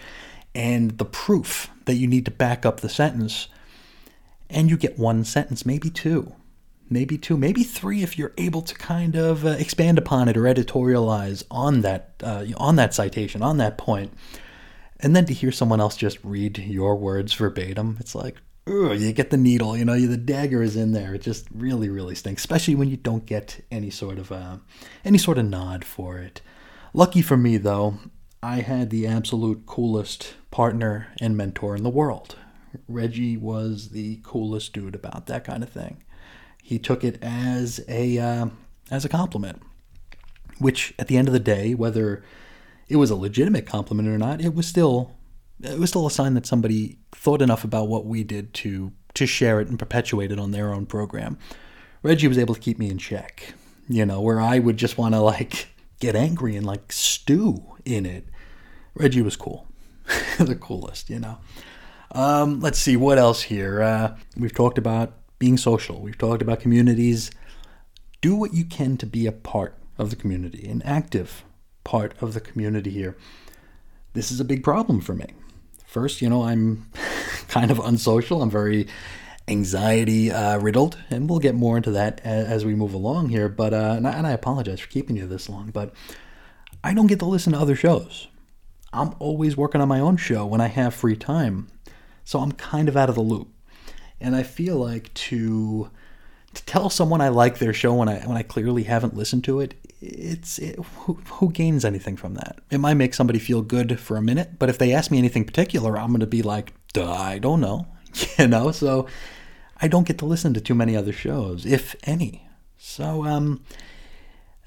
and 0.54 0.98
the 0.98 1.04
proof 1.04 1.70
that 1.84 1.94
you 1.94 2.06
need 2.06 2.24
to 2.24 2.30
back 2.30 2.64
up 2.64 2.80
the 2.80 2.88
sentence. 2.88 3.48
And 4.50 4.70
you 4.70 4.76
get 4.76 4.98
one 4.98 5.24
sentence, 5.24 5.66
maybe 5.66 5.90
two, 5.90 6.32
maybe 6.88 7.18
two, 7.18 7.36
maybe 7.36 7.64
three 7.64 8.02
if 8.02 8.18
you're 8.18 8.34
able 8.38 8.62
to 8.62 8.74
kind 8.74 9.16
of 9.16 9.44
uh, 9.44 9.50
expand 9.50 9.98
upon 9.98 10.28
it 10.28 10.36
or 10.36 10.42
editorialize 10.42 11.44
on 11.50 11.80
that 11.80 12.14
uh, 12.22 12.44
on 12.56 12.76
that 12.76 12.94
citation, 12.94 13.42
on 13.42 13.56
that 13.56 13.78
point. 13.78 14.12
And 15.00 15.16
then 15.16 15.24
to 15.26 15.34
hear 15.34 15.50
someone 15.50 15.80
else 15.80 15.96
just 15.96 16.18
read 16.22 16.58
your 16.58 16.94
words 16.96 17.32
verbatim, 17.34 17.96
it's 18.00 18.14
like, 18.14 18.36
ugh, 18.66 18.98
you 18.98 19.12
get 19.12 19.30
the 19.30 19.36
needle, 19.36 19.76
you 19.76 19.84
know, 19.84 19.98
the 19.98 20.16
dagger 20.16 20.62
is 20.62 20.76
in 20.76 20.92
there. 20.92 21.14
It 21.14 21.22
just 21.22 21.46
really, 21.52 21.88
really 21.88 22.14
stinks, 22.14 22.42
especially 22.42 22.74
when 22.74 22.88
you 22.88 22.96
don't 22.96 23.26
get 23.26 23.64
any 23.70 23.90
sort 23.90 24.18
of 24.18 24.30
uh, 24.30 24.58
any 25.04 25.18
sort 25.18 25.38
of 25.38 25.46
nod 25.46 25.84
for 25.84 26.18
it. 26.18 26.42
Lucky 26.92 27.22
for 27.22 27.36
me, 27.36 27.56
though, 27.56 27.98
I 28.44 28.60
had 28.60 28.90
the 28.90 29.06
absolute 29.06 29.64
coolest 29.64 30.34
partner 30.50 31.08
and 31.18 31.34
mentor 31.34 31.74
in 31.74 31.82
the 31.82 31.88
world. 31.88 32.36
Reggie 32.86 33.38
was 33.38 33.88
the 33.88 34.20
coolest 34.22 34.74
dude 34.74 34.94
about 34.94 35.26
that 35.28 35.44
kind 35.44 35.62
of 35.62 35.70
thing. 35.70 36.04
He 36.62 36.78
took 36.78 37.02
it 37.04 37.18
as 37.22 37.82
a 37.88 38.18
uh, 38.18 38.48
as 38.90 39.02
a 39.02 39.08
compliment, 39.08 39.62
which 40.58 40.92
at 40.98 41.08
the 41.08 41.16
end 41.16 41.26
of 41.26 41.32
the 41.32 41.40
day, 41.40 41.74
whether 41.74 42.22
it 42.86 42.96
was 42.96 43.10
a 43.10 43.16
legitimate 43.16 43.64
compliment 43.64 44.08
or 44.08 44.18
not, 44.18 44.42
it 44.42 44.54
was 44.54 44.66
still 44.66 45.12
it 45.62 45.78
was 45.78 45.88
still 45.88 46.06
a 46.06 46.10
sign 46.10 46.34
that 46.34 46.44
somebody 46.44 46.98
thought 47.12 47.40
enough 47.40 47.64
about 47.64 47.88
what 47.88 48.04
we 48.04 48.24
did 48.24 48.52
to 48.54 48.92
to 49.14 49.24
share 49.24 49.58
it 49.58 49.68
and 49.68 49.78
perpetuate 49.78 50.30
it 50.30 50.38
on 50.38 50.50
their 50.50 50.74
own 50.74 50.84
program. 50.84 51.38
Reggie 52.02 52.28
was 52.28 52.36
able 52.36 52.54
to 52.54 52.60
keep 52.60 52.78
me 52.78 52.90
in 52.90 52.98
check, 52.98 53.54
you 53.88 54.04
know, 54.04 54.20
where 54.20 54.38
I 54.38 54.58
would 54.58 54.76
just 54.76 54.98
want 54.98 55.14
to 55.14 55.20
like 55.20 55.68
get 55.98 56.14
angry 56.14 56.56
and 56.56 56.66
like 56.66 56.92
stew 56.92 57.62
in 57.86 58.04
it. 58.04 58.28
Reggie 58.94 59.22
was 59.22 59.36
cool, 59.36 59.66
the 60.38 60.54
coolest, 60.54 61.10
you 61.10 61.18
know. 61.18 61.38
Um, 62.12 62.60
let's 62.60 62.78
see 62.78 62.96
what 62.96 63.18
else 63.18 63.42
here. 63.42 63.82
Uh, 63.82 64.16
we've 64.36 64.54
talked 64.54 64.78
about 64.78 65.14
being 65.38 65.56
social. 65.56 66.00
We've 66.00 66.16
talked 66.16 66.42
about 66.42 66.60
communities. 66.60 67.30
Do 68.20 68.36
what 68.36 68.54
you 68.54 68.64
can 68.64 68.96
to 68.98 69.06
be 69.06 69.26
a 69.26 69.32
part 69.32 69.76
of 69.98 70.10
the 70.10 70.16
community, 70.16 70.68
an 70.68 70.80
active 70.82 71.44
part 71.82 72.14
of 72.20 72.34
the 72.34 72.40
community 72.40 72.90
here. 72.90 73.16
This 74.12 74.30
is 74.30 74.38
a 74.38 74.44
big 74.44 74.62
problem 74.62 75.00
for 75.00 75.14
me. 75.14 75.26
First, 75.86 76.22
you 76.22 76.30
know, 76.30 76.44
I'm 76.44 76.86
kind 77.48 77.70
of 77.70 77.78
unsocial. 77.80 78.42
I'm 78.42 78.50
very 78.50 78.86
anxiety 79.48 80.30
uh, 80.30 80.58
riddled, 80.58 80.96
and 81.10 81.28
we'll 81.28 81.40
get 81.40 81.54
more 81.54 81.76
into 81.76 81.90
that 81.90 82.20
as, 82.24 82.46
as 82.46 82.64
we 82.64 82.74
move 82.74 82.94
along 82.94 83.28
here. 83.28 83.48
But 83.48 83.74
uh, 83.74 83.94
and, 83.96 84.06
I, 84.06 84.12
and 84.12 84.26
I 84.26 84.30
apologize 84.30 84.80
for 84.80 84.88
keeping 84.88 85.16
you 85.16 85.26
this 85.26 85.48
long, 85.48 85.70
but 85.70 85.92
I 86.82 86.94
don't 86.94 87.08
get 87.08 87.18
to 87.18 87.26
listen 87.26 87.52
to 87.52 87.58
other 87.58 87.76
shows. 87.76 88.28
I'm 88.94 89.14
always 89.18 89.56
working 89.56 89.80
on 89.80 89.88
my 89.88 90.00
own 90.00 90.16
show 90.16 90.46
when 90.46 90.60
I 90.60 90.68
have 90.68 90.94
free 90.94 91.16
time, 91.16 91.68
so 92.24 92.40
I'm 92.40 92.52
kind 92.52 92.88
of 92.88 92.96
out 92.96 93.08
of 93.08 93.14
the 93.14 93.20
loop. 93.20 93.48
And 94.20 94.34
I 94.34 94.42
feel 94.42 94.76
like 94.76 95.12
to 95.14 95.90
to 96.54 96.64
tell 96.66 96.88
someone 96.88 97.20
I 97.20 97.28
like 97.28 97.58
their 97.58 97.72
show 97.72 97.94
when 97.94 98.08
I 98.08 98.20
when 98.20 98.36
I 98.36 98.42
clearly 98.42 98.84
haven't 98.84 99.16
listened 99.16 99.44
to 99.44 99.60
it 99.60 99.74
it's 100.04 100.58
it, 100.58 100.76
who, 100.76 101.14
who, 101.14 101.50
gains 101.50 101.84
anything 101.84 102.16
from 102.16 102.34
that? 102.34 102.58
It 102.70 102.78
might 102.78 102.94
make 102.94 103.14
somebody 103.14 103.38
feel 103.38 103.62
good 103.62 103.98
for 103.98 104.16
a 104.16 104.22
minute, 104.22 104.58
but 104.58 104.68
if 104.68 104.78
they 104.78 104.92
ask 104.92 105.10
me 105.10 105.18
anything 105.18 105.44
particular, 105.44 105.98
I'm 105.98 106.08
going 106.08 106.20
to 106.20 106.26
be 106.26 106.42
like, 106.42 106.74
I 106.96 107.38
don't 107.38 107.60
know, 107.60 107.86
you 108.38 108.48
know. 108.48 108.70
So 108.70 109.06
I 109.80 109.88
don't 109.88 110.06
get 110.06 110.18
to 110.18 110.26
listen 110.26 110.54
to 110.54 110.60
too 110.60 110.74
many 110.74 110.96
other 110.96 111.12
shows, 111.12 111.64
if 111.64 111.96
any. 112.04 112.46
So 112.76 113.24
um, 113.24 113.64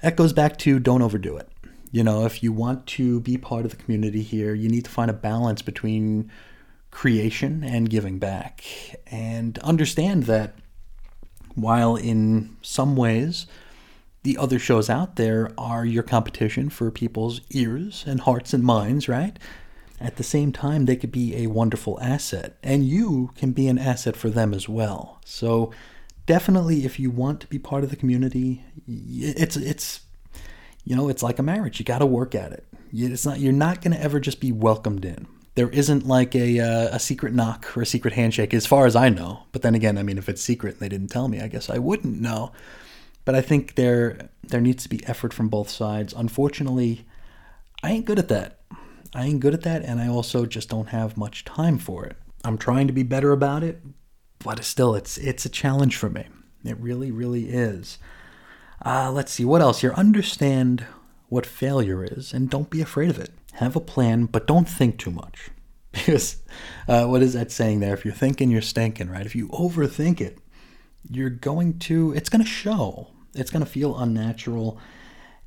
that 0.02 0.16
goes 0.16 0.32
back 0.32 0.58
to 0.58 0.78
don't 0.78 1.02
overdo 1.02 1.36
it. 1.36 1.48
You 1.90 2.04
know, 2.04 2.26
if 2.26 2.42
you 2.42 2.52
want 2.52 2.86
to 2.88 3.20
be 3.20 3.38
part 3.38 3.64
of 3.64 3.70
the 3.70 3.76
community 3.76 4.22
here, 4.22 4.54
you 4.54 4.68
need 4.68 4.84
to 4.84 4.90
find 4.90 5.10
a 5.10 5.14
balance 5.14 5.62
between 5.62 6.30
creation 6.90 7.62
and 7.64 7.90
giving 7.90 8.18
back, 8.18 8.64
and 9.06 9.58
understand 9.58 10.24
that 10.24 10.54
while 11.54 11.96
in 11.96 12.56
some 12.62 12.96
ways 12.96 13.46
the 14.22 14.36
other 14.36 14.58
shows 14.58 14.90
out 14.90 15.16
there 15.16 15.50
are 15.56 15.84
your 15.84 16.02
competition 16.02 16.68
for 16.68 16.90
people's 16.90 17.40
ears 17.50 18.04
and 18.06 18.20
hearts 18.20 18.52
and 18.52 18.64
minds, 18.64 19.08
right? 19.08 19.38
At 20.00 20.16
the 20.16 20.22
same 20.22 20.52
time, 20.52 20.84
they 20.84 20.96
could 20.96 21.10
be 21.10 21.36
a 21.36 21.48
wonderful 21.48 21.98
asset, 22.00 22.56
and 22.62 22.84
you 22.84 23.30
can 23.36 23.52
be 23.52 23.66
an 23.68 23.78
asset 23.78 24.16
for 24.16 24.30
them 24.30 24.54
as 24.54 24.68
well. 24.68 25.20
So, 25.24 25.72
definitely, 26.26 26.84
if 26.84 27.00
you 27.00 27.10
want 27.10 27.40
to 27.40 27.48
be 27.48 27.58
part 27.58 27.82
of 27.82 27.90
the 27.90 27.96
community, 27.96 28.62
it's 28.86 29.56
it's 29.56 30.00
you 30.88 30.96
know 30.96 31.10
it's 31.10 31.22
like 31.22 31.38
a 31.38 31.42
marriage. 31.42 31.78
You 31.78 31.84
got 31.84 31.98
to 31.98 32.06
work 32.06 32.34
at 32.34 32.50
it. 32.52 32.66
It's 32.94 33.26
not 33.26 33.40
you're 33.40 33.52
not 33.52 33.82
going 33.82 33.94
to 33.94 34.02
ever 34.02 34.18
just 34.18 34.40
be 34.40 34.52
welcomed 34.52 35.04
in. 35.04 35.26
There 35.54 35.68
isn't 35.68 36.06
like 36.06 36.34
a 36.34 36.60
uh, 36.60 36.96
a 36.96 36.98
secret 36.98 37.34
knock 37.34 37.76
or 37.76 37.82
a 37.82 37.86
secret 37.86 38.14
handshake, 38.14 38.54
as 38.54 38.66
far 38.66 38.86
as 38.86 38.96
I 38.96 39.10
know. 39.10 39.42
But 39.52 39.60
then 39.60 39.74
again, 39.74 39.98
I 39.98 40.02
mean, 40.02 40.16
if 40.16 40.30
it's 40.30 40.40
secret 40.40 40.74
and 40.74 40.80
they 40.80 40.88
didn't 40.88 41.08
tell 41.08 41.28
me, 41.28 41.42
I 41.42 41.48
guess 41.48 41.68
I 41.68 41.76
wouldn't 41.76 42.22
know. 42.22 42.52
But 43.26 43.34
I 43.34 43.42
think 43.42 43.74
there 43.74 44.30
there 44.42 44.62
needs 44.62 44.82
to 44.84 44.88
be 44.88 45.04
effort 45.06 45.34
from 45.34 45.50
both 45.50 45.68
sides. 45.68 46.14
Unfortunately, 46.16 47.04
I 47.82 47.92
ain't 47.92 48.06
good 48.06 48.18
at 48.18 48.28
that. 48.28 48.60
I 49.14 49.26
ain't 49.26 49.40
good 49.40 49.52
at 49.52 49.62
that, 49.64 49.82
and 49.82 50.00
I 50.00 50.08
also 50.08 50.46
just 50.46 50.70
don't 50.70 50.88
have 50.88 51.18
much 51.18 51.44
time 51.44 51.76
for 51.76 52.06
it. 52.06 52.16
I'm 52.44 52.56
trying 52.56 52.86
to 52.86 52.94
be 52.94 53.02
better 53.02 53.32
about 53.32 53.62
it, 53.62 53.82
but 54.42 54.64
still, 54.64 54.94
it's 54.94 55.18
it's 55.18 55.44
a 55.44 55.50
challenge 55.50 55.96
for 55.96 56.08
me. 56.08 56.28
It 56.64 56.78
really, 56.78 57.10
really 57.10 57.50
is. 57.50 57.98
Uh, 58.84 59.10
let's 59.12 59.32
see 59.32 59.44
what 59.44 59.62
else 59.62 59.80
here. 59.80 59.92
Understand 59.94 60.86
what 61.28 61.46
failure 61.46 62.04
is, 62.04 62.32
and 62.32 62.48
don't 62.48 62.70
be 62.70 62.80
afraid 62.80 63.10
of 63.10 63.18
it. 63.18 63.32
Have 63.54 63.76
a 63.76 63.80
plan, 63.80 64.26
but 64.26 64.46
don't 64.46 64.68
think 64.68 64.98
too 64.98 65.10
much. 65.10 65.50
Because 65.90 66.42
uh, 66.86 67.06
what 67.06 67.22
is 67.22 67.32
that 67.32 67.50
saying 67.50 67.80
there? 67.80 67.94
If 67.94 68.04
you're 68.04 68.14
thinking, 68.14 68.50
you're 68.50 68.62
stinking, 68.62 69.08
right? 69.08 69.26
If 69.26 69.34
you 69.34 69.48
overthink 69.48 70.20
it, 70.20 70.38
you're 71.10 71.30
going 71.30 71.78
to. 71.80 72.12
It's 72.12 72.28
going 72.28 72.44
to 72.44 72.48
show 72.48 73.08
it's 73.38 73.50
going 73.50 73.64
to 73.64 73.70
feel 73.70 73.96
unnatural. 73.96 74.78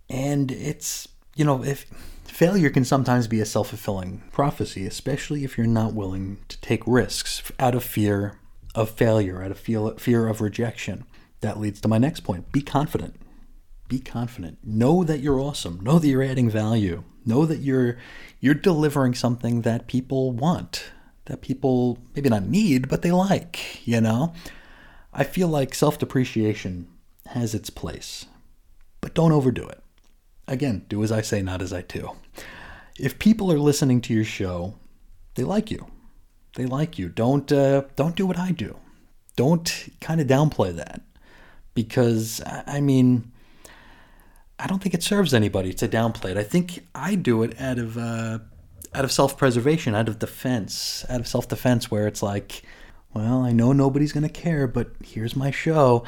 And 0.09 0.51
it's, 0.51 1.07
you 1.35 1.45
know, 1.45 1.63
if 1.63 1.85
failure 2.23 2.69
can 2.69 2.85
sometimes 2.85 3.27
be 3.27 3.39
a 3.39 3.45
self 3.45 3.69
fulfilling 3.69 4.23
prophecy, 4.31 4.85
especially 4.85 5.43
if 5.43 5.57
you're 5.57 5.67
not 5.67 5.93
willing 5.93 6.39
to 6.49 6.59
take 6.61 6.85
risks 6.85 7.51
out 7.59 7.75
of 7.75 7.83
fear 7.83 8.37
of 8.73 8.89
failure, 8.89 9.43
out 9.43 9.51
of 9.51 9.59
fear 9.59 10.27
of 10.27 10.41
rejection. 10.41 11.05
That 11.41 11.59
leads 11.59 11.81
to 11.81 11.87
my 11.87 11.97
next 11.97 12.21
point 12.21 12.51
be 12.51 12.61
confident. 12.61 13.15
Be 13.87 13.99
confident. 13.99 14.59
Know 14.63 15.03
that 15.03 15.19
you're 15.19 15.39
awesome. 15.39 15.79
Know 15.81 15.99
that 15.99 16.07
you're 16.07 16.23
adding 16.23 16.49
value. 16.49 17.03
Know 17.25 17.45
that 17.45 17.59
you're 17.59 17.97
you're 18.39 18.53
delivering 18.53 19.13
something 19.15 19.61
that 19.61 19.87
people 19.87 20.31
want, 20.31 20.91
that 21.25 21.41
people 21.41 21.99
maybe 22.15 22.29
not 22.29 22.43
need, 22.43 22.87
but 22.87 23.01
they 23.01 23.11
like, 23.11 23.85
you 23.85 23.99
know? 23.99 24.33
I 25.13 25.23
feel 25.23 25.47
like 25.47 25.75
self 25.75 25.99
depreciation 25.99 26.87
has 27.27 27.53
its 27.53 27.69
place, 27.69 28.27
but 29.01 29.13
don't 29.13 29.31
overdo 29.31 29.67
it. 29.67 29.83
Again, 30.47 30.85
do 30.87 31.03
as 31.03 31.11
I 31.11 31.21
say, 31.21 31.41
not 31.41 31.61
as 31.61 31.73
I 31.73 31.81
do. 31.81 32.11
If 32.97 33.19
people 33.19 33.51
are 33.51 33.59
listening 33.59 33.99
to 34.01 34.13
your 34.13 34.23
show, 34.23 34.75
they 35.35 35.43
like 35.43 35.69
you. 35.71 35.87
They 36.55 36.65
like 36.65 36.97
you. 36.99 37.09
Don't 37.09 37.51
uh, 37.51 37.83
don't 37.95 38.15
do 38.15 38.25
what 38.25 38.39
I 38.39 38.51
do. 38.51 38.77
Don't 39.35 39.89
kind 39.99 40.21
of 40.21 40.27
downplay 40.27 40.75
that 40.75 41.01
because 41.73 42.41
I 42.45 42.81
mean, 42.81 43.31
I 44.59 44.67
don't 44.67 44.81
think 44.81 44.93
it 44.93 45.03
serves 45.03 45.33
anybody 45.33 45.73
to 45.73 45.87
downplay 45.87 46.31
it. 46.31 46.37
I 46.37 46.43
think 46.43 46.85
I 46.93 47.15
do 47.15 47.43
it 47.43 47.59
out 47.59 47.79
of 47.79 47.97
uh, 47.97 48.39
out 48.93 49.05
of 49.05 49.11
self 49.11 49.37
preservation, 49.37 49.95
out 49.95 50.07
of 50.07 50.19
defense, 50.19 51.05
out 51.09 51.19
of 51.19 51.27
self 51.27 51.47
defense, 51.47 51.89
where 51.89 52.07
it's 52.07 52.21
like, 52.21 52.63
well, 53.13 53.41
I 53.41 53.51
know 53.51 53.73
nobody's 53.73 54.11
going 54.11 54.27
to 54.27 54.29
care, 54.29 54.67
but 54.67 54.91
here's 55.03 55.35
my 55.35 55.51
show 55.51 56.03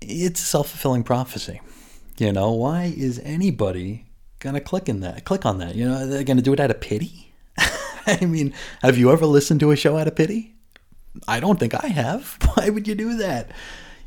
it's 0.00 0.40
a 0.40 0.44
self-fulfilling 0.44 1.04
prophecy. 1.04 1.60
You 2.18 2.32
know, 2.32 2.52
why 2.52 2.92
is 2.96 3.20
anybody 3.20 4.06
gonna 4.40 4.60
click 4.60 4.88
in 4.88 5.00
that? 5.00 5.24
Click 5.24 5.46
on 5.46 5.58
that? 5.58 5.74
You 5.74 5.88
know, 5.88 6.06
they're 6.06 6.24
gonna 6.24 6.42
do 6.42 6.52
it 6.52 6.60
out 6.60 6.70
of 6.70 6.80
pity. 6.80 7.32
I 8.06 8.24
mean, 8.24 8.54
have 8.82 8.98
you 8.98 9.12
ever 9.12 9.26
listened 9.26 9.60
to 9.60 9.70
a 9.70 9.76
show 9.76 9.96
out 9.96 10.08
of 10.08 10.16
pity? 10.16 10.54
I 11.26 11.40
don't 11.40 11.58
think 11.58 11.74
I 11.74 11.88
have. 11.88 12.38
Why 12.54 12.70
would 12.70 12.88
you 12.88 12.94
do 12.94 13.16
that? 13.18 13.50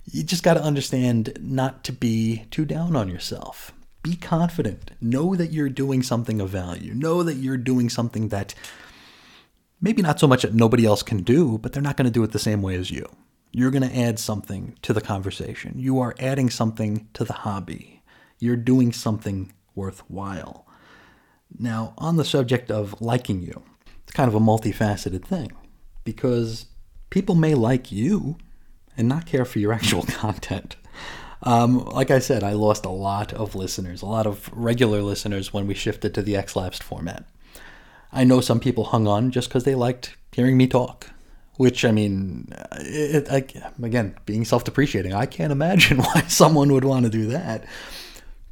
You 0.06 0.24
just 0.24 0.44
got 0.44 0.56
to 0.56 0.64
understand 0.64 1.38
not 1.40 1.84
to 1.86 1.94
be 1.94 2.46
too 2.52 2.66
down 2.66 2.96
on 2.96 3.08
yourself. 3.10 3.72
Be 4.04 4.16
confident. 4.16 4.92
Know 5.00 5.36
that 5.36 5.52
you're 5.52 5.70
doing 5.70 6.02
something 6.02 6.42
of 6.42 6.50
value. 6.50 6.94
Know 6.94 7.22
that 7.24 7.36
you're 7.36 7.58
doing 7.58 7.90
something 7.90 8.30
that 8.30 8.56
maybe 9.80 10.02
not 10.02 10.20
so 10.20 10.28
much 10.28 10.42
that 10.42 10.56
nobody 10.56 10.86
else 10.86 11.04
can 11.04 11.22
do, 11.22 11.58
but 11.60 11.72
they're 11.72 11.84
not 11.84 11.98
going 11.98 12.06
to 12.06 12.12
do 12.12 12.24
it 12.24 12.32
the 12.32 12.40
same 12.40 12.62
way 12.62 12.76
as 12.76 12.90
you. 12.90 13.06
You're 13.52 13.72
going 13.72 13.88
to 13.88 13.96
add 13.96 14.18
something 14.18 14.78
to 14.82 14.94
the 14.94 15.02
conversation. 15.02 15.74
You 15.78 16.00
are 16.00 16.16
adding 16.20 16.50
something 16.50 17.10
to 17.14 17.24
the 17.24 17.34
hobby. 17.34 18.02
You're 18.40 18.56
doing 18.56 18.92
something 18.92 19.54
worthwhile. 19.76 20.66
Now, 21.60 21.94
on 21.98 22.16
the 22.16 22.26
subject 22.26 22.72
of 22.72 23.02
liking 23.02 23.42
you, 23.42 23.62
it's 24.04 24.14
kind 24.14 24.30
of 24.30 24.36
a 24.36 24.40
multifaceted 24.40 25.26
thing 25.26 25.52
because 26.04 26.68
people 27.10 27.36
may 27.36 27.54
like 27.54 27.92
you 27.92 28.38
and 28.98 29.08
not 29.08 29.26
care 29.26 29.46
for 29.46 29.60
your 29.60 29.74
actual 29.80 30.04
content. 30.04 30.76
Um, 31.44 31.86
like 31.86 32.12
I 32.12 32.20
said, 32.20 32.44
I 32.44 32.54
lost 32.54 32.86
a 32.86 32.90
lot 32.90 33.34
of 33.34 33.56
listeners, 33.56 34.02
a 34.02 34.06
lot 34.06 34.28
of 34.28 34.50
regular 34.54 35.02
listeners 35.02 35.52
when 35.52 35.66
we 35.66 35.74
shifted 35.74 36.14
to 36.14 36.22
the 36.22 36.36
X 36.36 36.56
Lapsed 36.56 36.84
format. 36.84 37.26
I 38.12 38.24
know 38.24 38.42
some 38.42 38.60
people 38.60 38.86
hung 38.86 39.08
on 39.08 39.32
just 39.32 39.50
because 39.50 39.64
they 39.64 39.76
liked 39.76 40.16
hearing 40.32 40.58
me 40.58 40.68
talk. 40.68 41.10
Which 41.58 41.86
I 41.86 41.92
mean, 41.92 42.48
it, 42.80 43.28
I, 43.30 43.46
again, 43.86 44.16
being 44.26 44.46
self-depreciating, 44.46 45.14
I 45.14 45.26
can't 45.26 45.52
imagine 45.52 45.98
why 46.02 46.22
someone 46.22 46.72
would 46.74 46.86
want 46.86 47.06
to 47.06 47.12
do 47.12 47.28
that. 47.28 47.66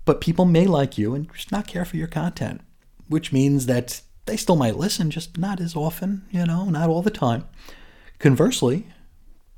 But 0.05 0.21
people 0.21 0.45
may 0.45 0.65
like 0.67 0.97
you 0.97 1.15
and 1.15 1.31
just 1.33 1.51
not 1.51 1.65
care 1.65 1.85
for 1.85 1.97
your 1.97 2.07
content, 2.07 2.61
which 3.07 3.31
means 3.31 3.65
that 3.65 4.01
they 4.25 4.37
still 4.37 4.55
might 4.55 4.75
listen, 4.75 5.09
just 5.09 5.37
not 5.37 5.59
as 5.59 5.75
often, 5.75 6.23
you 6.29 6.45
know, 6.45 6.65
not 6.65 6.89
all 6.89 7.01
the 7.01 7.09
time. 7.09 7.47
Conversely, 8.19 8.85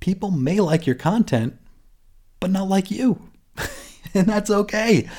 people 0.02 0.32
may 0.32 0.60
like 0.60 0.86
your 0.86 0.98
content, 0.98 1.58
but 2.42 2.52
not 2.52 2.68
like 2.68 2.92
you. 2.92 3.30
and 4.14 4.28
that's 4.28 4.50
okay. 4.50 5.10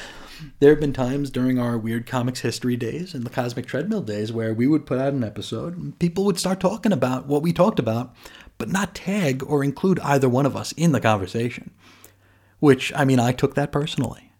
There 0.59 0.71
have 0.71 0.81
been 0.81 0.93
times 0.93 1.31
during 1.31 1.59
our 1.59 1.79
weird 1.79 2.05
comics 2.05 2.41
history 2.41 2.77
days 2.77 3.15
and 3.15 3.25
the 3.25 3.31
cosmic 3.31 3.65
treadmill 3.65 4.03
days 4.03 4.33
where 4.33 4.53
we 4.53 4.67
would 4.67 4.85
put 4.85 4.99
out 4.99 5.13
an 5.13 5.25
episode 5.25 5.79
and 5.79 5.99
people 5.99 6.25
would 6.25 6.39
start 6.39 6.61
talking 6.61 6.93
about 6.93 7.27
what 7.27 7.43
we 7.43 7.53
talked 7.53 7.79
about, 7.79 8.15
but 8.59 8.69
not 8.69 8.95
tag 8.95 9.43
or 9.47 9.65
include 9.65 10.01
either 10.01 10.29
one 10.29 10.45
of 10.45 10.57
us 10.57 10.73
in 10.73 10.93
the 10.93 11.01
conversation. 11.01 11.71
Which, 12.59 12.93
I 12.95 13.05
mean, 13.05 13.21
I 13.21 13.33
took 13.33 13.55
that 13.55 13.73
personally. 13.73 14.33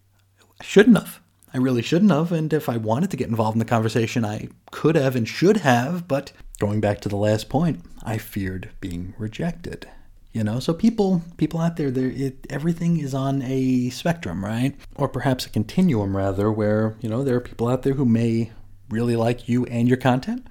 I 0.59 0.63
shouldn't 0.63 0.97
have. 0.97 1.21
I 1.53 1.57
really 1.57 1.81
shouldn't 1.81 2.11
have. 2.11 2.31
And 2.31 2.51
if 2.51 2.67
I 2.67 2.77
wanted 2.77 3.11
to 3.11 3.17
get 3.17 3.29
involved 3.29 3.55
in 3.55 3.59
the 3.59 3.65
conversation, 3.65 4.25
I 4.25 4.49
could 4.71 4.95
have 4.95 5.15
and 5.15 5.27
should 5.27 5.57
have. 5.57 6.07
But 6.07 6.33
going 6.59 6.81
back 6.81 6.99
to 7.01 7.09
the 7.09 7.15
last 7.15 7.47
point, 7.47 7.81
I 8.01 8.17
feared 8.17 8.71
being 8.81 9.13
rejected. 9.17 9.87
You 10.33 10.43
know, 10.43 10.59
so 10.59 10.73
people 10.73 11.21
people 11.37 11.59
out 11.59 11.77
there, 11.77 11.91
there 11.91 12.09
it, 12.09 12.47
everything 12.49 12.97
is 12.97 13.13
on 13.13 13.43
a 13.43 13.91
spectrum, 13.91 14.43
right? 14.43 14.75
Or 14.95 15.07
perhaps 15.07 15.45
a 15.45 15.49
continuum, 15.49 16.17
rather, 16.17 16.51
where 16.51 16.95
you 17.01 17.09
know 17.09 17.23
there 17.23 17.35
are 17.35 17.41
people 17.41 17.67
out 17.67 17.83
there 17.83 17.93
who 17.93 18.05
may 18.05 18.51
really 18.89 19.15
like 19.15 19.47
you 19.47 19.65
and 19.65 19.87
your 19.87 19.97
content. 19.97 20.47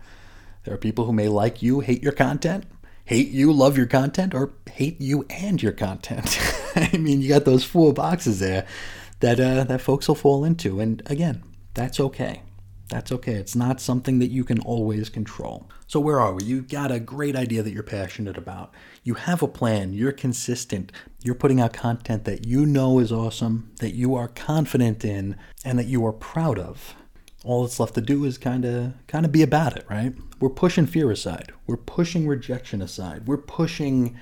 There 0.64 0.72
are 0.72 0.78
people 0.78 1.06
who 1.06 1.12
may 1.12 1.26
like 1.26 1.62
you, 1.62 1.80
hate 1.80 2.00
your 2.00 2.12
content, 2.12 2.64
hate 3.06 3.30
you, 3.30 3.52
love 3.52 3.76
your 3.76 3.86
content, 3.86 4.34
or 4.34 4.52
hate 4.70 5.00
you 5.00 5.26
and 5.28 5.60
your 5.60 5.72
content. 5.72 6.38
I 6.76 6.96
mean, 6.96 7.20
you 7.20 7.28
got 7.28 7.44
those 7.44 7.64
four 7.64 7.92
boxes 7.92 8.38
there 8.38 8.66
that 9.18 9.40
uh, 9.40 9.64
that 9.64 9.80
folks 9.80 10.06
will 10.06 10.14
fall 10.14 10.44
into, 10.44 10.78
and 10.78 11.02
again, 11.06 11.42
that's 11.74 11.98
okay. 11.98 12.42
That's 12.92 13.10
okay. 13.10 13.32
It's 13.32 13.56
not 13.56 13.80
something 13.80 14.18
that 14.18 14.30
you 14.30 14.44
can 14.44 14.60
always 14.60 15.08
control. 15.08 15.66
So, 15.86 15.98
where 15.98 16.20
are 16.20 16.34
we? 16.34 16.44
You've 16.44 16.68
got 16.68 16.92
a 16.92 17.00
great 17.00 17.34
idea 17.34 17.62
that 17.62 17.72
you're 17.72 17.82
passionate 17.82 18.36
about. 18.36 18.74
You 19.02 19.14
have 19.14 19.42
a 19.42 19.48
plan. 19.48 19.94
You're 19.94 20.12
consistent. 20.12 20.92
You're 21.24 21.34
putting 21.34 21.58
out 21.58 21.72
content 21.72 22.26
that 22.26 22.46
you 22.46 22.66
know 22.66 22.98
is 22.98 23.10
awesome, 23.10 23.72
that 23.80 23.94
you 23.94 24.14
are 24.14 24.28
confident 24.28 25.06
in, 25.06 25.36
and 25.64 25.78
that 25.78 25.86
you 25.86 26.04
are 26.04 26.12
proud 26.12 26.58
of. 26.58 26.94
All 27.44 27.62
that's 27.62 27.80
left 27.80 27.94
to 27.94 28.02
do 28.02 28.26
is 28.26 28.36
kind 28.36 28.66
of 28.66 28.92
kind 29.06 29.24
of 29.24 29.32
be 29.32 29.40
about 29.40 29.74
it, 29.74 29.86
right? 29.88 30.12
We're 30.38 30.50
pushing 30.50 30.84
fear 30.84 31.10
aside. 31.10 31.50
We're 31.66 31.78
pushing 31.78 32.28
rejection 32.28 32.82
aside. 32.82 33.26
We're 33.26 33.38
pushing 33.38 34.20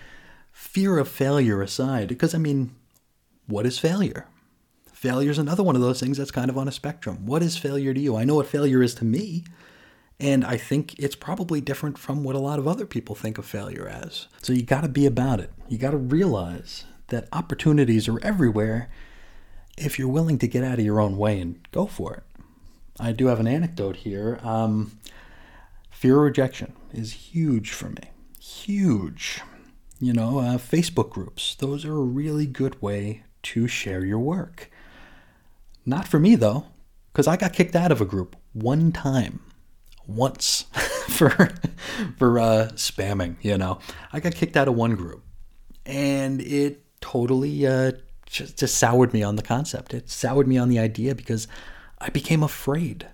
fear 0.52 0.96
of 0.98 1.08
failure 1.08 1.60
aside 1.60 2.06
because 2.06 2.36
I 2.36 2.38
mean, 2.38 2.76
what 3.48 3.66
is 3.66 3.80
failure? 3.80 4.28
Failure 5.00 5.30
is 5.30 5.38
another 5.38 5.62
one 5.62 5.76
of 5.76 5.80
those 5.80 5.98
things 5.98 6.18
that's 6.18 6.30
kind 6.30 6.50
of 6.50 6.58
on 6.58 6.68
a 6.68 6.72
spectrum. 6.72 7.24
What 7.24 7.42
is 7.42 7.56
failure 7.56 7.94
to 7.94 8.00
you? 8.00 8.16
I 8.16 8.24
know 8.24 8.34
what 8.34 8.46
failure 8.46 8.82
is 8.82 8.94
to 8.96 9.04
me, 9.06 9.44
and 10.20 10.44
I 10.44 10.58
think 10.58 10.98
it's 10.98 11.16
probably 11.16 11.62
different 11.62 11.96
from 11.96 12.22
what 12.22 12.36
a 12.36 12.38
lot 12.38 12.58
of 12.58 12.68
other 12.68 12.84
people 12.84 13.14
think 13.14 13.38
of 13.38 13.46
failure 13.46 13.88
as. 13.88 14.26
So 14.42 14.52
you 14.52 14.60
got 14.60 14.82
to 14.82 14.88
be 14.88 15.06
about 15.06 15.40
it. 15.40 15.54
You 15.70 15.78
got 15.78 15.92
to 15.92 15.96
realize 15.96 16.84
that 17.06 17.28
opportunities 17.32 18.08
are 18.08 18.22
everywhere 18.22 18.90
if 19.78 19.98
you're 19.98 20.06
willing 20.06 20.38
to 20.38 20.46
get 20.46 20.64
out 20.64 20.78
of 20.78 20.84
your 20.84 21.00
own 21.00 21.16
way 21.16 21.40
and 21.40 21.66
go 21.72 21.86
for 21.86 22.12
it. 22.12 22.24
I 23.00 23.12
do 23.12 23.28
have 23.28 23.40
an 23.40 23.48
anecdote 23.48 23.96
here. 23.96 24.38
Um, 24.42 24.98
fear 25.90 26.16
of 26.16 26.24
rejection 26.24 26.74
is 26.92 27.12
huge 27.12 27.70
for 27.70 27.88
me. 27.88 28.10
Huge. 28.38 29.40
You 29.98 30.12
know, 30.12 30.40
uh, 30.40 30.58
Facebook 30.58 31.08
groups, 31.08 31.54
those 31.54 31.86
are 31.86 31.96
a 31.96 32.04
really 32.04 32.44
good 32.44 32.82
way 32.82 33.22
to 33.44 33.66
share 33.66 34.04
your 34.04 34.18
work. 34.18 34.69
Not 35.84 36.06
for 36.06 36.18
me 36.18 36.34
though, 36.34 36.66
because 37.12 37.26
I 37.26 37.36
got 37.36 37.52
kicked 37.52 37.76
out 37.76 37.92
of 37.92 38.00
a 38.00 38.04
group 38.04 38.36
one 38.52 38.92
time, 38.92 39.40
once 40.06 40.62
for 41.08 41.30
for 42.16 42.38
uh, 42.38 42.68
spamming. 42.74 43.36
You 43.42 43.58
know, 43.58 43.78
I 44.12 44.20
got 44.20 44.34
kicked 44.34 44.56
out 44.56 44.68
of 44.68 44.74
one 44.74 44.94
group, 44.94 45.24
and 45.86 46.40
it 46.40 46.84
totally 47.00 47.66
uh, 47.66 47.92
just, 48.26 48.58
just 48.58 48.76
soured 48.76 49.12
me 49.12 49.22
on 49.22 49.36
the 49.36 49.42
concept. 49.42 49.94
It 49.94 50.10
soured 50.10 50.46
me 50.46 50.58
on 50.58 50.68
the 50.68 50.78
idea 50.78 51.14
because 51.14 51.48
I 51.98 52.10
became 52.10 52.42
afraid. 52.42 53.06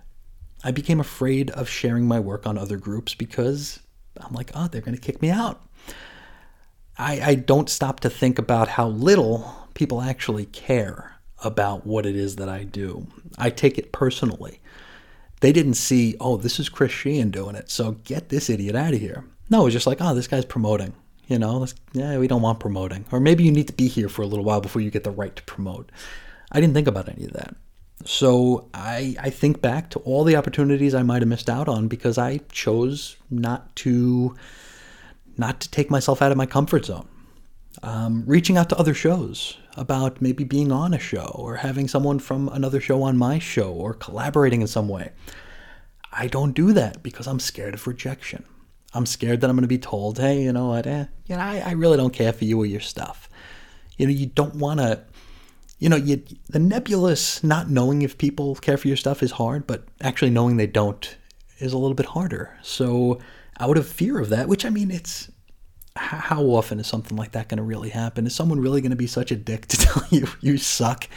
I 0.63 0.71
became 0.71 0.99
afraid 0.99 1.49
of 1.51 1.69
sharing 1.69 2.07
my 2.07 2.19
work 2.19 2.45
on 2.45 2.57
other 2.57 2.77
groups 2.77 3.13
because 3.13 3.79
I'm 4.19 4.33
like, 4.33 4.51
oh, 4.55 4.67
they're 4.67 4.81
going 4.81 4.95
to 4.95 5.01
kick 5.01 5.21
me 5.21 5.29
out. 5.29 5.61
I, 6.97 7.21
I 7.21 7.35
don't 7.35 7.69
stop 7.69 7.99
to 8.01 8.09
think 8.09 8.39
about 8.39 8.69
how 8.69 8.87
little 8.87 9.67
people 9.75 10.01
actually 10.01 10.45
care 10.45 11.16
about 11.43 11.85
what 11.85 12.05
it 12.05 12.15
is 12.15 12.37
that 12.37 12.49
I 12.49 12.63
do. 12.63 13.07
I 13.37 13.49
take 13.49 13.77
it 13.77 13.91
personally. 13.91 14.59
They 15.39 15.51
didn't 15.51 15.75
see, 15.75 16.15
oh, 16.19 16.37
this 16.37 16.59
is 16.59 16.69
Chris 16.69 16.91
Sheehan 16.91 17.29
doing 17.29 17.55
it, 17.55 17.69
so 17.69 17.91
get 18.03 18.29
this 18.29 18.49
idiot 18.49 18.75
out 18.75 18.93
of 18.93 18.99
here. 18.99 19.23
No, 19.49 19.65
it's 19.65 19.73
just 19.73 19.87
like, 19.87 19.99
oh, 20.01 20.15
this 20.15 20.27
guy's 20.27 20.45
promoting. 20.45 20.93
You 21.27 21.37
know, 21.37 21.65
yeah, 21.93 22.17
we 22.17 22.27
don't 22.27 22.41
want 22.41 22.59
promoting. 22.59 23.05
Or 23.11 23.19
maybe 23.19 23.43
you 23.43 23.51
need 23.51 23.67
to 23.67 23.73
be 23.73 23.87
here 23.87 24.09
for 24.09 24.21
a 24.21 24.25
little 24.25 24.45
while 24.45 24.61
before 24.61 24.81
you 24.81 24.89
get 24.89 25.03
the 25.03 25.11
right 25.11 25.35
to 25.35 25.43
promote. 25.43 25.91
I 26.51 26.61
didn't 26.61 26.73
think 26.73 26.87
about 26.87 27.09
any 27.09 27.25
of 27.25 27.33
that. 27.33 27.55
So 28.05 28.69
I, 28.73 29.15
I 29.19 29.29
think 29.29 29.61
back 29.61 29.89
to 29.91 29.99
all 29.99 30.23
the 30.23 30.35
opportunities 30.35 30.95
I 30.95 31.03
might 31.03 31.21
have 31.21 31.29
missed 31.29 31.49
out 31.49 31.67
on 31.67 31.87
because 31.87 32.17
I 32.17 32.39
chose 32.51 33.17
not 33.29 33.75
to 33.77 34.35
not 35.37 35.59
to 35.61 35.69
take 35.69 35.91
myself 35.91 36.21
out 36.21 36.31
of 36.31 36.37
my 36.37 36.45
comfort 36.47 36.85
zone. 36.85 37.07
Um, 37.83 38.23
reaching 38.25 38.57
out 38.57 38.69
to 38.69 38.77
other 38.77 38.93
shows, 38.93 39.57
about 39.77 40.19
maybe 40.21 40.43
being 40.43 40.71
on 40.71 40.93
a 40.93 40.99
show 40.99 41.31
or 41.35 41.57
having 41.57 41.87
someone 41.87 42.17
from 42.17 42.49
another 42.49 42.81
show 42.81 43.03
on 43.03 43.15
my 43.15 43.37
show 43.37 43.71
or 43.71 43.93
collaborating 43.93 44.61
in 44.61 44.67
some 44.67 44.89
way. 44.89 45.11
I 46.11 46.27
don't 46.27 46.53
do 46.53 46.73
that 46.73 47.03
because 47.03 47.27
I'm 47.27 47.39
scared 47.39 47.75
of 47.75 47.85
rejection. 47.85 48.43
I'm 48.93 49.05
scared 49.05 49.41
that 49.41 49.49
I'm 49.49 49.55
going 49.55 49.61
to 49.61 49.67
be 49.67 49.77
told, 49.77 50.17
hey, 50.17 50.41
you 50.41 50.51
know 50.51 50.69
what, 50.69 50.87
eh, 50.87 51.05
you 51.27 51.35
know, 51.35 51.41
I, 51.41 51.59
I 51.59 51.71
really 51.71 51.97
don't 51.97 52.13
care 52.13 52.33
for 52.33 52.45
you 52.45 52.57
or 52.57 52.65
your 52.65 52.81
stuff. 52.81 53.29
You 53.97 54.07
know, 54.07 54.13
you 54.13 54.25
don't 54.25 54.55
want 54.55 54.79
to, 54.79 55.03
you 55.77 55.89
know, 55.89 55.95
you, 55.95 56.23
the 56.49 56.59
nebulous 56.59 57.43
not 57.43 57.69
knowing 57.69 58.01
if 58.01 58.17
people 58.17 58.55
care 58.55 58.77
for 58.77 58.87
your 58.87 58.97
stuff 58.97 59.21
is 59.21 59.31
hard, 59.31 59.67
but 59.67 59.83
actually 60.01 60.31
knowing 60.31 60.57
they 60.57 60.67
don't 60.67 61.17
is 61.59 61.73
a 61.73 61.77
little 61.77 61.95
bit 61.95 62.07
harder. 62.07 62.57
So, 62.63 63.19
out 63.59 63.77
of 63.77 63.87
fear 63.87 64.19
of 64.19 64.29
that, 64.29 64.47
which 64.47 64.65
I 64.65 64.69
mean, 64.69 64.91
it's 64.91 65.31
how 65.97 66.43
often 66.43 66.79
is 66.79 66.87
something 66.87 67.17
like 67.17 67.31
that 67.33 67.49
going 67.49 67.57
to 67.57 67.63
really 67.63 67.89
happen? 67.89 68.25
Is 68.25 68.35
someone 68.35 68.59
really 68.59 68.81
going 68.81 68.91
to 68.91 68.97
be 68.97 69.07
such 69.07 69.31
a 69.31 69.35
dick 69.35 69.65
to 69.67 69.77
tell 69.77 70.03
you 70.09 70.27
you 70.41 70.57
suck? 70.57 71.07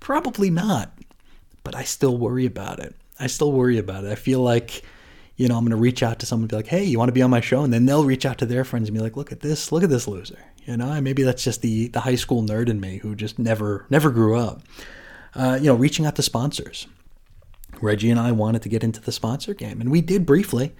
Probably 0.00 0.50
not. 0.50 0.92
But 1.62 1.74
I 1.74 1.84
still 1.84 2.18
worry 2.18 2.46
about 2.46 2.80
it. 2.80 2.94
I 3.18 3.26
still 3.26 3.52
worry 3.52 3.78
about 3.78 4.04
it. 4.04 4.12
I 4.12 4.16
feel 4.16 4.40
like, 4.40 4.82
you 5.36 5.48
know, 5.48 5.56
I'm 5.56 5.64
going 5.64 5.70
to 5.70 5.76
reach 5.76 6.02
out 6.02 6.18
to 6.18 6.26
someone 6.26 6.44
and 6.44 6.50
be 6.50 6.56
like, 6.56 6.66
hey, 6.66 6.84
you 6.84 6.98
want 6.98 7.08
to 7.08 7.14
be 7.14 7.22
on 7.22 7.30
my 7.30 7.40
show? 7.40 7.62
And 7.62 7.72
then 7.72 7.86
they'll 7.86 8.04
reach 8.04 8.26
out 8.26 8.38
to 8.38 8.46
their 8.46 8.64
friends 8.64 8.88
and 8.88 8.96
be 8.96 9.02
like, 9.02 9.16
look 9.16 9.32
at 9.32 9.40
this, 9.40 9.72
look 9.72 9.82
at 9.82 9.90
this 9.90 10.06
loser. 10.06 10.38
You 10.66 10.76
know, 10.76 11.00
maybe 11.00 11.22
that's 11.22 11.44
just 11.44 11.62
the, 11.62 11.88
the 11.88 12.00
high 12.00 12.14
school 12.16 12.42
nerd 12.42 12.68
in 12.68 12.80
me 12.80 12.98
who 12.98 13.14
just 13.14 13.38
never, 13.38 13.86
never 13.88 14.10
grew 14.10 14.36
up. 14.36 14.62
Uh, 15.34 15.58
you 15.60 15.66
know, 15.66 15.74
reaching 15.74 16.06
out 16.06 16.16
to 16.16 16.22
sponsors. 16.22 16.86
Reggie 17.80 18.10
and 18.10 18.20
I 18.20 18.32
wanted 18.32 18.62
to 18.62 18.68
get 18.68 18.84
into 18.84 19.00
the 19.00 19.10
sponsor 19.10 19.52
game, 19.52 19.80
and 19.80 19.90
we 19.90 20.00
did 20.00 20.24
briefly, 20.24 20.74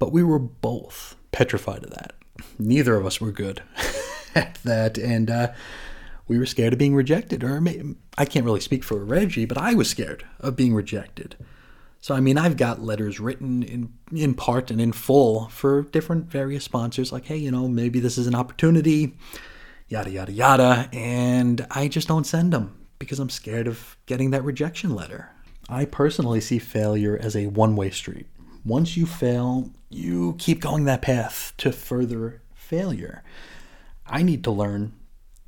but 0.00 0.10
we 0.12 0.24
were 0.24 0.40
both 0.40 1.14
petrified 1.30 1.84
of 1.84 1.90
that 1.90 2.15
neither 2.58 2.96
of 2.96 3.06
us 3.06 3.20
were 3.20 3.32
good 3.32 3.62
at 4.34 4.58
that, 4.64 4.98
and 4.98 5.30
uh, 5.30 5.52
we 6.28 6.38
were 6.38 6.46
scared 6.46 6.72
of 6.72 6.78
being 6.78 6.94
rejected. 6.94 7.44
Or 7.44 7.62
I 8.18 8.24
can't 8.24 8.44
really 8.44 8.60
speak 8.60 8.84
for 8.84 9.04
Reggie, 9.04 9.44
but 9.44 9.58
I 9.58 9.74
was 9.74 9.88
scared 9.88 10.24
of 10.40 10.56
being 10.56 10.74
rejected. 10.74 11.36
So 12.00 12.14
I 12.14 12.20
mean, 12.20 12.38
I've 12.38 12.56
got 12.56 12.82
letters 12.82 13.18
written 13.18 13.62
in 13.62 13.92
in 14.12 14.34
part 14.34 14.70
and 14.70 14.80
in 14.80 14.92
full 14.92 15.48
for 15.48 15.82
different 15.82 16.30
various 16.30 16.64
sponsors, 16.64 17.12
like, 17.12 17.24
hey, 17.24 17.36
you 17.36 17.50
know, 17.50 17.66
maybe 17.66 17.98
this 17.98 18.16
is 18.16 18.26
an 18.26 18.34
opportunity, 18.34 19.14
yada 19.88 20.10
yada 20.10 20.32
yada, 20.32 20.88
and 20.92 21.66
I 21.70 21.88
just 21.88 22.06
don't 22.06 22.24
send 22.24 22.52
them 22.52 22.76
because 22.98 23.18
I'm 23.18 23.30
scared 23.30 23.66
of 23.66 23.96
getting 24.06 24.30
that 24.30 24.44
rejection 24.44 24.94
letter. 24.94 25.30
I 25.68 25.84
personally 25.84 26.40
see 26.40 26.58
failure 26.60 27.18
as 27.20 27.34
a 27.34 27.48
one-way 27.48 27.90
street. 27.90 28.26
Once 28.64 28.96
you 28.96 29.04
fail, 29.04 29.70
you 29.96 30.34
keep 30.38 30.60
going 30.60 30.84
that 30.84 31.02
path 31.02 31.52
to 31.58 31.72
further 31.72 32.42
failure. 32.54 33.22
I 34.06 34.22
need 34.22 34.44
to 34.44 34.50
learn 34.50 34.92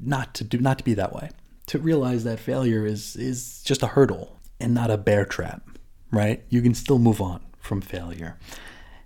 not 0.00 0.34
to 0.34 0.44
do 0.44 0.58
not 0.58 0.78
to 0.78 0.84
be 0.84 0.94
that 0.94 1.14
way. 1.14 1.30
To 1.66 1.78
realize 1.78 2.24
that 2.24 2.40
failure 2.40 2.86
is 2.86 3.14
is 3.16 3.62
just 3.62 3.82
a 3.82 3.88
hurdle 3.88 4.38
and 4.58 4.74
not 4.74 4.90
a 4.90 4.96
bear 4.96 5.24
trap, 5.24 5.62
right? 6.10 6.42
You 6.48 6.62
can 6.62 6.74
still 6.74 6.98
move 6.98 7.20
on 7.20 7.40
from 7.58 7.80
failure. 7.80 8.38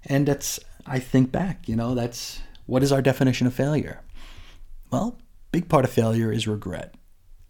And 0.04 0.26
that's 0.26 0.60
I 0.86 0.98
think 0.98 1.32
back, 1.32 1.68
you 1.68 1.76
know, 1.76 1.94
that's 1.94 2.40
what 2.66 2.82
is 2.82 2.92
our 2.92 3.02
definition 3.02 3.46
of 3.46 3.54
failure? 3.54 4.00
Well, 4.90 5.18
big 5.50 5.68
part 5.68 5.84
of 5.84 5.90
failure 5.90 6.32
is 6.32 6.46
regret. 6.46 6.94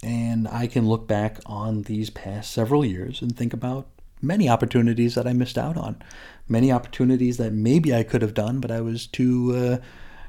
And 0.02 0.48
I 0.48 0.66
can 0.66 0.88
look 0.88 1.06
back 1.06 1.38
on 1.46 1.82
these 1.82 2.10
past 2.10 2.50
several 2.50 2.84
years 2.84 3.22
and 3.22 3.36
think 3.36 3.52
about 3.52 3.88
many 4.22 4.48
opportunities 4.48 5.14
that 5.14 5.26
I 5.26 5.32
missed 5.32 5.58
out 5.58 5.76
on, 5.76 6.00
many 6.48 6.72
opportunities 6.72 7.36
that 7.36 7.52
maybe 7.52 7.94
I 7.94 8.02
could 8.02 8.22
have 8.22 8.34
done, 8.34 8.60
but 8.60 8.70
I 8.70 8.80
was 8.80 9.06
too 9.06 9.52
uh, 9.54 9.84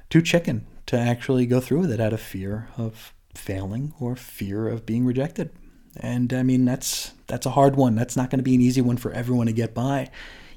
too 0.10 0.22
chicken 0.22 0.66
to 0.88 0.98
actually 0.98 1.46
go 1.46 1.60
through 1.60 1.82
with 1.82 1.92
it 1.92 2.02
out 2.02 2.14
of 2.14 2.20
fear 2.20 2.68
of 2.78 3.14
failing 3.36 3.94
or 4.00 4.16
fear 4.16 4.68
of 4.68 4.86
being 4.86 5.06
rejected. 5.06 5.52
And 5.96 6.34
I 6.34 6.44
mean 6.44 6.66
that's 6.66 7.14
that's 7.28 7.46
a 7.46 7.52
hard 7.52 7.76
one. 7.76 7.96
That's 7.96 8.18
not 8.18 8.30
going 8.30 8.40
to 8.40 8.44
be 8.44 8.56
an 8.56 8.62
easy 8.62 8.82
one 8.82 8.98
for 8.98 9.12
everyone 9.12 9.48
to 9.48 9.54
get 9.54 9.74
by. 9.74 10.10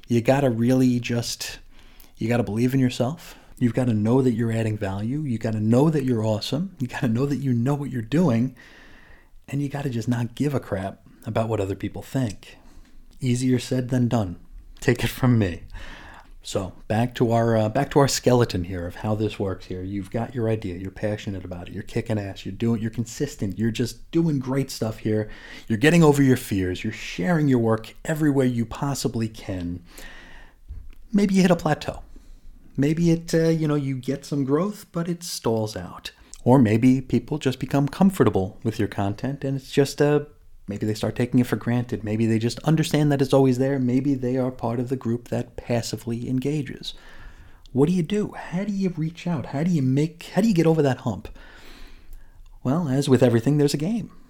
You 0.07 0.21
got 0.21 0.41
to 0.41 0.49
really 0.49 0.99
just 0.99 1.59
you 2.17 2.27
got 2.27 2.37
to 2.37 2.43
believe 2.43 2.73
in 2.73 2.79
yourself, 2.79 3.35
You've 3.59 3.73
got 3.73 3.85
to 3.85 3.93
know 3.93 4.21
that 4.21 4.33
you're 4.33 4.51
adding 4.51 4.77
value. 4.77 5.21
You 5.21 5.39
got 5.39 5.53
to 5.53 5.59
know 5.59 5.89
that 5.89 6.03
you're 6.03 6.23
awesome. 6.23 6.75
You 6.79 6.87
got 6.87 7.01
to 7.01 7.07
know 7.07 7.25
that 7.25 7.37
you 7.37 7.53
know 7.53 7.73
what 7.73 7.89
you're 7.89 8.03
doing. 8.03 8.55
And 9.47 9.61
you 9.61 9.69
got 9.69 9.83
to 9.83 9.89
just 9.89 10.07
not 10.07 10.35
give 10.35 10.53
a 10.53 10.59
crap 10.59 11.01
about 11.25 11.49
what 11.49 11.59
other 11.59 11.75
people 11.75 12.03
think. 12.03 12.57
Easier 13.19 13.59
said 13.59 13.89
than 13.89 14.07
done. 14.07 14.37
Take 14.79 15.03
it 15.03 15.09
from 15.09 15.39
me. 15.39 15.63
So 16.47 16.71
back 16.87 17.13
to 17.15 17.33
our 17.33 17.57
uh, 17.57 17.67
back 17.67 17.91
to 17.91 17.99
our 17.99 18.07
skeleton 18.07 18.63
here 18.63 18.87
of 18.87 18.95
how 18.95 19.15
this 19.15 19.37
works. 19.37 19.65
Here, 19.65 19.83
you've 19.83 20.11
got 20.11 20.33
your 20.33 20.47
idea. 20.47 20.77
You're 20.77 20.91
passionate 20.91 21.43
about 21.43 21.67
it. 21.67 21.73
You're 21.73 21.83
kicking 21.83 22.17
ass. 22.17 22.45
You're 22.45 22.55
doing. 22.55 22.81
You're 22.81 22.89
consistent. 22.89 23.59
You're 23.59 23.69
just 23.69 24.09
doing 24.11 24.39
great 24.39 24.71
stuff 24.71 24.99
here. 24.99 25.29
You're 25.67 25.77
getting 25.77 26.05
over 26.05 26.23
your 26.23 26.37
fears. 26.37 26.85
You're 26.85 26.93
sharing 26.93 27.49
your 27.49 27.59
work 27.59 27.95
everywhere 28.05 28.45
you 28.45 28.65
possibly 28.65 29.27
can. 29.27 29.83
Maybe 31.11 31.35
you 31.35 31.41
hit 31.41 31.51
a 31.51 31.55
plateau. 31.57 32.01
Maybe 32.77 33.11
it 33.11 33.33
uh, 33.33 33.49
you 33.49 33.67
know 33.67 33.75
you 33.75 33.97
get 33.97 34.23
some 34.23 34.45
growth, 34.45 34.85
but 34.93 35.09
it 35.09 35.23
stalls 35.23 35.75
out. 35.75 36.11
Or 36.45 36.59
maybe 36.59 37.01
people 37.01 37.39
just 37.39 37.59
become 37.59 37.89
comfortable 37.89 38.57
with 38.63 38.79
your 38.79 38.87
content, 38.87 39.43
and 39.43 39.57
it's 39.57 39.69
just 39.69 39.99
a 39.99 40.27
Maybe 40.67 40.85
they 40.85 40.93
start 40.93 41.15
taking 41.15 41.39
it 41.39 41.47
for 41.47 41.55
granted. 41.55 42.03
Maybe 42.03 42.25
they 42.25 42.39
just 42.39 42.59
understand 42.59 43.11
that 43.11 43.21
it's 43.21 43.33
always 43.33 43.57
there. 43.57 43.79
Maybe 43.79 44.13
they 44.13 44.37
are 44.37 44.51
part 44.51 44.79
of 44.79 44.89
the 44.89 44.97
group 44.97 45.29
that 45.29 45.55
passively 45.55 46.29
engages. 46.29 46.93
What 47.71 47.87
do 47.87 47.93
you 47.95 48.03
do? 48.03 48.33
How 48.33 48.65
do 48.65 48.73
you 48.73 48.93
reach 48.97 49.27
out? 49.27 49.47
How 49.47 49.63
do 49.63 49.71
you 49.71 49.81
make 49.81 50.31
how 50.33 50.41
do 50.41 50.47
you 50.47 50.53
get 50.53 50.67
over 50.67 50.81
that 50.81 50.99
hump? 50.99 51.29
Well, 52.63 52.89
as 52.89 53.07
with 53.07 53.23
everything, 53.23 53.57
there's 53.57 53.73
a 53.73 53.77
game. 53.77 54.11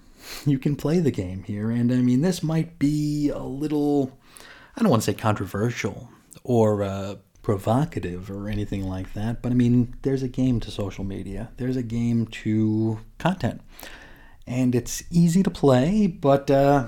You 0.45 0.59
can 0.59 0.75
play 0.75 0.99
the 0.99 1.11
game 1.11 1.43
here, 1.43 1.69
and 1.69 1.91
I 1.91 1.97
mean 1.97 2.21
this 2.21 2.43
might 2.43 2.77
be 2.79 3.29
a 3.29 3.43
little 3.43 4.17
I 4.75 4.81
don't 4.81 4.89
want 4.89 5.03
to 5.03 5.11
say 5.11 5.17
controversial 5.17 6.09
or 6.43 6.83
uh, 6.83 7.15
provocative 7.41 8.29
or 8.29 8.49
anything 8.49 8.83
like 8.87 9.13
that, 9.13 9.41
but 9.41 9.51
I 9.51 9.55
mean 9.55 9.95
there's 10.01 10.23
a 10.23 10.27
game 10.27 10.59
to 10.61 10.71
social 10.71 11.03
media. 11.03 11.49
There's 11.57 11.77
a 11.77 11.83
game 11.83 12.27
to 12.27 12.99
content 13.17 13.61
and 14.47 14.73
it's 14.73 15.03
easy 15.11 15.43
to 15.43 15.51
play, 15.51 16.07
but 16.07 16.49
uh, 16.49 16.87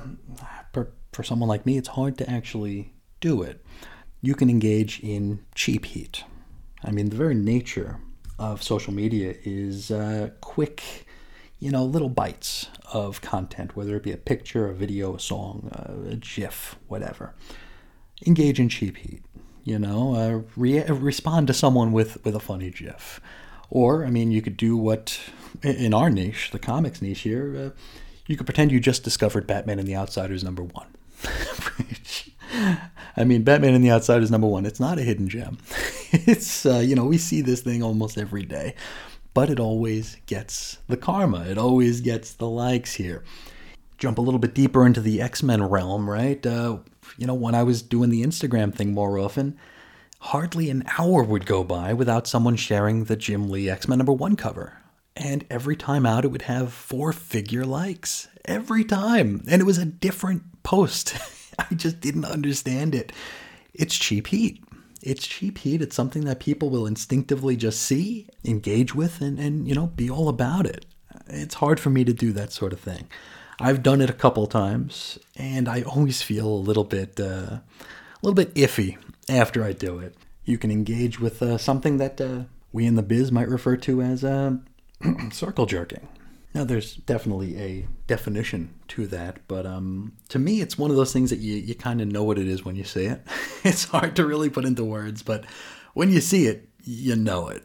for, 0.73 0.91
for 1.11 1.23
someone 1.23 1.49
like 1.49 1.65
me, 1.65 1.77
it's 1.77 1.89
hard 1.89 2.17
to 2.17 2.29
actually 2.29 2.93
do 3.19 3.41
it. 3.43 3.63
You 4.21 4.33
can 4.33 4.49
engage 4.49 5.01
in 5.01 5.45
cheap 5.55 5.85
heat. 5.85 6.23
I 6.83 6.91
mean, 6.91 7.09
the 7.09 7.17
very 7.17 7.35
nature 7.35 7.99
of 8.37 8.63
social 8.63 8.93
media 8.93 9.35
is 9.43 9.91
uh, 9.91 10.29
quick, 10.39 11.05
you 11.59 11.69
know, 11.69 11.83
little 11.83 12.09
bites 12.09 12.67
of 12.93 13.19
content, 13.21 13.75
whether 13.75 13.97
it 13.97 14.03
be 14.03 14.13
a 14.13 14.17
picture, 14.17 14.69
a 14.69 14.73
video, 14.73 15.15
a 15.15 15.19
song, 15.19 15.69
uh, 15.73 16.13
a 16.13 16.15
GIF, 16.15 16.77
whatever. 16.87 17.35
Engage 18.25 18.59
in 18.59 18.69
cheap 18.69 18.97
heat. 18.97 19.23
You 19.65 19.77
know, 19.77 20.15
uh, 20.15 20.41
re- 20.55 20.83
respond 20.83 21.47
to 21.47 21.53
someone 21.53 21.91
with, 21.91 22.23
with 22.23 22.35
a 22.35 22.39
funny 22.39 22.71
GIF. 22.71 23.19
Or, 23.69 24.05
I 24.05 24.09
mean, 24.09 24.31
you 24.31 24.41
could 24.41 24.57
do 24.57 24.75
what 24.75 25.19
in 25.61 25.93
our 25.93 26.09
niche, 26.09 26.49
the 26.51 26.59
comics 26.59 27.01
niche 27.01 27.21
here, 27.21 27.55
uh, 27.57 27.69
you 28.25 28.37
could 28.37 28.45
pretend 28.45 28.71
you 28.71 28.79
just 28.79 29.03
discovered 29.03 29.47
Batman 29.47 29.79
and 29.79 29.87
the 29.87 29.95
Outsiders 29.95 30.43
number 30.43 30.63
one. 30.63 30.87
I 33.17 33.23
mean, 33.23 33.43
Batman 33.43 33.73
and 33.73 33.83
the 33.83 33.91
Outsiders 33.91 34.31
number 34.31 34.47
one. 34.47 34.65
It's 34.65 34.79
not 34.79 34.99
a 34.99 35.03
hidden 35.03 35.27
gem. 35.27 35.57
it's 36.11 36.65
uh, 36.65 36.77
you 36.77 36.95
know 36.95 37.05
we 37.05 37.17
see 37.17 37.41
this 37.41 37.61
thing 37.61 37.83
almost 37.83 38.17
every 38.17 38.45
day, 38.45 38.75
but 39.33 39.49
it 39.49 39.59
always 39.59 40.17
gets 40.25 40.77
the 40.87 40.97
karma. 40.97 41.45
It 41.45 41.57
always 41.57 42.01
gets 42.01 42.33
the 42.33 42.47
likes 42.47 42.93
here. 42.93 43.23
Jump 43.97 44.17
a 44.17 44.21
little 44.21 44.39
bit 44.39 44.53
deeper 44.53 44.85
into 44.85 45.01
the 45.01 45.21
X 45.21 45.43
Men 45.43 45.63
realm, 45.63 46.09
right? 46.09 46.45
Uh, 46.45 46.77
you 47.17 47.27
know, 47.27 47.33
when 47.33 47.55
I 47.55 47.63
was 47.63 47.81
doing 47.81 48.09
the 48.09 48.23
Instagram 48.23 48.73
thing 48.73 48.93
more 48.93 49.17
often, 49.17 49.57
hardly 50.19 50.69
an 50.69 50.83
hour 50.97 51.23
would 51.23 51.45
go 51.45 51.63
by 51.63 51.93
without 51.93 52.27
someone 52.27 52.55
sharing 52.55 53.05
the 53.05 53.15
Jim 53.15 53.49
Lee 53.49 53.69
X 53.69 53.87
Men 53.87 53.97
number 53.97 54.13
one 54.13 54.35
cover. 54.35 54.77
And 55.15 55.45
every 55.49 55.75
time 55.75 56.05
out 56.05 56.25
it 56.25 56.29
would 56.29 56.43
have 56.43 56.73
four 56.73 57.11
figure 57.13 57.65
likes. 57.65 58.27
Every 58.45 58.83
time. 58.83 59.43
And 59.49 59.61
it 59.61 59.65
was 59.65 59.77
a 59.77 59.85
different 59.85 60.63
post. 60.63 61.15
I 61.59 61.73
just 61.75 61.99
didn't 61.99 62.25
understand 62.25 62.95
it. 62.95 63.11
It's 63.73 63.97
cheap 63.97 64.27
heat. 64.27 64.63
It's 65.01 65.27
cheap 65.27 65.57
heat. 65.59 65.81
It's 65.81 65.95
something 65.95 66.25
that 66.25 66.39
people 66.39 66.69
will 66.69 66.85
instinctively 66.85 67.55
just 67.55 67.81
see 67.81 68.27
engage 68.43 68.93
with 68.93 69.21
and, 69.21 69.39
and 69.39 69.67
you 69.67 69.75
know 69.75 69.87
be 69.87 70.09
all 70.09 70.29
about 70.29 70.65
it. 70.65 70.85
It's 71.27 71.55
hard 71.55 71.79
for 71.79 71.89
me 71.89 72.03
to 72.03 72.13
do 72.13 72.31
that 72.33 72.51
sort 72.51 72.73
of 72.73 72.79
thing. 72.79 73.07
I've 73.61 73.83
done 73.83 74.01
it 74.01 74.09
a 74.09 74.13
couple 74.13 74.47
times 74.47 75.19
and 75.35 75.67
i 75.67 75.81
always 75.81 76.21
feel 76.21 76.47
a 76.47 76.65
little 76.67 76.85
bit 76.85 77.19
uh, 77.19 77.59
a 77.59 77.63
little 78.21 78.35
bit 78.35 78.53
iffy 78.55 78.97
after 79.29 79.63
i 79.63 79.71
do 79.71 79.99
it 79.99 80.15
you 80.49 80.57
can 80.57 80.71
engage 80.71 81.19
with 81.19 81.41
uh, 81.43 81.57
something 81.59 81.97
that 81.97 82.19
uh, 82.19 82.43
we 82.71 82.85
in 82.85 82.95
the 82.95 83.03
biz 83.03 83.31
might 83.31 83.47
refer 83.47 83.77
to 83.77 84.01
as 84.01 84.23
uh, 84.23 84.57
circle 85.31 85.67
jerking. 85.67 86.07
Now, 86.55 86.63
there's 86.63 86.95
definitely 86.95 87.57
a 87.59 87.87
definition 88.07 88.73
to 88.89 89.05
that, 89.07 89.37
but 89.47 89.67
um, 89.67 90.13
to 90.29 90.39
me, 90.39 90.61
it's 90.61 90.79
one 90.79 90.89
of 90.89 90.97
those 90.97 91.13
things 91.13 91.29
that 91.29 91.37
you, 91.37 91.55
you 91.55 91.75
kind 91.75 92.01
of 92.01 92.07
know 92.07 92.23
what 92.23 92.39
it 92.39 92.47
is 92.47 92.65
when 92.65 92.75
you 92.75 92.83
see 92.83 93.05
it. 93.05 93.21
it's 93.63 93.85
hard 93.85 94.15
to 94.15 94.25
really 94.25 94.49
put 94.49 94.65
into 94.65 94.83
words, 94.83 95.21
but 95.21 95.45
when 95.93 96.09
you 96.09 96.21
see 96.21 96.47
it, 96.47 96.67
you 96.83 97.15
know 97.15 97.49
it. 97.49 97.63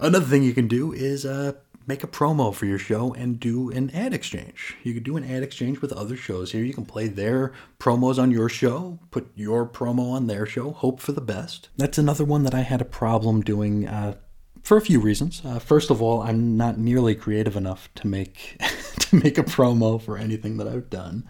Another 0.00 0.24
thing 0.26 0.42
you 0.42 0.54
can 0.54 0.66
do 0.66 0.92
is 0.92 1.24
uh, 1.24 1.52
make 1.90 2.04
a 2.04 2.06
promo 2.06 2.54
for 2.54 2.66
your 2.66 2.78
show 2.78 3.12
and 3.14 3.40
do 3.40 3.68
an 3.70 3.90
ad 3.90 4.14
exchange. 4.14 4.76
You 4.84 4.94
could 4.94 5.02
do 5.02 5.16
an 5.16 5.24
ad 5.24 5.42
exchange 5.42 5.80
with 5.80 5.92
other 5.92 6.16
shows 6.16 6.52
here. 6.52 6.62
You 6.62 6.72
can 6.72 6.86
play 6.86 7.08
their 7.08 7.52
promos 7.80 8.16
on 8.16 8.30
your 8.30 8.48
show, 8.48 9.00
put 9.10 9.28
your 9.34 9.66
promo 9.66 10.12
on 10.12 10.28
their 10.28 10.46
show, 10.46 10.70
hope 10.70 11.00
for 11.00 11.10
the 11.10 11.20
best. 11.20 11.68
That's 11.76 11.98
another 11.98 12.24
one 12.24 12.44
that 12.44 12.54
I 12.54 12.60
had 12.60 12.80
a 12.80 12.84
problem 12.84 13.40
doing. 13.40 13.88
Uh, 13.88 14.14
for 14.62 14.76
a 14.76 14.80
few 14.80 15.00
reasons. 15.00 15.42
Uh, 15.44 15.58
first 15.58 15.90
of 15.90 16.00
all, 16.00 16.22
I'm 16.22 16.56
not 16.56 16.78
nearly 16.78 17.16
creative 17.16 17.56
enough 17.56 17.88
to 17.96 18.06
make 18.06 18.56
to 19.00 19.16
make 19.16 19.36
a 19.36 19.42
promo 19.42 20.00
for 20.00 20.16
anything 20.16 20.58
that 20.58 20.68
I've 20.68 20.90
done. 20.90 21.26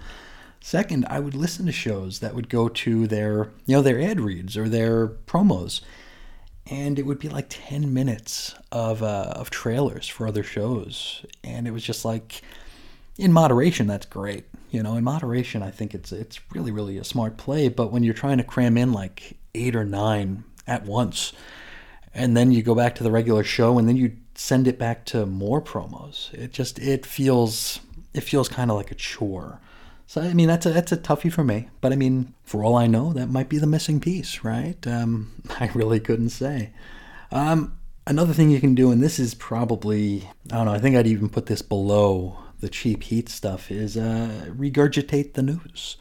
Second, 0.60 1.06
I 1.08 1.20
would 1.20 1.34
listen 1.34 1.64
to 1.66 1.72
shows 1.72 2.18
that 2.18 2.34
would 2.34 2.50
go 2.50 2.68
to 2.68 3.06
their 3.06 3.50
you 3.64 3.76
know 3.76 3.82
their 3.82 4.02
ad 4.02 4.20
reads 4.20 4.58
or 4.58 4.68
their 4.68 5.08
promos, 5.08 5.80
and 6.70 6.98
it 6.98 7.04
would 7.04 7.18
be 7.18 7.28
like 7.28 7.46
ten 7.48 7.92
minutes 7.92 8.54
of 8.72 9.02
uh, 9.02 9.32
of 9.36 9.50
trailers 9.50 10.06
for 10.06 10.26
other 10.26 10.42
shows, 10.42 11.24
and 11.44 11.66
it 11.66 11.72
was 11.72 11.82
just 11.82 12.04
like, 12.04 12.40
in 13.18 13.32
moderation, 13.32 13.86
that's 13.86 14.06
great. 14.06 14.44
You 14.70 14.82
know, 14.82 14.94
in 14.94 15.04
moderation, 15.04 15.62
I 15.62 15.70
think 15.70 15.94
it's 15.94 16.12
it's 16.12 16.40
really 16.54 16.70
really 16.70 16.96
a 16.96 17.04
smart 17.04 17.36
play. 17.36 17.68
But 17.68 17.92
when 17.92 18.02
you're 18.04 18.14
trying 18.14 18.38
to 18.38 18.44
cram 18.44 18.78
in 18.78 18.92
like 18.92 19.36
eight 19.54 19.74
or 19.76 19.84
nine 19.84 20.44
at 20.66 20.84
once 20.84 21.32
and 22.14 22.36
then 22.36 22.50
you 22.50 22.62
go 22.62 22.74
back 22.74 22.94
to 22.96 23.02
the 23.02 23.10
regular 23.10 23.44
show 23.44 23.78
and 23.78 23.88
then 23.88 23.96
you 23.96 24.16
send 24.34 24.66
it 24.66 24.78
back 24.78 25.04
to 25.04 25.26
more 25.26 25.60
promos 25.60 26.32
it 26.32 26.52
just 26.52 26.78
it 26.78 27.04
feels 27.04 27.80
it 28.14 28.22
feels 28.22 28.48
kind 28.48 28.70
of 28.70 28.76
like 28.76 28.90
a 28.90 28.94
chore 28.94 29.60
so 30.10 30.20
i 30.20 30.34
mean 30.34 30.48
that's 30.48 30.66
a 30.66 30.70
that's 30.70 30.90
a 30.90 30.96
toughie 30.96 31.32
for 31.32 31.44
me 31.44 31.68
but 31.80 31.92
i 31.92 31.96
mean 31.96 32.34
for 32.42 32.64
all 32.64 32.74
i 32.74 32.88
know 32.88 33.12
that 33.12 33.28
might 33.28 33.48
be 33.48 33.58
the 33.58 33.66
missing 33.66 34.00
piece 34.00 34.42
right 34.42 34.84
um, 34.88 35.30
i 35.60 35.70
really 35.72 36.00
couldn't 36.00 36.30
say 36.30 36.72
um, 37.30 37.78
another 38.08 38.32
thing 38.32 38.50
you 38.50 38.58
can 38.58 38.74
do 38.74 38.90
and 38.90 39.00
this 39.00 39.20
is 39.20 39.34
probably 39.34 40.28
i 40.50 40.56
don't 40.56 40.66
know 40.66 40.72
i 40.72 40.80
think 40.80 40.96
i'd 40.96 41.06
even 41.06 41.28
put 41.28 41.46
this 41.46 41.62
below 41.62 42.36
the 42.58 42.68
cheap 42.68 43.04
heat 43.04 43.28
stuff 43.28 43.70
is 43.70 43.96
uh, 43.96 44.46
regurgitate 44.48 45.34
the 45.34 45.42
news 45.42 45.96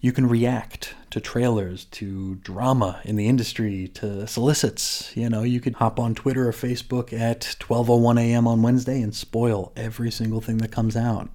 you 0.00 0.12
can 0.12 0.28
react 0.28 0.94
to 1.10 1.20
trailers, 1.20 1.86
to 1.86 2.36
drama 2.36 3.00
in 3.04 3.16
the 3.16 3.26
industry, 3.26 3.88
to 3.94 4.28
solicits. 4.28 5.10
You 5.16 5.28
know, 5.28 5.42
you 5.42 5.58
could 5.58 5.74
hop 5.74 5.98
on 5.98 6.14
Twitter 6.14 6.48
or 6.48 6.52
Facebook 6.52 7.12
at 7.12 7.56
12:01 7.58 8.20
a.m. 8.20 8.46
on 8.46 8.62
Wednesday 8.62 9.02
and 9.02 9.12
spoil 9.12 9.72
every 9.74 10.12
single 10.12 10.40
thing 10.40 10.58
that 10.58 10.70
comes 10.70 10.96
out. 10.96 11.30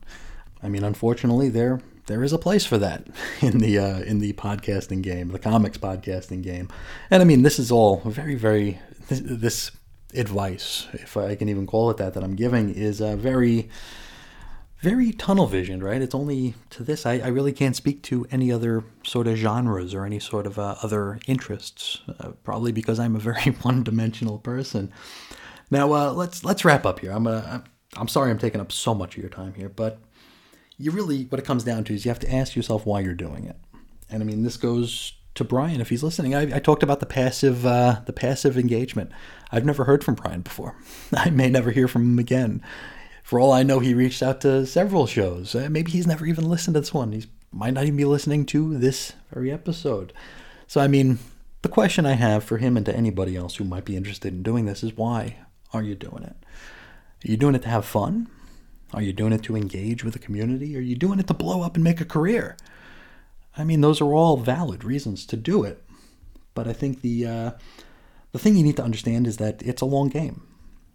I 0.61 0.69
mean, 0.69 0.85
unfortunately, 0.85 1.49
there 1.49 1.81
there 2.07 2.23
is 2.23 2.33
a 2.33 2.37
place 2.37 2.65
for 2.65 2.77
that 2.77 3.07
in 3.41 3.59
the 3.59 3.79
uh, 3.79 3.99
in 3.99 4.19
the 4.19 4.33
podcasting 4.33 5.01
game, 5.01 5.29
the 5.29 5.39
comics 5.39 5.77
podcasting 5.77 6.43
game. 6.43 6.69
And 7.09 7.21
I 7.21 7.25
mean, 7.25 7.43
this 7.43 7.59
is 7.59 7.71
all 7.71 8.01
very, 8.05 8.35
very 8.35 8.79
this, 9.07 9.21
this 9.23 9.71
advice, 10.13 10.87
if 10.93 11.17
I 11.17 11.35
can 11.35 11.49
even 11.49 11.65
call 11.65 11.89
it 11.89 11.97
that, 11.97 12.13
that 12.13 12.23
I'm 12.23 12.35
giving 12.35 12.69
is 12.73 13.01
uh, 13.01 13.15
very 13.15 13.69
very 14.79 15.13
tunnel 15.13 15.47
visioned, 15.47 15.81
right? 15.81 16.01
It's 16.01 16.13
only 16.13 16.55
to 16.71 16.83
this. 16.83 17.05
I, 17.05 17.13
I, 17.19 17.27
really 17.27 17.53
can't 17.53 17.73
speak 17.73 18.03
to 18.03 18.27
any 18.31 18.51
other 18.51 18.83
sort 19.05 19.27
of 19.27 19.37
genres 19.37 19.93
or 19.93 20.05
any 20.05 20.19
sort 20.19 20.45
of 20.45 20.59
uh, 20.59 20.75
other 20.83 21.19
interests, 21.25 22.01
uh, 22.19 22.31
probably 22.43 22.73
because 22.73 22.99
I'm 22.99 23.15
a 23.15 23.19
very 23.19 23.51
one 23.61 23.83
dimensional 23.83 24.39
person. 24.39 24.91
Now, 25.71 25.93
uh, 25.93 26.11
let's 26.11 26.43
let's 26.43 26.65
wrap 26.65 26.85
up 26.85 26.99
here. 26.99 27.11
I'm 27.11 27.27
I'm 27.27 28.07
sorry 28.09 28.29
I'm 28.29 28.37
taking 28.37 28.59
up 28.59 28.73
so 28.73 28.93
much 28.93 29.15
of 29.15 29.23
your 29.23 29.29
time 29.29 29.53
here, 29.53 29.69
but 29.69 29.99
you 30.77 30.91
really 30.91 31.25
what 31.25 31.39
it 31.39 31.45
comes 31.45 31.63
down 31.63 31.83
to 31.85 31.93
is 31.93 32.05
you 32.05 32.09
have 32.09 32.19
to 32.19 32.33
ask 32.33 32.55
yourself 32.55 32.85
why 32.85 32.99
you're 33.01 33.13
doing 33.13 33.45
it. 33.45 33.57
And 34.09 34.21
I 34.21 34.25
mean, 34.25 34.43
this 34.43 34.57
goes 34.57 35.13
to 35.35 35.43
Brian 35.43 35.81
if 35.81 35.89
he's 35.89 36.03
listening. 36.03 36.35
I, 36.35 36.57
I 36.57 36.59
talked 36.59 36.83
about 36.83 36.99
the 36.99 37.05
passive 37.05 37.65
uh, 37.65 38.01
the 38.05 38.13
passive 38.13 38.57
engagement. 38.57 39.11
I've 39.51 39.65
never 39.65 39.85
heard 39.85 40.03
from 40.03 40.15
Brian 40.15 40.41
before. 40.41 40.75
I 41.13 41.29
may 41.29 41.49
never 41.49 41.71
hear 41.71 41.87
from 41.87 42.13
him 42.13 42.19
again 42.19 42.61
for 43.23 43.39
all 43.39 43.53
I 43.53 43.63
know, 43.63 43.79
he 43.79 43.93
reached 43.93 44.21
out 44.21 44.41
to 44.41 44.65
several 44.65 45.07
shows. 45.07 45.55
Uh, 45.55 45.67
maybe 45.71 45.91
he's 45.91 46.05
never 46.05 46.25
even 46.25 46.47
listened 46.47 46.75
to 46.75 46.81
this 46.81 46.93
one. 46.93 47.13
He 47.13 47.25
might 47.51 47.73
not 47.73 47.85
even 47.85 47.95
be 47.97 48.05
listening 48.05 48.45
to 48.47 48.77
this 48.77 49.13
very 49.33 49.51
episode. 49.51 50.13
So, 50.67 50.81
I 50.81 50.87
mean, 50.87 51.19
the 51.61 51.69
question 51.69 52.05
I 52.05 52.13
have 52.13 52.43
for 52.43 52.57
him 52.57 52.75
and 52.75 52.85
to 52.85 52.95
anybody 52.95 53.35
else 53.35 53.55
who 53.55 53.63
might 53.63 53.85
be 53.85 53.95
interested 53.95 54.33
in 54.33 54.43
doing 54.43 54.65
this 54.65 54.83
is 54.83 54.97
why 54.97 55.37
are 55.71 55.81
you 55.81 55.95
doing 55.95 56.23
it? 56.23 56.35
Are 57.25 57.31
you 57.31 57.37
doing 57.37 57.55
it 57.55 57.61
to 57.63 57.69
have 57.69 57.85
fun? 57.85 58.27
Are 58.93 59.01
you 59.01 59.13
doing 59.13 59.33
it 59.33 59.43
to 59.43 59.55
engage 59.55 60.03
with 60.03 60.13
the 60.13 60.19
community? 60.19 60.77
Are 60.77 60.81
you 60.81 60.95
doing 60.95 61.19
it 61.19 61.27
to 61.27 61.33
blow 61.33 61.61
up 61.61 61.75
and 61.75 61.83
make 61.83 62.01
a 62.01 62.05
career? 62.05 62.57
I 63.57 63.63
mean, 63.63 63.81
those 63.81 64.01
are 64.01 64.13
all 64.13 64.37
valid 64.37 64.83
reasons 64.83 65.25
to 65.27 65.37
do 65.37 65.63
it. 65.63 65.83
But 66.53 66.67
I 66.67 66.73
think 66.73 67.01
the 67.01 67.25
uh, 67.25 67.51
the 68.31 68.39
thing 68.39 68.55
you 68.55 68.63
need 68.63 68.77
to 68.77 68.83
understand 68.83 69.25
is 69.27 69.37
that 69.37 69.61
it's 69.63 69.81
a 69.81 69.85
long 69.85 70.09
game. 70.09 70.43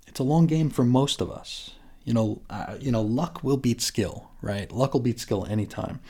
It's 0.07 0.21
a 0.21 0.25
long 0.25 0.47
game 0.47 0.71
for 0.71 0.85
most 0.85 1.21
of 1.21 1.31
us. 1.31 1.73
You 2.05 2.15
know, 2.15 2.43
uh, 2.49 2.77
you 2.81 2.91
know, 2.91 3.03
luck 3.03 3.43
will 3.43 3.57
beat 3.57 3.81
skill, 3.81 4.31
right? 4.41 4.71
Luck 4.73 4.95
will 4.95 5.01
beat 5.01 5.21
skill 5.21 5.47
anytime 5.47 6.01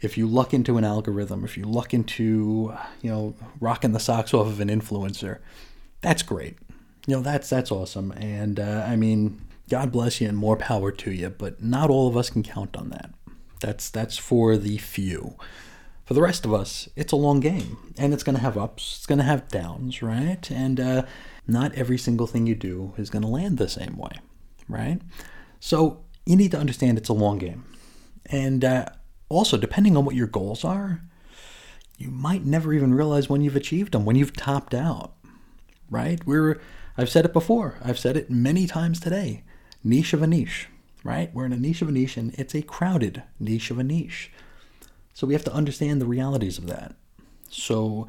if 0.00 0.16
you 0.16 0.26
luck 0.26 0.54
into 0.54 0.78
an 0.78 0.84
algorithm, 0.84 1.44
if 1.44 1.56
you 1.56 1.64
luck 1.64 1.92
into, 1.92 2.74
you 3.02 3.10
know, 3.10 3.34
rocking 3.60 3.92
the 3.92 4.00
socks 4.00 4.32
off 4.32 4.46
of 4.46 4.60
an 4.60 4.68
influencer, 4.68 5.38
that's 6.00 6.22
great. 6.22 6.56
You 7.06 7.16
know, 7.16 7.22
that's 7.22 7.50
that's 7.50 7.70
awesome. 7.70 8.12
And 8.12 8.58
uh, 8.58 8.84
I 8.86 8.96
mean, 8.96 9.40
God 9.70 9.92
bless 9.92 10.20
you 10.20 10.28
and 10.28 10.36
more 10.36 10.56
power 10.56 10.90
to 10.92 11.10
you. 11.10 11.30
But 11.30 11.62
not 11.62 11.88
all 11.88 12.08
of 12.08 12.16
us 12.16 12.28
can 12.28 12.42
count 12.42 12.76
on 12.76 12.90
that. 12.90 13.14
That's 13.60 13.88
that's 13.88 14.18
for 14.18 14.56
the 14.56 14.78
few. 14.78 15.36
For 16.04 16.14
the 16.14 16.22
rest 16.22 16.44
of 16.44 16.52
us, 16.52 16.88
it's 16.96 17.12
a 17.12 17.16
long 17.16 17.38
game, 17.38 17.76
and 17.96 18.12
it's 18.12 18.24
going 18.24 18.34
to 18.34 18.42
have 18.42 18.58
ups, 18.58 18.96
it's 18.96 19.06
going 19.06 19.20
to 19.20 19.24
have 19.24 19.46
downs, 19.46 20.02
right? 20.02 20.50
And 20.50 20.80
uh, 20.80 21.04
not 21.46 21.72
every 21.76 21.98
single 21.98 22.26
thing 22.26 22.48
you 22.48 22.56
do 22.56 22.94
is 22.98 23.10
going 23.10 23.22
to 23.22 23.28
land 23.28 23.58
the 23.58 23.68
same 23.68 23.96
way, 23.96 24.18
right? 24.68 25.00
So 25.60 26.02
you 26.26 26.34
need 26.34 26.50
to 26.50 26.58
understand 26.58 26.98
it's 26.98 27.08
a 27.08 27.12
long 27.12 27.38
game, 27.38 27.64
and 28.26 28.64
uh, 28.64 28.86
also, 29.28 29.56
depending 29.56 29.96
on 29.96 30.04
what 30.04 30.16
your 30.16 30.26
goals 30.26 30.64
are, 30.64 31.00
you 31.96 32.10
might 32.10 32.44
never 32.44 32.72
even 32.72 32.92
realize 32.92 33.28
when 33.28 33.42
you've 33.42 33.54
achieved 33.54 33.92
them, 33.92 34.04
when 34.04 34.16
you've 34.16 34.36
topped 34.36 34.74
out. 34.74 35.12
Right? 35.88 36.26
We're 36.26 36.60
I've 36.98 37.08
said 37.08 37.24
it 37.24 37.32
before. 37.32 37.78
I've 37.84 38.00
said 38.00 38.16
it 38.16 38.30
many 38.30 38.66
times 38.66 38.98
today. 38.98 39.44
Niche 39.82 40.12
of 40.12 40.22
a 40.22 40.26
niche, 40.26 40.68
right? 41.04 41.32
We're 41.34 41.46
in 41.46 41.52
a 41.52 41.56
niche 41.56 41.82
of 41.82 41.88
a 41.88 41.92
niche 41.92 42.16
and 42.16 42.34
it's 42.34 42.54
a 42.54 42.62
crowded 42.62 43.22
niche 43.38 43.70
of 43.70 43.78
a 43.78 43.84
niche. 43.84 44.30
So 45.14 45.26
we 45.26 45.34
have 45.34 45.44
to 45.44 45.52
understand 45.52 46.00
the 46.00 46.06
realities 46.06 46.58
of 46.58 46.66
that. 46.66 46.94
So 47.48 48.06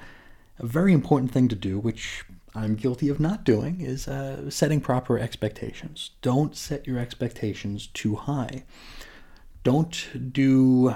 a 0.60 0.66
very 0.66 0.94
important 0.94 1.32
thing 1.32 1.48
to 1.48 1.56
do, 1.56 1.80
which 1.80 2.24
I'm 2.54 2.76
guilty 2.76 3.10
of 3.10 3.20
not 3.20 3.44
doing, 3.44 3.82
is 3.82 4.08
uh, 4.08 4.50
setting 4.50 4.82
proper 4.82 5.18
expectations. 5.18 6.12
Don't 6.22 6.56
set 6.56 6.86
your 6.86 7.00
expectations 7.00 7.88
too 7.88 8.16
high. 8.16 8.64
Don't 9.64 10.34
do 10.34 10.96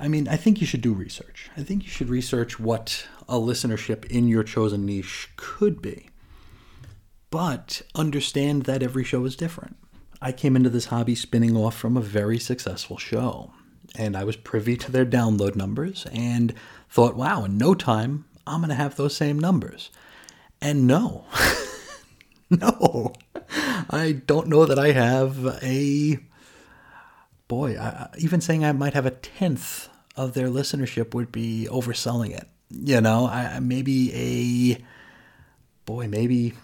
I 0.00 0.08
mean, 0.08 0.28
I 0.28 0.36
think 0.36 0.62
you 0.62 0.66
should 0.66 0.80
do 0.80 0.94
research. 0.94 1.50
I 1.58 1.62
think 1.62 1.82
you 1.82 1.90
should 1.90 2.08
research 2.08 2.58
what 2.58 3.06
a 3.28 3.34
listenership 3.34 4.06
in 4.06 4.28
your 4.28 4.42
chosen 4.42 4.86
niche 4.86 5.28
could 5.36 5.82
be. 5.82 6.08
But 7.30 7.82
understand 7.94 8.64
that 8.64 8.82
every 8.82 9.04
show 9.04 9.24
is 9.24 9.36
different. 9.36 9.76
I 10.20 10.32
came 10.32 10.56
into 10.56 10.68
this 10.68 10.86
hobby 10.86 11.14
spinning 11.14 11.56
off 11.56 11.76
from 11.76 11.96
a 11.96 12.02
very 12.02 12.38
successful 12.38 12.98
show, 12.98 13.52
and 13.94 14.16
I 14.16 14.24
was 14.24 14.36
privy 14.36 14.76
to 14.76 14.92
their 14.92 15.06
download 15.06 15.56
numbers 15.56 16.06
and 16.12 16.52
thought, 16.90 17.16
wow, 17.16 17.44
in 17.44 17.56
no 17.56 17.74
time, 17.74 18.26
I'm 18.46 18.60
going 18.60 18.68
to 18.70 18.74
have 18.74 18.96
those 18.96 19.16
same 19.16 19.38
numbers. 19.38 19.90
And 20.60 20.86
no, 20.86 21.24
no, 22.50 23.14
I 23.88 24.20
don't 24.26 24.48
know 24.48 24.66
that 24.66 24.78
I 24.78 24.92
have 24.92 25.58
a 25.62 26.18
boy, 27.48 27.78
I, 27.78 28.08
even 28.18 28.40
saying 28.40 28.64
I 28.64 28.72
might 28.72 28.94
have 28.94 29.06
a 29.06 29.10
tenth 29.10 29.88
of 30.16 30.34
their 30.34 30.48
listenership 30.48 31.14
would 31.14 31.32
be 31.32 31.66
overselling 31.70 32.36
it. 32.36 32.48
You 32.70 33.00
know, 33.00 33.26
I, 33.26 33.58
maybe 33.60 34.12
a 34.14 34.84
boy, 35.86 36.08
maybe 36.08 36.54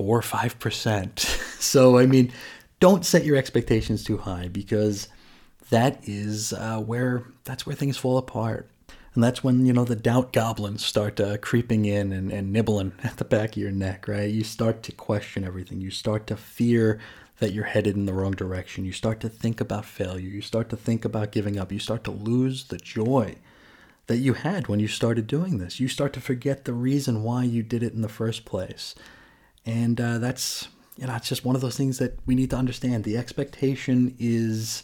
four 0.00 0.16
or 0.16 0.22
five 0.22 0.58
percent. 0.58 1.18
so 1.58 1.98
I 1.98 2.06
mean, 2.06 2.32
don't 2.80 3.04
set 3.04 3.22
your 3.22 3.36
expectations 3.36 4.02
too 4.02 4.16
high 4.16 4.48
because 4.48 5.08
that 5.68 6.00
is 6.08 6.54
uh, 6.54 6.78
where 6.78 7.24
that's 7.44 7.66
where 7.66 7.76
things 7.76 7.98
fall 7.98 8.16
apart. 8.16 8.70
And 9.14 9.22
that's 9.22 9.44
when, 9.44 9.66
you 9.66 9.74
know, 9.74 9.84
the 9.84 9.96
doubt 9.96 10.32
goblins 10.32 10.84
start 10.84 11.20
uh, 11.20 11.36
creeping 11.38 11.84
in 11.84 12.12
and, 12.12 12.32
and 12.32 12.50
nibbling 12.50 12.92
at 13.04 13.18
the 13.18 13.24
back 13.24 13.50
of 13.50 13.56
your 13.56 13.72
neck, 13.72 14.08
right? 14.08 14.30
You 14.30 14.42
start 14.42 14.82
to 14.84 14.92
question 14.92 15.44
everything. 15.44 15.82
You 15.82 15.90
start 15.90 16.26
to 16.28 16.36
fear 16.36 16.98
that 17.40 17.52
you're 17.52 17.64
headed 17.64 17.96
in 17.96 18.06
the 18.06 18.14
wrong 18.14 18.32
direction. 18.32 18.86
You 18.86 18.92
start 18.92 19.20
to 19.20 19.28
think 19.28 19.60
about 19.60 19.84
failure. 19.84 20.28
You 20.28 20.40
start 20.40 20.70
to 20.70 20.76
think 20.76 21.04
about 21.04 21.32
giving 21.32 21.58
up. 21.58 21.72
You 21.72 21.78
start 21.78 22.04
to 22.04 22.10
lose 22.10 22.64
the 22.64 22.78
joy 22.78 23.34
that 24.06 24.18
you 24.18 24.32
had 24.32 24.68
when 24.68 24.80
you 24.80 24.88
started 24.88 25.26
doing 25.26 25.58
this. 25.58 25.78
You 25.78 25.88
start 25.88 26.14
to 26.14 26.20
forget 26.20 26.64
the 26.64 26.72
reason 26.72 27.22
why 27.22 27.44
you 27.44 27.62
did 27.62 27.82
it 27.82 27.92
in 27.92 28.00
the 28.00 28.08
first 28.08 28.46
place. 28.46 28.94
And 29.70 30.00
uh, 30.00 30.18
that's, 30.18 30.68
you 30.96 31.06
know, 31.06 31.14
it's 31.14 31.28
just 31.28 31.44
one 31.44 31.54
of 31.54 31.62
those 31.62 31.76
things 31.76 31.98
that 31.98 32.18
we 32.26 32.34
need 32.34 32.50
to 32.50 32.56
understand. 32.56 33.04
The 33.04 33.16
expectation 33.16 34.16
is, 34.18 34.82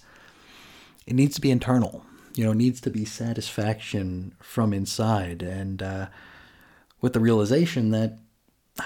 it 1.06 1.14
needs 1.14 1.34
to 1.34 1.40
be 1.40 1.50
internal. 1.50 2.04
You 2.34 2.44
know, 2.44 2.52
it 2.52 2.56
needs 2.56 2.80
to 2.82 2.90
be 2.90 3.04
satisfaction 3.04 4.34
from 4.40 4.72
inside. 4.72 5.42
And 5.42 5.82
uh, 5.82 6.06
with 7.00 7.14
the 7.14 7.20
realization 7.20 7.90
that 7.90 8.18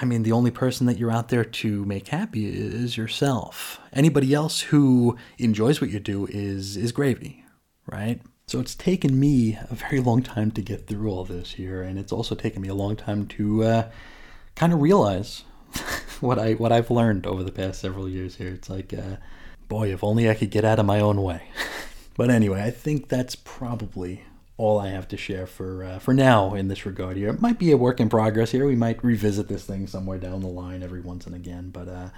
I 0.00 0.04
mean, 0.04 0.22
the 0.22 0.32
only 0.32 0.52
person 0.52 0.86
that 0.86 0.98
you're 0.98 1.10
out 1.10 1.30
there 1.30 1.44
to 1.44 1.84
make 1.84 2.08
happy 2.08 2.46
is 2.46 2.96
yourself. 2.96 3.80
Anybody 3.92 4.32
else 4.32 4.60
who 4.60 5.16
enjoys 5.36 5.80
what 5.80 5.90
you 5.90 5.98
do 5.98 6.28
is 6.30 6.76
is 6.76 6.92
gravy, 6.92 7.44
right? 7.86 8.20
So 8.46 8.60
it's 8.60 8.76
taken 8.76 9.18
me 9.18 9.58
a 9.68 9.74
very 9.74 9.98
long 9.98 10.22
time 10.22 10.52
to 10.52 10.62
get 10.62 10.86
through 10.86 11.10
all 11.10 11.24
this 11.24 11.54
here, 11.54 11.82
and 11.82 11.98
it's 11.98 12.12
also 12.12 12.36
taken 12.36 12.62
me 12.62 12.68
a 12.68 12.74
long 12.74 12.94
time 12.94 13.26
to 13.26 13.64
uh, 13.64 13.90
kind 14.54 14.72
of 14.72 14.80
realize 14.80 15.42
what 16.20 16.38
I 16.38 16.54
what 16.54 16.72
I've 16.72 16.90
learned 16.90 17.26
over 17.26 17.42
the 17.42 17.52
past 17.52 17.80
several 17.80 18.08
years 18.08 18.36
here. 18.36 18.48
It's 18.48 18.70
like, 18.70 18.92
uh, 18.92 19.16
boy, 19.68 19.92
if 19.92 20.04
only 20.04 20.28
I 20.28 20.34
could 20.34 20.50
get 20.50 20.64
out 20.64 20.78
of 20.78 20.86
my 20.86 21.00
own 21.00 21.22
way. 21.22 21.42
but 22.16 22.30
anyway, 22.30 22.62
I 22.62 22.70
think 22.70 23.08
that's 23.08 23.34
probably 23.34 24.24
all 24.60 24.78
I 24.78 24.88
have 24.88 25.08
to 25.08 25.16
share 25.16 25.46
for 25.46 25.82
uh, 25.82 25.98
for 25.98 26.12
now 26.12 26.54
in 26.54 26.68
this 26.68 26.84
regard 26.84 27.16
here. 27.16 27.30
It 27.30 27.40
might 27.40 27.58
be 27.58 27.72
a 27.72 27.78
work 27.78 27.98
in 27.98 28.10
progress 28.10 28.50
here. 28.50 28.66
We 28.66 28.76
might 28.76 29.02
revisit 29.02 29.48
this 29.48 29.64
thing 29.64 29.86
somewhere 29.86 30.18
down 30.18 30.40
the 30.42 30.48
line 30.48 30.82
every 30.82 31.00
once 31.00 31.26
and 31.26 31.34
again, 31.34 31.70
but 31.70 31.88
uh, 31.88 32.10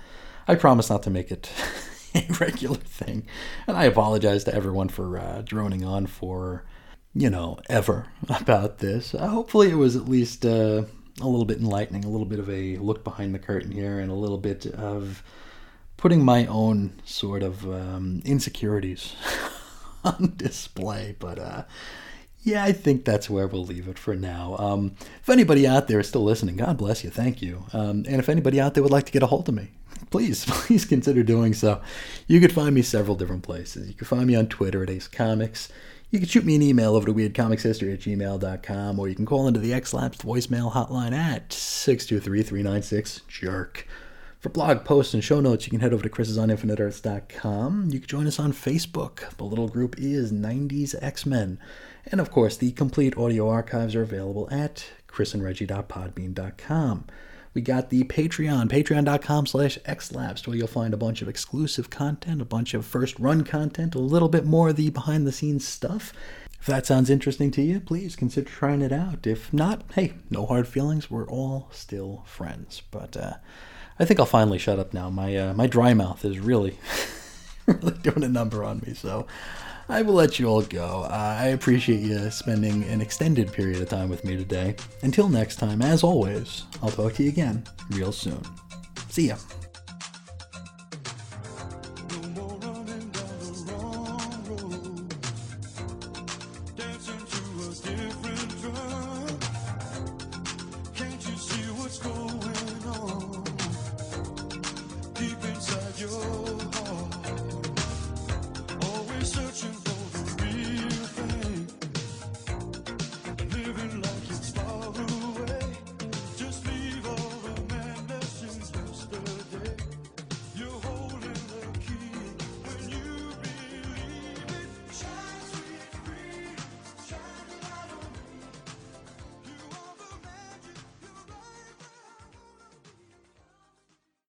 I 0.49 0.57
promise 0.57 0.91
not 0.91 1.05
to 1.05 1.11
make 1.11 1.31
it 1.31 1.49
a 2.17 2.27
regular 2.41 2.79
thing. 2.79 3.27
And 3.69 3.77
I 3.77 3.85
apologize 3.85 4.43
to 4.45 4.55
everyone 4.55 4.89
for 4.89 5.19
uh, 5.19 5.43
droning 5.45 5.85
on 5.85 6.07
for 6.07 6.65
you 7.15 7.31
know 7.31 7.59
ever 7.69 8.07
about 8.29 8.79
this. 8.79 9.15
Uh, 9.15 9.29
hopefully, 9.29 9.71
it 9.71 9.77
was 9.77 9.95
at 9.95 10.09
least 10.09 10.45
uh, 10.45 10.83
a 11.21 11.27
little 11.27 11.45
bit 11.45 11.59
enlightening, 11.59 12.05
a 12.05 12.09
little 12.09 12.27
bit 12.27 12.39
of 12.39 12.49
a 12.49 12.77
look 12.79 13.05
behind 13.05 13.35
the 13.35 13.39
curtain 13.39 13.71
here, 13.71 13.99
and 13.99 14.11
a 14.11 14.15
little 14.15 14.39
bit 14.39 14.67
of 14.67 15.23
putting 15.97 16.25
my 16.25 16.47
own 16.47 16.93
sort 17.05 17.43
of 17.43 17.65
um, 17.65 18.23
insecurities 18.25 19.15
on 20.05 20.35
display. 20.37 21.15
But 21.19 21.39
uh, 21.39 21.65
yeah, 22.43 22.65
I 22.65 22.73
think 22.73 23.05
that's 23.05 23.31
where 23.31 23.47
we'll 23.47 23.65
leave 23.65 23.87
it 23.87 23.99
for 23.99 24.17
now. 24.17 24.57
Um, 24.59 24.97
if 25.21 25.29
anybody 25.29 25.67
out 25.67 25.87
there 25.87 26.01
is 26.01 26.09
still 26.09 26.25
listening, 26.25 26.57
God 26.57 26.77
bless 26.77 27.05
you. 27.05 27.11
Thank 27.11 27.41
you. 27.41 27.67
Um, 27.73 28.05
and 28.09 28.17
if 28.17 28.29
anybody 28.29 28.61
out 28.61 28.75
there 28.75 28.83
would 28.83 28.93
like 28.93 29.07
to 29.07 29.13
get 29.13 29.23
a 29.23 29.27
hold 29.27 29.49
of 29.49 29.55
me, 29.55 29.71
please, 30.11 30.45
please 30.49 30.85
consider 30.85 31.23
doing 31.23 31.55
so. 31.55 31.81
You 32.27 32.41
could 32.41 32.53
find 32.53 32.75
me 32.75 32.83
several 32.83 33.17
different 33.17 33.45
places. 33.45 33.89
You 33.89 33.95
can 33.95 34.07
find 34.07 34.27
me 34.27 34.35
on 34.35 34.49
Twitter 34.49 34.83
at 34.83 34.91
Ace 34.91 35.09
Comics. 35.09 35.69
You 36.13 36.19
can 36.19 36.29
shoot 36.29 36.45
me 36.45 36.55
an 36.55 36.61
email 36.61 36.95
over 36.95 37.07
to 37.07 37.15
weirdcomicshistory 37.15 37.95
at 37.95 38.01
gmail.com, 38.01 38.99
or 38.99 39.09
you 39.09 39.15
can 39.15 39.25
call 39.25 39.49
into 39.49 39.61
the 39.61 39.73
X-Lapsed 39.73 40.21
voicemail 40.21 40.71
hotline 40.71 41.15
at 41.15 41.49
623-396-JERK. 41.49 43.85
For 44.39 44.51
blog 44.51 44.85
posts 44.85 45.15
and 45.15 45.25
show 45.25 45.41
notes, 45.41 45.67
you 45.67 45.71
can 45.71 45.81
head 45.81 45.95
over 45.95 46.03
to 46.03 46.11
chrisisoninfiniteearths.com. 46.11 47.89
You 47.93 47.99
can 47.99 48.09
join 48.09 48.27
us 48.27 48.39
on 48.39 48.53
Facebook. 48.53 49.35
The 49.39 49.45
little 49.45 49.69
group 49.69 49.95
is 49.97 50.35
90s 50.35 50.95
X-Men. 51.01 51.59
And 52.05 52.21
of 52.21 52.31
course, 52.31 52.59
the 52.59 52.73
complete 52.73 53.17
audio 53.17 53.49
archives 53.49 53.95
are 53.95 54.03
available 54.03 54.51
at 54.51 54.85
chrisandreggie.podbean.com. 55.09 57.07
We 57.55 57.61
got 57.61 57.91
the 57.91 58.05
Patreon, 58.05 58.69
patreon.com 58.69 59.47
slash 59.47 59.79
xlapsed, 59.81 60.47
where 60.47 60.57
you'll 60.57 60.67
find 60.67 60.95
a 60.95 60.99
bunch 60.99 61.21
of 61.21 61.29
exclusive 61.29 61.91
content, 61.91 62.41
a 62.41 62.47
bunch 62.47 62.73
of 62.73 62.87
first 62.87 63.19
run 63.19 63.45
content, 63.45 63.95
a 63.95 63.99
little 63.99 64.31
bit 64.31 64.47
more 64.47 64.71
of 64.71 64.77
the 64.77 64.89
behind 64.89 65.27
the 65.27 65.33
scenes 65.33 65.67
stuff. 65.69 66.15
If 66.59 66.67
that 66.67 66.87
sounds 66.87 67.11
interesting 67.11 67.51
to 67.51 67.63
you, 67.63 67.81
please 67.81 68.17
consider 68.17 68.49
trying 68.49 68.83
it 68.83 68.93
out. 68.93 69.27
If 69.27 69.53
not, 69.53 69.83
hey, 69.95 70.15
no 70.31 70.47
hard 70.47 70.67
feelings. 70.67 71.11
We're 71.11 71.29
all 71.29 71.69
still 71.73 72.23
friends. 72.25 72.83
But 72.91 73.17
uh, 73.17 73.35
I 73.99 74.05
think 74.05 74.21
I'll 74.21 74.27
finally 74.27 74.59
shut 74.59 74.79
up 74.79 74.95
now. 74.95 75.11
My 75.11 75.37
uh, 75.37 75.55
my 75.55 75.67
dry 75.67 75.93
mouth 75.93 76.25
is 76.25 76.39
really, 76.39 76.79
really 77.67 77.99
doing 77.99 78.23
a 78.23 78.29
number 78.29 78.63
on 78.63 78.81
me. 78.87 78.95
So 78.95 79.27
I 79.93 80.01
will 80.01 80.15
let 80.15 80.39
you 80.39 80.47
all 80.47 80.63
go. 80.63 81.03
Uh, 81.03 81.37
I 81.39 81.49
appreciate 81.49 82.01
you 82.01 82.31
spending 82.31 82.83
an 82.85 83.03
extended 83.03 83.53
period 83.53 83.83
of 83.83 83.91
time 83.91 84.09
with 84.09 84.25
me 84.25 84.39
today. 84.39 84.75
Until 85.03 85.29
next 85.29 85.57
time, 85.57 85.83
as 85.83 86.03
always, 86.03 86.65
I'll 86.83 86.89
talk 86.89 87.13
to 87.15 87.23
you 87.23 87.29
again 87.29 87.63
real 87.91 88.11
soon. 88.11 88.41
See 89.11 89.29
ya. 89.29 89.37